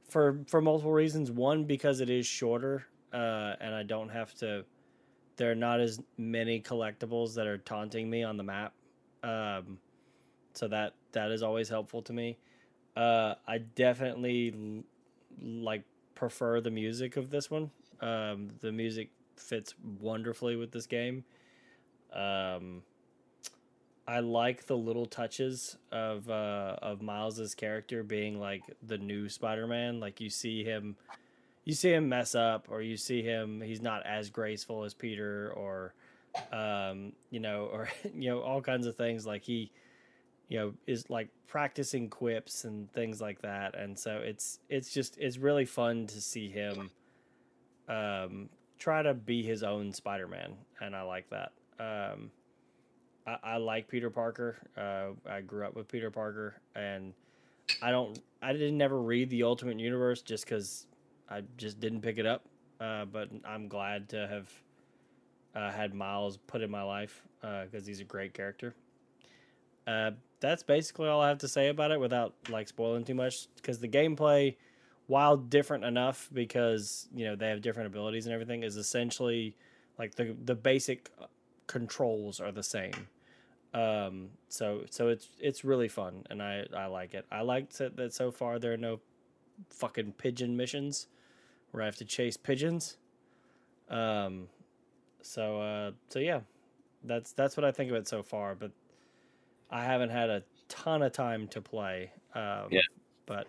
for 0.09 0.39
for 0.47 0.61
multiple 0.61 0.91
reasons. 0.91 1.31
One, 1.31 1.65
because 1.65 2.01
it 2.01 2.09
is 2.09 2.25
shorter, 2.25 2.85
uh, 3.13 3.55
and 3.59 3.75
I 3.75 3.83
don't 3.83 4.09
have 4.09 4.33
to. 4.35 4.65
There 5.41 5.51
are 5.51 5.55
not 5.55 5.79
as 5.79 5.99
many 6.19 6.61
collectibles 6.61 7.33
that 7.33 7.47
are 7.47 7.57
taunting 7.57 8.07
me 8.07 8.21
on 8.21 8.37
the 8.37 8.43
map. 8.43 8.73
Um, 9.23 9.79
so 10.53 10.67
that 10.67 10.93
that 11.13 11.31
is 11.31 11.41
always 11.41 11.67
helpful 11.67 12.03
to 12.03 12.13
me. 12.13 12.37
Uh, 12.95 13.33
I 13.47 13.57
definitely 13.57 14.53
l- 14.53 14.83
like 15.41 15.81
prefer 16.13 16.61
the 16.61 16.69
music 16.69 17.17
of 17.17 17.31
this 17.31 17.49
one. 17.49 17.71
Um, 18.01 18.49
the 18.59 18.71
music 18.71 19.09
fits 19.35 19.73
wonderfully 19.99 20.55
with 20.55 20.71
this 20.71 20.85
game. 20.85 21.23
Um, 22.13 22.83
I 24.07 24.19
like 24.19 24.67
the 24.67 24.77
little 24.77 25.07
touches 25.07 25.75
of 25.91 26.29
uh, 26.29 26.75
of 26.83 27.01
Miles's 27.01 27.55
character 27.55 28.03
being 28.03 28.39
like 28.39 28.61
the 28.85 28.99
new 28.99 29.27
Spider-Man. 29.27 29.99
Like 29.99 30.21
you 30.21 30.29
see 30.29 30.63
him, 30.63 30.97
you 31.65 31.73
see 31.73 31.93
him 31.93 32.09
mess 32.09 32.35
up, 32.35 32.67
or 32.69 32.81
you 32.81 32.97
see 32.97 33.21
him 33.21 33.61
he's 33.61 33.81
not 33.81 34.05
as 34.05 34.29
graceful 34.29 34.83
as 34.83 34.93
Peter, 34.93 35.53
or 35.55 35.93
um, 36.51 37.13
you 37.29 37.39
know, 37.39 37.69
or 37.73 37.89
you 38.13 38.29
know, 38.29 38.41
all 38.41 38.61
kinds 38.61 38.87
of 38.87 38.95
things. 38.95 39.25
Like 39.25 39.43
he, 39.43 39.71
you 40.49 40.59
know, 40.59 40.73
is 40.87 41.09
like 41.09 41.29
practicing 41.47 42.09
quips 42.09 42.63
and 42.63 42.91
things 42.93 43.21
like 43.21 43.41
that. 43.41 43.75
And 43.77 43.97
so 43.97 44.17
it's 44.17 44.59
it's 44.69 44.93
just 44.93 45.17
it's 45.17 45.37
really 45.37 45.65
fun 45.65 46.07
to 46.07 46.21
see 46.21 46.49
him 46.49 46.91
um, 47.87 48.49
try 48.79 49.01
to 49.01 49.13
be 49.13 49.43
his 49.43 49.63
own 49.63 49.93
Spider-Man, 49.93 50.53
and 50.81 50.95
I 50.95 51.03
like 51.03 51.29
that. 51.29 51.51
Um, 51.79 52.31
I, 53.27 53.37
I 53.43 53.57
like 53.57 53.87
Peter 53.87 54.09
Parker. 54.09 54.57
Uh, 54.77 55.29
I 55.29 55.41
grew 55.41 55.65
up 55.65 55.75
with 55.75 55.87
Peter 55.87 56.09
Parker, 56.09 56.55
and 56.75 57.13
I 57.81 57.91
don't. 57.91 58.19
I 58.41 58.53
didn't 58.53 58.77
never 58.77 58.99
read 58.99 59.29
the 59.29 59.43
Ultimate 59.43 59.79
Universe 59.79 60.21
just 60.21 60.45
because 60.45 60.87
I 61.31 61.43
just 61.57 61.79
didn't 61.79 62.01
pick 62.01 62.17
it 62.17 62.25
up. 62.25 62.43
Uh, 62.81 63.05
but 63.05 63.29
I'm 63.45 63.67
glad 63.67 64.09
to 64.09 64.27
have 64.27 64.49
uh, 65.55 65.71
had 65.71 65.93
Miles 65.93 66.37
put 66.37 66.61
in 66.61 66.71
my 66.71 66.81
life 66.81 67.21
because 67.41 67.85
he's 67.85 67.99
a 67.99 68.03
great 68.03 68.33
character. 68.33 68.73
Uh, 69.85 70.11
that's 70.39 70.63
basically 70.63 71.07
all 71.07 71.21
I 71.21 71.29
have 71.29 71.37
to 71.39 71.47
say 71.47 71.69
about 71.69 71.91
it 71.91 71.99
without 71.99 72.33
like 72.49 72.67
spoiling 72.67 73.03
too 73.03 73.13
much 73.13 73.47
because 73.55 73.79
the 73.79 73.87
gameplay, 73.87 74.55
while 75.05 75.37
different 75.37 75.83
enough 75.83 76.29
because 76.33 77.07
you 77.13 77.25
know 77.25 77.35
they 77.35 77.49
have 77.49 77.61
different 77.61 77.87
abilities 77.87 78.25
and 78.25 78.33
everything, 78.33 78.63
is 78.63 78.77
essentially 78.77 79.55
like 79.99 80.15
the 80.15 80.35
the 80.43 80.55
basic 80.55 81.11
controls 81.67 82.39
are 82.39 82.51
the 82.51 82.63
same. 82.63 83.07
Um, 83.73 84.29
so 84.49 84.83
so 84.89 85.09
it's 85.09 85.29
it's 85.39 85.63
really 85.63 85.87
fun 85.87 86.25
and 86.31 86.41
I 86.41 86.65
I 86.75 86.87
like 86.87 87.13
it. 87.13 87.25
I 87.31 87.41
liked 87.41 87.77
that 87.77 88.13
so 88.13 88.31
far 88.31 88.57
there 88.57 88.73
are 88.73 88.77
no 88.77 88.99
fucking 89.69 90.13
pigeon 90.13 90.57
missions 90.57 91.07
where 91.71 91.83
I 91.83 91.85
have 91.85 91.95
to 91.97 92.05
chase 92.05 92.37
pigeons. 92.37 92.97
Um, 93.89 94.47
so 95.21 95.61
uh, 95.61 95.91
so 96.09 96.19
yeah, 96.19 96.41
that's 97.03 97.33
that's 97.33 97.57
what 97.57 97.63
I 97.63 97.71
think 97.71 97.89
of 97.89 97.97
it 97.97 98.07
so 98.07 98.23
far. 98.23 98.55
But 98.55 98.71
I 99.69 99.83
haven't 99.83 100.09
had 100.09 100.29
a 100.29 100.43
ton 100.67 101.01
of 101.01 101.13
time 101.13 101.47
to 101.49 101.61
play. 101.61 102.11
Um, 102.33 102.67
Yeah. 102.69 102.81
But 103.25 103.47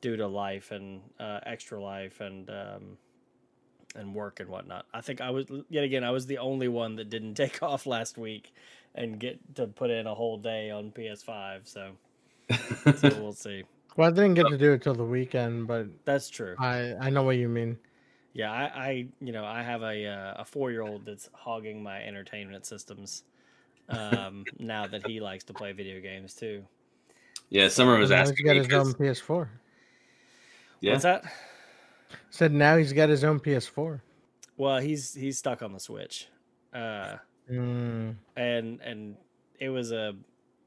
due 0.00 0.16
to 0.16 0.26
life 0.26 0.70
and 0.70 1.00
uh, 1.18 1.40
extra 1.44 1.80
life 1.82 2.20
and 2.20 2.48
um, 2.50 2.98
and 3.94 4.14
work 4.14 4.40
and 4.40 4.48
whatnot, 4.48 4.86
I 4.92 5.00
think 5.00 5.20
I 5.20 5.30
was 5.30 5.46
yet 5.68 5.84
again 5.84 6.04
I 6.04 6.10
was 6.10 6.26
the 6.26 6.38
only 6.38 6.68
one 6.68 6.96
that 6.96 7.10
didn't 7.10 7.34
take 7.44 7.62
off 7.62 7.86
last 7.86 8.18
week 8.18 8.52
and 8.94 9.18
get 9.18 9.38
to 9.56 9.66
put 9.66 9.90
in 9.90 10.06
a 10.06 10.14
whole 10.14 10.38
day 10.38 10.70
on 10.70 10.90
PS5. 10.90 11.68
So 11.68 11.92
so 12.96 13.08
we'll 13.20 13.32
see. 13.32 13.64
Well, 13.98 14.06
I 14.06 14.12
didn't 14.12 14.34
get 14.34 14.46
to 14.46 14.56
do 14.56 14.72
it 14.74 14.80
till 14.82 14.94
the 14.94 15.04
weekend, 15.04 15.66
but 15.66 15.88
That's 16.04 16.30
true. 16.30 16.54
I 16.58 16.94
I 17.00 17.10
know 17.10 17.24
what 17.24 17.36
you 17.36 17.48
mean. 17.48 17.76
Yeah, 18.32 18.52
I, 18.52 18.62
I 18.88 19.06
you 19.20 19.32
know 19.32 19.44
I 19.44 19.60
have 19.62 19.82
a 19.82 20.06
uh, 20.06 20.34
a 20.38 20.44
four 20.44 20.70
year 20.70 20.82
old 20.82 21.04
that's 21.04 21.28
hogging 21.34 21.82
my 21.82 22.00
entertainment 22.04 22.64
systems. 22.64 23.24
Um, 23.88 24.44
now 24.60 24.86
that 24.86 25.04
he 25.04 25.18
likes 25.18 25.42
to 25.44 25.52
play 25.52 25.72
video 25.72 26.00
games 26.00 26.34
too. 26.34 26.62
yeah, 27.50 27.66
Summer 27.68 27.98
was 27.98 28.10
Now 28.10 28.18
asking 28.20 28.36
he's 28.36 28.44
got 28.46 28.52
me. 28.52 28.58
his 28.58 28.68
'cause- 28.68 28.88
own 28.88 28.94
PS4. 28.94 29.48
yeah, 30.80 30.92
What's 30.92 31.02
that? 31.02 31.24
Said 32.30 32.52
now 32.52 32.76
he's 32.76 32.92
got 32.92 33.08
his 33.08 33.24
own 33.24 33.40
PS4. 33.40 34.00
Well, 34.56 34.78
he's 34.78 35.12
he's 35.12 35.38
stuck 35.38 35.60
on 35.62 35.72
the 35.72 35.80
Switch, 35.80 36.28
uh, 36.72 37.16
Mm, 37.50 38.14
and 38.36 38.80
and 38.82 39.16
it 39.58 39.70
was 39.70 39.90
a, 39.90 40.14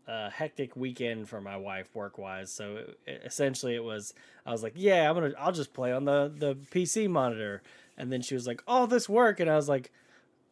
a 0.08 0.30
hectic 0.30 0.76
weekend 0.76 1.30
for 1.30 1.40
my 1.42 1.58
wife 1.58 1.88
work 1.96 2.18
wise. 2.18 2.52
So 2.52 2.78
it, 2.78 3.00
it- 3.06 3.22
essentially, 3.26 3.76
it 3.76 3.84
was 3.84 4.14
I 4.46 4.52
was 4.52 4.64
like, 4.64 4.74
yeah, 4.76 5.10
I'm 5.10 5.16
gonna 5.16 5.34
I'll 5.40 5.52
just 5.52 5.74
play 5.74 5.92
on 5.92 6.06
the 6.06 6.32
the 6.36 6.56
PC 6.56 7.10
monitor, 7.10 7.62
and 7.98 8.12
then 8.12 8.22
she 8.22 8.34
was 8.34 8.48
like, 8.48 8.64
all 8.68 8.88
this 8.88 9.08
work, 9.10 9.40
and 9.40 9.50
I 9.50 9.56
was 9.56 9.70
like. 9.70 9.92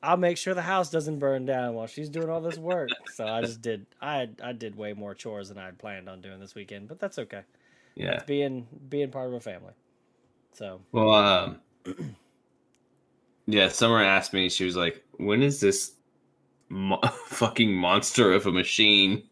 I'll 0.02 0.16
make 0.16 0.38
sure 0.38 0.54
the 0.54 0.62
house 0.62 0.90
doesn't 0.90 1.20
burn 1.20 1.46
down 1.46 1.74
while 1.74 1.86
she's 1.86 2.08
doing 2.08 2.30
all 2.30 2.40
this 2.40 2.58
work. 2.58 2.90
so 3.16 3.28
I 3.28 3.42
just 3.42 3.62
did 3.62 3.86
I 4.02 4.30
I 4.42 4.54
did 4.54 4.78
way 4.78 4.94
more 4.94 5.14
chores 5.14 5.50
than 5.50 5.58
I 5.58 5.66
had 5.66 5.78
planned 5.78 6.08
on 6.08 6.22
doing 6.22 6.40
this 6.40 6.56
weekend, 6.56 6.88
but 6.88 7.02
that's 7.02 7.20
okay. 7.20 7.42
yeah. 7.96 8.12
It's 8.14 8.24
being 8.24 8.66
being 8.88 9.12
part 9.12 9.28
of 9.28 9.34
a 9.34 9.42
family. 9.42 9.74
So 10.54 10.80
Well, 10.94 11.14
um, 11.14 11.60
yeah, 13.46 13.68
Summer 13.68 14.02
asked 14.02 14.34
me. 14.34 14.50
She 14.50 14.64
was 14.66 14.78
like, 14.78 15.04
"When 15.18 15.42
is 15.42 15.60
this 15.60 15.94
mo- 16.70 17.02
fucking 17.28 17.74
monster 17.74 18.32
of 18.32 18.46
a 18.46 18.52
machine 18.54 19.24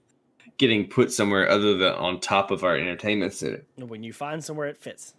getting 0.58 0.88
put 0.88 1.12
somewhere 1.12 1.50
other 1.50 1.76
than 1.78 1.94
on 1.94 2.20
top 2.20 2.52
of 2.52 2.64
our 2.64 2.76
entertainment 2.78 3.34
center?" 3.34 3.64
when 3.78 4.04
you 4.04 4.14
find 4.14 4.44
somewhere 4.44 4.68
it 4.68 4.78
fits, 4.78 5.14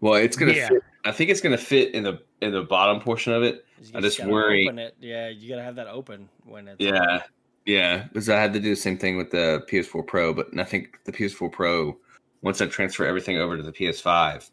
Well, 0.00 0.14
it's 0.14 0.36
gonna 0.36 0.52
Yeah. 0.52 0.68
fit. 0.68 0.82
I 1.04 1.12
think 1.12 1.30
it's 1.30 1.40
gonna 1.40 1.56
fit 1.58 1.94
in 1.94 2.02
the 2.04 2.20
in 2.40 2.52
the 2.52 2.62
bottom 2.62 3.00
portion 3.00 3.32
of 3.32 3.42
it. 3.42 3.64
you 3.80 3.90
I 3.94 4.00
just 4.00 4.18
gotta 4.18 4.30
worry- 4.30 4.64
Open 4.66 4.78
it. 4.78 4.94
Yeah, 5.00 5.28
you 5.28 5.48
gotta 5.48 5.62
have 5.62 5.76
that 5.76 5.86
open 5.88 6.28
when 6.44 6.68
it's 6.68 6.80
Yeah, 6.80 7.22
yeah. 7.66 8.04
Because 8.12 8.28
I 8.28 8.38
had 8.40 8.52
to 8.54 8.60
do 8.60 8.70
the 8.70 8.76
same 8.76 8.96
thing 8.98 9.16
with 9.16 9.30
the 9.30 9.64
PS4 9.68 10.02
Pro, 10.06 10.32
but 10.34 10.48
I 10.58 10.64
think 10.64 10.98
the 11.04 11.12
PS4 11.12 11.48
Pro, 11.50 11.98
once 12.42 12.60
I 12.60 12.66
transfer 12.66 13.04
everything 13.06 13.38
over 13.38 13.56
to 13.56 13.62
the 13.62 13.72
PS5, 13.72 14.50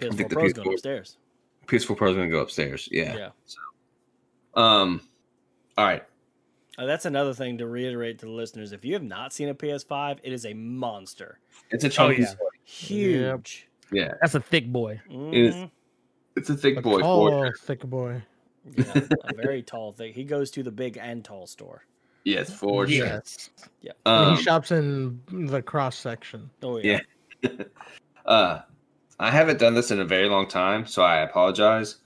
I 0.00 0.04
PS4 0.04 0.14
think 0.16 0.28
the 0.30 0.36
Pro's 0.36 0.52
going 0.52 0.66
PS4 0.68 0.72
upstairs. 0.74 1.16
PS4 1.66 1.96
Pro 1.96 2.10
is 2.10 2.16
gonna 2.16 2.28
go 2.28 2.40
upstairs. 2.40 2.88
Yeah. 2.92 3.16
Yeah. 3.16 3.28
So, 3.46 3.58
Um. 4.54 5.00
All 5.78 5.84
right. 5.86 6.04
Uh, 6.78 6.86
that's 6.86 7.04
another 7.04 7.34
thing 7.34 7.58
to 7.58 7.66
reiterate 7.66 8.18
to 8.20 8.26
the 8.26 8.32
listeners. 8.32 8.72
If 8.72 8.84
you 8.84 8.94
have 8.94 9.02
not 9.02 9.32
seen 9.32 9.48
a 9.48 9.54
PS5, 9.54 10.18
it 10.22 10.32
is 10.32 10.46
a 10.46 10.54
monster. 10.54 11.38
It's 11.70 11.84
a 11.84 11.88
chunky. 11.88 12.22
yeah. 12.22 12.34
Huge. 12.64 13.68
Yeah. 13.90 14.14
That's 14.20 14.34
a 14.34 14.40
thick 14.40 14.68
boy. 14.72 15.00
is- 15.10 15.54
Mhm. 15.54 15.70
It's 16.34 16.48
a 16.48 16.56
thick 16.56 16.78
a 16.78 16.80
boy. 16.80 17.00
tall, 17.00 17.28
for 17.30 17.52
thick 17.60 17.80
boy. 17.80 18.22
Yeah, 18.74 18.84
a 19.24 19.34
very 19.34 19.62
tall 19.62 19.92
thing. 19.92 20.14
He 20.14 20.24
goes 20.24 20.50
to 20.52 20.62
the 20.62 20.70
big 20.70 20.96
and 20.96 21.22
tall 21.22 21.46
store. 21.46 21.84
Yes, 22.24 22.50
for 22.54 22.86
sure. 22.86 23.06
Yes. 23.06 23.50
Um, 24.06 24.36
he 24.36 24.42
shops 24.42 24.70
in 24.70 25.20
the 25.28 25.60
cross 25.60 25.96
section. 25.96 26.48
Oh 26.62 26.78
yeah. 26.78 27.00
Yeah. 27.42 27.50
uh, 28.26 28.60
I 29.18 29.30
haven't 29.30 29.58
done 29.58 29.74
this 29.74 29.90
in 29.90 30.00
a 30.00 30.04
very 30.04 30.28
long 30.28 30.48
time, 30.48 30.86
so 30.86 31.02
I 31.02 31.18
apologize. 31.22 31.96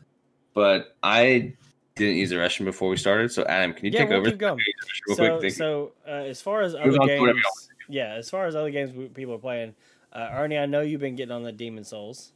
But 0.55 0.97
I 1.03 1.55
didn't 1.97 2.17
use 2.17 2.31
the 2.31 2.37
restroom 2.37 2.67
before 2.67 2.89
we 2.89 2.97
started. 2.97 3.33
So 3.33 3.45
Adam, 3.47 3.73
can 3.73 3.87
you 3.87 3.91
Yeah, 3.91 4.01
take 4.01 4.11
we'll 4.11 4.19
over? 4.21 4.31
keep 4.31 4.39
going. 4.39 4.61
Real 5.09 5.17
so, 5.17 5.39
quick, 5.39 5.53
so 5.53 5.93
uh, 6.07 6.11
as 6.11 6.41
far 6.41 6.61
as 6.61 6.75
other 6.75 6.99
games, 6.99 7.43
yeah, 7.89 8.15
as 8.15 8.31
far 8.31 8.47
as 8.47 8.55
other 8.55 8.71
games 8.71 8.93
we, 8.93 9.09
people 9.09 9.35
are 9.35 9.39
playing, 9.39 9.75
uh, 10.13 10.29
Ernie, 10.33 10.59
I 10.59 10.67
know 10.67 10.83
you've 10.83 11.01
been 11.01 11.17
getting 11.17 11.33
on 11.33 11.43
the 11.43 11.53
Demon 11.53 11.85
Souls. 11.85 12.33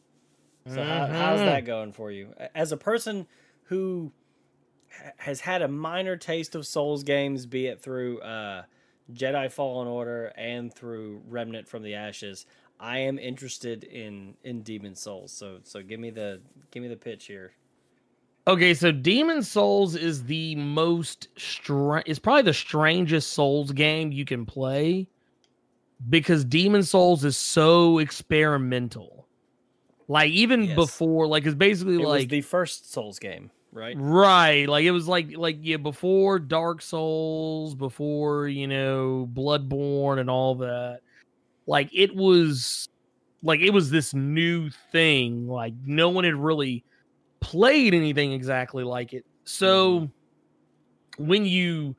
So 0.67 0.83
how, 0.83 1.07
how's 1.07 1.41
that 1.41 1.65
going 1.65 1.93
for 1.93 2.11
you? 2.11 2.35
As 2.55 2.71
a 2.71 2.77
person 2.77 3.27
who 3.65 4.13
has 5.17 5.41
had 5.41 5.63
a 5.63 5.69
minor 5.69 6.17
taste 6.17 6.55
of 6.55 6.67
Souls 6.67 7.03
games, 7.03 7.47
be 7.47 7.67
it 7.67 7.81
through 7.81 8.21
uh, 8.21 8.65
Jedi 9.13 9.51
Fallen 9.51 9.89
Order 9.89 10.33
and 10.37 10.73
through 10.73 11.23
Remnant 11.29 11.67
from 11.67 11.83
the 11.83 11.95
Ashes, 11.95 12.47
I 12.79 12.99
am 12.99 13.19
interested 13.19 13.85
in 13.85 14.37
in 14.45 14.63
Demon 14.63 14.95
Souls. 14.95 15.33
So 15.33 15.59
so 15.65 15.83
give 15.83 15.99
me 15.99 16.11
the 16.11 16.41
give 16.71 16.83
me 16.83 16.89
the 16.89 16.97
pitch 16.97 17.27
here. 17.27 17.53
Okay, 18.51 18.75
so 18.75 18.91
Demon 18.91 19.45
Souls 19.45 19.95
is 19.95 20.25
the 20.25 20.57
most 20.57 21.29
strange. 21.37 22.03
It's 22.09 22.19
probably 22.19 22.43
the 22.43 22.53
strangest 22.53 23.33
Souls 23.33 23.71
game 23.71 24.11
you 24.11 24.25
can 24.25 24.45
play 24.45 25.07
because 26.09 26.45
Demon 26.45 26.83
Souls 26.83 27.25
is 27.25 27.37
so 27.37 27.99
experimental. 27.99 29.29
Like 30.09 30.33
even 30.33 30.65
Yes. 30.65 30.75
before, 30.75 31.29
like 31.29 31.47
it's 31.47 31.55
basically 31.55 31.95
It 31.95 31.99
was 31.99 32.09
like 32.09 32.29
the 32.29 32.41
first 32.41 32.93
Souls 32.93 33.21
game, 33.21 33.53
right? 33.71 33.97
right, 33.97 34.69
like 34.69 34.85
it 34.85 34.91
was 34.91 35.07
like 35.07 35.37
like 35.37 35.59
yeah 35.61 35.77
before 35.77 36.41
Dark 36.41 36.83
Souls, 36.83 37.77
before 37.77 38.49
you 38.49 38.67
know 38.67 39.29
Bloodborne 39.33 40.19
and 40.19 40.29
all 40.29 40.57
that. 40.57 41.03
Like 41.69 41.89
it 41.93 42.17
was 42.17 42.89
like 43.45 43.61
it 43.61 43.71
was 43.71 43.91
this 43.91 44.13
new 44.13 44.71
thing. 44.91 45.47
Like 45.47 45.75
no 45.87 46.09
one 46.09 46.25
had 46.25 46.35
really 46.35 46.83
played 47.41 47.95
anything 47.95 48.33
exactly 48.33 48.85
like 48.85 49.13
it. 49.13 49.25
So 49.45 50.09
when 51.19 51.45
you 51.45 51.97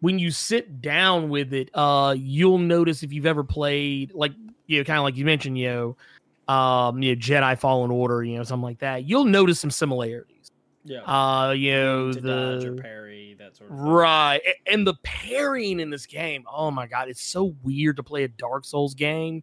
when 0.00 0.18
you 0.18 0.30
sit 0.30 0.80
down 0.80 1.28
with 1.28 1.52
it, 1.52 1.70
uh, 1.74 2.14
you'll 2.16 2.58
notice 2.58 3.02
if 3.02 3.12
you've 3.12 3.26
ever 3.26 3.44
played 3.44 4.12
like 4.14 4.32
you 4.66 4.78
know, 4.78 4.84
kind 4.84 4.98
of 4.98 5.04
like 5.04 5.16
you 5.16 5.24
mentioned, 5.24 5.58
you 5.58 5.68
know, 5.68 6.52
um, 6.52 7.02
you 7.02 7.14
know, 7.14 7.20
Jedi 7.20 7.58
Fallen 7.58 7.90
Order, 7.90 8.24
you 8.24 8.36
know, 8.36 8.42
something 8.42 8.64
like 8.64 8.78
that. 8.80 9.04
You'll 9.04 9.24
notice 9.24 9.60
some 9.60 9.70
similarities. 9.70 10.50
Yeah. 10.84 11.00
Uh, 11.00 11.50
you 11.50 11.72
know 11.72 12.12
to 12.12 12.20
the 12.20 12.78
parry, 12.80 13.34
that 13.40 13.56
sort 13.56 13.70
of 13.70 13.76
thing. 13.76 13.86
right, 13.86 14.40
and 14.70 14.86
the 14.86 14.94
parrying 15.02 15.80
in 15.80 15.90
this 15.90 16.06
game. 16.06 16.44
Oh 16.50 16.70
my 16.70 16.86
god, 16.86 17.08
it's 17.08 17.22
so 17.22 17.56
weird 17.64 17.96
to 17.96 18.04
play 18.04 18.22
a 18.22 18.28
Dark 18.28 18.64
Souls 18.64 18.94
game 18.94 19.42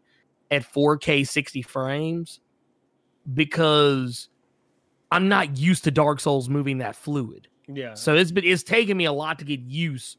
at 0.51 0.63
4K 0.63 1.27
60 1.27 1.61
frames 1.63 2.39
because 3.33 4.29
I'm 5.13 5.27
not 5.27 5.57
used 5.57 5.83
to 5.85 5.91
Dark 5.91 6.19
Souls 6.19 6.49
moving 6.49 6.79
that 6.79 6.95
fluid. 6.95 7.47
Yeah. 7.67 7.93
So 7.93 8.15
it's 8.15 8.31
been 8.31 8.43
it's 8.43 8.63
taken 8.63 8.97
me 8.97 9.05
a 9.05 9.11
lot 9.11 9.39
to 9.39 9.45
get 9.45 9.59
used 9.61 10.17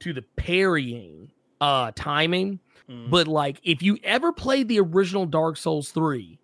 to 0.00 0.12
the 0.12 0.22
parrying 0.36 1.30
uh 1.60 1.92
timing. 1.94 2.58
Mhm. 2.90 3.10
But 3.10 3.28
like 3.28 3.60
if 3.62 3.82
you 3.82 3.98
ever 4.02 4.32
played 4.32 4.68
the 4.68 4.80
original 4.80 5.26
Dark 5.26 5.56
Souls 5.56 5.90
3, 5.90 6.38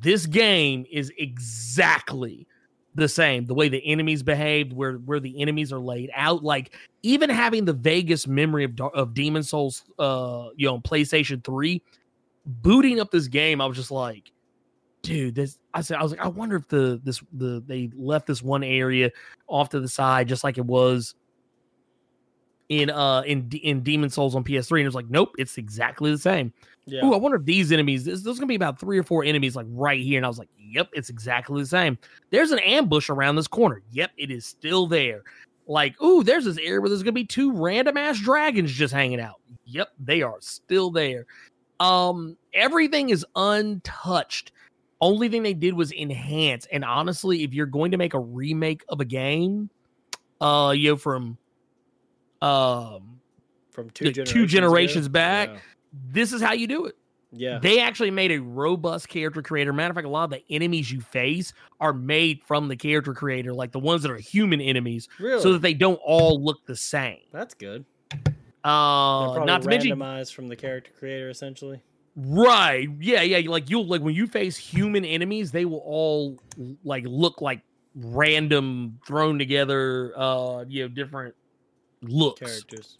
this 0.00 0.26
game 0.26 0.84
is 0.90 1.12
exactly 1.18 2.46
the 2.94 3.08
same. 3.08 3.44
The 3.44 3.54
way 3.54 3.68
the 3.68 3.86
enemies 3.86 4.22
behaved, 4.22 4.72
where 4.72 4.94
where 4.94 5.20
the 5.20 5.40
enemies 5.40 5.72
are 5.72 5.78
laid 5.78 6.10
out, 6.14 6.42
like 6.42 6.74
even 7.02 7.30
having 7.30 7.64
the 7.64 7.74
vaguest 7.74 8.26
memory 8.26 8.64
of 8.64 8.78
of 8.94 9.14
Demon 9.14 9.42
Souls 9.42 9.84
uh 9.98 10.48
you 10.56 10.66
know 10.66 10.74
on 10.74 10.82
PlayStation 10.82 11.44
3, 11.44 11.80
booting 12.44 13.00
up 13.00 13.10
this 13.10 13.28
game, 13.28 13.60
I 13.60 13.66
was 13.66 13.76
just 13.76 13.90
like 13.90 14.32
dude 15.02 15.36
this 15.36 15.58
i 15.76 15.80
said 15.80 15.98
i 15.98 16.02
was 16.02 16.10
like 16.10 16.20
i 16.20 16.28
wonder 16.28 16.56
if 16.56 16.66
the 16.68 17.00
this 17.04 17.22
the 17.32 17.62
they 17.66 17.90
left 17.94 18.26
this 18.26 18.42
one 18.42 18.64
area 18.64 19.10
off 19.46 19.68
to 19.68 19.78
the 19.78 19.88
side 19.88 20.26
just 20.26 20.42
like 20.42 20.58
it 20.58 20.64
was 20.64 21.14
in 22.68 22.90
uh 22.90 23.22
in 23.26 23.48
in 23.62 23.82
demon 23.82 24.10
souls 24.10 24.34
on 24.34 24.42
ps3 24.42 24.70
and 24.72 24.80
it 24.80 24.84
was 24.86 24.94
like 24.94 25.08
nope 25.08 25.34
it's 25.38 25.58
exactly 25.58 26.10
the 26.10 26.18
same. 26.18 26.52
Yeah. 26.86 27.04
Ooh, 27.04 27.14
i 27.14 27.16
wonder 27.16 27.36
if 27.36 27.44
these 27.44 27.72
enemies 27.72 28.04
there's, 28.04 28.22
there's 28.22 28.38
gonna 28.38 28.46
be 28.46 28.54
about 28.54 28.78
three 28.78 28.98
or 28.98 29.02
four 29.02 29.24
enemies 29.24 29.56
like 29.56 29.66
right 29.70 30.00
here 30.00 30.18
and 30.18 30.26
i 30.26 30.28
was 30.28 30.38
like 30.38 30.48
yep 30.58 30.88
it's 30.92 31.10
exactly 31.10 31.60
the 31.60 31.66
same. 31.66 31.98
There's 32.30 32.50
an 32.50 32.58
ambush 32.60 33.08
around 33.10 33.36
this 33.36 33.46
corner. 33.46 33.82
Yep 33.92 34.12
it 34.16 34.30
is 34.30 34.46
still 34.46 34.86
there. 34.86 35.22
Like 35.66 36.00
ooh 36.02 36.22
there's 36.22 36.44
this 36.44 36.58
area 36.58 36.80
where 36.80 36.88
there's 36.88 37.02
gonna 37.02 37.12
be 37.12 37.24
two 37.24 37.52
random 37.52 37.96
ass 37.96 38.20
dragons 38.20 38.72
just 38.72 38.92
hanging 38.92 39.20
out. 39.20 39.40
Yep 39.66 39.88
they 39.98 40.22
are 40.22 40.38
still 40.40 40.90
there. 40.90 41.26
Um 41.78 42.36
everything 42.52 43.10
is 43.10 43.24
untouched 43.36 44.52
only 45.00 45.28
thing 45.28 45.42
they 45.42 45.54
did 45.54 45.74
was 45.74 45.92
enhance 45.92 46.66
and 46.72 46.84
honestly 46.84 47.42
if 47.44 47.52
you're 47.52 47.66
going 47.66 47.90
to 47.90 47.96
make 47.98 48.14
a 48.14 48.20
remake 48.20 48.82
of 48.88 49.00
a 49.00 49.04
game 49.04 49.68
uh 50.40 50.72
you 50.76 50.90
know 50.90 50.96
from 50.96 51.36
um 52.42 53.20
From 53.70 53.90
two 53.90 54.06
two 54.06 54.12
generations, 54.12 54.52
generations 54.52 55.06
ago? 55.06 55.12
back. 55.12 55.62
this 56.12 56.32
is 56.32 56.40
how 56.40 56.52
you 56.52 56.66
do 56.66 56.86
it 56.86 56.96
Yeah. 57.32 57.58
they 57.58 57.80
actually 57.80 58.10
made 58.10 58.30
a 58.32 58.38
robust 58.38 59.08
character 59.08 59.42
creator. 59.42 59.72
Matter 59.72 59.90
of 59.90 59.96
fact, 59.96 60.06
a 60.06 60.10
lot 60.10 60.24
of 60.24 60.30
the 60.30 60.42
enemies 60.48 60.90
you 60.90 61.00
face 61.00 61.52
are 61.80 61.92
made 61.92 62.40
from 62.44 62.68
the 62.68 62.76
character 62.76 63.12
creator, 63.12 63.52
like 63.52 63.72
the 63.72 63.78
ones 63.80 64.02
that 64.02 64.10
are 64.10 64.16
human 64.16 64.60
enemies, 64.60 65.08
Really? 65.18 65.42
so 65.42 65.52
that 65.52 65.60
they 65.62 65.74
don't 65.74 66.00
all 66.04 66.42
look 66.42 66.64
the 66.66 66.76
same. 66.76 67.20
That's 67.32 67.52
good. 67.54 67.84
Uh, 68.14 68.18
not 68.64 69.36
to 69.36 69.42
probably 69.44 69.68
mention, 69.68 69.98
randomized 69.98 70.34
from 70.34 70.48
the 70.48 70.56
character 70.56 70.90
creator, 70.98 71.28
essentially. 71.28 71.82
Right? 72.16 72.88
Yeah, 72.98 73.22
yeah. 73.22 73.48
Like 73.48 73.70
you'll 73.70 73.86
like 73.86 74.00
when 74.00 74.14
you 74.14 74.26
face 74.26 74.56
human 74.56 75.04
enemies, 75.04 75.52
they 75.52 75.64
will 75.64 75.82
all 75.84 76.38
like 76.84 77.04
look 77.06 77.40
like 77.40 77.60
random 77.94 78.98
thrown 79.06 79.38
together. 79.38 80.12
Uh, 80.16 80.64
you 80.68 80.82
know, 80.82 80.88
different 80.88 81.34
looks. 82.02 82.40
Characters. 82.40 82.96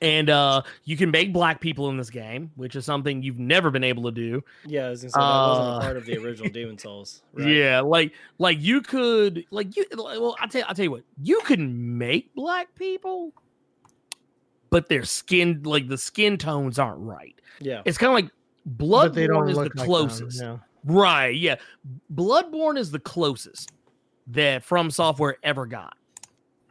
And 0.00 0.30
uh, 0.30 0.62
you 0.84 0.96
can 0.96 1.12
make 1.12 1.32
black 1.32 1.60
people 1.60 1.88
in 1.88 1.96
this 1.96 2.10
game, 2.10 2.50
which 2.56 2.74
is 2.74 2.84
something 2.84 3.22
you've 3.22 3.38
never 3.38 3.70
been 3.70 3.84
able 3.84 4.02
to 4.02 4.10
do. 4.10 4.42
Yeah, 4.66 4.86
I 4.86 4.90
was 4.90 5.02
gonna 5.02 5.10
say 5.12 5.20
that 5.20 5.46
wasn't 5.46 5.68
Uh, 5.68 5.76
a 5.76 5.80
part 5.80 5.96
of 5.96 6.06
the 6.06 6.18
original 6.18 6.50
Demon 6.52 6.76
Souls. 6.76 7.22
Right? 7.32 7.46
Yeah, 7.46 7.80
like 7.82 8.12
like 8.38 8.60
you 8.60 8.80
could 8.80 9.44
like 9.52 9.76
you 9.76 9.84
well 9.96 10.34
I 10.40 10.48
tell 10.48 10.64
I 10.68 10.72
tell 10.72 10.82
you 10.84 10.90
what 10.90 11.04
you 11.22 11.40
can 11.44 11.98
make 11.98 12.34
black 12.34 12.74
people, 12.74 13.32
but 14.72 14.88
their 14.88 15.04
skin 15.04 15.60
like 15.64 15.86
the 15.86 15.98
skin 15.98 16.36
tones 16.38 16.78
aren't 16.78 16.98
right. 17.00 17.34
Yeah. 17.60 17.82
It's 17.84 17.98
kind 17.98 18.08
of 18.10 18.14
like 18.14 18.32
But 18.66 19.14
they 19.14 19.26
don't 19.26 19.44
Bloodborne 19.46 19.50
is 19.50 19.54
the 19.56 19.62
like 19.62 19.72
them, 19.74 19.86
closest, 19.86 20.40
yeah. 20.42 20.56
right? 20.84 21.36
Yeah, 21.36 21.56
Bloodborne 22.12 22.78
is 22.78 22.90
the 22.90 22.98
closest 22.98 23.70
that 24.28 24.64
From 24.64 24.90
Software 24.90 25.36
ever 25.42 25.66
got, 25.66 25.94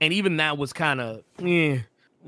and 0.02 0.12
even 0.14 0.38
that 0.38 0.58
was 0.58 0.74
kind 0.74 1.00
of 1.00 1.22
eh. 1.44 1.80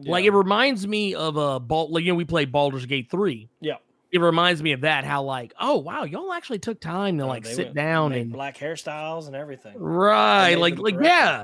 like 0.05 0.25
it 0.25 0.31
reminds 0.31 0.87
me 0.87 1.15
of 1.15 1.37
a 1.37 1.59
ball. 1.59 1.89
Like 1.89 2.03
you 2.03 2.11
know 2.11 2.15
we 2.15 2.25
played 2.25 2.51
Baldur's 2.51 2.85
Gate 2.85 3.09
three. 3.09 3.49
Yeah. 3.59 3.75
It 4.11 4.21
reminds 4.21 4.61
me 4.61 4.73
of 4.73 4.81
that. 4.81 5.05
How 5.05 5.23
like 5.23 5.53
oh 5.59 5.77
wow 5.79 6.03
y'all 6.03 6.31
actually 6.33 6.59
took 6.59 6.79
time 6.79 7.17
to 7.17 7.23
Oh, 7.23 7.27
like 7.27 7.45
sit 7.47 7.57
went- 7.67 7.75
down 7.75 8.11
and 8.13 8.31
black 8.31 8.57
hairstyles 8.57 9.25
and 9.27 9.35
everything. 9.35 9.73
right 9.79 10.53
like 10.55 10.77
like 10.77 10.93
correctly. 10.95 11.07
yeah 11.07 11.43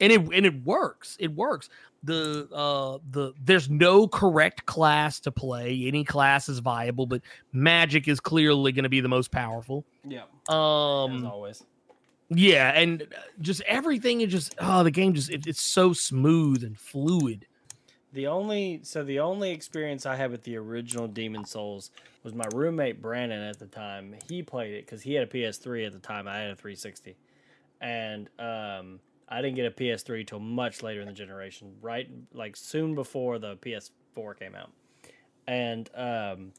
and 0.00 0.12
it 0.12 0.20
and 0.20 0.46
it 0.46 0.64
works 0.64 1.16
it 1.18 1.32
works 1.34 1.68
the 2.04 2.48
uh 2.52 2.98
the 3.10 3.32
there's 3.44 3.68
no 3.70 4.06
correct 4.06 4.66
class 4.66 5.18
to 5.20 5.30
play 5.32 5.84
any 5.86 6.04
class 6.04 6.48
is 6.48 6.58
viable 6.58 7.06
but 7.06 7.22
magic 7.52 8.08
is 8.08 8.20
clearly 8.20 8.72
going 8.72 8.82
to 8.82 8.88
be 8.88 9.00
the 9.00 9.08
most 9.08 9.30
powerful 9.30 9.84
Yeah. 10.06 10.22
As 10.48 10.54
um 10.54 11.24
always. 11.26 11.62
yeah 12.28 12.72
and 12.78 13.02
uh, 13.02 13.06
just 13.40 13.62
everything 13.62 14.20
is 14.20 14.30
just 14.30 14.54
oh 14.58 14.82
the 14.82 14.90
game 14.90 15.14
just 15.14 15.30
it, 15.30 15.46
it's 15.46 15.60
so 15.62 15.92
smooth 15.92 16.62
and 16.62 16.78
fluid 16.78 17.46
The 18.12 18.26
only 18.26 18.80
so 18.82 19.02
the 19.02 19.20
only 19.20 19.50
experience 19.50 20.04
I 20.06 20.16
had 20.16 20.30
with 20.30 20.42
the 20.44 20.56
original 20.56 21.08
Demon 21.08 21.44
Souls 21.44 21.90
was 22.22 22.32
my 22.34 22.46
roommate 22.54 23.02
Brandon 23.02 23.40
at 23.42 23.58
the 23.58 23.66
time. 23.66 24.14
He 24.28 24.42
played 24.42 24.72
it 24.74 24.86
because 24.86 25.02
he 25.02 25.14
had 25.14 25.24
a 25.28 25.30
PS3 25.30 25.86
at 25.86 25.92
the 25.92 25.98
time. 25.98 26.26
I 26.28 26.38
had 26.38 26.50
a 26.52 26.56
360, 26.56 27.16
and 27.80 28.28
um, 28.38 29.00
I 29.28 29.42
didn't 29.42 29.56
get 29.56 29.66
a 29.66 29.70
PS3 29.70 30.26
till 30.26 30.40
much 30.40 30.82
later 30.82 31.00
in 31.00 31.06
the 31.06 31.12
generation. 31.12 31.74
Right, 31.80 32.08
like 32.32 32.56
soon 32.56 32.94
before 32.94 33.38
the 33.38 33.56
PS4 33.56 34.38
came 34.38 34.54
out, 34.54 34.70
and 35.46 35.88
um, 35.94 36.52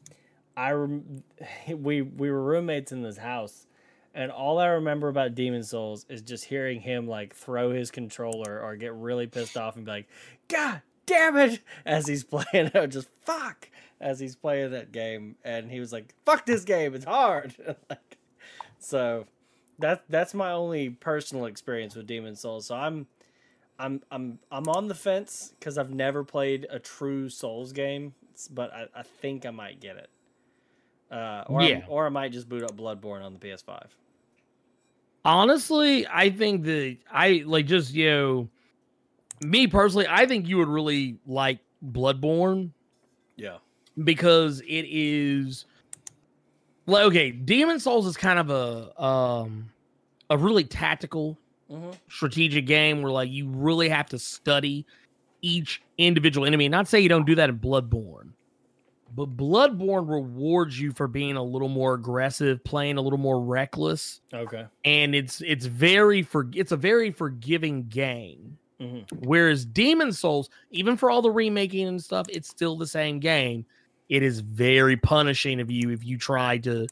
I 0.56 0.70
rem- 0.70 1.22
we 1.68 2.02
we 2.02 2.30
were 2.30 2.42
roommates 2.42 2.92
in 2.92 3.02
this 3.02 3.18
house. 3.18 3.66
And 4.14 4.32
all 4.32 4.58
I 4.58 4.68
remember 4.68 5.08
about 5.08 5.34
Demon 5.34 5.62
Souls 5.62 6.06
is 6.08 6.22
just 6.22 6.46
hearing 6.46 6.80
him 6.80 7.06
like 7.06 7.34
throw 7.34 7.70
his 7.72 7.90
controller 7.90 8.58
or 8.62 8.74
get 8.74 8.94
really 8.94 9.26
pissed 9.26 9.58
off 9.58 9.76
and 9.76 9.84
be 9.84 9.90
like, 9.90 10.08
God 10.48 10.80
damn 11.04 11.36
it, 11.36 11.60
as 11.84 12.06
he's 12.06 12.24
playing 12.24 12.70
it, 12.74 12.86
just 12.90 13.08
fuck 13.22 13.68
as 14.00 14.18
he's 14.18 14.36
playing 14.36 14.72
that 14.72 14.92
game. 14.92 15.36
And 15.44 15.70
he 15.70 15.80
was 15.80 15.92
like, 15.92 16.14
fuck 16.24 16.46
this 16.46 16.64
game, 16.64 16.94
it's 16.94 17.04
hard. 17.04 17.54
like, 17.90 18.16
so 18.78 19.26
that 19.78 20.04
that's 20.08 20.34
my 20.34 20.52
only 20.52 20.90
personal 20.90 21.46
experience 21.46 21.94
with 21.94 22.06
Demon 22.06 22.36
Souls. 22.36 22.66
So 22.66 22.74
I'm 22.76 23.06
I'm 23.78 24.02
I'm 24.10 24.38
I'm 24.50 24.68
on 24.68 24.88
the 24.88 24.94
fence 24.94 25.52
because 25.58 25.78
I've 25.78 25.90
never 25.90 26.24
played 26.24 26.66
a 26.70 26.78
true 26.78 27.28
Souls 27.28 27.72
game, 27.72 28.14
but 28.50 28.72
I, 28.72 28.86
I 28.94 29.02
think 29.02 29.44
I 29.46 29.50
might 29.50 29.80
get 29.80 29.96
it. 29.96 30.10
Uh, 31.10 31.44
or 31.46 31.62
Yeah. 31.62 31.82
or 31.86 32.06
I 32.06 32.08
might 32.08 32.32
just 32.32 32.48
boot 32.48 32.62
up 32.64 32.76
Bloodborne 32.76 33.22
on 33.24 33.32
the 33.32 33.38
PS5. 33.38 33.86
honestly 35.24 36.06
i 36.06 36.30
think 36.30 36.62
that 36.64 36.96
i 37.10 37.42
like 37.46 37.66
just 37.66 37.92
you 37.92 38.08
know 38.08 38.48
me 39.42 39.66
personally 39.66 40.06
i 40.08 40.24
think 40.24 40.46
you 40.46 40.56
would 40.56 40.68
really 40.68 41.18
like 41.26 41.58
bloodborne 41.84 42.70
Yeah. 43.36 43.56
because 44.04 44.60
it 44.60 44.86
is 44.88 45.64
like 46.86 47.04
okay 47.06 47.32
demon 47.32 47.80
souls 47.80 48.06
is 48.06 48.16
kind 48.16 48.38
of 48.38 48.50
a 48.50 49.02
um 49.02 49.68
a 50.30 50.36
really 50.38 50.64
tactical 50.64 51.38
Mm-hmm. 51.68 51.90
strategic 52.08 52.64
game 52.64 53.02
where 53.02 53.10
like 53.10 53.28
you 53.28 53.48
really 53.48 53.88
have 53.88 54.06
to 54.10 54.20
study 54.20 54.86
each 55.42 55.82
individual 55.98 56.46
enemy 56.46 56.68
not 56.68 56.86
say 56.86 57.00
you 57.00 57.08
don't 57.08 57.26
do 57.26 57.34
that 57.34 57.48
in 57.50 57.58
bloodborne 57.58 58.28
but 59.16 59.36
bloodborne 59.36 60.08
rewards 60.08 60.78
you 60.78 60.92
for 60.92 61.08
being 61.08 61.34
a 61.34 61.42
little 61.42 61.68
more 61.68 61.94
aggressive 61.94 62.62
playing 62.62 62.98
a 62.98 63.00
little 63.00 63.18
more 63.18 63.40
reckless 63.42 64.20
Okay. 64.32 64.64
and 64.84 65.16
it's 65.16 65.42
it's 65.44 65.66
very 65.66 66.22
for 66.22 66.46
it's 66.54 66.70
a 66.70 66.76
very 66.76 67.10
forgiving 67.10 67.88
game 67.88 68.56
Mm-hmm. 68.80 69.16
Whereas 69.26 69.64
Demon 69.64 70.12
Souls, 70.12 70.48
even 70.70 70.96
for 70.96 71.10
all 71.10 71.22
the 71.22 71.30
remaking 71.32 71.88
and 71.88 72.00
stuff, 72.00 72.26
it's 72.28 72.48
still 72.48 72.76
the 72.76 72.86
same 72.86 73.18
game. 73.20 73.64
It 74.10 74.22
is 74.22 74.40
very 74.40 74.98
punishing 74.98 75.60
of 75.60 75.70
you 75.70 75.90
if 75.90 76.04
you 76.04 76.18
try 76.18 76.58
to 76.58 76.86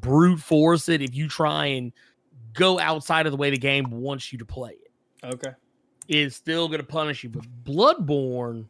brute 0.00 0.38
force 0.38 0.88
it, 0.88 1.02
if 1.02 1.12
you 1.14 1.28
try 1.28 1.66
and 1.66 1.92
go 2.54 2.78
outside 2.78 3.26
of 3.26 3.32
the 3.32 3.36
way 3.36 3.50
the 3.50 3.58
game 3.58 3.90
wants 3.90 4.32
you 4.32 4.38
to 4.38 4.44
play 4.44 4.72
it. 4.72 5.34
Okay. 5.34 5.50
Is 6.08 6.36
still 6.36 6.68
going 6.68 6.80
to 6.80 6.86
punish 6.86 7.24
you. 7.24 7.30
But 7.30 7.44
Bloodborne, 7.64 8.66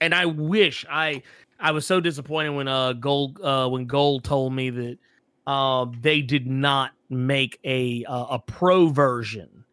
and 0.00 0.14
I 0.14 0.26
wish 0.26 0.84
I 0.90 1.22
I 1.58 1.72
was 1.72 1.86
so 1.86 2.00
disappointed 2.00 2.50
when 2.50 2.68
uh 2.68 2.92
Gold 2.94 3.40
uh 3.42 3.68
when 3.68 3.86
Gold 3.86 4.24
told 4.24 4.52
me 4.52 4.70
that 4.70 4.98
uh 5.46 5.86
they 6.00 6.20
did 6.20 6.46
not 6.46 6.92
make 7.08 7.58
a 7.64 8.04
uh, 8.04 8.26
a 8.30 8.38
pro 8.38 8.88
version 8.88 9.64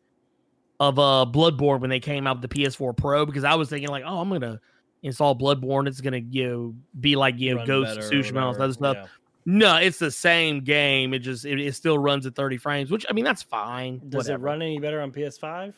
of 0.80 1.00
uh 1.00 1.26
Bloodborne 1.28 1.82
when 1.82 1.90
they 1.90 2.00
came 2.00 2.28
out 2.28 2.42
with 2.42 2.50
the 2.50 2.56
PS4 2.56 2.96
Pro 2.96 3.26
because 3.26 3.44
I 3.44 3.56
was 3.56 3.70
thinking 3.70 3.90
like, 3.90 4.04
oh, 4.06 4.20
I'm 4.20 4.30
gonna 4.30 4.60
install 5.02 5.36
Bloodborne. 5.36 5.88
It's 5.88 6.02
gonna 6.02 6.22
you 6.30 6.50
know 6.50 6.76
be 7.00 7.16
like 7.16 7.40
you 7.40 7.52
know 7.52 7.58
Run 7.58 7.68
Ghost 7.68 8.00
Tsushima 8.00 8.30
and 8.30 8.38
all 8.40 8.62
other 8.62 8.74
stuff. 8.74 9.10
No, 9.46 9.76
it's 9.76 10.00
the 10.00 10.12
same 10.12 10.62
game. 10.62 11.14
It 11.14 11.20
just 11.20 11.46
it, 11.46 11.60
it 11.60 11.76
still 11.76 11.98
runs 11.98 12.26
at 12.26 12.36
30 12.36 12.58
frames, 12.58 12.92
which 12.92 13.06
I 13.10 13.14
mean 13.14 13.26
that's 13.26 13.44
fine. 13.44 14.02
Does 14.10 14.30
it 14.30 14.40
run 14.40 14.62
any 14.62 14.80
better 14.80 15.02
on 15.02 15.12
PS5? 15.12 15.74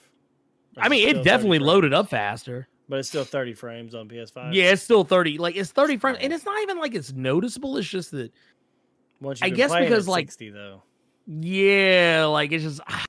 I 0.77 0.89
mean, 0.89 1.07
it 1.07 1.23
definitely 1.23 1.59
loaded 1.59 1.93
up 1.93 2.09
faster. 2.09 2.67
but 2.89 2.99
it's 2.99 3.07
still 3.07 3.23
30 3.23 3.53
frames 3.53 3.95
on 3.95 4.07
PS5. 4.09 4.53
Yeah, 4.53 4.71
it's 4.71 4.81
still 4.83 5.03
30. 5.03 5.37
Like 5.37 5.55
it's 5.55 5.71
30 5.71 5.97
frames, 5.97 6.17
and 6.21 6.31
it's 6.33 6.45
not 6.45 6.61
even 6.61 6.77
like 6.77 6.93
it's 6.93 7.13
noticeable. 7.13 7.77
It's 7.77 7.87
just 7.87 8.11
that, 8.11 8.31
Once 9.21 9.41
I 9.41 9.47
you've 9.47 9.57
guess 9.57 9.73
because, 9.73 10.07
like, 10.07 10.27
60 10.27 10.49
though. 10.51 10.83
yeah, 11.27 12.25
like 12.25 12.51
it's 12.51 12.63
just. 12.63 12.81
Ah, 12.87 13.05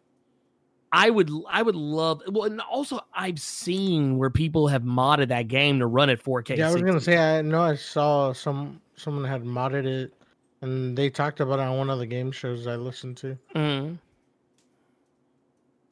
I 0.92 1.10
would, 1.10 1.30
I 1.50 1.62
would 1.62 1.74
love. 1.76 2.22
Well, 2.30 2.44
and 2.44 2.60
also 2.60 3.00
I've 3.12 3.40
seen 3.40 4.16
where 4.16 4.30
people 4.30 4.68
have 4.68 4.82
modded 4.82 5.28
that 5.28 5.48
game 5.48 5.80
to 5.80 5.86
run 5.86 6.08
at 6.08 6.22
4K. 6.22 6.56
Yeah, 6.56 6.70
I 6.70 6.72
was 6.72 6.80
gonna 6.80 7.00
say 7.00 7.18
I 7.18 7.42
know 7.42 7.60
I 7.60 7.74
saw 7.74 8.32
some 8.32 8.80
someone 8.94 9.24
had 9.24 9.42
modded 9.44 9.84
it, 9.84 10.14
and 10.62 10.96
they 10.96 11.10
talked 11.10 11.40
about 11.40 11.58
it 11.58 11.62
on 11.62 11.76
one 11.78 11.90
of 11.90 11.98
the 11.98 12.06
game 12.06 12.32
shows 12.32 12.66
I 12.66 12.76
listened 12.76 13.16
to. 13.18 13.36
Mhm. 13.54 13.98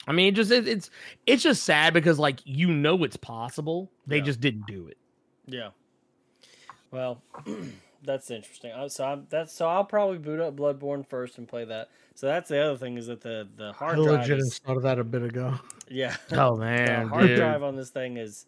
I 0.06 0.12
mean, 0.12 0.28
it 0.28 0.36
just 0.36 0.50
it, 0.50 0.68
it's 0.68 0.90
it's 1.26 1.42
just 1.42 1.64
sad 1.64 1.94
because 1.94 2.18
like 2.18 2.40
you 2.44 2.68
know 2.68 3.04
it's 3.04 3.16
possible, 3.16 3.90
they 4.06 4.18
Yeah. 4.18 4.24
just 4.24 4.40
didn't 4.40 4.66
do 4.66 4.88
it. 4.88 4.98
Yeah. 5.46 5.70
Well, 6.90 7.22
that's 8.04 8.30
interesting. 8.30 8.72
Uh, 8.72 8.88
So 8.88 9.04
I'm, 9.04 9.26
that's 9.30 9.52
so 9.52 9.66
I'll 9.66 9.84
probably 9.84 10.18
boot 10.18 10.40
up 10.40 10.56
Bloodborne 10.56 11.06
first 11.06 11.38
and 11.38 11.48
play 11.48 11.64
that. 11.64 11.88
So 12.14 12.26
that's 12.26 12.48
the 12.50 12.58
other 12.60 12.76
thing 12.76 12.98
is 12.98 13.06
that 13.06 13.22
the 13.22 13.48
the 13.56 13.68
I 13.70 13.72
hard 13.72 13.96
drive 13.96 14.20
legit 14.20 14.38
is, 14.38 14.44
installed 14.46 14.82
that 14.82 14.98
a 14.98 15.04
bit 15.04 15.22
ago. 15.22 15.54
yeah 15.88 16.16
Oh 16.32 16.54
the 16.56 16.60
man, 16.64 17.08
hard 17.08 17.26
dude. 17.28 17.36
drive 17.38 17.62
on 17.62 17.74
this 17.76 17.90
thing 17.90 18.16
is 18.18 18.44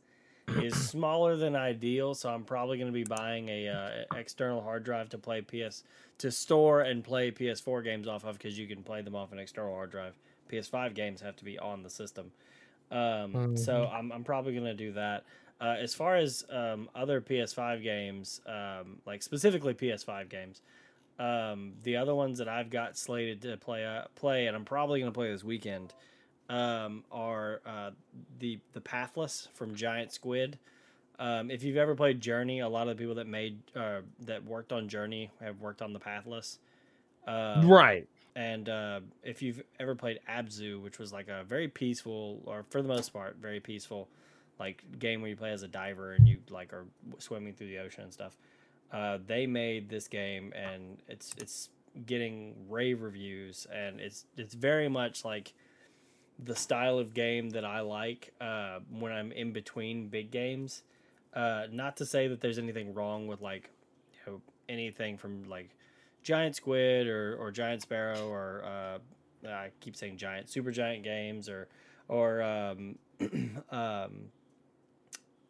is 0.48 0.74
smaller 0.89 1.36
than 1.36 1.56
ideal. 1.56 2.14
So 2.14 2.31
I'm 2.31 2.44
probably 2.44 2.78
going 2.78 2.93
to 2.93 2.93
be 2.93 3.05
buying 3.05 3.48
a 3.48 3.68
uh, 3.68 4.16
external 4.18 4.62
hard 4.62 4.85
drive 4.85 5.09
to 5.10 5.18
play 5.18 5.40
PS 5.40 5.82
to 6.18 6.31
store 6.31 6.81
and 6.82 7.05
play 7.05 7.31
PS4 7.31 7.85
games 7.85 8.09
off 8.09 8.24
of 8.24 8.39
because 8.39 8.59
you 8.59 8.66
can 8.66 8.82
play 8.82 9.02
them 9.02 9.14
off 9.14 9.32
an 9.32 9.39
external 9.39 9.74
hard 9.74 9.90
drive. 9.90 10.14
PS5 10.51 10.94
games 10.94 11.20
have 11.20 11.36
to 11.36 11.44
be 11.44 11.59
on 11.59 11.82
the 11.82 11.90
system. 11.90 12.31
Um, 12.90 13.56
So 13.56 13.90
I'm, 13.93 14.12
I'm 14.12 14.24
probably 14.24 14.52
going 14.52 14.64
to 14.64 14.74
do 14.74 14.93
that. 14.93 15.24
Uh, 15.60 15.77
as 15.81 15.94
far 15.94 16.16
as 16.16 16.44
um, 16.51 16.89
other 16.94 17.20
PS5 17.20 17.82
games, 17.82 18.40
um, 18.47 18.98
like 19.06 19.23
specifically 19.23 19.74
PS5 19.74 20.28
games, 20.28 20.60
um, 21.18 21.73
the 21.82 21.97
other 21.97 22.14
ones 22.14 22.39
that 22.39 22.48
I've 22.48 22.68
got 22.68 22.98
slated 22.98 23.40
to 23.43 23.56
play, 23.56 23.85
uh, 23.85 24.02
play, 24.16 24.47
and 24.47 24.56
I'm 24.56 24.66
probably 24.66 25.01
going 25.01 25.10
to 25.10 25.16
play 25.16 25.32
this 25.32 25.43
weekend, 25.43 25.94
um, 26.48 27.05
are 27.10 27.60
uh, 27.66 27.90
the 28.39 28.59
the 28.73 28.81
Pathless 28.81 29.48
from 29.55 29.74
Giant 29.74 30.12
Squid. 30.12 30.59
Um, 31.18 31.51
if 31.51 31.62
you've 31.62 31.78
ever 31.78 31.94
played 31.94 32.20
Journey, 32.20 32.60
a 32.60 32.68
lot 32.68 32.89
of 32.89 32.97
the 32.97 33.02
people 33.02 33.14
that 33.16 33.27
made 33.27 33.59
uh, 33.74 34.01
that 34.20 34.44
worked 34.44 34.73
on 34.73 34.89
Journey 34.89 35.31
have 35.40 35.60
worked 35.60 35.82
on 35.82 35.93
the 35.93 36.01
Pathless. 36.01 36.59
Um, 37.27 37.68
right? 37.68 38.06
and 38.36 38.68
uh, 38.68 39.01
if 39.24 39.40
you've 39.40 39.62
ever 39.81 39.94
played 39.94 40.20
Abzu, 40.28 40.81
which 40.82 40.98
was 40.98 41.10
like 41.10 41.28
a 41.28 41.43
very 41.44 41.68
peaceful, 41.68 42.43
or 42.44 42.66
for 42.68 42.82
the 42.82 42.89
most 42.89 43.09
part, 43.09 43.36
very 43.40 43.60
peaceful, 43.60 44.09
like 44.60 44.85
game 44.98 45.23
where 45.23 45.31
you 45.31 45.36
play 45.36 45.52
as 45.52 45.62
a 45.62 45.68
diver 45.68 46.12
and 46.12 46.28
you 46.28 46.36
like 46.51 46.74
are 46.74 46.85
swimming 47.18 47.55
through 47.55 47.68
the 47.68 47.78
ocean 47.78 48.05
and 48.05 48.12
stuff, 48.12 48.36
uh, 48.93 49.18
they 49.27 49.47
made 49.47 49.89
this 49.89 50.06
game 50.06 50.52
and 50.55 50.98
it's 51.09 51.35
it's 51.39 51.70
getting 52.05 52.55
rave 52.68 53.01
reviews 53.01 53.66
and 53.74 54.01
it's 54.01 54.27
it's 54.36 54.52
very 54.52 54.89
much 54.89 55.24
like 55.24 55.55
the 56.44 56.54
style 56.54 56.98
of 56.98 57.14
game 57.14 57.50
that 57.50 57.64
I 57.64 57.80
like 57.80 58.32
uh, 58.40 58.80
when 58.90 59.12
I'm 59.12 59.32
in 59.32 59.52
between 59.52 60.08
big 60.08 60.30
games. 60.30 60.82
Uh, 61.34 61.66
not 61.70 61.96
to 61.98 62.06
say 62.06 62.28
that 62.28 62.40
there's 62.40 62.58
anything 62.58 62.94
wrong 62.94 63.26
with 63.26 63.40
like 63.40 63.70
you 64.12 64.32
know 64.32 64.40
anything 64.68 65.16
from 65.18 65.48
like 65.48 65.70
giant 66.22 66.56
squid 66.56 67.06
or, 67.06 67.36
or 67.36 67.50
giant 67.50 67.82
sparrow 67.82 68.28
or 68.28 68.64
uh, 68.64 68.98
I 69.48 69.70
keep 69.80 69.96
saying 69.96 70.16
giant 70.16 70.48
super 70.48 70.70
giant 70.70 71.04
games 71.04 71.48
or 71.48 71.68
or 72.08 72.42
um, 72.42 72.98
um, 73.70 74.30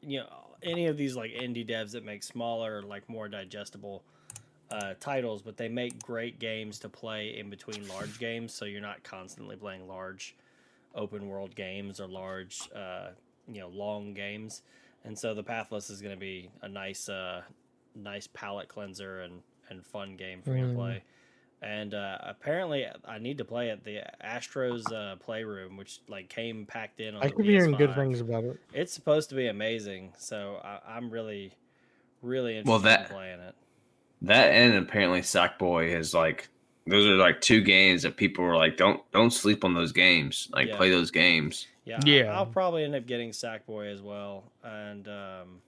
you 0.02 0.20
know 0.20 0.28
any 0.62 0.86
of 0.86 0.96
these 0.96 1.16
like 1.16 1.32
indie 1.32 1.68
devs 1.68 1.92
that 1.92 2.04
make 2.04 2.22
smaller 2.22 2.82
like 2.82 3.08
more 3.08 3.28
digestible 3.28 4.02
uh, 4.70 4.94
titles 4.98 5.42
but 5.42 5.56
they 5.56 5.68
make 5.68 6.02
great 6.02 6.38
games 6.38 6.78
to 6.80 6.88
play 6.88 7.38
in 7.38 7.48
between 7.48 7.86
large 7.88 8.18
games 8.18 8.52
so 8.52 8.64
you're 8.64 8.80
not 8.80 9.02
constantly 9.04 9.56
playing 9.56 9.86
large 9.86 10.34
open 10.94 11.28
world 11.28 11.54
games 11.54 12.00
or 12.00 12.06
large 12.08 12.68
uh, 12.74 13.08
you 13.52 13.60
know 13.60 13.68
long 13.68 14.14
games 14.14 14.62
and 15.04 15.18
so 15.18 15.34
the 15.34 15.42
pathless 15.42 15.90
is 15.90 16.00
going 16.00 16.14
to 16.14 16.20
be 16.20 16.50
a 16.62 16.68
nice 16.68 17.08
uh, 17.08 17.42
nice 17.94 18.28
palate 18.32 18.68
cleanser 18.68 19.20
and 19.22 19.42
and 19.68 19.84
fun 19.84 20.16
game 20.16 20.42
for 20.42 20.56
you 20.56 20.62
to 20.66 20.72
Mm. 20.72 20.74
play. 20.76 21.02
And 21.62 21.94
uh, 21.94 22.18
apparently, 22.22 22.86
I 23.06 23.18
need 23.18 23.38
to 23.38 23.44
play 23.44 23.70
at 23.70 23.82
the 23.82 24.00
Astro's 24.24 24.86
uh, 24.92 25.16
Playroom, 25.18 25.76
which 25.78 26.00
like 26.06 26.28
came 26.28 26.66
packed 26.66 27.00
in 27.00 27.14
on 27.16 27.22
I 27.22 27.28
the 27.28 27.34
keep 27.34 27.46
hearing 27.46 27.72
good 27.72 27.94
things 27.94 28.20
about 28.20 28.44
it. 28.44 28.60
It's 28.74 28.92
supposed 28.92 29.30
to 29.30 29.34
be 29.34 29.46
amazing, 29.48 30.12
so 30.18 30.60
I, 30.62 30.80
I'm 30.86 31.10
really, 31.10 31.54
really 32.22 32.58
interested 32.58 32.70
Well, 32.70 32.78
that- 32.80 33.00
in 33.00 33.06
playing 33.06 33.40
it. 33.40 33.54
That 34.22 34.50
and 34.52 34.74
apparently 34.74 35.20
Sackboy 35.22 35.94
is 35.94 36.12
like 36.14 36.48
those 36.86 37.06
are 37.06 37.16
like 37.16 37.40
two 37.40 37.60
games 37.60 38.02
that 38.02 38.16
people 38.16 38.44
were 38.44 38.56
like, 38.56 38.76
don't 38.76 39.00
don't 39.12 39.32
sleep 39.32 39.64
on 39.64 39.74
those 39.74 39.92
games. 39.92 40.48
Like 40.52 40.68
Yeah. 40.68 40.76
play 40.76 40.90
those 40.90 41.10
games. 41.10 41.66
Yeah, 41.84 42.00
Yeah. 42.04 42.32
I, 42.32 42.38
will 42.40 42.46
probably 42.46 42.84
end 42.84 42.94
up 42.94 43.06
getting 43.06 43.30
Sackboy 43.30 43.92
as 43.92 44.02
well, 44.02 44.44
and 44.64 45.06
um, 45.08 45.60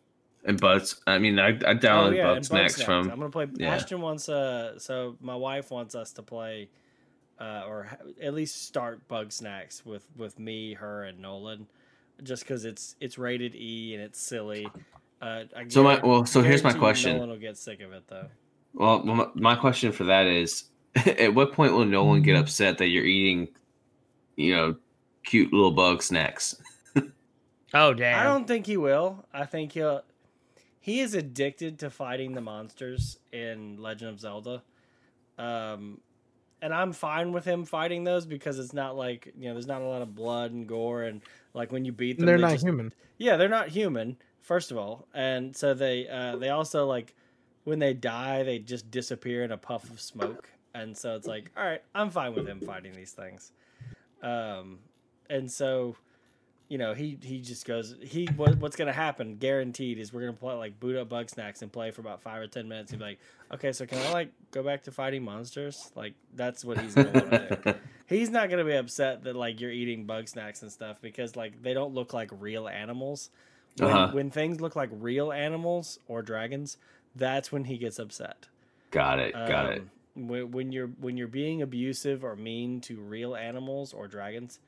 And 0.44 0.60
Buds, 0.60 1.00
I 1.06 1.18
mean, 1.18 1.38
I, 1.38 1.48
I 1.48 1.50
oh 1.50 1.54
downloaded 1.74 2.16
yeah, 2.16 2.28
and 2.28 2.36
Bugs 2.36 2.48
Bug 2.48 2.58
next 2.62 2.74
Snacks. 2.76 2.84
from. 2.86 3.10
I'm 3.10 3.18
gonna 3.18 3.30
play. 3.30 3.46
yeah. 3.54 3.74
Ashton 3.74 4.00
wants 4.00 4.28
uh, 4.28 4.78
so 4.78 5.16
my 5.20 5.36
wife 5.36 5.70
wants 5.70 5.94
us 5.94 6.12
to 6.14 6.22
play, 6.22 6.68
uh, 7.40 7.62
or 7.68 7.88
at 8.22 8.34
least 8.34 8.66
start 8.66 9.06
Bugsnax 9.08 9.84
with 9.86 10.06
with 10.16 10.38
me, 10.38 10.74
her, 10.74 11.04
and 11.04 11.20
Nolan, 11.20 11.66
just 12.22 12.42
because 12.44 12.64
it's 12.64 12.96
it's 13.00 13.16
rated 13.18 13.54
E 13.54 13.94
and 13.94 14.02
it's 14.02 14.20
silly. 14.20 14.66
Uh, 15.20 15.44
I 15.56 15.66
So 15.68 15.82
my- 15.82 16.00
well, 16.00 16.24
so 16.26 16.42
here's 16.42 16.62
my 16.64 16.72
question. 16.72 17.14
Nolan 17.16 17.30
will 17.30 17.36
get 17.38 17.56
sick 17.56 17.80
of 17.80 17.92
it 17.92 18.04
though. 18.08 18.26
Well, 18.74 19.02
my, 19.04 19.26
my 19.34 19.54
question 19.56 19.90
for 19.92 20.04
that 20.04 20.26
is, 20.26 20.64
at 21.18 21.34
what 21.34 21.52
point 21.52 21.72
will 21.72 21.84
Nolan 21.84 22.22
get 22.22 22.36
upset 22.36 22.78
that 22.78 22.88
you're 22.88 23.04
eating, 23.04 23.48
you 24.36 24.54
know, 24.54 24.76
cute 25.24 25.52
little 25.52 25.70
bug 25.72 26.02
snacks? 26.02 26.56
Oh 27.74 27.92
damn! 27.92 28.18
I 28.18 28.22
don't 28.24 28.46
think 28.46 28.64
he 28.64 28.78
will. 28.78 29.26
I 29.30 29.44
think 29.44 29.72
he'll. 29.72 30.02
He 30.80 31.00
is 31.00 31.12
addicted 31.12 31.80
to 31.80 31.90
fighting 31.90 32.32
the 32.32 32.40
monsters 32.40 33.18
in 33.30 33.76
Legend 33.76 34.10
of 34.12 34.20
Zelda, 34.20 34.62
um, 35.38 36.00
and 36.62 36.72
I'm 36.72 36.94
fine 36.94 37.32
with 37.32 37.44
him 37.44 37.66
fighting 37.66 38.04
those 38.04 38.24
because 38.24 38.58
it's 38.58 38.72
not 38.72 38.96
like 38.96 39.34
you 39.38 39.48
know 39.48 39.52
there's 39.52 39.66
not 39.66 39.82
a 39.82 39.84
lot 39.84 40.00
of 40.00 40.14
blood 40.14 40.52
and 40.52 40.66
gore 40.66 41.02
and 41.02 41.20
like 41.52 41.70
when 41.70 41.84
you 41.84 41.92
beat 41.92 42.16
them 42.16 42.24
They're 42.24 42.38
they 42.38 42.42
not 42.42 42.52
just- 42.52 42.64
human. 42.64 42.92
Yeah, 43.18 43.36
they're 43.36 43.50
not 43.50 43.68
human. 43.68 44.16
First 44.40 44.70
of 44.70 44.78
all, 44.78 45.06
and 45.12 45.54
so 45.54 45.74
they 45.74 46.08
uh, 46.08 46.36
they 46.36 46.48
also 46.48 46.86
like 46.86 47.14
when 47.64 47.78
they 47.80 47.92
die 47.92 48.44
they 48.44 48.60
just 48.60 48.90
disappear 48.90 49.44
in 49.44 49.52
a 49.52 49.58
puff 49.58 49.90
of 49.90 50.00
smoke, 50.00 50.48
and 50.80 50.96
so 50.96 51.14
it's 51.16 51.26
like 51.26 51.50
all 51.56 51.64
right, 51.64 51.82
I'm 51.94 52.10
fine 52.10 52.34
with 52.34 52.46
him 52.48 52.60
fighting 52.60 52.92
these 52.94 53.12
things, 53.12 53.52
um, 54.22 54.78
and 55.30 55.50
so 55.50 55.96
you 56.68 56.76
know, 56.76 56.92
he 56.92 57.18
he 57.22 57.40
just 57.40 57.64
goes. 57.64 57.94
He 58.02 58.26
what, 58.36 58.58
what's 58.58 58.76
gonna 58.76 58.92
happen? 58.92 59.36
Guaranteed 59.36 59.98
is 59.98 60.12
we're 60.12 60.20
gonna 60.20 60.34
play 60.34 60.54
like 60.54 60.78
boot 60.78 60.96
up 60.96 61.08
Bugsnax 61.08 61.62
and 61.62 61.72
play 61.72 61.90
for 61.92 62.02
about 62.02 62.20
five 62.20 62.42
or 62.42 62.46
ten 62.46 62.68
minutes. 62.68 62.90
He'd 62.90 62.98
be 62.98 63.04
like, 63.04 63.18
okay, 63.54 63.72
so 63.72 63.86
can 63.86 63.98
I 64.06 64.12
like 64.12 64.32
go 64.50 64.62
back 64.62 64.82
to 64.82 64.92
fighting 64.92 65.22
monsters? 65.24 65.90
Like 65.94 66.12
that's 66.34 66.66
what 66.66 66.78
he's 66.78 66.94
gonna 66.94 67.10
want 67.12 67.30
to 67.30 67.60
do. 67.64 67.74
He's 68.06 68.30
not 68.30 68.48
gonna 68.48 68.64
be 68.64 68.72
upset 68.74 69.24
that 69.24 69.36
like 69.36 69.60
you're 69.60 69.70
eating 69.70 70.04
bug 70.06 70.28
snacks 70.28 70.62
and 70.62 70.72
stuff 70.72 70.96
because 71.02 71.36
like 71.36 71.62
they 71.62 71.74
don't 71.74 71.92
look 71.94 72.12
like 72.14 72.30
real 72.38 72.66
animals. 72.66 73.28
When, 73.78 73.90
Uh-huh. 73.90 74.12
when 74.12 74.30
things 74.30 74.60
look 74.62 74.74
like 74.76 74.88
real 74.92 75.30
animals 75.30 75.98
or 76.08 76.22
dragons, 76.22 76.78
that's 77.14 77.52
when 77.52 77.64
he 77.64 77.76
gets 77.78 77.98
upset. 77.98 78.46
got 78.90 79.18
it. 79.18 79.32
Got 79.34 79.72
it. 79.72 79.78
Um, 79.78 79.78
When, 79.78 79.90
when 80.26 80.72
you're 80.72 80.88
when 80.88 81.16
you're 81.16 81.28
being 81.28 81.62
abusive 81.62 82.24
or 82.24 82.34
mean 82.36 82.80
to 82.82 82.96
real 82.96 83.36
animals 83.36 83.92
or 83.92 84.08
dragons, 84.08 84.58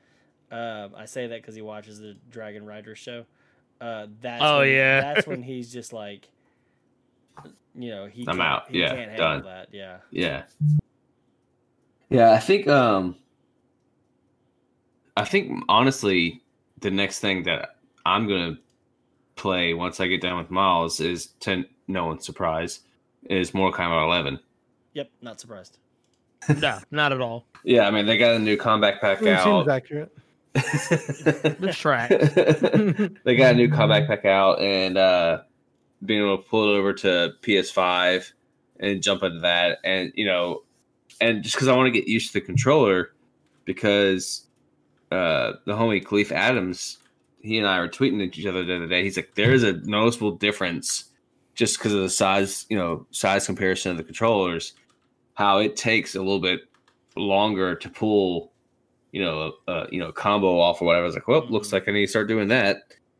um, 0.51 0.91
I 0.95 1.05
say 1.05 1.27
that 1.27 1.41
because 1.41 1.55
he 1.55 1.61
watches 1.61 1.99
the 1.99 2.15
Dragon 2.29 2.65
Rider 2.65 2.95
show. 2.95 3.25
Uh, 3.79 4.07
that's 4.21 4.41
Oh, 4.41 4.59
when, 4.59 4.67
yeah. 4.75 4.99
that's 4.99 5.27
when 5.27 5.43
he's 5.43 5.71
just 5.71 5.91
like, 5.91 6.27
you 7.75 7.89
know, 7.89 8.05
he 8.05 8.27
I'm 8.27 8.39
out. 8.41 8.69
He 8.69 8.77
Yeah, 8.79 8.93
can't 8.93 9.11
handle 9.11 9.17
done. 9.17 9.43
that. 9.43 9.69
Yeah, 9.71 9.97
Yeah. 10.11 10.43
Yeah, 12.09 12.31
I 12.33 12.39
think 12.39 12.67
um 12.67 13.15
I 15.15 15.25
think 15.25 15.63
honestly 15.69 16.41
the 16.79 16.91
next 16.91 17.19
thing 17.19 17.43
that 17.43 17.75
I'm 18.05 18.27
going 18.27 18.55
to 18.55 18.61
play 19.35 19.73
once 19.73 19.99
I 19.99 20.07
get 20.07 20.21
done 20.21 20.37
with 20.37 20.49
Miles 20.51 20.99
is 20.99 21.27
to 21.41 21.65
no 21.87 22.05
one's 22.07 22.25
surprise 22.25 22.81
is 23.29 23.53
Mortal 23.53 23.77
Kombat 23.77 24.03
11. 24.05 24.39
Yep, 24.93 25.09
not 25.21 25.39
surprised. 25.39 25.77
no, 26.59 26.79
not 26.89 27.11
at 27.13 27.21
all. 27.21 27.45
Yeah, 27.63 27.87
I 27.87 27.91
mean 27.91 28.05
they 28.05 28.17
got 28.17 28.35
a 28.35 28.39
new 28.39 28.57
combat 28.57 28.99
pack 29.01 29.21
It 29.21 29.25
seems 29.25 29.39
out. 29.39 29.69
accurate. 29.69 30.11
The 30.53 31.73
track. 31.73 32.09
they 33.23 33.35
got 33.35 33.53
a 33.53 33.57
new 33.57 33.69
combat 33.69 34.07
pack 34.07 34.25
out 34.25 34.59
and 34.59 34.97
uh 34.97 35.41
being 36.05 36.21
able 36.21 36.37
to 36.37 36.43
pull 36.43 36.73
it 36.73 36.77
over 36.77 36.93
to 36.93 37.33
PS5 37.41 38.31
and 38.79 39.03
jump 39.03 39.21
into 39.23 39.39
that, 39.41 39.77
and 39.83 40.11
you 40.15 40.25
know, 40.25 40.63
and 41.19 41.43
just 41.43 41.55
because 41.55 41.67
I 41.67 41.75
want 41.75 41.93
to 41.93 41.99
get 41.99 42.07
used 42.07 42.27
to 42.27 42.33
the 42.33 42.41
controller, 42.41 43.11
because 43.65 44.47
uh, 45.11 45.53
the 45.65 45.73
homie 45.73 46.03
Khalif 46.03 46.31
Adams, 46.31 46.97
he 47.41 47.59
and 47.59 47.67
I 47.67 47.79
were 47.79 47.87
tweeting 47.87 48.27
at 48.27 48.35
each 48.37 48.45
other 48.47 48.63
the 48.65 48.75
other 48.77 48.87
day. 48.87 49.03
He's 49.03 49.17
like, 49.17 49.35
there 49.35 49.53
is 49.53 49.61
a 49.63 49.73
noticeable 49.73 50.31
difference 50.31 51.05
just 51.61 51.77
because 51.77 51.93
of 51.93 52.01
the 52.01 52.09
size, 52.09 52.65
you 52.71 52.75
know, 52.75 53.05
size 53.11 53.45
comparison 53.45 53.91
of 53.91 53.97
the 53.97 54.03
controllers, 54.03 54.73
how 55.35 55.59
it 55.59 55.75
takes 55.75 56.15
a 56.15 56.19
little 56.19 56.39
bit 56.39 56.61
longer 57.15 57.75
to 57.75 57.87
pull, 57.87 58.51
you 59.11 59.21
know, 59.23 59.53
uh, 59.67 59.85
you 59.91 59.99
know, 59.99 60.11
combo 60.11 60.59
off 60.59 60.81
or 60.81 60.85
whatever. 60.85 61.03
I 61.03 61.05
was 61.05 61.13
like, 61.13 61.27
well, 61.27 61.45
looks 61.47 61.67
Mhm. 61.67 61.73
like 61.73 61.87
I 61.87 61.91
need 61.91 62.07
to 62.07 62.07
start 62.07 62.27
doing 62.27 62.47
that 62.47 62.77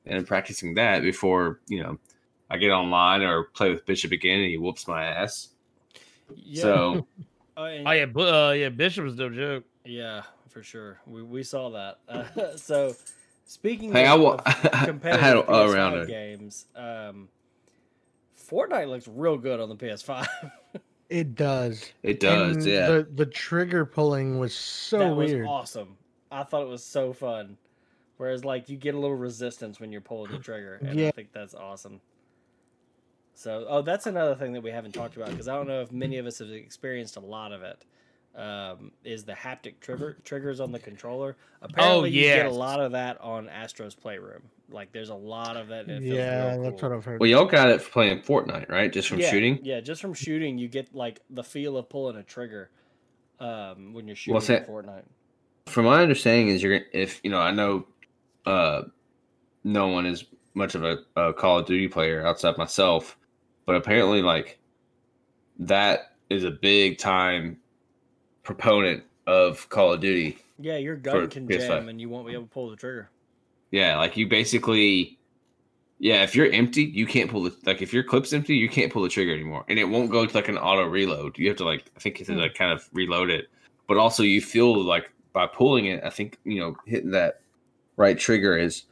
and 0.07 0.25
practicing 0.25 0.73
that 0.73 1.03
before, 1.03 1.59
you 1.67 1.83
know, 1.83 1.99
I 2.49 2.57
get 2.57 2.71
online 2.71 3.21
or 3.21 3.43
play 3.43 3.69
with 3.69 3.85
Bishop 3.85 4.11
again 4.11 4.39
and 4.39 4.49
he 4.49 4.57
whoops 4.57 4.87
my 4.87 5.03
ass. 5.05 5.49
Yeah. 6.35 6.61
So 6.63 7.07
Oh, 7.57 7.65
Oh 7.65 7.91
yeah, 7.91 8.05
bu- 8.07 8.21
uh, 8.21 8.51
yeah. 8.53 8.69
Bishop 8.69 9.03
was 9.03 9.13
no 9.17 9.29
joke. 9.29 9.65
yeah, 9.85 10.23
for 10.49 10.63
sure. 10.63 10.99
We 11.05 11.21
we 11.21 11.43
saw 11.43 11.69
that. 11.69 11.99
Uh, 12.09 12.55
so 12.55 12.95
speaking 13.45 13.91
hey, 13.91 14.07
I, 14.07 14.15
of, 14.15 14.21
wa- 14.21 14.33
of 14.35 14.41
I 14.47 14.51
had 14.77 14.85
competitive 14.87 15.47
all 15.47 15.67
PS5 15.67 15.73
around 15.75 15.93
it. 15.99 16.07
games, 16.07 16.65
um, 16.75 17.29
Fortnite 18.51 18.89
looks 18.89 19.07
real 19.07 19.37
good 19.37 19.59
on 19.59 19.69
the 19.69 19.75
PS5. 19.75 20.27
It 21.09 21.35
does. 21.35 21.91
It 22.03 22.19
does, 22.19 22.57
And 22.57 22.65
yeah. 22.65 22.87
The 22.87 23.07
the 23.15 23.25
trigger 23.25 23.85
pulling 23.85 24.39
was 24.39 24.53
so 24.55 24.99
that 24.99 25.15
was 25.15 25.31
weird. 25.31 25.45
awesome. 25.45 25.97
I 26.31 26.43
thought 26.43 26.61
it 26.61 26.69
was 26.69 26.83
so 26.83 27.11
fun. 27.13 27.57
Whereas 28.17 28.45
like 28.45 28.69
you 28.69 28.77
get 28.77 28.95
a 28.95 28.99
little 28.99 29.17
resistance 29.17 29.79
when 29.79 29.91
you're 29.91 29.99
pulling 30.01 30.31
the 30.31 30.37
trigger, 30.49 30.79
and 30.81 30.99
I 30.99 31.11
think 31.11 31.33
that's 31.33 31.53
awesome. 31.53 31.99
So, 33.33 33.65
oh, 33.67 33.81
that's 33.81 34.05
another 34.05 34.35
thing 34.35 34.53
that 34.53 34.61
we 34.61 34.69
haven't 34.69 34.91
talked 34.91 35.15
about 35.17 35.29
because 35.31 35.47
I 35.47 35.55
don't 35.55 35.67
know 35.67 35.81
if 35.81 35.91
many 35.91 36.17
of 36.17 36.25
us 36.27 36.39
have 36.39 36.49
experienced 36.51 37.17
a 37.17 37.21
lot 37.21 37.51
of 37.51 37.63
it. 37.63 37.83
Um, 38.35 38.91
is 39.03 39.25
the 39.25 39.33
haptic 39.33 39.79
trigger 39.81 40.17
triggers 40.23 40.59
on 40.61 40.71
the 40.71 40.79
controller? 40.79 41.35
Apparently, 41.61 42.11
you 42.11 42.21
get 42.21 42.45
a 42.45 42.49
lot 42.49 42.79
of 42.79 42.91
that 42.93 43.19
on 43.19 43.49
Astro's 43.49 43.95
Playroom. 43.95 44.43
Like, 44.71 44.91
there's 44.91 45.09
a 45.09 45.15
lot 45.15 45.57
of 45.57 45.67
that. 45.69 45.87
And 45.87 46.03
it 46.03 46.13
Yeah, 46.13 46.53
real 46.53 46.63
that's 46.63 46.81
cool. 46.81 46.89
what 46.89 46.97
I've 46.97 47.05
heard. 47.05 47.19
Well, 47.19 47.29
y'all 47.29 47.45
got 47.45 47.69
it 47.69 47.81
for 47.81 47.91
playing 47.91 48.21
Fortnite, 48.21 48.69
right? 48.69 48.91
Just 48.91 49.07
from 49.09 49.19
yeah, 49.19 49.29
shooting. 49.29 49.59
Yeah, 49.63 49.81
just 49.81 50.01
from 50.01 50.13
shooting, 50.13 50.57
you 50.57 50.67
get 50.67 50.93
like 50.93 51.19
the 51.29 51.43
feel 51.43 51.77
of 51.77 51.89
pulling 51.89 52.17
a 52.17 52.23
trigger 52.23 52.69
um, 53.39 53.93
when 53.93 54.07
you're 54.07 54.15
shooting 54.15 54.35
What's 54.35 54.49
in 54.49 54.55
that? 54.55 54.67
Fortnite. 54.67 55.03
From 55.67 55.85
my 55.85 56.01
understanding, 56.01 56.49
is 56.49 56.63
you're 56.63 56.81
if 56.93 57.19
you 57.23 57.29
know, 57.29 57.39
I 57.39 57.51
know, 57.51 57.87
uh, 58.45 58.83
no 59.63 59.87
one 59.87 60.05
is 60.05 60.25
much 60.53 60.75
of 60.75 60.83
a, 60.83 60.97
a 61.15 61.33
Call 61.33 61.59
of 61.59 61.65
Duty 61.65 61.87
player 61.87 62.25
outside 62.25 62.57
myself, 62.57 63.17
but 63.65 63.75
apparently, 63.75 64.21
like 64.21 64.59
that 65.59 66.15
is 66.29 66.43
a 66.43 66.51
big 66.51 66.97
time 66.97 67.57
proponent 68.43 69.03
of 69.27 69.69
Call 69.69 69.93
of 69.93 70.01
Duty. 70.01 70.37
Yeah, 70.59 70.77
your 70.77 70.95
gun 70.95 71.29
can 71.29 71.47
PS5. 71.47 71.67
jam 71.67 71.89
and 71.89 71.99
you 71.99 72.09
won't 72.09 72.27
be 72.27 72.33
able 72.33 72.43
to 72.43 72.49
pull 72.49 72.69
the 72.69 72.75
trigger. 72.75 73.09
Yeah, 73.71 73.97
like 73.97 74.17
you 74.17 74.27
basically, 74.27 75.17
yeah, 75.99 76.23
if 76.23 76.35
you're 76.35 76.51
empty, 76.51 76.83
you 76.83 77.05
can't 77.05 77.29
pull 77.31 77.43
the 77.43 77.55
like 77.65 77.81
if 77.81 77.93
your 77.93 78.03
clip's 78.03 78.33
empty, 78.33 78.55
you 78.55 78.69
can't 78.69 78.91
pull 78.91 79.01
the 79.03 79.09
trigger 79.09 79.33
anymore, 79.33 79.63
and 79.69 79.79
it 79.79 79.85
won't 79.85 80.11
go 80.11 80.25
to 80.25 80.35
like 80.35 80.49
an 80.49 80.57
auto 80.57 80.83
reload. 80.85 81.37
You 81.37 81.47
have 81.47 81.57
to 81.57 81.63
like 81.65 81.89
I 81.95 81.99
think 81.99 82.19
you 82.19 82.25
have 82.25 82.35
to 82.35 82.41
like 82.41 82.53
kind 82.55 82.71
of 82.71 82.87
reload 82.93 83.29
it, 83.29 83.49
but 83.87 83.97
also 83.97 84.23
you 84.23 84.41
feel 84.41 84.83
like 84.83 85.11
by 85.33 85.47
pulling 85.47 85.85
it, 85.85 86.03
I 86.03 86.09
think 86.09 86.37
you 86.43 86.59
know 86.59 86.75
hitting 86.85 87.11
that 87.11 87.41
right 87.95 88.17
trigger 88.19 88.57
is 88.57 88.83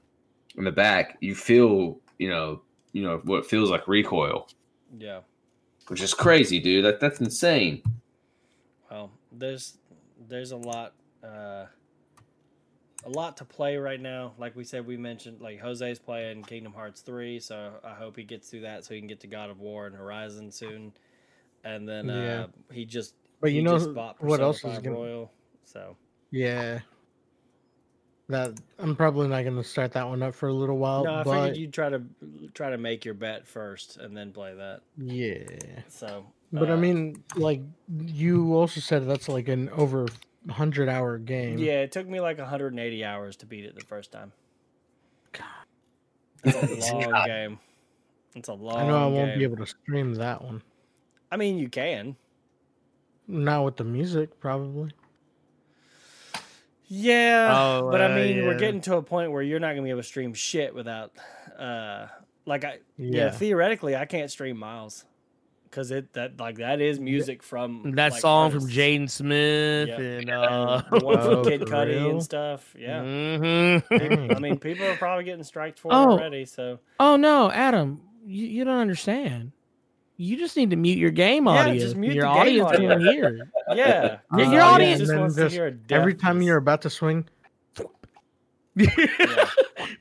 in 0.58 0.64
the 0.64 0.72
back, 0.72 1.18
you 1.20 1.36
feel 1.36 2.00
you 2.18 2.30
know 2.30 2.62
you 2.94 3.04
know 3.04 3.18
what 3.26 3.46
feels 3.46 3.70
like 3.70 3.88
recoil, 3.88 4.48
Yeah. 4.98 5.20
which 5.90 6.02
is 6.02 6.14
crazy, 6.14 6.60
dude. 6.60 6.86
That 6.86 7.00
that's 7.02 7.20
insane. 7.20 7.84
Well, 8.90 9.12
there's 9.32 9.78
there's 10.30 10.52
a 10.52 10.58
lot 10.58 10.94
uh 11.24 11.66
a 13.06 13.10
lot 13.10 13.38
to 13.38 13.46
play 13.46 13.78
right 13.78 14.00
now. 14.02 14.34
Like 14.38 14.56
we 14.56 14.64
said, 14.64 14.86
we 14.86 14.98
mentioned 14.98 15.40
like 15.42 15.60
Jose's 15.60 16.00
playing 16.00 16.44
Kingdom 16.44 16.74
Hearts 16.74 17.02
three, 17.02 17.40
so 17.40 17.74
I 17.84 17.94
hope 17.94 18.16
he 18.18 18.24
gets 18.24 18.50
through 18.50 18.62
that 18.62 18.84
so 18.86 18.94
he 18.94 19.00
can 19.00 19.08
get 19.08 19.20
to 19.22 19.28
God 19.28 19.50
of 19.50 19.60
War 19.60 19.88
and 19.88 19.96
Horizon 19.96 20.52
soon. 20.52 20.92
And 21.64 21.88
then 21.88 22.08
Yeah. 22.08 22.44
uh 22.44 22.48
he 22.74 22.86
just 22.86 23.16
But 23.42 23.54
you 23.54 23.62
know 23.62 23.78
just 23.78 23.94
bought 23.94 24.22
what 24.22 24.40
else 24.42 24.64
is 24.64 24.80
gonna- 24.80 24.92
Royal. 24.96 25.32
So 25.64 25.96
Yeah. 26.32 26.80
That 28.28 28.60
I'm 28.78 28.96
probably 28.96 29.28
not 29.28 29.44
gonna 29.44 29.64
start 29.64 29.94
that 29.94 30.08
one 30.08 30.22
up 30.22 30.36
for 30.36 30.50
a 30.50 30.54
little 30.54 30.78
while. 30.78 31.04
no, 31.04 31.14
I 31.16 31.24
but 31.24 31.34
figured 31.42 31.58
you'd 31.58 31.74
try 31.74 31.90
to 31.90 32.04
try 32.54 32.70
to 32.70 32.78
make 32.78 33.04
your 33.04 33.16
bet 33.16 33.48
first 33.48 33.98
and 33.98 34.16
then 34.16 34.32
play 34.32 34.54
that. 34.54 34.82
yeah. 34.98 35.46
So, 35.88 36.28
But 36.54 36.70
I 36.70 36.74
uh, 36.74 36.78
mean, 36.78 37.24
like 37.36 37.62
you 37.98 38.54
also 38.56 38.82
said, 38.82 39.08
that's 39.08 39.30
like 39.30 39.48
an 39.48 39.70
over 39.70 40.08
hundred 40.50 40.90
hour 40.90 41.18
game. 41.18 41.58
yeah, 41.58 41.82
it 41.82 41.92
took 41.92 42.08
me 42.08 42.20
like 42.22 42.38
180 42.38 43.04
hours 43.06 43.36
to 43.38 43.46
beat 43.46 43.66
it 43.66 43.76
the 43.76 43.86
first 43.86 44.12
time. 44.12 44.32
God. 45.32 45.46
It's 46.44 46.90
a 46.90 46.96
long 46.96 47.26
game. 47.26 47.60
It's 48.36 48.48
a 48.48 48.54
long. 48.54 48.78
I 48.78 48.88
know 48.88 48.98
I 48.98 49.08
won't 49.08 49.32
game. 49.32 49.38
be 49.40 49.44
able 49.44 49.58
to 49.58 49.66
stream 49.66 50.14
that 50.16 50.42
one. 50.44 50.62
I 51.32 51.38
mean, 51.38 51.58
you 51.58 51.68
can. 51.70 52.16
Not 53.28 53.64
with 53.66 53.78
the 53.78 53.84
music, 53.84 54.40
probably. 54.40 54.92
Yeah, 56.88 57.54
Oh, 57.56 57.92
but 57.92 58.02
I 58.02 58.12
uh, 58.12 58.16
mean, 58.16 58.46
we're 58.46 58.58
getting 58.58 58.82
to 58.82 58.96
a 58.96 59.02
point 59.04 59.32
where 59.32 59.44
you're 59.44 59.60
not 59.60 59.70
gonna 59.74 59.84
be 59.84 59.92
able 59.92 60.02
to 60.02 60.08
stream 60.08 60.34
shit 60.34 60.74
without, 60.74 61.12
uh, 61.58 62.08
like 62.48 62.64
I 62.64 62.80
yeah, 62.98 63.26
Yeah. 63.26 63.32
theoretically 63.32 63.96
I 63.96 64.06
can't 64.06 64.32
stream 64.32 64.58
Miles 64.58 65.06
because 65.70 65.92
it 65.92 66.14
that 66.14 66.40
like 66.40 66.58
that 66.58 66.82
is 66.82 67.00
music 67.00 67.44
from 67.44 67.92
That 67.96 68.12
like, 68.14 68.22
song 68.22 68.52
from 68.52 68.62
artists. 68.64 68.78
Jaden 68.78 69.10
Smith 69.10 69.88
Yeah. 69.90 70.00
and 70.00 70.30
uh, 70.32 70.82
the 70.92 71.00
one 71.06 71.18
from 71.22 71.28
Oh, 71.36 71.44
Kid 71.44 71.60
for 71.62 71.66
Cudi 71.68 71.88
real? 71.88 72.10
and 72.12 72.24
stuff. 72.24 72.76
Yeah, 72.78 73.02
mhm. 73.04 74.36
I 74.36 74.40
mean, 74.40 74.58
people 74.60 74.86
are 74.86 74.96
probably 74.98 75.24
getting 75.26 75.44
striked 75.44 75.80
for 75.80 75.92
Oh. 75.94 76.12
already. 76.12 76.46
So 76.46 76.80
Oh 77.00 77.16
no, 77.16 77.52
Adam, 77.52 78.02
you, 78.26 78.46
you 78.48 78.64
don't 78.64 78.80
understand. 78.80 79.52
You 80.18 80.36
just 80.38 80.58
need 80.58 80.72
to 80.72 80.76
mute 80.76 80.98
your 80.98 81.12
game 81.12 81.46
Yeah, 81.46 81.52
audio. 81.52 81.80
just 81.80 81.96
mute 81.96 82.14
your 82.16 82.26
the 82.26 82.34
game 82.34 82.38
audience 82.66 82.68
audio. 82.72 82.90
can 82.90 83.02
hear. 83.02 83.48
yeah, 83.76 84.18
Your- 84.36 84.48
Uh, 84.48 84.52
your 84.52 84.62
audience- 84.62 85.00
just 85.00 85.10
and 85.12 85.18
then 85.18 85.20
wants 85.22 85.36
to 85.36 85.42
just 85.44 85.56
hear 85.56 85.68
a 85.68 85.94
Every 85.94 86.14
time 86.16 86.40
is- 86.40 86.46
you're 86.48 86.58
about 86.58 86.82
to 86.82 86.90
swing, 86.90 87.26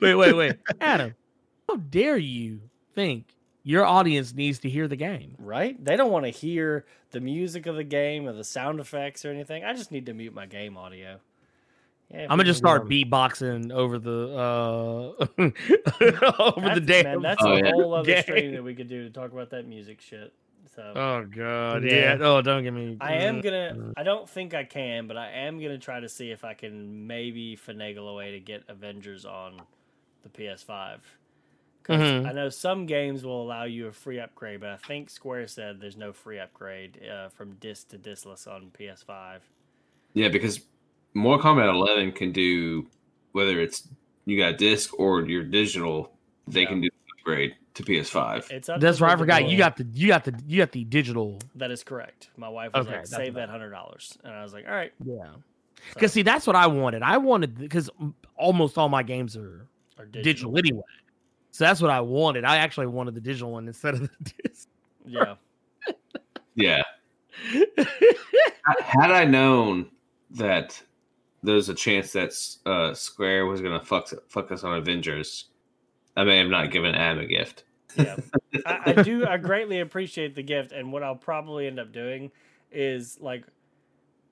wait, 0.01 0.15
wait, 0.15 0.33
wait. 0.33 0.55
Adam, 0.81 1.15
how 1.67 1.75
dare 1.77 2.17
you 2.17 2.61
think 2.95 3.27
your 3.69 3.85
audience 3.85 4.33
needs 4.33 4.57
to 4.59 4.69
hear 4.69 4.87
the 4.87 4.95
game? 4.95 5.35
right, 5.37 5.75
they 5.83 5.95
don't 5.95 6.11
want 6.11 6.25
to 6.25 6.31
hear 6.31 6.85
the 7.11 7.19
music 7.19 7.65
of 7.67 7.75
the 7.75 7.83
game 7.83 8.27
or 8.27 8.33
the 8.33 8.43
sound 8.43 8.79
effects 8.79 9.23
or 9.25 9.29
anything. 9.31 9.63
I 9.63 9.73
just 9.73 9.91
need 9.91 10.05
to 10.07 10.13
mute 10.13 10.33
my 10.33 10.45
game 10.45 10.75
audio. 10.77 11.19
Yeah, 12.11 12.23
I'm 12.23 12.29
gonna 12.37 12.45
just 12.45 12.63
can- 12.63 12.67
start 12.67 12.89
beatboxing 12.89 13.71
over 13.71 13.99
the 13.99 14.35
uh 14.35 15.25
over 15.37 16.73
the 16.73 16.81
That's- 16.81 16.85
day. 16.85 17.03
Man, 17.03 17.21
that's 17.21 17.43
Oh, 17.43 17.51
a 17.53 17.57
yeah. 17.63 17.71
whole 17.71 17.93
other 17.93 18.05
game. 18.13 18.21
stream 18.23 18.51
that 18.53 18.63
we 18.63 18.73
could 18.73 18.87
do 18.89 19.03
to 19.03 19.09
talk 19.11 19.31
about 19.31 19.51
that 19.51 19.67
music 19.67 20.01
shit. 20.01 20.33
So 20.75 20.81
Oh 20.95 21.25
god, 21.25 21.83
Yeah. 21.83 22.15
yeah. 22.15 22.17
Oh, 22.21 22.41
don't 22.41 22.63
get 22.63 22.73
me. 22.73 22.97
I 23.01 23.13
am 23.13 23.41
Mm. 23.41 23.43
gonna. 23.43 23.93
I 23.97 24.03
don't 24.03 24.27
think 24.29 24.53
I 24.55 24.63
can, 24.63 25.05
but 25.07 25.17
I 25.17 25.29
am 25.31 25.59
gonna 25.61 25.77
try 25.77 25.99
to 25.99 26.09
see 26.09 26.31
if 26.31 26.43
I 26.43 26.53
can 26.55 27.05
maybe 27.05 27.55
finagle 27.55 28.09
a 28.11 28.13
way 28.15 28.31
to 28.31 28.39
get 28.39 28.63
Avengers 28.67 29.25
on 29.25 29.59
the 30.23 30.29
PS5. 30.29 30.99
'Cause 31.89 31.99
Mhm. 31.99 32.29
I 32.29 32.33
know 32.33 32.49
some 32.49 32.85
games 32.85 33.25
will 33.25 33.41
allow 33.41 33.63
you 33.63 33.87
a 33.87 33.91
free 33.91 34.19
upgrade, 34.19 34.59
but 34.59 34.69
I 34.69 34.77
think 34.77 35.09
Square 35.09 35.47
said 35.47 35.79
there's 35.79 35.97
no 35.97 36.13
free 36.13 36.37
upgrade 36.37 36.99
uh, 37.03 37.29
from 37.29 37.55
disc 37.55 37.87
to 37.89 37.97
discless 37.97 38.45
on 38.47 38.69
PS5. 38.77 39.41
Yeah, 40.13 40.29
because 40.29 40.61
Mortal 41.15 41.43
Kombat 41.55 41.67
11 41.73 42.11
can 42.11 42.31
do 42.31 42.87
whether 43.31 43.59
it's 43.59 43.87
you 44.25 44.37
got 44.37 44.59
disc 44.59 44.93
or 44.99 45.21
your 45.23 45.43
digital, 45.43 46.11
they 46.47 46.61
Yeah. 46.61 46.67
can 46.67 46.81
do 46.81 46.89
upgrade 47.19 47.55
to 47.73 47.83
PS5. 47.83 48.45
It's 48.51 48.69
up 48.69 48.79
That's 48.79 48.99
to 48.99 49.05
right. 49.05 49.13
I 49.13 49.17
forgot. 49.17 49.49
You 49.49 49.57
got 49.57 49.75
the 49.77 49.85
you 49.91 50.07
got 50.09 50.25
the 50.25 50.39
you 50.45 50.57
got 50.59 50.71
the 50.71 50.83
digital. 50.83 51.39
That 51.55 51.71
is 51.71 51.83
correct. 51.83 52.29
My 52.37 52.49
wife 52.49 52.71
was 52.73 52.85
Okay, 52.85 52.97
like, 52.97 53.07
"Save 53.07 53.33
that 53.33 53.49
hundred 53.49 53.71
dollars," 53.71 54.15
and 54.23 54.31
I 54.33 54.43
was 54.43 54.53
like, 54.53 54.65
"All 54.67 54.75
right." 54.75 54.93
Yeah. 55.03 55.23
So, 55.23 55.41
Because 55.95 56.13
see, 56.13 56.21
that's 56.21 56.45
what 56.45 56.55
I 56.55 56.67
wanted. 56.67 57.01
I 57.01 57.17
wanted 57.17 57.57
because 57.57 57.89
almost 58.35 58.77
all 58.77 58.89
my 58.89 59.01
games 59.01 59.35
are 59.35 59.65
or 59.97 60.05
digital. 60.05 60.55
anyway. 60.57 60.83
So 61.51 61.63
that's 61.63 61.81
what 61.81 61.91
I 61.91 62.01
wanted. 62.01 62.45
I 62.45 62.57
actually 62.57 62.87
wanted 62.87 63.15
the 63.15 63.21
digital 63.21 63.51
one 63.51 63.67
instead 63.67 63.95
of 63.95 64.01
the 64.01 64.09
disc. 64.43 64.67
Yeah. 65.05 65.35
Yeah. 66.55 66.83
Had 68.77 69.11
I 69.11 69.25
known 69.25 69.89
that 70.31 70.81
there's 71.41 71.69
a 71.69 71.73
chance 71.73 72.11
that 72.13 72.33
uh, 72.65 72.93
Square 72.93 73.45
was 73.47 73.61
gonna 73.61 73.83
fuck 73.83 74.09
fuck 74.27 74.51
us 74.51 74.63
on 74.63 74.77
Avengers, 74.77 75.45
I 76.15 76.23
may 76.23 76.37
have 76.37 76.49
not 76.49 76.71
given 76.71 76.95
Adam 76.95 77.23
a 77.23 77.27
gift. 77.27 77.63
yeah 77.95 78.17
I, 78.67 78.93
I 78.97 79.01
do 79.01 79.25
i 79.25 79.37
greatly 79.37 79.79
appreciate 79.79 80.35
the 80.35 80.43
gift 80.43 80.71
and 80.73 80.93
what 80.93 81.01
i'll 81.01 81.15
probably 81.15 81.65
end 81.65 81.79
up 81.79 81.91
doing 81.91 82.31
is 82.71 83.17
like 83.19 83.45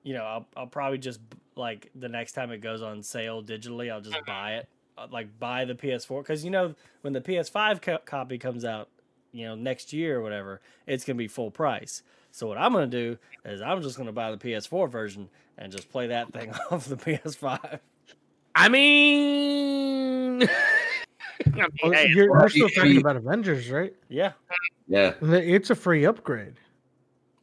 you 0.04 0.14
know 0.14 0.22
i'll, 0.22 0.46
I'll 0.56 0.66
probably 0.68 0.98
just 0.98 1.18
like 1.56 1.90
the 1.96 2.08
next 2.08 2.32
time 2.32 2.52
it 2.52 2.58
goes 2.58 2.82
on 2.82 3.02
sale 3.02 3.42
digitally 3.42 3.90
i'll 3.92 4.00
just 4.00 4.24
buy 4.26 4.54
it 4.58 4.68
Uh, 4.98 5.06
like 5.12 5.38
buy 5.38 5.64
the 5.64 5.74
ps4 5.74 6.22
because 6.22 6.44
you 6.44 6.50
know 6.50 6.74
when 7.02 7.12
the 7.12 7.20
ps5 7.20 7.80
co- 7.80 7.98
copy 8.04 8.36
comes 8.38 8.64
out 8.64 8.88
you 9.32 9.46
know 9.46 9.54
next 9.54 9.92
year 9.92 10.18
or 10.18 10.22
whatever 10.22 10.60
it's 10.86 11.04
gonna 11.04 11.16
be 11.16 11.28
full 11.28 11.50
price 11.50 12.02
So 12.32 12.46
what 12.48 12.58
I'm 12.58 12.72
gonna 12.72 12.86
do 12.86 13.16
is 13.44 13.62
I'm 13.62 13.80
just 13.82 13.96
gonna 13.96 14.12
buy 14.12 14.30
the 14.32 14.36
PS4 14.38 14.90
version 14.90 15.28
and 15.56 15.70
just 15.70 15.88
play 15.90 16.08
that 16.08 16.32
thing 16.32 16.52
off 16.70 16.86
the 16.86 16.96
PS5. 16.96 17.78
I 18.54 18.68
mean, 18.68 20.42
I 21.46 21.50
mean, 21.50 21.66
Oh, 21.84 21.90
hey, 21.92 22.08
you're, 22.08 22.30
well, 22.30 22.40
you're 22.42 22.48
still 22.48 22.68
talking 22.68 22.98
about 22.98 23.16
Avengers, 23.16 23.70
right? 23.70 23.94
Yeah, 24.08 24.32
Yeah. 24.88 25.14
It's 25.22 25.70
a 25.70 25.74
free 25.74 26.04
upgrade. 26.06 26.54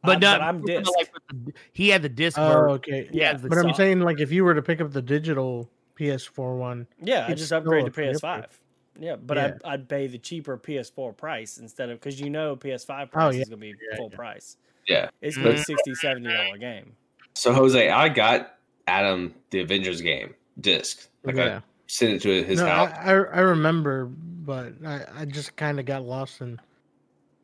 but, 0.02 0.10
I'm- 0.12 0.20
not, 0.20 0.40
I'm 0.42 0.62
disc. 0.64 0.90
like 0.96 1.10
the- 1.32 1.52
he 1.72 1.88
had 1.88 2.02
the 2.02 2.08
disc 2.08 2.38
Oh, 2.38 2.48
version. 2.48 2.70
okay. 2.76 3.08
Yeah, 3.12 3.32
has 3.32 3.42
the 3.42 3.48
But 3.48 3.58
I'm 3.58 3.72
saying, 3.74 4.00
like, 4.00 4.20
if 4.20 4.30
you 4.30 4.44
were 4.44 4.54
to 4.54 4.62
pick 4.62 4.80
up 4.80 4.92
the 4.92 5.02
digital 5.02 5.68
PS4 5.96 6.56
one, 6.58 6.86
Yeah, 7.02 7.26
I 7.28 7.34
just 7.34 7.46
still 7.46 7.58
upgrade 7.58 7.86
to 7.86 7.90
PS5. 7.90 8.24
upgrade. 8.24 8.50
Yeah, 8.98 9.16
but 9.16 9.36
Yeah. 9.36 9.44
I'd, 9.64 9.72
I'd 9.72 9.88
pay 9.88 10.06
the 10.06 10.18
cheaper 10.18 10.56
PS4 10.56 11.16
price 11.16 11.58
instead 11.58 11.90
of 11.90 11.98
because 12.00 12.20
you 12.20 12.30
know 12.30 12.56
PS5 12.56 13.10
price 13.10 13.24
Oh, 13.26 13.30
yeah. 13.30 13.42
is 13.42 13.48
gonna 13.48 13.60
be 13.60 13.68
Yeah, 13.90 13.96
full 13.96 14.08
yeah. 14.10 14.16
price. 14.16 14.56
Yeah. 14.86 15.10
It's 15.20 15.36
gonna 15.36 15.50
be 15.52 15.56
Mhm. 15.56 15.64
60 15.64 15.94
70 15.96 16.28
dollar 16.28 16.58
game. 16.58 16.96
So 17.34 17.52
Jose, 17.52 17.90
I 17.90 18.08
got 18.08 18.58
Adam 18.86 19.34
the 19.50 19.60
Avengers 19.60 20.00
game 20.00 20.34
disc. 20.60 21.08
Like 21.24 21.36
yeah. 21.36 21.58
I 21.58 21.62
sent 21.88 22.12
it 22.14 22.22
to 22.22 22.42
his 22.44 22.60
no, 22.60 22.66
house. 22.66 22.90
I, 22.96 23.10
I 23.10 23.12
I 23.12 23.40
remember, 23.40 24.06
but 24.06 24.72
I, 24.84 25.04
I 25.14 25.24
just 25.26 25.56
kind 25.56 25.78
of 25.78 25.84
got 25.86 26.02
lost 26.02 26.40
in 26.40 26.58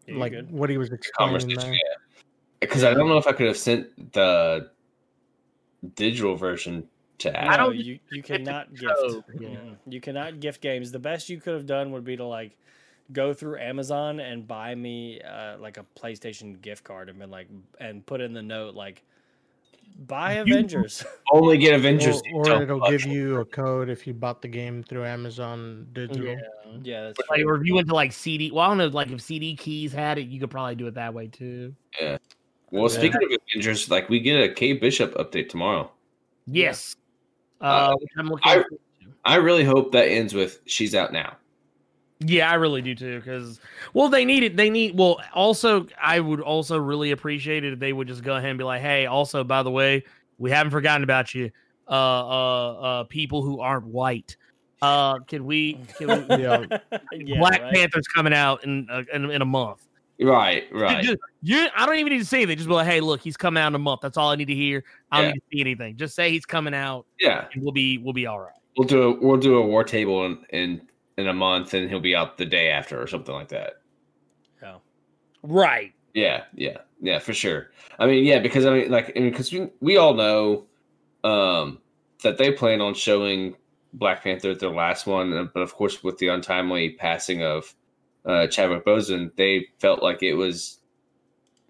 Yeah, 0.07 0.16
like 0.16 0.33
good. 0.33 0.51
what 0.51 0.70
he 0.70 0.79
was 0.79 0.91
explaining 0.93 1.41
conversation. 1.41 1.61
there. 1.61 1.73
Yeah. 1.73 1.95
Because 2.61 2.85
I 2.85 2.95
don't 2.95 3.09
know 3.09 3.19
if 3.19 3.27
I 3.27 3.33
could 3.33 3.49
have 3.49 3.59
sent 3.59 4.12
the 4.12 4.70
digital 5.97 6.37
version 6.37 6.89
to 7.23 7.36
Adam. 7.36 7.51
I 7.51 7.57
No, 7.57 7.65
don't 7.65 7.77
you 7.77 7.99
you 8.11 8.23
cannot 8.23 8.74
gift. 8.74 8.93
yeah. 9.40 9.49
You 9.89 10.01
cannot 10.01 10.40
gift 10.40 10.61
games. 10.61 10.93
The 10.93 10.99
best 10.99 11.28
you 11.28 11.40
could 11.40 11.55
have 11.55 11.66
done 11.66 11.90
would 11.93 12.05
be 12.05 12.16
to 12.16 12.24
like 12.24 12.57
go 13.12 13.35
through 13.35 13.59
Amazon 13.59 14.20
and 14.20 14.47
buy 14.47 14.74
me 14.74 15.20
uh, 15.20 15.59
like 15.59 15.77
a 15.77 15.85
PlayStation 15.99 16.61
gift 16.62 16.85
card 16.85 17.09
and 17.09 17.19
been 17.19 17.31
like 17.31 17.49
and 17.81 18.05
put 18.07 18.20
in 18.20 18.32
the 18.32 18.43
note 18.43 18.74
like 18.74 19.03
buy 20.07 20.36
You- 20.36 20.43
Avengers. 20.43 21.05
only 21.32 21.59
get 21.59 21.74
Avengers. 21.74 22.23
Or, 22.32 22.49
or 22.51 22.62
it'll 22.62 22.89
give 22.89 23.05
you 23.05 23.40
a 23.40 23.44
code 23.44 23.89
if 23.90 24.07
you 24.07 24.15
bought 24.15 24.40
the 24.40 24.49
game 24.49 24.82
through 24.82 25.05
Amazon 25.05 25.86
digital. 25.93 26.24
Yeah. 26.24 26.36
yeah, 26.82 27.03
that's 27.05 27.19
Like, 27.28 27.44
or 27.44 27.57
if 27.57 27.66
you 27.66 27.74
went 27.74 27.89
to 27.89 27.94
like 27.94 28.12
CD, 28.12 28.51
well, 28.51 28.65
I 28.65 28.69
don't 28.69 28.78
know, 28.78 28.86
like 28.89 29.11
if 29.11 29.20
CD 29.20 29.55
keys 29.57 29.93
had 29.93 30.19
it, 30.19 30.28
you 30.28 30.40
could 30.40 30.51
probably 30.51 30.74
do 30.77 30.86
it 30.86 30.94
that 30.94 31.12
way 31.12 31.27
too. 31.27 31.74
Yeah. 32.01 32.16
Well, 32.70 32.85
Yeah. 32.85 32.89
speaking 32.99 33.23
of 33.24 33.39
Avengers, 33.51 33.90
like 33.90 34.09
we 34.09 34.20
get 34.20 34.40
a 34.43 34.49
Kate 34.55 34.81
Bishop 34.81 35.12
update 35.15 35.51
tomorrow. 35.51 35.90
Yes. 36.47 36.97
Uh, 37.63 37.65
Uh, 37.65 37.97
which 37.99 38.11
I'm 38.17 38.27
looking. 38.29 38.43
I- 38.45 38.55
forward 38.55 38.67
to. 38.71 38.79
I 39.25 39.37
really 39.37 39.63
hope 39.65 39.93
that 39.93 40.09
ends 40.09 40.35
with 40.35 40.59
she's 40.67 40.95
out 40.97 41.13
now. 41.13 41.37
Yeah, 42.19 42.51
I 42.51 42.55
really 42.55 42.83
do 42.83 42.95
too. 42.95 43.19
Because 43.19 43.61
well, 43.95 44.09
they 44.09 44.25
need 44.25 44.43
it. 44.43 44.57
They 44.57 44.71
need. 44.71 44.97
Well, 44.97 45.21
also, 45.33 45.87
I 46.01 46.21
would 46.21 46.41
also 46.41 46.79
really 46.79 47.11
appreciate 47.13 47.65
it 47.65 47.73
if 47.73 47.79
they 47.79 47.93
would 47.93 48.09
just 48.09 48.23
go 48.23 48.37
ahead 48.37 48.51
and 48.51 48.59
be 48.59 48.65
like, 48.65 48.81
"Hey, 48.81 49.07
also, 49.07 49.45
by 49.45 49.63
the 49.63 49.71
way, 49.71 50.05
we 50.39 50.51
haven't 50.51 50.71
forgotten 50.71 51.05
about 51.05 51.35
you, 51.35 51.51
uh, 51.89 51.93
uh, 51.93 52.73
uh 52.73 53.05
people 53.05 53.43
who 53.43 53.61
aren't 53.61 53.87
white. 53.87 54.37
Uh, 54.81 55.21
can 55.21 55.45
we? 55.45 55.79
Can 55.99 56.09
we 56.09 56.37
Yeah. 56.43 56.65
Yeah, 57.13 57.39
Black 57.39 57.63
right? 57.63 57.75
Panther's 57.75 58.09
coming 58.09 58.33
out 58.35 58.65
in, 58.65 58.89
uh, 58.91 59.03
in 59.13 59.31
in 59.31 59.43
a 59.43 59.47
month. 59.47 59.87
Right, 60.21 60.65
right. 60.73 61.03
Just- 61.03 61.19
you, 61.43 61.67
I 61.77 61.87
don't 61.87 61.97
even 61.97 62.13
need 62.13 62.21
to 62.21 62.25
say 62.25 62.45
that. 62.45 62.55
Just 62.57 62.69
be 62.69 62.75
like, 62.75 62.87
"Hey, 62.87 63.01
look, 63.01 63.21
he's 63.21 63.37
coming 63.37 63.61
out 63.61 63.69
in 63.69 63.75
a 63.75 63.79
month. 63.79 64.01
That's 64.03 64.17
all 64.17 64.31
I 64.31 64.37
need 64.37 64.47
to 64.47 64.55
hear. 64.55 64.85
I 65.11 65.19
don't 65.19 65.27
Yeah. 65.27 65.33
need 65.33 65.41
to 65.41 65.57
see 65.57 65.61
anything. 65.61 65.97
Just 65.97 66.15
say 66.15 66.31
he's 66.31 66.47
coming 66.47 66.75
out, 66.75 67.07
Yeah, 67.19 67.47
and 67.53 67.63
we'll 67.63 67.73
be 67.73 67.99
we'll 67.99 68.13
be 68.13 68.27
all 68.27 68.39
right." 68.41 68.53
we'll 68.77 68.87
do 68.89 69.03
a 69.03 69.21
we'll 69.21 69.37
do 69.37 69.57
a 69.57 69.67
war 69.67 69.85
table 69.85 70.25
in 70.27 70.39
in, 70.51 70.83
in 71.19 71.29
a 71.29 71.33
month, 71.35 71.75
and 71.75 71.89
he'll 71.91 72.01
be 72.01 72.15
out 72.15 72.39
the 72.39 72.47
day 72.47 72.69
after 72.71 73.01
or 73.01 73.07
something 73.07 73.35
like 73.35 73.49
that. 73.49 73.83
Yeah. 74.63 74.77
Right. 75.43 75.93
Yeah, 76.15 76.45
yeah, 76.55 76.79
yeah, 77.01 77.19
for 77.19 77.33
sure. 77.33 77.71
I 77.99 78.07
mean, 78.07 78.25
yeah, 78.25 78.39
because 78.39 78.67
I 78.67 78.71
mean, 78.71 78.91
like, 78.91 79.13
I 79.17 79.21
mean, 79.21 79.31
because 79.31 79.53
we 79.53 79.71
we 79.81 79.97
all 79.97 80.15
know 80.15 80.67
um, 81.25 81.79
that 82.23 82.39
they 82.39 82.53
plan 82.53 82.81
on 82.81 82.95
showing 82.95 83.57
Black 83.95 84.23
Panther 84.23 84.51
at 84.51 84.61
their 84.61 84.71
last 84.71 85.07
one, 85.07 85.51
but 85.53 85.61
of 85.61 85.75
course, 85.75 86.03
with 86.05 86.19
the 86.19 86.29
untimely 86.29 86.91
passing 86.91 87.43
of 87.43 87.75
uh, 88.24 88.47
Chadwick 88.47 88.85
Boseman, 88.85 89.31
they 89.36 89.66
felt 89.78 90.03
like 90.03 90.23
it 90.23 90.35
was 90.35 90.78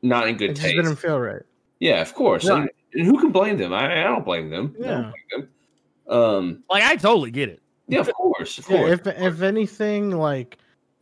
not 0.02 0.28
in 0.28 0.36
good 0.36 0.50
just 0.50 0.62
taste. 0.62 0.76
didn't 0.76 0.96
feel 0.96 1.18
right. 1.20 1.42
Yeah, 1.80 2.00
of 2.00 2.14
course. 2.14 2.46
And, 2.46 2.68
and 2.94 3.06
who 3.06 3.18
can 3.20 3.32
blame 3.32 3.56
them? 3.58 3.72
I, 3.72 4.00
I 4.00 4.04
don't 4.04 4.24
blame 4.24 4.50
them. 4.50 4.74
I 4.78 4.86
don't 4.86 5.02
Yeah. 5.02 5.12
blame 5.30 5.48
them. 6.06 6.14
Um, 6.16 6.64
Like 6.68 6.82
I 6.82 6.96
totally 6.96 7.30
get 7.30 7.48
it. 7.48 7.60
yeah, 7.88 8.00
of 8.00 8.12
course, 8.12 8.58
of 8.58 8.68
Yeah, 8.68 8.76
course. 8.78 9.00
if 9.00 9.06
if 9.06 9.42
anything, 9.42 10.10
like 10.10 10.58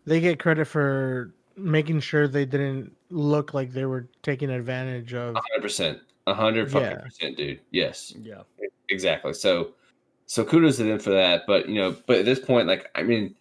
they 0.07 0.21
get 0.21 0.39
credit 0.39 0.67
for 0.67 1.33
making 1.57 2.01
sure 2.01 2.29
they 2.29 2.45
didn't 2.47 2.95
look 3.11 3.53
like 3.55 3.73
they 3.73 3.85
were 3.87 4.09
taking 4.23 4.51
advantage 4.51 5.13
of. 5.15 5.35
hundred 5.35 5.63
percent, 5.63 5.99
a 6.27 6.35
hundred 6.35 6.71
fucking 6.71 6.99
percent, 7.01 7.37
dude. 7.37 7.61
Yes, 7.71 8.15
Yeah. 8.23 8.43
exactly. 8.89 9.33
So, 9.35 9.75
so 10.27 10.45
kudos 10.45 10.77
to 10.79 10.85
them 10.85 10.99
for 10.99 11.11
that. 11.11 11.43
But 11.47 11.69
you 11.69 11.75
know, 11.77 11.97
but 12.07 12.19
at 12.19 12.25
this 12.25 12.39
point, 12.39 12.67
like, 12.69 12.89
I 12.95 13.03
mean, 13.03 13.35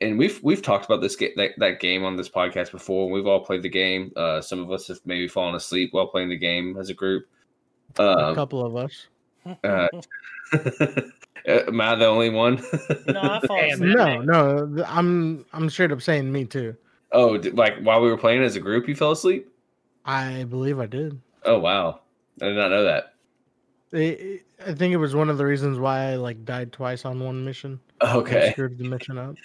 and 0.00 0.18
we've 0.18 0.40
we've 0.42 0.62
talked 0.62 0.84
about 0.84 1.00
this 1.00 1.16
game 1.16 1.32
that, 1.36 1.52
that 1.58 1.80
game 1.80 2.04
on 2.04 2.16
this 2.16 2.28
podcast 2.28 2.70
before. 2.72 3.10
We've 3.10 3.26
all 3.26 3.40
played 3.44 3.62
the 3.62 3.68
game. 3.68 4.12
Uh, 4.16 4.40
some 4.40 4.60
of 4.60 4.70
us 4.70 4.88
have 4.88 5.00
maybe 5.04 5.26
fallen 5.28 5.54
asleep 5.54 5.92
while 5.92 6.06
playing 6.06 6.28
the 6.28 6.36
game 6.36 6.76
as 6.78 6.90
a 6.90 6.94
group. 6.94 7.26
a 7.98 8.02
Um, 8.02 8.34
couple 8.34 8.64
of 8.64 8.76
us. 8.76 9.06
uh, 9.64 9.88
am 11.46 11.80
I 11.80 11.94
the 11.94 12.06
only 12.06 12.30
one? 12.30 12.56
no, 13.06 13.20
I 13.20 13.40
fall 13.46 13.58
asleep. 13.60 13.96
no, 13.96 14.20
no. 14.22 14.84
I'm 14.86 15.44
I'm 15.52 15.70
straight 15.70 15.92
up 15.92 16.02
saying 16.02 16.30
me 16.30 16.44
too. 16.44 16.76
oh, 17.12 17.38
did- 17.38 17.56
like 17.56 17.78
while 17.80 18.00
we 18.00 18.08
were 18.10 18.18
playing 18.18 18.42
as 18.42 18.56
a 18.56 18.60
group, 18.60 18.88
you 18.88 18.94
fell 18.94 19.12
asleep. 19.12 19.50
I 20.04 20.44
believe 20.44 20.78
I 20.78 20.86
did. 20.86 21.20
Oh 21.44 21.58
wow, 21.58 22.00
I 22.40 22.46
did 22.46 22.56
not 22.56 22.70
know 22.70 22.84
that. 22.84 23.14
It, 23.92 23.98
it- 24.20 24.44
I 24.66 24.74
think 24.74 24.92
it 24.92 24.96
was 24.96 25.14
one 25.14 25.30
of 25.30 25.38
the 25.38 25.46
reasons 25.46 25.78
why 25.78 26.10
I 26.10 26.16
like 26.16 26.44
died 26.44 26.72
twice 26.72 27.04
on 27.04 27.20
one 27.20 27.44
mission. 27.44 27.78
and 28.00 28.10
Okay. 28.18 28.50
screwed 28.50 28.76
the 28.76 28.88
mission 28.88 29.16
up. 29.16 29.36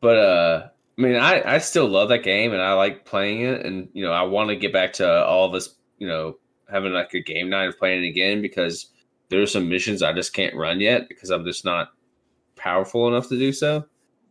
But 0.00 0.16
uh 0.16 0.68
i 0.98 1.02
mean 1.02 1.16
i 1.16 1.54
i 1.54 1.58
still 1.58 1.88
love 1.88 2.08
that 2.08 2.22
game 2.22 2.52
and 2.52 2.62
i 2.62 2.72
like 2.72 3.04
playing 3.04 3.40
it 3.42 3.64
and 3.64 3.88
you 3.92 4.04
know 4.04 4.12
i 4.12 4.22
want 4.22 4.48
to 4.48 4.56
get 4.56 4.72
back 4.72 4.92
to 4.92 5.24
all 5.24 5.46
of 5.46 5.52
this 5.52 5.74
you 5.98 6.06
know 6.06 6.36
having 6.70 6.92
like 6.92 7.12
a 7.14 7.20
game 7.22 7.48
night 7.48 7.68
of 7.68 7.78
playing 7.78 8.04
it 8.04 8.08
again 8.08 8.42
because 8.42 8.86
there's 9.28 9.52
some 9.52 9.68
missions 9.68 10.02
i 10.02 10.12
just 10.12 10.32
can't 10.32 10.54
run 10.54 10.80
yet 10.80 11.08
because 11.08 11.30
i'm 11.30 11.44
just 11.44 11.64
not 11.64 11.88
powerful 12.56 13.08
enough 13.08 13.28
to 13.28 13.38
do 13.38 13.52
so 13.52 13.84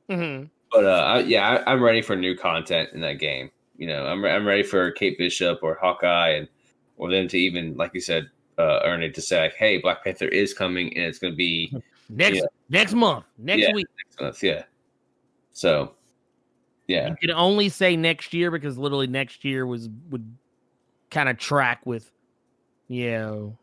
Mhm. 0.09 0.49
but 0.71 0.85
uh 0.85 1.03
I, 1.03 1.19
yeah 1.19 1.61
I, 1.65 1.71
i'm 1.71 1.81
ready 1.83 2.01
for 2.01 2.15
new 2.15 2.35
content 2.35 2.89
in 2.93 3.01
that 3.01 3.19
game 3.19 3.49
you 3.77 3.87
know 3.87 4.05
i'm, 4.05 4.23
I'm 4.25 4.45
ready 4.45 4.63
for 4.63 4.91
kate 4.91 5.17
bishop 5.17 5.59
or 5.63 5.75
hawkeye 5.81 6.29
and 6.29 6.47
or 6.97 7.09
them 7.09 7.27
to 7.29 7.37
even 7.37 7.75
like 7.75 7.91
you 7.93 8.01
said 8.01 8.29
uh 8.57 8.79
ernie 8.83 9.11
to 9.11 9.21
say 9.21 9.41
like 9.41 9.55
hey 9.55 9.79
black 9.79 10.03
panther 10.03 10.27
is 10.27 10.53
coming 10.53 10.95
and 10.95 11.05
it's 11.05 11.19
going 11.19 11.33
to 11.33 11.37
be 11.37 11.73
Next 12.07 12.35
Yeah. 12.37 12.43
next 12.69 12.93
month, 12.93 13.25
next 13.37 13.63
Yeah. 13.63 13.73
week. 13.73 13.87
next 13.97 14.21
month 14.21 14.43
yeah 14.43 14.63
so 15.55 15.95
yeah 16.87 17.09
You 17.09 17.15
can 17.15 17.31
only 17.31 17.69
say 17.69 17.95
next 17.95 18.31
year 18.31 18.51
because 18.51 18.77
literally 18.77 19.07
next 19.07 19.43
year 19.43 19.65
was 19.65 19.89
would 20.11 20.35
kind 21.09 21.29
of 21.29 21.37
track 21.39 21.81
with, 21.85 22.11
you 22.87 23.11
know, 23.11 23.57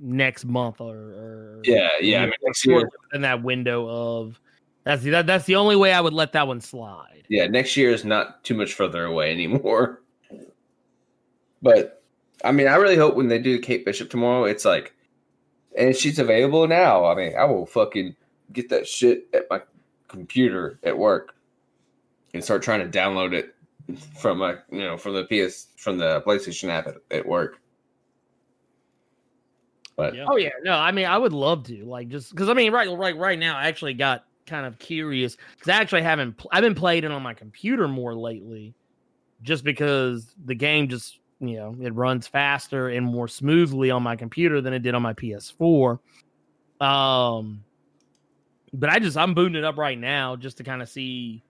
next 0.00 0.44
month 0.44 0.80
or, 0.80 0.96
or 0.96 1.60
yeah 1.62 1.88
yeah 2.00 2.22
i 2.22 2.26
mean 2.26 2.34
next 2.42 2.66
year 2.66 2.90
in 3.12 3.20
that 3.20 3.44
window 3.44 3.88
of 3.88 4.40
that's 4.84 5.02
the 5.02 5.10
that, 5.10 5.26
that's 5.26 5.46
the 5.46 5.56
only 5.56 5.76
way 5.76 5.92
I 5.92 6.00
would 6.00 6.12
let 6.12 6.32
that 6.32 6.46
one 6.46 6.60
slide. 6.60 7.24
yeah, 7.28 7.46
next 7.46 7.76
year 7.76 7.90
is 7.90 8.04
not 8.04 8.44
too 8.44 8.54
much 8.54 8.74
further 8.74 9.04
away 9.04 9.32
anymore. 9.32 10.02
But 11.62 12.02
I 12.44 12.52
mean, 12.52 12.68
I 12.68 12.74
really 12.74 12.96
hope 12.96 13.16
when 13.16 13.28
they 13.28 13.38
do 13.38 13.58
Kate 13.58 13.86
Bishop 13.86 14.10
tomorrow, 14.10 14.44
it's 14.44 14.66
like, 14.66 14.94
and 15.78 15.96
she's 15.96 16.18
available 16.18 16.68
now. 16.68 17.06
I 17.06 17.14
mean, 17.14 17.34
I 17.36 17.44
will 17.44 17.64
fucking 17.64 18.14
get 18.52 18.68
that 18.68 18.86
shit 18.86 19.26
at 19.32 19.46
my 19.48 19.62
computer 20.14 20.78
at 20.82 20.96
work 20.96 21.34
and 22.32 22.42
start 22.42 22.62
trying 22.62 22.80
to 22.80 22.98
download 22.98 23.32
it 23.32 23.54
from 24.18 24.42
a 24.42 24.62
you 24.70 24.80
know, 24.80 24.96
from 24.96 25.14
the 25.14 25.24
PS 25.24 25.68
from 25.76 25.98
the 25.98 26.22
PlayStation 26.22 26.68
app 26.68 26.86
at, 26.86 26.96
at 27.10 27.26
work. 27.26 27.60
But 29.96 30.14
Yeah. 30.14 30.26
Oh 30.28 30.36
yeah, 30.36 30.50
no, 30.62 30.72
I 30.72 30.92
mean 30.92 31.06
I 31.06 31.18
would 31.18 31.32
love 31.32 31.64
to 31.64 31.84
like 31.84 32.08
just 32.08 32.30
because 32.30 32.48
I 32.48 32.54
mean 32.54 32.72
right 32.72 32.88
right 32.90 33.16
right 33.16 33.38
now 33.38 33.56
I 33.56 33.66
actually 33.66 33.94
got 33.94 34.24
kind 34.46 34.66
of 34.66 34.78
curious 34.78 35.36
because 35.52 35.68
I 35.68 35.80
actually 35.80 36.02
haven't 36.02 36.36
pl- 36.36 36.50
I've 36.52 36.62
been 36.62 36.74
playing 36.74 37.04
it 37.04 37.10
on 37.10 37.22
my 37.22 37.34
computer 37.34 37.88
more 37.88 38.14
lately, 38.14 38.74
just 39.42 39.64
because 39.64 40.34
the 40.44 40.54
game 40.54 40.88
just 40.88 41.18
you 41.40 41.56
know 41.56 41.76
it 41.80 41.94
runs 41.94 42.26
faster 42.26 42.88
and 42.88 43.06
more 43.06 43.28
smoothly 43.28 43.90
on 43.90 44.02
my 44.02 44.16
computer 44.16 44.60
than 44.60 44.72
it 44.72 44.80
did 44.80 44.94
on 44.94 45.02
my 45.02 45.12
PS4. 45.14 45.98
Um, 46.80 47.64
but 48.74 48.90
I 48.90 48.98
just 48.98 49.16
I'm 49.16 49.32
booting 49.34 49.56
it 49.56 49.64
up 49.64 49.78
right 49.78 49.98
now 49.98 50.36
just 50.36 50.58
to 50.58 50.64
kind 50.64 50.82
of 50.82 50.88
see, 50.88 51.42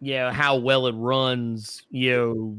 yeah, 0.00 0.32
how 0.32 0.56
well 0.56 0.86
it 0.86 0.94
runs, 0.94 1.82
you 1.90 2.16
know, 2.16 2.56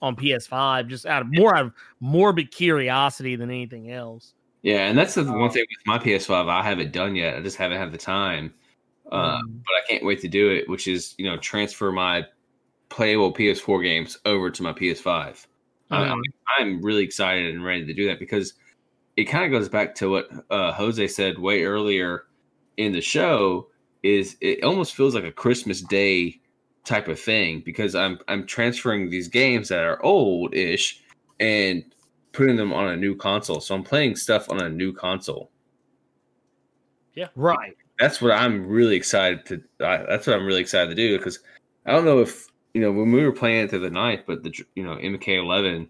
on 0.00 0.16
PS5, 0.16 0.88
just 0.88 1.06
out 1.06 1.22
of 1.22 1.28
more 1.30 1.54
out 1.54 1.66
of 1.66 1.72
morbid 2.00 2.50
curiosity 2.50 3.36
than 3.36 3.50
anything 3.50 3.92
else. 3.92 4.34
yeah, 4.62 4.86
and 4.88 4.96
that's 4.98 5.14
the 5.14 5.24
one 5.24 5.50
thing 5.50 5.64
with 5.68 5.86
my 5.86 5.98
PS5. 5.98 6.48
I 6.48 6.62
haven't 6.62 6.92
done 6.92 7.14
yet. 7.14 7.36
I 7.36 7.40
just 7.40 7.56
haven't 7.56 7.78
had 7.78 7.92
the 7.92 7.98
time. 7.98 8.52
Uh, 9.10 9.38
Mm. 9.42 9.62
but 9.66 9.72
I 9.72 9.80
can't 9.88 10.04
wait 10.04 10.20
to 10.22 10.28
do 10.28 10.50
it, 10.50 10.68
which 10.68 10.88
is 10.88 11.14
you 11.18 11.26
know 11.26 11.36
transfer 11.36 11.92
my 11.92 12.24
playable 12.88 13.32
PS4 13.32 13.82
games 13.82 14.18
over 14.24 14.50
to 14.50 14.62
my 14.62 14.72
PS5. 14.72 15.46
I'm, 15.90 16.18
Mhm. 16.18 16.22
I'm 16.58 16.82
really 16.82 17.02
excited 17.04 17.54
and 17.54 17.64
ready 17.64 17.84
to 17.84 17.92
do 17.94 18.06
that 18.06 18.18
because 18.18 18.54
it 19.16 19.24
kind 19.24 19.44
of 19.44 19.50
goes 19.50 19.68
back 19.68 19.94
to 19.96 20.08
what 20.10 20.30
uh, 20.50 20.72
Jose 20.72 21.06
said 21.08 21.38
way 21.38 21.64
earlier 21.64 22.24
in 22.76 22.92
the 22.92 23.00
show. 23.00 23.68
Is 24.02 24.36
it 24.40 24.64
almost 24.64 24.96
feels 24.96 25.14
like 25.14 25.24
a 25.24 25.32
Christmas 25.32 25.80
Day 25.80 26.40
type 26.84 27.08
of 27.08 27.18
thing 27.18 27.62
because 27.64 27.94
I'm 27.94 28.18
I'm 28.28 28.46
transferring 28.46 29.10
these 29.10 29.28
games 29.28 29.68
that 29.68 29.84
are 29.84 30.02
old 30.04 30.54
ish 30.54 31.02
and 31.38 31.84
putting 32.32 32.56
them 32.56 32.72
on 32.72 32.88
a 32.88 32.96
new 32.96 33.14
console. 33.14 33.60
So 33.60 33.74
I'm 33.74 33.84
playing 33.84 34.16
stuff 34.16 34.50
on 34.50 34.60
a 34.60 34.68
new 34.68 34.92
console. 34.92 35.50
Yeah, 37.14 37.28
right. 37.36 37.76
That's 37.98 38.20
what 38.20 38.32
I'm 38.32 38.66
really 38.66 38.96
excited 38.96 39.44
to. 39.46 39.56
Uh, 39.84 40.06
that's 40.08 40.26
what 40.26 40.36
I'm 40.36 40.46
really 40.46 40.60
excited 40.60 40.88
to 40.88 40.94
do 40.94 41.18
because 41.18 41.38
I 41.86 41.92
don't 41.92 42.04
know 42.04 42.20
if 42.20 42.48
you 42.74 42.80
know 42.80 42.90
when 42.90 43.12
we 43.12 43.22
were 43.22 43.32
playing 43.32 43.64
it 43.64 43.70
through 43.70 43.80
the 43.80 43.90
night, 43.90 44.24
but 44.26 44.42
the 44.42 44.52
you 44.74 44.82
know 44.82 44.96
MK11, 44.96 45.88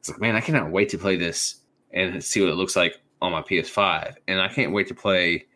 it's 0.00 0.10
like 0.10 0.20
man, 0.20 0.36
I 0.36 0.40
cannot 0.40 0.70
wait 0.70 0.88
to 0.90 0.98
play 0.98 1.16
this 1.16 1.56
and 1.92 2.22
see 2.22 2.40
what 2.40 2.50
it 2.50 2.56
looks 2.56 2.76
like 2.76 3.00
on 3.22 3.32
my 3.32 3.42
PS5, 3.42 4.16
and 4.26 4.40
I 4.40 4.48
can't 4.48 4.72
wait 4.72 4.88
to 4.88 4.94
play 4.94 5.46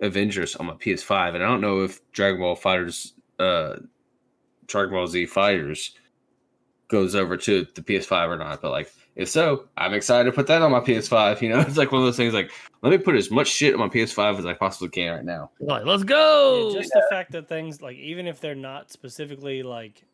Avengers 0.00 0.56
on 0.56 0.66
my 0.66 0.74
PS5, 0.74 1.34
and 1.34 1.42
I 1.44 1.46
don't 1.46 1.60
know 1.60 1.82
if 1.82 2.00
Dragon 2.12 2.40
Ball 2.40 2.56
FighterZ, 2.56 3.12
uh, 3.38 3.76
Dragon 4.66 4.94
Ball 4.94 5.06
Z 5.06 5.26
Fighters 5.26 5.94
goes 6.88 7.14
over 7.14 7.36
to 7.36 7.66
the 7.74 7.82
PS5 7.82 8.28
or 8.28 8.36
not, 8.36 8.60
but 8.62 8.70
like 8.70 8.92
if 9.16 9.28
so, 9.28 9.68
I'm 9.76 9.94
excited 9.94 10.24
to 10.24 10.32
put 10.32 10.46
that 10.48 10.62
on 10.62 10.70
my 10.72 10.80
PS5. 10.80 11.40
You 11.40 11.50
know, 11.50 11.60
it's 11.66 11.76
like 11.76 11.92
one 11.92 12.00
of 12.02 12.06
those 12.06 12.16
things 12.16 12.34
like 12.34 12.50
let 12.82 12.90
me 12.90 12.98
put 12.98 13.14
as 13.16 13.30
much 13.30 13.48
shit 13.48 13.74
on 13.74 13.80
my 13.80 13.88
PS5 13.88 14.38
as 14.38 14.46
I 14.46 14.54
possibly 14.54 14.88
can 14.88 15.12
right 15.14 15.24
now. 15.24 15.50
Like, 15.60 15.84
let's 15.86 16.02
Yeah, 16.02 16.08
go. 16.08 16.72
just 16.72 16.92
the 16.92 17.02
fact 17.10 17.32
that 17.32 17.48
things 17.48 17.80
like 17.80 17.96
even 17.96 18.26
if 18.26 18.40
they're 18.40 18.54
not 18.54 18.90
specifically 18.90 19.62
like 19.62 20.04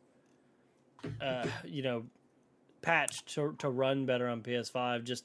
uh 1.21 1.47
you 1.65 1.83
know 1.83 2.05
patched 2.83 3.27
to, 3.35 3.55
to 3.59 3.69
run 3.71 4.07
better 4.07 4.29
on 4.29 4.43
ps5 4.43 5.05
just 5.05 5.25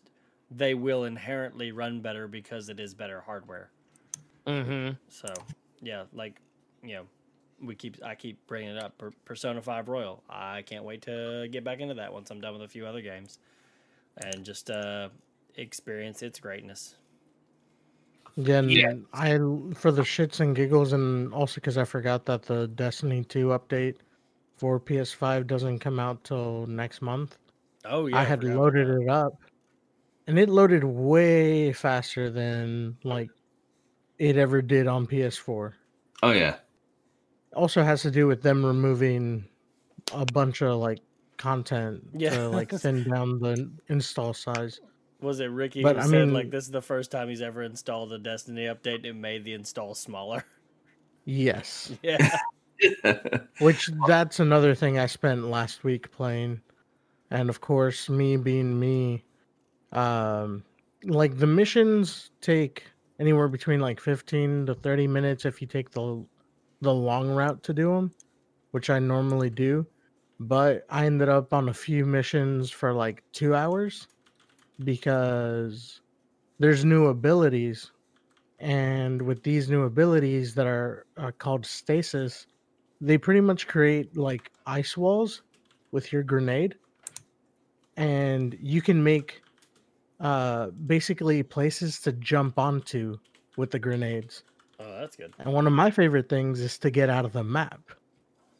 they 0.52 0.74
will 0.74 1.04
inherently 1.06 1.72
run 1.72 2.02
better 2.02 2.28
because 2.28 2.70
it 2.70 2.80
is 2.80 2.94
better 2.94 3.22
hardware 3.22 3.72
hmm 4.46 4.90
so 5.10 5.28
yeah 5.82 6.04
like 6.14 6.40
you 6.84 6.94
know 6.96 7.06
we 7.62 7.74
keep 7.74 7.98
i 8.04 8.16
keep 8.16 8.46
bringing 8.48 8.76
it 8.76 8.84
up. 8.84 8.98
Per- 8.98 9.14
persona 9.24 9.62
5 9.62 9.88
royal. 9.88 10.24
I 10.30 10.62
can't 10.64 10.84
wait 10.84 11.04
to 11.04 11.48
get 11.52 11.64
back 11.64 11.80
into 11.80 11.94
that 11.96 12.12
once 12.14 12.30
i'm 12.32 12.42
done 12.42 12.54
with 12.54 12.64
a 12.64 12.68
few 12.68 12.86
other 12.86 13.02
games 13.02 13.40
and 14.18 14.44
just 14.44 14.70
uh 14.70 15.10
experience 15.56 16.22
its 16.22 16.40
greatness. 16.40 16.96
Yeah, 18.36 18.60
and 18.60 18.70
Yeah. 18.72 18.94
I 19.14 19.38
for 19.76 19.92
the 19.92 20.02
shits 20.02 20.40
and 20.42 20.56
giggles, 20.56 20.92
and 20.94 21.34
also 21.34 21.56
because 21.56 21.78
I 21.78 21.86
forgot 21.86 22.26
that 22.26 22.44
the 22.44 22.68
Destiny 22.68 23.24
2 23.24 23.48
update 23.48 23.96
for 24.58 24.80
PS5 24.80 25.48
doesn't 25.48 25.80
come 25.80 26.00
out 26.00 26.24
till 26.24 26.66
next 26.68 27.02
month. 27.02 27.38
oh 27.86 28.08
yeah 28.08 28.18
I 28.18 28.24
had 28.24 28.42
forgot 28.42 28.54
about 28.56 28.64
loaded 28.64 28.90
it 29.02 29.10
up, 29.10 29.34
and 30.28 30.38
it 30.38 30.50
loaded 30.50 30.84
way 30.84 31.72
faster 31.72 32.30
than 32.30 32.98
like 33.04 33.30
it 34.18 34.38
ever 34.38 34.62
did 34.62 34.88
on 34.88 35.06
PS4. 35.08 35.74
Oh 36.24 36.32
yeah, 36.32 36.56
Also 37.54 37.84
has 37.84 38.02
to 38.04 38.12
do 38.12 38.28
with 38.28 38.42
them 38.42 38.66
removing 38.66 39.46
a 40.14 40.26
bunch 40.26 40.62
of 40.62 40.78
like 40.78 41.00
content 41.38 42.04
Yeah. 42.14 42.30
to 42.32 42.50
like 42.50 42.72
thin 42.80 43.04
down 43.10 43.40
the 43.40 43.70
install 43.88 44.34
size. 44.34 44.80
Was 45.22 45.40
it 45.40 45.46
Ricky 45.46 45.82
But, 45.82 45.96
who 45.96 46.02
I 46.04 46.06
said 46.08 46.32
like 46.32 46.52
this 46.52 46.66
is 46.66 46.72
the 46.72 46.82
first 46.82 47.12
time 47.12 47.30
he's 47.30 47.42
ever 47.42 47.64
installed 47.64 48.14
a 48.14 48.18
Destiny 48.20 48.66
update 48.66 48.98
and 48.98 49.06
it 49.08 49.16
made 49.16 49.44
the 49.44 49.54
install 49.54 49.96
smaller? 49.96 50.44
Yes. 51.26 51.92
yeah. 52.04 52.38
Which 53.60 53.90
that's 54.08 54.40
another 54.40 54.76
thing 54.76 55.00
I 55.00 55.06
spent 55.08 55.46
last 55.50 55.84
week 55.84 56.12
playing. 56.12 56.62
And 57.32 57.50
of 57.50 57.62
course, 57.62 58.10
me 58.10 58.38
being 58.38 58.80
me, 58.80 59.24
um 59.92 60.64
like 61.04 61.38
the 61.38 61.48
missions 61.48 62.32
take 62.42 62.84
anywhere 63.20 63.48
between 63.48 63.80
like 63.80 64.00
15 64.00 64.68
to 64.68 64.76
30 64.76 65.08
minutes 65.08 65.46
if 65.46 65.62
you 65.62 65.68
take 65.68 65.92
the 65.92 66.26
the 66.82 66.94
long 66.94 67.30
route 67.30 67.64
to 67.64 67.74
do 67.74 67.94
them, 67.94 68.12
which 68.72 68.90
I 68.90 69.00
normally 69.00 69.50
do. 69.50 69.86
But 70.40 70.86
I 70.90 71.06
ended 71.06 71.30
up 71.30 71.54
on 71.54 71.70
a 71.70 71.74
few 71.74 72.06
missions 72.06 72.70
for 72.70 72.94
like 72.94 73.24
2 73.32 73.56
hours 73.56 74.08
because 74.84 76.02
there's 76.60 76.84
new 76.84 77.08
abilities 77.08 77.92
and 78.60 79.22
with 79.22 79.44
these 79.44 79.70
new 79.70 79.84
abilities 79.84 80.54
that 80.56 80.66
are, 80.68 81.06
are 81.18 81.32
called 81.32 81.66
stasis 81.66 82.48
they 83.02 83.18
pretty 83.18 83.42
much 83.42 83.68
create 83.68 84.16
like 84.16 84.52
ice 84.66 84.96
walls 84.96 85.44
with 85.92 86.14
your 86.14 86.24
grenade 86.24 86.76
and 87.98 88.58
you 88.62 88.82
can 88.82 89.04
make 89.04 89.42
uh 90.20 90.68
basically 90.88 91.44
places 91.44 92.00
to 92.00 92.12
jump 92.14 92.58
onto 92.58 93.18
with 93.58 93.72
the 93.72 93.80
grenades 93.80 94.44
Oh, 94.80 95.00
that's 95.00 95.16
good. 95.16 95.34
and 95.40 95.54
one 95.54 95.68
of 95.68 95.74
my 95.74 95.90
favorite 95.90 96.28
things 96.30 96.60
is 96.60 96.78
to 96.80 96.90
get 96.90 97.10
out 97.10 97.24
of 97.26 97.32
the 97.34 97.44
map 97.44 97.80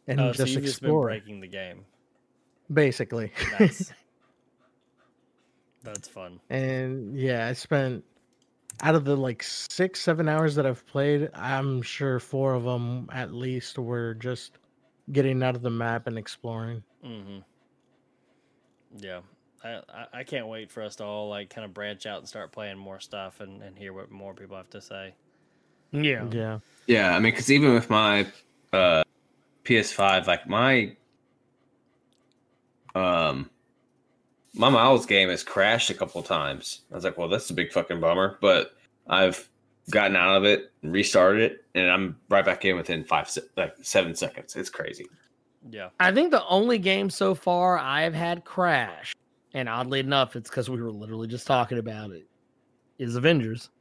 and 0.08 0.20
oh, 0.20 0.28
just 0.32 0.40
so 0.40 0.46
you've 0.46 0.64
just 0.64 0.78
explore 0.78 1.08
breaking 1.08 1.40
the 1.42 1.48
game. 1.48 1.86
basically 2.74 3.32
Nice. 3.60 3.92
that's 5.84 6.08
fun. 6.08 6.40
and 6.50 7.18
yeah 7.20 7.48
i 7.48 7.54
spent 7.54 8.04
out 8.82 8.96
of 8.96 9.06
the 9.06 9.16
like 9.16 9.44
six 9.44 10.00
seven 10.02 10.28
hours 10.28 10.56
that 10.56 10.66
i've 10.66 10.86
played 10.88 11.30
i'm 11.34 11.82
sure 11.82 12.20
four 12.20 12.54
of 12.54 12.64
them 12.64 13.08
at 13.14 13.34
least 13.34 13.78
were 13.78 14.14
just 14.16 14.58
getting 15.12 15.44
out 15.44 15.56
of 15.56 15.62
the 15.62 15.70
map 15.70 16.08
and 16.08 16.18
exploring 16.18 16.82
hmm 17.04 17.38
Yeah. 18.98 19.22
I, 19.66 19.82
I, 19.90 20.06
I 20.20 20.24
can't 20.24 20.48
wait 20.48 20.72
for 20.72 20.84
us 20.84 20.96
to 20.98 21.04
all 21.04 21.30
like 21.30 21.50
kind 21.50 21.66
of 21.66 21.74
branch 21.74 22.06
out 22.06 22.20
and 22.20 22.28
start 22.28 22.52
playing 22.52 22.78
more 22.78 23.00
stuff 23.00 23.40
and, 23.40 23.62
and 23.64 23.78
hear 23.78 23.94
what 23.94 24.12
more 24.12 24.34
people 24.34 24.56
have 24.56 24.70
to 24.72 24.82
say. 24.82 25.16
Yeah. 25.92 26.26
yeah 26.32 26.60
yeah. 26.88 27.16
I 27.16 27.20
mean, 27.20 27.32
because 27.32 27.52
even 27.52 27.74
with 27.74 27.90
my 27.90 28.28
uh, 28.72 29.04
PS5, 29.64 30.28
like 30.28 30.48
my 30.48 30.96
um 32.94 33.50
my 34.54 34.70
Miles 34.70 35.06
game 35.06 35.30
has 35.30 35.44
crashed 35.44 35.90
a 35.90 35.94
couple 35.94 36.22
times. 36.24 36.82
I 36.92 36.96
was 36.96 37.04
like, 37.04 37.18
well, 37.18 37.28
that's 37.28 37.50
a 37.50 37.54
big 37.54 37.74
fucking 37.74 38.00
bummer, 38.00 38.38
but 38.40 38.76
I've 39.08 39.50
gotten 39.90 40.16
out 40.16 40.38
of 40.38 40.46
it 40.46 40.72
and 40.82 40.94
restarted 40.94 41.42
it, 41.42 41.66
and 41.76 41.90
I'm 41.90 42.18
right 42.30 42.46
back 42.46 42.64
in 42.66 42.78
within 42.78 43.04
five 43.04 43.30
se- 43.30 43.42
like 43.58 43.76
seven 43.82 44.16
seconds. 44.16 44.56
It's 44.56 44.70
crazy. 44.70 45.08
Yeah. 45.70 45.90
I 46.00 46.12
think 46.12 46.32
the 46.32 46.46
only 46.46 46.78
game 46.78 47.10
so 47.10 47.36
far 47.36 47.78
I've 47.78 48.14
had 48.14 48.46
crash, 48.46 49.15
and 49.56 49.70
oddly 49.70 50.02
enough, 50.02 50.36
it's 50.36 50.50
because 50.50 50.70
we 50.70 50.82
were 50.82 50.92
literally 50.92 51.28
just 51.28 51.48
talking 51.48 51.80
about 51.80 52.12
it, 52.12 52.28
is 53.00 53.16
Avengers. 53.16 53.72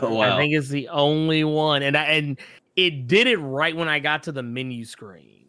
Oh, 0.00 0.18
I 0.18 0.38
think 0.38 0.54
it's 0.54 0.70
the 0.70 0.88
only 0.88 1.44
one, 1.44 1.82
and 1.82 1.94
I, 1.94 2.04
and 2.04 2.38
it 2.74 3.06
did 3.06 3.26
it 3.26 3.36
right 3.36 3.76
when 3.76 3.86
I 3.86 3.98
got 3.98 4.22
to 4.22 4.32
the 4.32 4.42
menu 4.42 4.82
screen. 4.86 5.44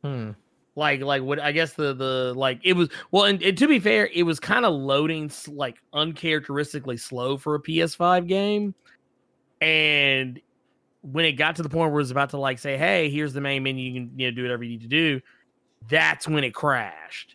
hmm. 0.00 0.30
Like 0.76 1.00
like 1.00 1.22
what 1.22 1.40
I 1.40 1.50
guess 1.50 1.72
the 1.72 1.92
the 1.92 2.34
like 2.36 2.60
it 2.62 2.74
was 2.74 2.88
well, 3.10 3.24
and, 3.24 3.42
and 3.42 3.58
to 3.58 3.66
be 3.66 3.80
fair, 3.80 4.08
it 4.14 4.22
was 4.22 4.38
kind 4.38 4.64
of 4.64 4.74
loading 4.74 5.28
like 5.48 5.74
uncharacteristically 5.92 6.98
slow 6.98 7.36
for 7.36 7.56
a 7.56 7.60
PS5 7.60 8.28
game, 8.28 8.76
and 9.60 10.40
when 11.02 11.24
it 11.24 11.32
got 11.32 11.56
to 11.56 11.64
the 11.64 11.68
point 11.68 11.90
where 11.90 11.98
it 11.98 12.02
was 12.02 12.12
about 12.12 12.30
to 12.30 12.38
like 12.38 12.60
say, 12.60 12.78
"Hey, 12.78 13.10
here's 13.10 13.32
the 13.32 13.40
main 13.40 13.64
menu. 13.64 13.90
You 13.90 14.00
can 14.00 14.18
you 14.20 14.30
know 14.30 14.36
do 14.36 14.42
whatever 14.42 14.62
you 14.62 14.70
need 14.70 14.82
to 14.82 14.88
do," 14.88 15.20
that's 15.88 16.28
when 16.28 16.44
it 16.44 16.54
crashed. 16.54 17.34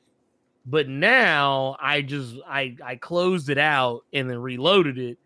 But 0.69 0.87
now 0.87 1.77
I 1.81 2.01
just 2.03 2.35
I 2.47 2.77
I 2.83 2.95
closed 2.97 3.49
it 3.49 3.57
out 3.57 4.01
and 4.13 4.29
then 4.29 4.37
reloaded 4.37 4.99
it, 4.99 5.17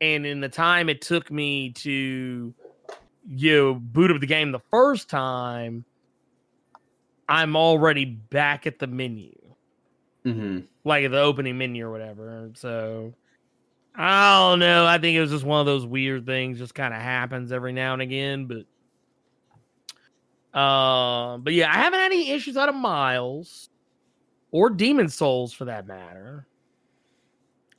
and 0.00 0.24
in 0.24 0.40
the 0.40 0.48
time 0.48 0.88
it 0.88 1.02
took 1.02 1.30
me 1.30 1.70
to 1.72 2.54
you 3.28 3.56
know, 3.56 3.74
boot 3.74 4.10
up 4.10 4.20
the 4.20 4.26
game 4.26 4.52
the 4.52 4.60
first 4.70 5.10
time, 5.10 5.84
I'm 7.28 7.56
already 7.56 8.04
back 8.04 8.66
at 8.66 8.78
the 8.78 8.86
menu, 8.86 9.32
hmm 10.24 10.60
like 10.84 11.10
the 11.10 11.20
opening 11.20 11.58
menu 11.58 11.84
or 11.86 11.90
whatever. 11.90 12.50
So 12.54 13.14
I 13.96 14.50
don't 14.50 14.60
know. 14.60 14.86
I 14.86 14.98
think 14.98 15.16
it 15.16 15.20
was 15.20 15.30
just 15.30 15.44
one 15.44 15.60
of 15.60 15.66
those 15.66 15.84
weird 15.84 16.26
things, 16.26 16.58
just 16.58 16.74
kind 16.74 16.94
of 16.94 17.00
happens 17.00 17.50
every 17.50 17.72
now 17.72 17.92
and 17.94 18.02
again. 18.02 18.46
But, 18.46 18.66
uh, 20.58 21.38
but 21.38 21.52
yeah, 21.52 21.70
I 21.70 21.76
haven't 21.76 21.98
had 21.98 22.12
any 22.12 22.30
issues 22.30 22.56
out 22.56 22.68
of 22.68 22.76
Miles 22.76 23.68
or 24.56 24.70
Demon 24.70 25.10
Souls 25.10 25.52
for 25.52 25.66
that 25.66 25.86
matter. 25.86 26.46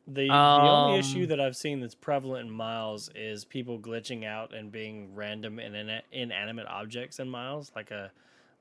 The 0.07 0.45
the 0.55 0.69
only 0.69 0.95
issue 0.95 1.25
Um, 1.25 1.27
that 1.27 1.39
I've 1.41 1.55
seen 1.55 1.81
that's 1.81 1.95
prevalent 1.95 2.47
in 2.47 2.53
Miles 2.53 3.09
is 3.15 3.43
people 3.43 3.79
glitching 3.79 4.23
out 4.25 4.53
and 4.53 4.71
being 4.71 5.13
random 5.15 5.59
in 5.59 6.01
inanimate 6.11 6.67
objects 6.67 7.19
in 7.19 7.27
Miles, 7.29 7.71
like 7.75 7.91
a 7.91 8.11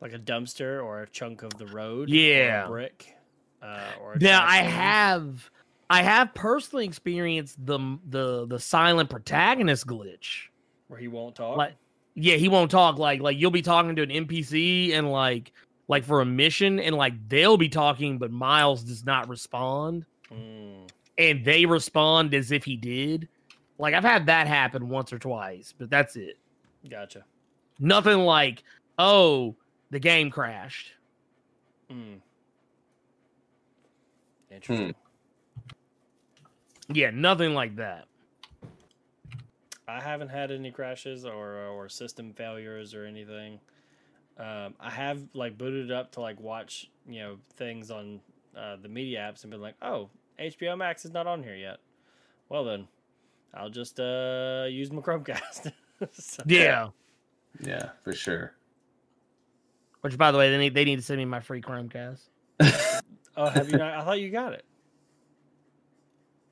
like 0.01 0.13
a 0.15 0.19
dumpster 0.19 0.83
or 0.83 1.03
a 1.03 1.09
chunk 1.09 1.43
of 1.43 1.59
the 1.59 1.67
road, 1.67 2.19
or 2.33 2.49
a 2.49 2.53
Yeah. 2.53 2.67
brick. 2.67 3.15
Uh, 3.63 3.93
or 4.01 4.15
a 4.15 4.21
Now 4.21 4.45
I 4.45 4.59
have, 4.59 5.51
I 5.91 6.03
have 6.03 6.35
personally 6.35 6.85
experienced 6.87 7.65
the 7.65 7.79
the 8.09 8.47
the 8.47 8.59
silent 8.59 9.11
protagonist 9.11 9.87
glitch. 9.87 10.49
where 10.89 10.99
he 10.99 11.09
won't 11.09 11.35
talk. 11.37 11.57
Like, 11.57 11.75
yeah, 12.15 12.37
he 12.37 12.49
won't 12.49 12.71
talk. 12.71 12.99
Like, 12.99 13.21
like 13.21 13.39
you'll 13.39 13.51
be 13.51 13.63
talking 13.63 13.97
to 13.97 14.03
an 14.03 14.11
NPC 14.11 14.93
and 14.95 15.11
like 15.11 15.53
like 15.89 16.05
for 16.05 16.21
a 16.21 16.25
mission, 16.27 16.81
and 16.81 16.97
like 16.97 17.15
they'll 17.29 17.57
be 17.57 17.69
talking, 17.69 18.19
but 18.19 18.31
Miles 18.31 18.83
does 18.83 19.05
not 19.05 19.29
respond, 19.29 20.05
Mm, 20.33 20.89
and 21.19 21.45
they 21.45 21.65
respond 21.67 22.35
as 22.35 22.51
if 22.51 22.65
he 22.65 22.77
did. 22.77 23.29
Like 23.79 23.95
I've 23.95 24.03
had 24.05 24.27
that 24.27 24.47
happen 24.49 24.89
once 24.89 25.13
or 25.13 25.19
twice, 25.19 25.73
but 25.79 25.89
that's 25.91 26.17
it. 26.17 26.39
gotcha. 26.89 27.25
Nothing 27.79 28.21
like, 28.21 28.65
oh, 28.99 29.55
the 29.91 30.01
game 30.01 30.31
crashed. 30.31 30.93
Mm. 31.91 32.19
Interesting. 34.51 34.95
Yeah, 36.89 37.11
nothing 37.11 37.53
like 37.55 37.77
that. 37.77 38.07
I 39.89 40.01
haven't 40.01 40.29
had 40.29 40.51
any 40.51 40.71
crashes 40.71 41.25
or 41.25 41.57
or 41.67 41.89
system 41.89 42.33
failures 42.33 42.95
or 42.95 43.05
anything. 43.05 43.61
Um, 44.39 44.75
I 44.79 44.91
have 44.91 45.21
like 45.35 45.57
booted 45.57 45.91
it 45.91 45.93
up 45.97 46.13
to 46.13 46.21
like 46.21 46.39
watch 46.41 46.91
you 47.09 47.21
know 47.21 47.37
things 47.55 47.91
on 47.91 48.21
uh, 48.57 48.77
the 48.83 48.89
media 48.89 49.21
apps 49.21 49.43
and 49.45 49.51
been 49.51 49.61
like, 49.63 49.77
oh, 49.83 50.11
HBO 50.39 50.77
Max 50.77 51.05
is 51.05 51.13
not 51.13 51.27
on 51.27 51.43
here 51.43 51.55
yet. 51.57 51.79
Well 52.49 52.65
then, 52.65 52.87
I'll 53.55 53.71
just 53.71 53.99
uh, 53.99 54.67
use 54.69 54.91
my 54.93 55.01
Chromecast. 55.03 55.73
So- 56.13 56.43
Yeah. 56.47 56.89
Yeah, 57.65 57.89
for 58.05 58.13
sure. 58.13 58.53
Which, 60.03 60.19
by 60.19 60.31
the 60.31 60.37
way, 60.37 60.51
they 60.51 60.59
need 60.59 60.75
they 60.75 60.85
need 60.85 60.97
to 60.97 61.03
send 61.03 61.17
me 61.19 61.25
my 61.25 61.41
free 61.41 61.63
Chromecast. 61.63 62.21
Oh, 63.39 63.51
have 63.51 63.71
you 63.71 63.77
not? 63.77 63.93
I 63.95 64.03
thought 64.05 64.19
you 64.21 64.31
got 64.31 64.55
it. 64.55 64.65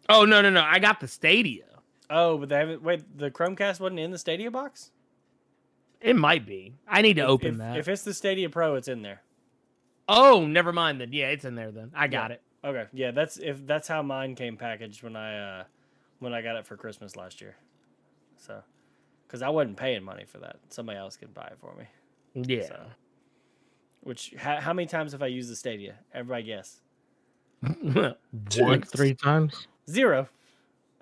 Oh 0.09 0.25
no 0.27 0.43
no 0.43 0.51
no! 0.51 0.61
I 0.63 0.79
got 0.79 1.01
the 1.01 1.09
Stadia. 1.09 1.65
Oh, 2.11 2.37
but 2.37 2.51
they 2.51 2.57
haven't. 2.57 2.83
Wait, 2.83 3.17
the 3.19 3.31
Chromecast 3.31 3.81
wasn't 3.81 4.01
in 4.01 4.11
the 4.11 4.19
Stadia 4.19 4.51
box. 4.51 4.91
It 6.05 6.17
might 6.17 6.45
be. 6.47 6.75
I 6.87 7.01
need 7.03 7.15
to 7.15 7.23
If- 7.23 7.29
open 7.29 7.49
if, 7.55 7.59
that. 7.59 7.77
If 7.79 7.89
it's 7.89 8.03
the 8.03 8.13
Stadia 8.15 8.51
Pro, 8.51 8.75
it's 8.77 8.89
in 8.89 9.01
there. 9.03 9.23
oh, 10.09 10.47
never 10.47 10.71
mind 10.73 11.01
then. 11.01 11.13
Yeah, 11.13 11.29
it's 11.31 11.45
in 11.47 11.55
there 11.55 11.71
then. 11.73 11.91
I 11.95 12.09
got 12.09 12.31
it. 12.31 12.43
Okay, 12.63 12.85
yeah, 12.93 13.11
that's 13.11 13.39
if 13.39 13.67
that's 13.67 13.89
how 13.89 14.03
mine 14.03 14.35
came 14.35 14.57
packaged 14.57 15.03
when 15.03 15.17
I 15.17 15.61
uh 15.61 15.65
when 16.21 16.33
I 16.35 16.43
got 16.43 16.57
it 16.57 16.67
for 16.67 16.77
Christmas 16.77 17.17
last 17.17 17.41
year. 17.41 17.57
So, 18.37 18.63
because 19.27 19.41
I 19.43 19.49
wasn't 19.49 19.77
paying 19.79 20.03
money 20.03 20.25
for 20.27 20.39
that, 20.39 20.57
somebody 20.69 20.99
else 20.99 21.17
could 21.17 21.33
buy 21.35 21.47
it 21.47 21.59
for 21.61 21.75
me. 21.75 21.85
Yeah. 22.35 22.67
So, 22.69 22.81
which 24.03 24.35
how, 24.37 24.61
how 24.61 24.73
many 24.75 24.87
times 24.87 25.13
have 25.13 25.23
I 25.23 25.27
used 25.29 25.51
the 25.51 25.57
Stadia? 25.57 25.95
Everybody 26.13 26.45
guess. 26.45 26.81
Like 27.95 28.17
Once. 28.59 28.91
three 28.91 29.15
times. 29.15 29.67
Zero. 29.89 30.29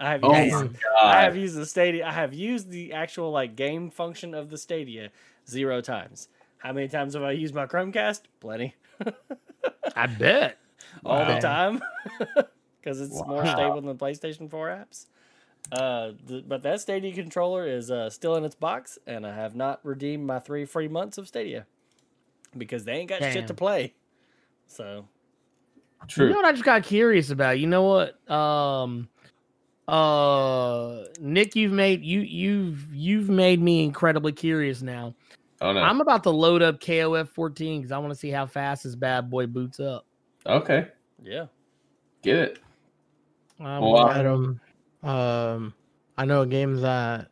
I 0.03 0.11
have 0.11 0.25
Oh 0.25 0.43
used, 0.43 0.77
I 1.01 1.23
have 1.23 1.37
used 1.37 1.55
the 1.55 1.65
Stadia. 1.65 2.05
I 2.05 2.11
have 2.11 2.35
used 2.35 2.71
the 2.71 2.93
actual 2.93 3.31
like 3.31 3.55
game 3.55 3.89
function 3.89 4.35
of 4.35 4.51
the 4.51 4.59
Stadia 4.59 5.11
zero 5.49 5.81
times. 5.81 6.29
How 6.59 6.73
many 6.73 6.89
times 6.89 7.15
have 7.15 7.23
I 7.23 7.31
used 7.33 7.55
my 7.55 7.67
Chromecast? 7.67 8.23
Plenty. 8.41 8.75
I 9.97 10.07
bet. 10.09 10.59
all 11.05 11.25
the 11.25 11.39
time 11.39 11.81
because 12.81 13.01
it's 13.01 13.25
more 13.27 13.47
stable 13.47 13.77
than 13.77 13.87
the 13.87 13.95
PlayStation 13.95 14.51
4 14.51 14.69
apps. 14.69 15.07
Uh, 15.71 16.13
th- 16.27 16.45
but 16.49 16.63
that 16.65 16.81
Stadia 16.81 17.15
controller 17.15 17.65
is 17.65 17.89
uh, 17.91 18.11
still 18.11 18.35
in 18.35 18.45
its 18.45 18.57
box, 18.57 18.99
and 19.07 19.25
I 19.25 19.35
have 19.35 19.55
not 19.55 19.79
redeemed 19.85 20.27
my 20.27 20.41
three 20.41 20.65
free 20.65 20.89
months 20.89 21.17
of 21.17 21.29
Stadia 21.29 21.67
because 22.59 22.85
they 22.85 22.95
ain't 22.95 23.09
got 23.09 23.23
shit 23.23 23.47
to 23.47 23.55
play. 23.55 23.95
So 24.67 25.07
true. 26.09 26.27
You 26.27 26.33
know 26.33 26.39
what 26.39 26.47
I 26.47 26.53
just 26.53 26.65
got 26.65 26.83
curious 26.83 27.31
about? 27.31 27.61
You 27.61 27.69
know 27.69 27.85
what? 27.85 28.31
Um 28.31 29.09
uh 29.89 31.05
Nick, 31.21 31.57
you've 31.57 31.73
made 31.73 32.05
you 32.05 32.21
you've 32.21 32.87
you've 32.95 33.29
made 33.29 33.61
me 33.61 33.85
incredibly 33.85 34.33
curious 34.33 34.83
now. 34.83 35.15
Oh 35.61 35.73
no. 35.73 35.81
I'm 35.81 36.01
about 36.01 36.23
to 36.25 36.31
load 36.31 36.63
up 36.63 36.81
KOF 36.81 37.29
14 37.29 37.81
because 37.81 37.93
I 37.93 37.99
want 37.99 38.13
to 38.13 38.19
see 38.19 38.31
how 38.31 38.47
fast 38.47 38.85
this 38.85 38.95
bad 38.97 39.31
boy 39.31 39.47
boots 39.47 39.79
up. 39.81 40.07
okay. 40.47 40.89
yeah, 41.23 41.47
Get 42.23 42.37
it. 42.37 42.59
I'm 43.61 43.81
Well, 43.81 44.09
Adam, 44.09 44.61
um, 45.05 45.73
I 46.19 46.25
know 46.25 46.43
a 46.43 46.47
game 46.47 46.77
that 46.77 47.29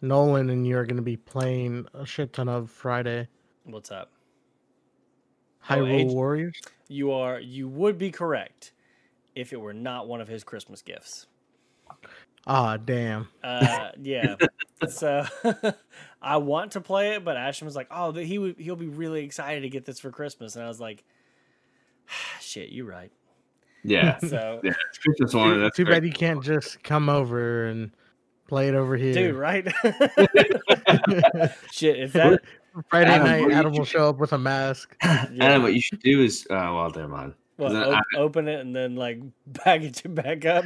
Nolan 0.00 0.48
and 0.50 0.66
you 0.66 0.78
are 0.78 0.86
going 0.86 0.96
to 0.96 1.02
be 1.02 1.16
playing 1.16 1.86
a 1.92 2.06
shit 2.06 2.32
ton 2.32 2.48
of 2.48 2.70
Friday. 2.70 3.28
what's 3.64 3.90
up? 3.90 4.10
Hyrule 5.64 6.06
Age- 6.06 6.12
Warriors. 6.12 6.60
You 6.88 7.12
are 7.12 7.40
you 7.40 7.68
would 7.68 7.98
be 7.98 8.10
correct 8.10 8.72
if 9.34 9.52
it 9.52 9.60
were 9.60 9.74
not 9.74 10.06
one 10.06 10.20
of 10.20 10.28
his 10.28 10.44
Christmas 10.44 10.80
gifts. 10.80 11.26
Ah, 12.46 12.76
damn. 12.76 13.28
Uh, 13.42 13.90
yeah. 14.02 14.36
so 14.88 15.24
I 16.22 16.36
want 16.36 16.72
to 16.72 16.80
play 16.80 17.14
it, 17.14 17.24
but 17.24 17.36
Ashton 17.36 17.66
was 17.66 17.74
like, 17.76 17.88
"Oh, 17.90 18.12
th- 18.12 18.26
he 18.26 18.38
would 18.38 18.56
he'll 18.58 18.76
be 18.76 18.88
really 18.88 19.24
excited 19.24 19.62
to 19.62 19.68
get 19.68 19.84
this 19.84 19.98
for 19.98 20.10
Christmas," 20.10 20.54
and 20.56 20.64
I 20.64 20.68
was 20.68 20.80
like, 20.80 21.04
"Shit, 22.40 22.70
you're 22.70 22.86
right." 22.86 23.10
Yeah. 23.84 24.18
So, 24.28 24.60
yeah. 24.64 24.72
It's 24.88 24.98
Christmas 24.98 25.32
one. 25.34 25.54
Too, 25.54 25.60
That's 25.60 25.76
too 25.76 25.84
great. 25.84 25.94
bad 25.96 26.04
you 26.06 26.12
can't 26.12 26.42
just 26.42 26.82
come 26.82 27.08
over 27.08 27.66
and 27.66 27.90
play 28.48 28.68
it 28.68 28.74
over 28.74 28.96
here. 28.96 29.12
dude, 29.14 29.34
right? 29.36 29.64
Shit, 31.72 32.00
if 32.00 32.12
that 32.14 32.40
Friday 32.90 33.10
Adam, 33.10 33.26
night, 33.26 33.52
Adam 33.52 33.72
will 33.72 33.84
show 33.84 34.08
up 34.08 34.18
with 34.18 34.32
a 34.32 34.38
mask. 34.38 34.96
Adam, 35.02 35.62
what 35.62 35.74
you 35.74 35.80
should 35.80 36.00
do 36.00 36.22
is, 36.22 36.46
uh, 36.50 36.54
well, 36.54 36.90
never 36.94 37.08
mind. 37.08 37.34
Well, 37.58 37.76
op- 37.76 38.04
I- 38.14 38.18
open 38.18 38.48
it 38.48 38.60
and 38.60 38.74
then 38.74 38.96
like 38.96 39.20
package 39.54 40.02
it 40.04 40.14
back 40.14 40.44
up. 40.44 40.64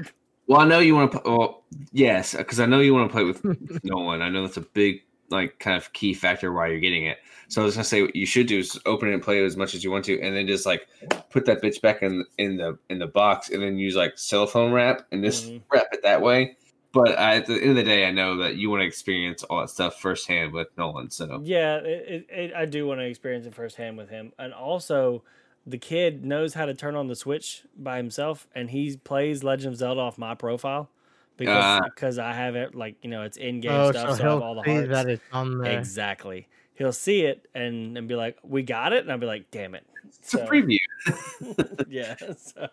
Well, 0.51 0.60
I 0.60 0.64
know 0.64 0.81
you 0.81 0.97
want 0.97 1.12
to. 1.12 1.20
Well, 1.24 1.62
yes, 1.93 2.35
because 2.35 2.59
I 2.59 2.66
know 2.66 2.81
you 2.81 2.93
want 2.93 3.09
to 3.09 3.12
play 3.14 3.22
with 3.22 3.44
Nolan. 3.85 4.20
I 4.20 4.28
know 4.31 4.43
that's 4.43 4.56
a 4.56 4.62
big, 4.62 5.02
like, 5.28 5.60
kind 5.60 5.77
of 5.77 5.93
key 5.93 6.12
factor 6.12 6.52
why 6.52 6.66
you're 6.66 6.81
getting 6.81 7.06
it. 7.06 7.18
So 7.47 7.62
I 7.62 7.64
was 7.64 7.77
gonna 7.77 7.85
say 7.85 8.02
what 8.02 8.16
you 8.16 8.27
should 8.27 8.48
do 8.48 8.59
is 8.59 8.77
open 8.85 9.10
it 9.10 9.14
and 9.14 9.22
play 9.22 9.40
it 9.40 9.44
as 9.44 9.56
much 9.56 9.74
as 9.74 9.85
you 9.85 9.93
want 9.93 10.06
to, 10.06 10.20
and 10.20 10.35
then 10.35 10.48
just 10.48 10.66
like 10.66 10.89
put 11.31 11.47
that 11.47 11.62
bitch 11.62 11.81
back 11.81 12.02
in 12.02 12.24
in 12.39 12.56
the 12.56 12.77
in 12.89 12.98
the 12.98 13.06
box, 13.06 13.51
and 13.51 13.62
then 13.62 13.78
use 13.78 13.94
like 13.94 14.18
cellophane 14.18 14.72
wrap 14.72 15.06
and 15.12 15.22
just 15.22 15.52
Mhm. 15.52 15.60
wrap 15.72 15.86
it 15.93 16.02
that 16.02 16.20
way. 16.20 16.56
But 16.93 17.16
I, 17.16 17.36
at 17.36 17.47
the 17.47 17.55
end 17.55 17.70
of 17.70 17.77
the 17.77 17.85
day, 17.85 18.05
I 18.05 18.10
know 18.10 18.39
that 18.39 18.56
you 18.56 18.70
want 18.70 18.81
to 18.81 18.86
experience 18.86 19.44
all 19.44 19.60
that 19.60 19.70
stuff 19.70 20.01
firsthand 20.01 20.52
with 20.52 20.66
Nolan. 20.77 21.10
So 21.10 21.40
Yeah, 21.44 21.77
it, 21.77 21.86
it, 22.09 22.27
it, 22.28 22.55
I 22.55 22.64
do 22.66 22.89
want 22.89 22.98
to 22.98 23.06
experience 23.06 23.47
it 23.47 23.55
firsthand 23.55 23.97
with 23.97 24.10
him, 24.10 24.32
and 24.36 24.52
also 24.52 25.22
the 25.66 25.78
kid 25.78 26.24
knows 26.24 26.54
how 26.54 26.66
to 26.66 26.74
turn 26.74 26.94
on 26.94 27.06
the 27.06 27.16
Switch 27.16 27.64
by 27.76 27.96
himself, 27.96 28.46
and 28.54 28.70
he 28.70 28.96
plays 28.96 29.44
Legend 29.44 29.74
of 29.74 29.78
Zelda 29.78 30.00
off 30.00 30.18
my 30.18 30.34
profile 30.34 30.90
because 31.36 31.80
uh. 31.80 31.80
because 31.84 32.18
I 32.18 32.32
have 32.32 32.56
it 32.56 32.74
like 32.74 32.96
you 33.02 33.10
know 33.10 33.22
it's 33.22 33.36
in 33.36 33.60
game 33.60 33.72
Oh, 33.72 33.90
stuff, 33.90 34.10
so 34.10 34.16
so 34.16 34.28
I 34.28 34.32
have 34.32 34.42
all 34.42 34.54
the 34.54 34.62
see 34.64 34.72
hearts. 34.72 34.88
that 34.88 35.08
it's 35.08 35.22
on 35.32 35.58
there. 35.58 35.78
Exactly. 35.78 36.48
He'll 36.74 36.92
see 36.92 37.22
it 37.22 37.46
and 37.54 37.96
and 37.96 38.08
be 38.08 38.14
like, 38.14 38.38
"We 38.42 38.62
got 38.62 38.92
it," 38.92 39.02
and 39.02 39.12
I'll 39.12 39.18
be 39.18 39.26
like, 39.26 39.50
"Damn 39.50 39.74
it!" 39.74 39.86
it's 40.18 40.34
a 40.34 40.38
preview. 40.46 40.78
yeah. 41.88 42.16
So 42.36 42.68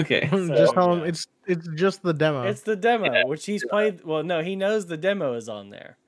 okay. 0.00 0.28
just 0.32 0.74
tell 0.74 0.92
him 0.92 1.00
yeah. 1.00 1.06
it's 1.06 1.26
it's 1.46 1.68
just 1.74 2.02
the 2.02 2.12
demo. 2.12 2.42
it's 2.42 2.62
the 2.62 2.76
demo, 2.76 3.26
which 3.26 3.46
he's 3.46 3.64
played. 3.64 4.04
Well, 4.04 4.22
no, 4.22 4.42
he 4.42 4.56
knows 4.56 4.86
the 4.86 4.96
demo 4.96 5.34
is 5.34 5.48
on 5.48 5.70
there, 5.70 5.98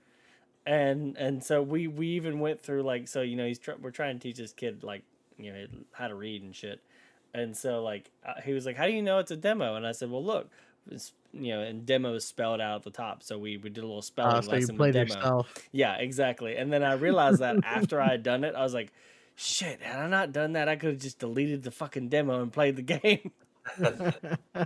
and 0.67 1.17
and 1.17 1.43
so 1.43 1.63
we 1.63 1.87
we 1.87 2.09
even 2.09 2.41
went 2.41 2.61
through 2.61 2.83
like 2.83 3.09
so 3.09 3.23
you 3.23 3.37
know 3.37 3.47
he's 3.47 3.59
tr- 3.59 3.73
we're 3.81 3.91
trying 3.91 4.19
to 4.19 4.23
teach 4.23 4.37
this 4.39 4.53
kid 4.53 4.83
like 4.83 5.03
you 5.39 5.53
know 5.53 5.67
how 5.93 6.09
to 6.09 6.15
read 6.15 6.43
and 6.43 6.55
shit, 6.55 6.81
and 7.35 7.57
so 7.57 7.83
like 7.83 8.11
uh, 8.27 8.41
he 8.45 8.53
was 8.53 8.67
like, 8.67 8.77
"How 8.77 8.87
do 8.87 8.93
you 8.93 9.03
know 9.03 9.19
it's 9.19 9.31
a 9.31 9.37
demo?" 9.37 9.75
And 9.77 9.87
I 9.87 9.93
said, 9.93 10.11
"Well, 10.11 10.25
look." 10.25 10.51
It's, 10.89 11.13
you 11.33 11.53
know, 11.53 11.63
and 11.63 11.85
demo 11.85 12.15
is 12.15 12.25
spelled 12.25 12.61
out 12.61 12.77
at 12.77 12.83
the 12.85 12.93
top, 12.93 13.25
so 13.25 13.37
we, 13.41 13.57
we 13.57 13.71
did 13.71 13.83
a 13.83 13.87
little 13.89 14.03
spelling 14.03 14.37
Ah, 14.37 14.41
so 14.41 14.53
you 14.53 14.61
lesson 14.61 14.75
with 14.77 14.79
played 14.79 14.93
demo. 14.95 15.15
yourself. 15.17 15.53
Yeah, 15.73 15.97
exactly. 15.97 16.57
And 16.57 16.73
then 16.73 16.85
I 16.85 16.93
realized 16.93 17.41
that 17.41 17.57
after 17.65 18.01
I 18.01 18.13
had 18.13 18.23
done 18.23 18.45
it, 18.45 18.55
I 18.55 18.63
was 18.63 18.73
like, 18.73 18.93
shit, 19.35 19.83
had 19.83 19.99
I 19.99 20.07
not 20.09 20.31
done 20.31 20.53
that, 20.53 20.69
I 20.69 20.77
could 20.77 20.91
have 20.91 21.01
just 21.01 21.19
deleted 21.19 21.65
the 21.65 21.73
fucking 21.73 22.09
demo 22.09 22.41
and 22.41 22.53
played 22.53 22.77
the 22.77 22.83
game. 23.01 23.33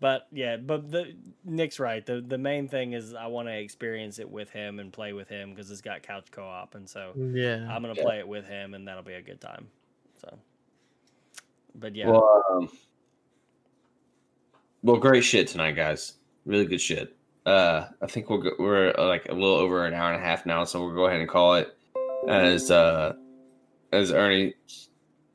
but 0.00 0.26
yeah, 0.32 0.58
but 0.58 0.90
the 0.90 1.14
Nick's 1.44 1.78
right. 1.80 2.04
The 2.04 2.20
the 2.20 2.36
main 2.38 2.68
thing 2.68 2.92
is 2.92 3.14
I 3.14 3.26
want 3.28 3.48
to 3.48 3.58
experience 3.58 4.18
it 4.18 4.30
with 4.30 4.50
him 4.50 4.78
and 4.80 4.92
play 4.92 5.14
with 5.14 5.28
him 5.30 5.50
because 5.54 5.70
it's 5.70 5.80
got 5.80 6.02
couch 6.02 6.26
co-op, 6.30 6.74
and 6.74 6.88
so 6.88 7.12
yeah. 7.32 7.66
I'm 7.70 7.80
gonna 7.82 7.94
Yeah. 7.96 8.02
play 8.02 8.18
it 8.18 8.28
with 8.28 8.46
him, 8.46 8.74
and 8.74 8.86
that'll 8.86 9.02
be 9.02 9.14
a 9.14 9.22
good 9.22 9.40
time. 9.40 9.68
So, 10.20 10.38
but 11.74 11.94
yeah, 11.94 12.08
Well, 12.08 12.42
um, 12.50 12.68
well, 14.82 14.96
great 14.96 15.24
shit 15.24 15.48
tonight, 15.48 15.76
guys. 15.76 16.14
Really 16.44 16.66
good 16.66 16.80
shit. 16.80 17.16
Uh, 17.46 17.88
I 18.02 18.06
think 18.06 18.26
go, 18.26 18.42
we're 18.58 18.94
uh, 18.98 19.06
like 19.06 19.28
a 19.28 19.32
little 19.32 19.56
over 19.56 19.86
an 19.86 19.94
hour 19.94 20.12
and 20.12 20.22
a 20.22 20.24
half 20.24 20.44
now, 20.44 20.64
so 20.64 20.84
we'll 20.84 20.94
go 20.94 21.06
ahead 21.06 21.20
and 21.20 21.28
call 21.28 21.54
it 21.54 21.74
as 22.28 22.70
uh 22.70 23.14
as 23.92 24.12
Ernie 24.12 24.54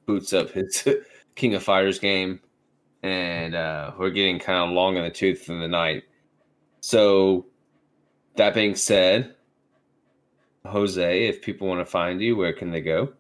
boots 0.06 0.34
up 0.34 0.52
his 0.52 0.88
King 1.36 1.56
of 1.56 1.64
Fighters 1.64 2.00
game, 2.00 2.40
and 3.02 3.56
uh, 3.56 3.92
we're 3.98 4.12
getting 4.12 4.40
kind 4.40 4.70
of 4.70 4.76
long 4.76 4.98
in 4.98 5.04
the 5.04 5.10
tooth 5.10 5.50
in 5.50 5.60
the 5.60 5.68
night. 5.68 6.04
So, 6.82 7.48
that 8.36 8.54
being 8.54 8.76
said, 8.76 9.36
Jose, 10.66 11.28
if 11.28 11.42
people 11.42 11.68
want 11.68 11.80
to 11.80 11.86
find 11.86 12.22
you, 12.22 12.36
where 12.36 12.54
can 12.54 12.72
they 12.72 12.82
go? 12.82 13.14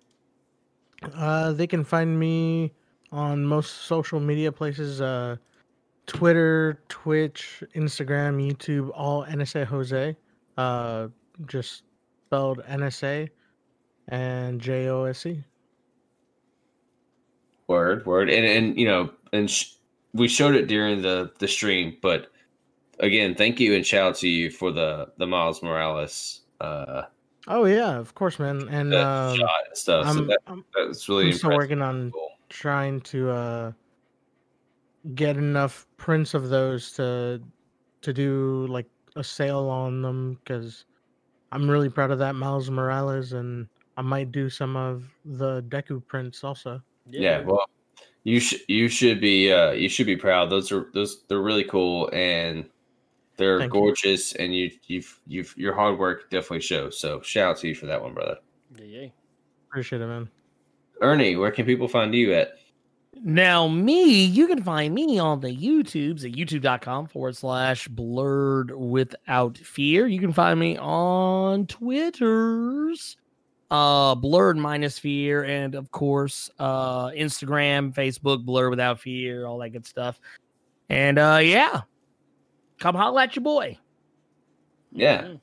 Uh, 1.16 1.52
they 1.54 1.68
can 1.68 1.84
find 1.84 2.20
me 2.20 2.72
on 3.12 3.46
most 3.46 3.84
social 3.84 4.20
media 4.20 4.52
places 4.52 5.02
uh, 5.02 5.38
Twitter, 6.08 6.80
Twitch, 6.90 7.64
Instagram, 7.76 8.42
YouTube, 8.42 8.92
all 8.94 9.26
NSA 9.26 9.66
Jose. 9.66 10.16
Uh, 10.58 11.08
just 11.46 11.84
spelled 12.28 12.62
NSA 12.70 13.30
and 14.10 14.60
J 14.60 14.88
O 14.90 15.06
S 15.06 15.26
E. 15.26 15.44
Word, 17.68 18.06
word, 18.06 18.30
and 18.30 18.46
and 18.46 18.78
you 18.78 18.86
know, 18.86 19.12
and 19.32 19.50
sh- 19.50 19.74
we 20.14 20.28
showed 20.28 20.56
it 20.56 20.68
during 20.68 21.02
the 21.02 21.32
the 21.40 21.48
stream, 21.48 21.98
but 22.02 22.32
again, 23.00 23.36
thank 23.36 23.60
you 23.60 23.74
and 23.76 23.86
shout 23.86 24.10
out 24.10 24.16
to 24.18 24.28
you 24.28 24.50
for 24.52 24.72
the 24.72 25.10
the 25.18 25.26
Miles 25.26 25.64
Morales 25.64 26.42
uh 26.62 27.04
Oh 27.48 27.65
yeah, 27.65 27.98
of 27.98 28.14
course, 28.15 28.40
man. 28.40 28.68
And 28.70 28.91
the 28.91 29.06
um, 29.06 29.40
stuff. 29.74 30.06
I'm, 30.07 30.28
that, 30.28 30.40
I'm 30.48 30.64
that's 30.74 31.10
really 31.10 31.28
I'm 31.28 31.34
still 31.34 31.52
working 31.52 31.82
on 31.82 32.11
Cool. 32.11 32.30
trying 32.49 33.02
to 33.02 33.30
uh 33.30 33.72
get 35.15 35.36
enough 35.36 35.86
prints 35.98 36.34
of 36.34 36.49
those 36.49 36.91
to 36.94 37.41
to 38.02 38.14
do 38.14 38.65
like 38.68 38.88
a 39.15 39.24
sale 39.24 39.70
on 39.70 40.02
them 40.02 40.40
because 40.44 40.86
I'm 41.52 41.70
really 41.70 41.90
proud 41.90 42.11
of 42.11 42.20
that 42.20 42.36
Miles 42.36 42.70
Morales 42.70 43.34
and 43.34 43.68
I 43.98 44.02
might 44.02 44.32
do 44.32 44.49
some 44.49 44.76
of 44.76 45.03
the 45.26 45.61
Deku 45.64 46.06
prints 46.07 46.44
also. 46.44 46.82
Yeah, 47.10 47.41
well, 47.41 47.65
you 48.24 48.40
should 48.40 48.61
you 48.68 48.88
should 48.88 49.20
be 49.20 49.52
uh 49.52 49.72
you 49.72 49.90
should 49.90 50.06
be 50.07 50.15
proud. 50.15 50.49
Those 50.49 50.72
are 50.72 50.90
those 50.94 51.26
they're 51.28 51.41
really 51.41 51.65
cool 51.65 52.10
and 52.14 52.70
they're 53.38 53.60
Thank 53.60 53.74
you. 53.74 53.80
gorgeous 53.80 54.34
and 54.36 54.54
you 54.56 54.72
you've 54.88 55.20
you've 55.28 55.54
your 55.58 55.74
hard 55.74 55.98
work 55.98 56.30
definitely 56.30 56.62
shows. 56.62 57.00
So 57.00 57.22
shout 57.22 57.52
out 57.52 57.58
to 57.60 57.68
you 57.68 57.76
for 57.76 57.86
that 57.88 58.02
one, 58.02 58.14
brother. 58.14 58.38
yeah, 58.78 58.86
yeah. 58.86 59.08
Appreciate 59.70 60.02
it, 60.02 60.08
man. 60.08 60.30
Ernie, 61.02 61.36
where 61.36 61.52
can 61.52 61.66
people 61.66 61.88
find 61.88 62.14
you 62.14 62.34
at? 62.34 62.54
Now, 63.24 63.68
me, 63.68 64.26
you 64.26 64.48
can 64.48 64.64
find 64.64 64.94
me 64.94 65.20
on 65.20 65.40
the 65.40 65.56
YouTubes 65.56 66.26
at 66.26 66.32
youtube.com 66.32 67.08
forward 67.08 67.36
slash 67.36 67.88
blurred 67.88 68.72
without 68.72 69.58
fear. 69.58 70.08
You 70.08 70.20
can 70.20 70.34
find 70.34 70.60
me 70.60 70.78
on 70.78 71.68
Twitter's 71.68 73.18
uh 73.72 74.14
blurred 74.14 74.58
minus 74.58 75.00
fear 75.00 75.44
and 75.46 75.74
of 75.74 75.90
course 75.90 76.50
uh 76.60 77.08
Instagram, 77.08 77.94
Facebook, 77.94 78.46
blur 78.46 78.70
without 78.70 79.00
fear, 79.00 79.46
all 79.48 79.58
that 79.60 79.70
good 79.70 79.88
stuff. 79.88 80.20
And 80.90 81.18
uh 81.18 81.40
yeah. 81.42 81.82
Come 82.80 82.95
holla 82.95 83.24
at 83.24 83.36
your 83.36 83.44
boy. 83.44 83.78
Yeah. 84.91 85.24
Mhm. 85.24 85.40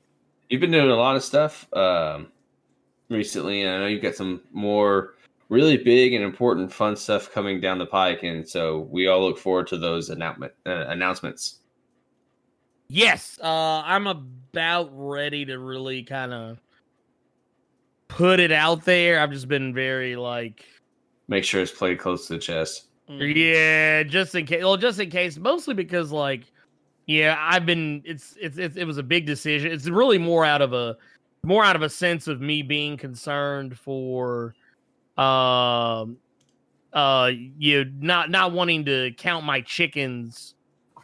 You've 0.49 0.61
been 0.61 0.71
doing 0.71 0.89
a 0.89 0.95
lot 0.95 1.15
of 1.15 1.23
stuff 1.23 1.67
um 1.73 2.31
recently, 3.09 3.63
and 3.63 3.71
I 3.71 3.79
know 3.79 3.87
you've 3.87 4.01
got 4.01 4.15
some 4.15 4.41
more 4.51 5.15
really 5.49 5.75
big 5.77 6.13
and 6.13 6.23
important 6.23 6.71
fun 6.71 6.95
stuff 6.95 7.31
coming 7.31 7.59
down 7.59 7.77
the 7.77 7.85
pike, 7.85 8.23
and 8.23 8.47
so 8.47 8.87
we 8.89 9.07
all 9.07 9.21
look 9.21 9.37
forward 9.37 9.67
to 9.67 9.77
those 9.77 10.09
announcement 10.09 10.53
uh, 10.65 10.85
announcements. 10.87 11.59
Yes, 12.87 13.39
uh, 13.41 13.81
I'm 13.85 14.07
about 14.07 14.89
ready 14.93 15.45
to 15.45 15.59
really 15.59 16.03
kind 16.03 16.33
of 16.33 16.57
put 18.09 18.39
it 18.41 18.51
out 18.51 18.83
there. 18.83 19.19
I've 19.19 19.31
just 19.31 19.47
been 19.47 19.73
very 19.73 20.15
like, 20.17 20.65
Make 21.29 21.45
sure 21.45 21.61
it's 21.61 21.71
played 21.71 21.99
close 21.99 22.27
to 22.27 22.33
the 22.33 22.39
chest. 22.39 22.87
Yeah, 23.07 24.03
just 24.03 24.35
in 24.35 24.45
case. 24.45 24.61
Well, 24.63 24.75
just 24.75 24.99
in 24.99 25.09
case, 25.09 25.37
mostly 25.37 25.73
because 25.73 26.11
like, 26.11 26.51
yeah, 27.07 27.35
I've 27.39 27.65
been. 27.65 28.01
It's 28.05 28.35
it's, 28.39 28.57
it's 28.57 28.77
it 28.77 28.85
was 28.85 28.97
a 28.97 29.03
big 29.03 29.25
decision. 29.25 29.71
It's 29.71 29.87
really 29.89 30.17
more 30.17 30.45
out 30.45 30.61
of 30.61 30.73
a 30.73 30.97
more 31.43 31.63
out 31.63 31.75
of 31.75 31.81
a 31.81 31.89
sense 31.89 32.27
of 32.27 32.39
me 32.41 32.61
being 32.61 32.97
concerned 32.97 33.77
for, 33.79 34.53
um, 35.17 36.17
uh, 36.93 37.31
you 37.57 37.91
not 37.99 38.29
not 38.29 38.51
wanting 38.51 38.85
to 38.85 39.11
count 39.17 39.45
my 39.45 39.61
chickens 39.61 40.55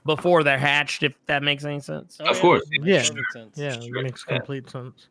before 0.06 0.44
they're 0.44 0.57
hatched. 0.60 1.03
If 1.03 1.14
that 1.26 1.44
makes 1.44 1.65
any 1.65 1.80
sense. 1.80 2.18
Oh, 2.22 2.26
Of 2.30 2.40
course. 2.40 2.64
makes 2.69 2.86
Yeah. 2.86 3.02
perfect 3.02 3.34
sense. 3.34 3.57
Yeah, 3.57 3.80
Sure. 3.80 3.98
it 3.98 4.03
makes 4.03 4.26
Yeah. 4.30 4.38
complete 4.38 4.69
sense. 4.69 5.07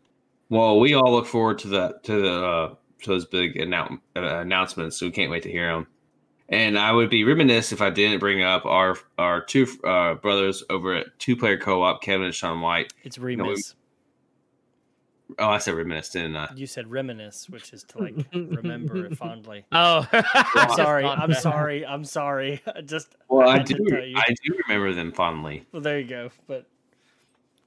Well, 0.48 0.78
we 0.78 0.94
all 0.94 1.10
look 1.10 1.26
forward 1.26 1.58
to 1.60 1.68
that 1.68 2.04
to 2.04 2.20
the 2.22 2.44
uh, 2.44 2.74
to 3.02 3.10
those 3.10 3.26
big 3.26 3.56
annou- 3.56 3.98
uh, 4.16 4.20
announcements. 4.38 4.96
So 4.96 5.06
we 5.06 5.12
can't 5.12 5.30
wait 5.30 5.42
to 5.42 5.50
hear 5.50 5.72
them. 5.72 5.86
And 6.48 6.78
I 6.78 6.92
would 6.92 7.10
be 7.10 7.24
remiss 7.24 7.72
if 7.72 7.82
I 7.82 7.90
didn't 7.90 8.20
bring 8.20 8.42
up 8.42 8.64
our 8.66 8.96
our 9.18 9.40
two 9.42 9.66
uh, 9.82 10.14
brothers 10.14 10.62
over 10.70 10.94
at 10.94 11.06
Two 11.18 11.36
Player 11.36 11.58
Co 11.58 11.82
op, 11.82 12.02
Kevin 12.02 12.26
and 12.26 12.34
Sean 12.34 12.60
White. 12.60 12.92
It's 13.02 13.18
No, 13.18 13.24
we- 13.24 13.36
remiss. 13.36 13.74
Oh, 15.40 15.48
I 15.48 15.58
said 15.58 15.74
reminisce, 15.74 16.10
didn't 16.10 16.36
I? 16.36 16.52
You 16.54 16.68
said 16.68 16.88
reminisce, 16.88 17.48
which 17.50 17.72
is 17.72 17.82
to 17.88 17.98
like 17.98 18.14
remember 18.32 19.06
it 19.06 19.16
fondly. 19.18 19.64
Oh, 19.72 20.06
I'm 20.12 20.70
sorry. 20.76 21.04
I'm 21.04 21.34
sorry. 21.34 21.84
I'm 21.84 22.04
sorry. 22.20 22.62
I 22.72 22.80
Just 22.82 23.16
Well, 23.28 23.48
I 23.48 23.58
had 23.58 23.66
to 23.66 23.74
do. 23.74 24.14
I 24.16 24.34
do 24.44 24.54
remember 24.68 24.94
them 24.94 25.10
fondly. 25.10 25.66
well, 25.72 25.82
there 25.82 25.98
you 25.98 26.06
go. 26.06 26.30
But 26.46 26.66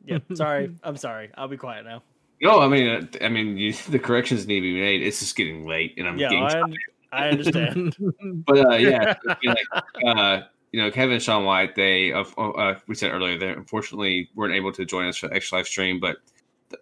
yeah, 0.06 0.20
sorry. 0.36 0.74
I'm 0.84 0.96
sorry. 0.96 1.32
I'll 1.36 1.50
be 1.50 1.58
quiet 1.58 1.84
now. 1.84 2.02
No, 2.42 2.62
I 2.62 2.70
mean, 2.70 2.88
uh, 2.88 3.06
I 3.26 3.28
mean, 3.28 3.58
you, 3.58 3.74
the 3.90 4.00
corrections 4.00 4.48
need 4.48 4.62
to 4.62 4.74
be 4.74 4.80
made. 4.80 5.02
It's 5.02 5.20
just 5.20 5.36
getting 5.36 5.68
late, 5.68 5.96
and 5.98 6.08
I'm 6.08 6.18
Yeah, 6.18 6.30
getting. 6.30 6.44
I, 6.46 6.62
un- 6.62 6.74
I 7.12 7.30
understand. 7.30 7.96
But 8.46 8.60
uh, 8.60 8.76
yeah, 8.76 9.16
I 9.28 9.36
mean, 9.44 9.56
like, 9.56 9.84
uh, 10.06 10.42
you 10.72 10.82
know, 10.82 10.92
Kevin 10.92 11.14
and 11.14 11.24
Sean 11.24 11.46
White, 11.46 11.76
they 11.76 12.14
uh, 12.14 12.24
uh, 12.38 12.76
we 12.88 12.96
said 12.96 13.12
earlier, 13.12 13.38
they 13.38 13.50
unfortunately 13.50 14.30
weren't 14.36 14.54
able 14.54 14.72
to 14.74 14.86
join 14.86 15.08
us 15.08 15.18
for 15.18 15.28
the 15.28 15.36
extra 15.36 15.60
live 15.60 15.68
stream. 15.68 16.00
But 16.00 16.18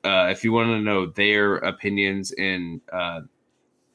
uh, 0.03 0.27
if 0.29 0.43
you 0.43 0.51
want 0.51 0.67
to 0.69 0.81
know 0.81 1.07
their 1.07 1.55
opinions 1.57 2.31
and 2.37 2.81
uh, 2.91 3.21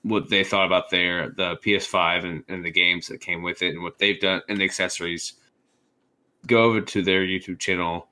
what 0.03 0.29
they 0.29 0.45
thought 0.45 0.67
about 0.67 0.91
their 0.91 1.31
the 1.31 1.57
PS5 1.57 2.25
and, 2.25 2.45
and 2.49 2.65
the 2.65 2.71
games 2.71 3.07
that 3.09 3.21
came 3.21 3.43
with 3.43 3.63
it 3.63 3.71
and 3.75 3.83
what 3.83 3.99
they've 3.99 4.21
done 4.21 4.41
and 4.49 4.59
the 4.59 4.65
accessories, 4.65 5.35
go 6.47 6.65
over 6.65 6.81
to 6.81 7.03
their 7.03 7.23
YouTube 7.23 7.59
channel, 7.59 8.09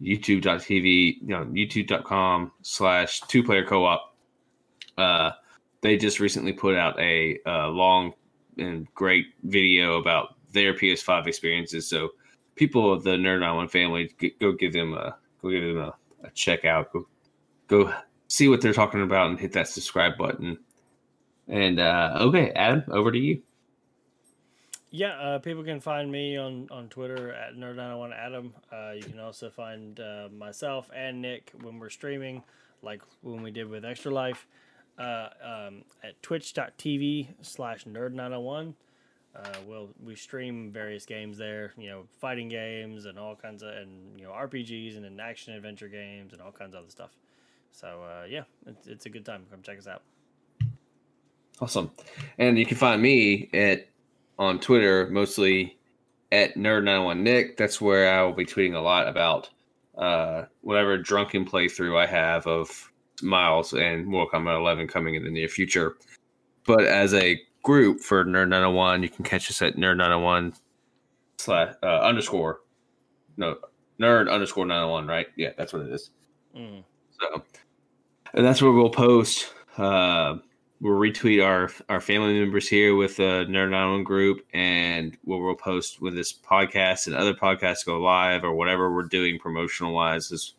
youtube.tv, 0.00 1.16
you 1.20 1.28
know, 1.28 1.44
youtube.com 1.46 2.52
slash 2.62 3.20
two 3.22 3.42
player 3.42 3.64
co 3.64 3.84
op. 3.84 4.16
Uh, 4.96 5.32
they 5.84 5.98
just 5.98 6.18
recently 6.18 6.54
put 6.54 6.74
out 6.74 6.98
a 6.98 7.38
uh, 7.44 7.68
long 7.68 8.14
and 8.56 8.88
great 8.94 9.26
video 9.42 9.98
about 9.98 10.36
their 10.50 10.72
PS5 10.72 11.26
experiences. 11.26 11.86
So 11.86 12.08
people 12.54 12.90
of 12.90 13.04
the 13.04 13.10
Nerd 13.10 13.44
Island 13.44 13.70
family, 13.70 14.10
go 14.40 14.52
give 14.52 14.72
them 14.72 14.94
a 14.94 15.14
go 15.42 15.50
give 15.50 15.62
them 15.62 15.76
a, 15.76 15.94
a 16.26 16.30
check 16.30 16.64
out. 16.64 16.90
Go 16.90 17.06
go 17.68 17.92
see 18.28 18.48
what 18.48 18.62
they're 18.62 18.72
talking 18.72 19.02
about 19.02 19.28
and 19.28 19.38
hit 19.38 19.52
that 19.52 19.68
subscribe 19.68 20.16
button. 20.16 20.56
And 21.48 21.78
uh, 21.78 22.16
okay, 22.18 22.50
Adam, 22.52 22.84
over 22.90 23.12
to 23.12 23.18
you. 23.18 23.42
Yeah, 24.90 25.18
uh, 25.20 25.38
people 25.38 25.64
can 25.64 25.80
find 25.80 26.10
me 26.10 26.38
on, 26.38 26.66
on 26.70 26.88
Twitter 26.88 27.34
at 27.34 27.56
Nerd901 27.56 28.16
Adam. 28.16 28.54
Uh, 28.72 28.92
you 28.92 29.02
can 29.02 29.18
also 29.18 29.50
find 29.50 30.00
uh, 30.00 30.28
myself 30.34 30.88
and 30.94 31.20
Nick 31.20 31.52
when 31.60 31.78
we're 31.78 31.90
streaming, 31.90 32.42
like 32.80 33.02
when 33.20 33.42
we 33.42 33.50
did 33.50 33.68
with 33.68 33.84
Extra 33.84 34.12
Life, 34.12 34.46
uh, 34.98 35.28
um, 35.42 35.84
at 36.02 36.20
twitch.tv 36.22 37.28
slash 37.42 37.84
Nerd901. 37.84 38.74
Uh, 39.36 39.48
we'll, 39.66 39.88
we 40.04 40.14
stream 40.14 40.70
various 40.70 41.04
games 41.04 41.36
there, 41.36 41.72
you 41.76 41.90
know, 41.90 42.04
fighting 42.20 42.48
games 42.48 43.06
and 43.06 43.18
all 43.18 43.34
kinds 43.34 43.64
of, 43.64 43.70
and, 43.70 44.18
you 44.18 44.24
know, 44.24 44.30
RPGs 44.30 44.94
and 44.94 45.04
then 45.04 45.18
action 45.18 45.54
adventure 45.54 45.88
games 45.88 46.32
and 46.32 46.40
all 46.40 46.52
kinds 46.52 46.74
of 46.74 46.82
other 46.82 46.90
stuff. 46.90 47.10
So, 47.72 47.88
uh, 47.88 48.26
yeah, 48.26 48.44
it's, 48.66 48.86
it's 48.86 49.06
a 49.06 49.08
good 49.08 49.24
time. 49.24 49.44
Come 49.50 49.62
check 49.62 49.78
us 49.78 49.88
out. 49.88 50.02
Awesome. 51.60 51.90
And 52.38 52.58
you 52.58 52.66
can 52.66 52.76
find 52.76 53.02
me 53.02 53.48
at 53.52 53.88
on 54.38 54.60
Twitter 54.60 55.08
mostly 55.10 55.78
at 56.30 56.54
nerd901nick. 56.54 57.56
That's 57.56 57.80
where 57.80 58.12
I 58.12 58.22
will 58.22 58.32
be 58.32 58.46
tweeting 58.46 58.74
a 58.74 58.80
lot 58.80 59.08
about 59.08 59.50
uh, 59.96 60.44
whatever 60.62 60.98
drunken 60.98 61.44
playthrough 61.44 61.96
I 61.96 62.06
have 62.06 62.46
of 62.46 62.92
Miles 63.22 63.72
and 63.72 64.06
Mortal 64.06 64.40
Kombat 64.40 64.58
11 64.58 64.88
coming 64.88 65.14
in 65.14 65.24
the 65.24 65.30
near 65.30 65.48
future. 65.48 65.96
But 66.66 66.84
as 66.84 67.14
a 67.14 67.40
group 67.62 68.00
for 68.00 68.24
Nerd 68.24 68.48
901, 68.48 69.02
you 69.02 69.08
can 69.08 69.24
catch 69.24 69.50
us 69.50 69.62
at 69.62 69.76
Nerd 69.76 69.96
901 69.96 70.54
slash 71.38 71.74
uh, 71.82 72.00
underscore 72.00 72.60
no 73.36 73.56
Nerd 74.00 74.30
underscore 74.30 74.66
901, 74.66 75.06
right? 75.06 75.26
Yeah, 75.36 75.50
that's 75.56 75.72
what 75.72 75.82
it 75.82 75.92
is. 75.92 76.10
Mm. 76.56 76.82
So, 77.20 77.42
and 78.34 78.44
that's 78.44 78.60
where 78.60 78.72
we'll 78.72 78.90
post. 78.90 79.52
Uh, 79.76 80.36
we'll 80.80 80.98
retweet 80.98 81.44
our 81.44 81.70
our 81.88 82.00
family 82.00 82.38
members 82.38 82.68
here 82.68 82.96
with 82.96 83.16
the 83.16 83.46
Nerd 83.48 83.74
Island 83.74 84.06
group, 84.06 84.44
and 84.52 85.16
we'll, 85.24 85.40
we'll 85.40 85.54
post 85.54 86.00
when 86.00 86.14
this 86.14 86.32
podcast 86.32 87.06
and 87.06 87.14
other 87.14 87.34
podcasts 87.34 87.86
go 87.86 88.00
live 88.00 88.44
or 88.44 88.54
whatever 88.54 88.92
we're 88.92 89.02
doing 89.04 89.38
promotional 89.38 89.94
wise 89.94 90.32
is 90.32 90.54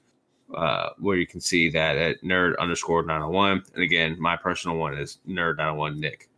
uh, 0.54 0.90
where 1.00 1.18
you 1.18 1.26
can 1.26 1.42
see 1.42 1.70
that 1.70 1.98
at 1.98 2.22
nerd 2.22 2.58
underscore 2.60 3.04
901. 3.04 3.64
And 3.74 3.84
again, 3.84 4.16
my 4.20 4.36
personal 4.36 4.78
one 4.78 4.98
is 4.98 5.20
nerd 5.28 5.58
901 5.58 6.00
Nick. 6.00 6.30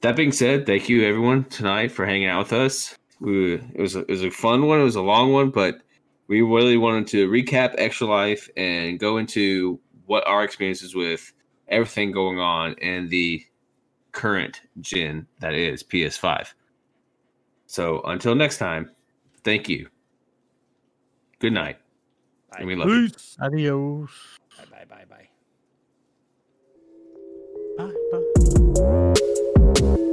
That 0.00 0.16
being 0.16 0.32
said, 0.32 0.64
thank 0.64 0.88
you 0.88 1.04
everyone 1.04 1.44
tonight 1.44 1.92
for 1.92 2.06
hanging 2.06 2.28
out 2.28 2.44
with 2.44 2.52
us. 2.54 2.96
We, 3.20 3.54
it 3.54 3.80
was 3.80 3.96
a, 3.96 4.00
it 4.00 4.08
was 4.08 4.24
a 4.24 4.30
fun 4.30 4.66
one. 4.66 4.80
It 4.80 4.84
was 4.84 4.96
a 4.96 5.02
long 5.02 5.32
one, 5.32 5.50
but 5.50 5.82
we 6.26 6.40
really 6.40 6.78
wanted 6.78 7.06
to 7.08 7.28
recap 7.28 7.74
Extra 7.76 8.06
Life 8.06 8.48
and 8.56 8.98
go 8.98 9.18
into 9.18 9.78
what 10.06 10.26
our 10.26 10.42
experiences 10.42 10.94
with 10.94 11.32
everything 11.68 12.12
going 12.12 12.38
on 12.38 12.74
and 12.80 13.10
the 13.10 13.44
current 14.12 14.62
gen 14.80 15.26
that 15.40 15.54
is 15.54 15.82
PS5. 15.82 16.52
So 17.66 18.00
until 18.02 18.34
next 18.34 18.58
time, 18.58 18.90
thank 19.44 19.68
you. 19.68 19.88
Good 21.38 21.52
night. 21.52 21.78
And 22.58 22.66
we 22.66 22.74
love 22.74 22.88
you. 22.88 23.10
Adios. 23.40 24.10
Bye, 24.70 24.84
bye, 24.84 24.84
bye, 24.88 25.04
bye. 25.08 25.28
Bye, 27.78 27.94
bye. 29.94 30.06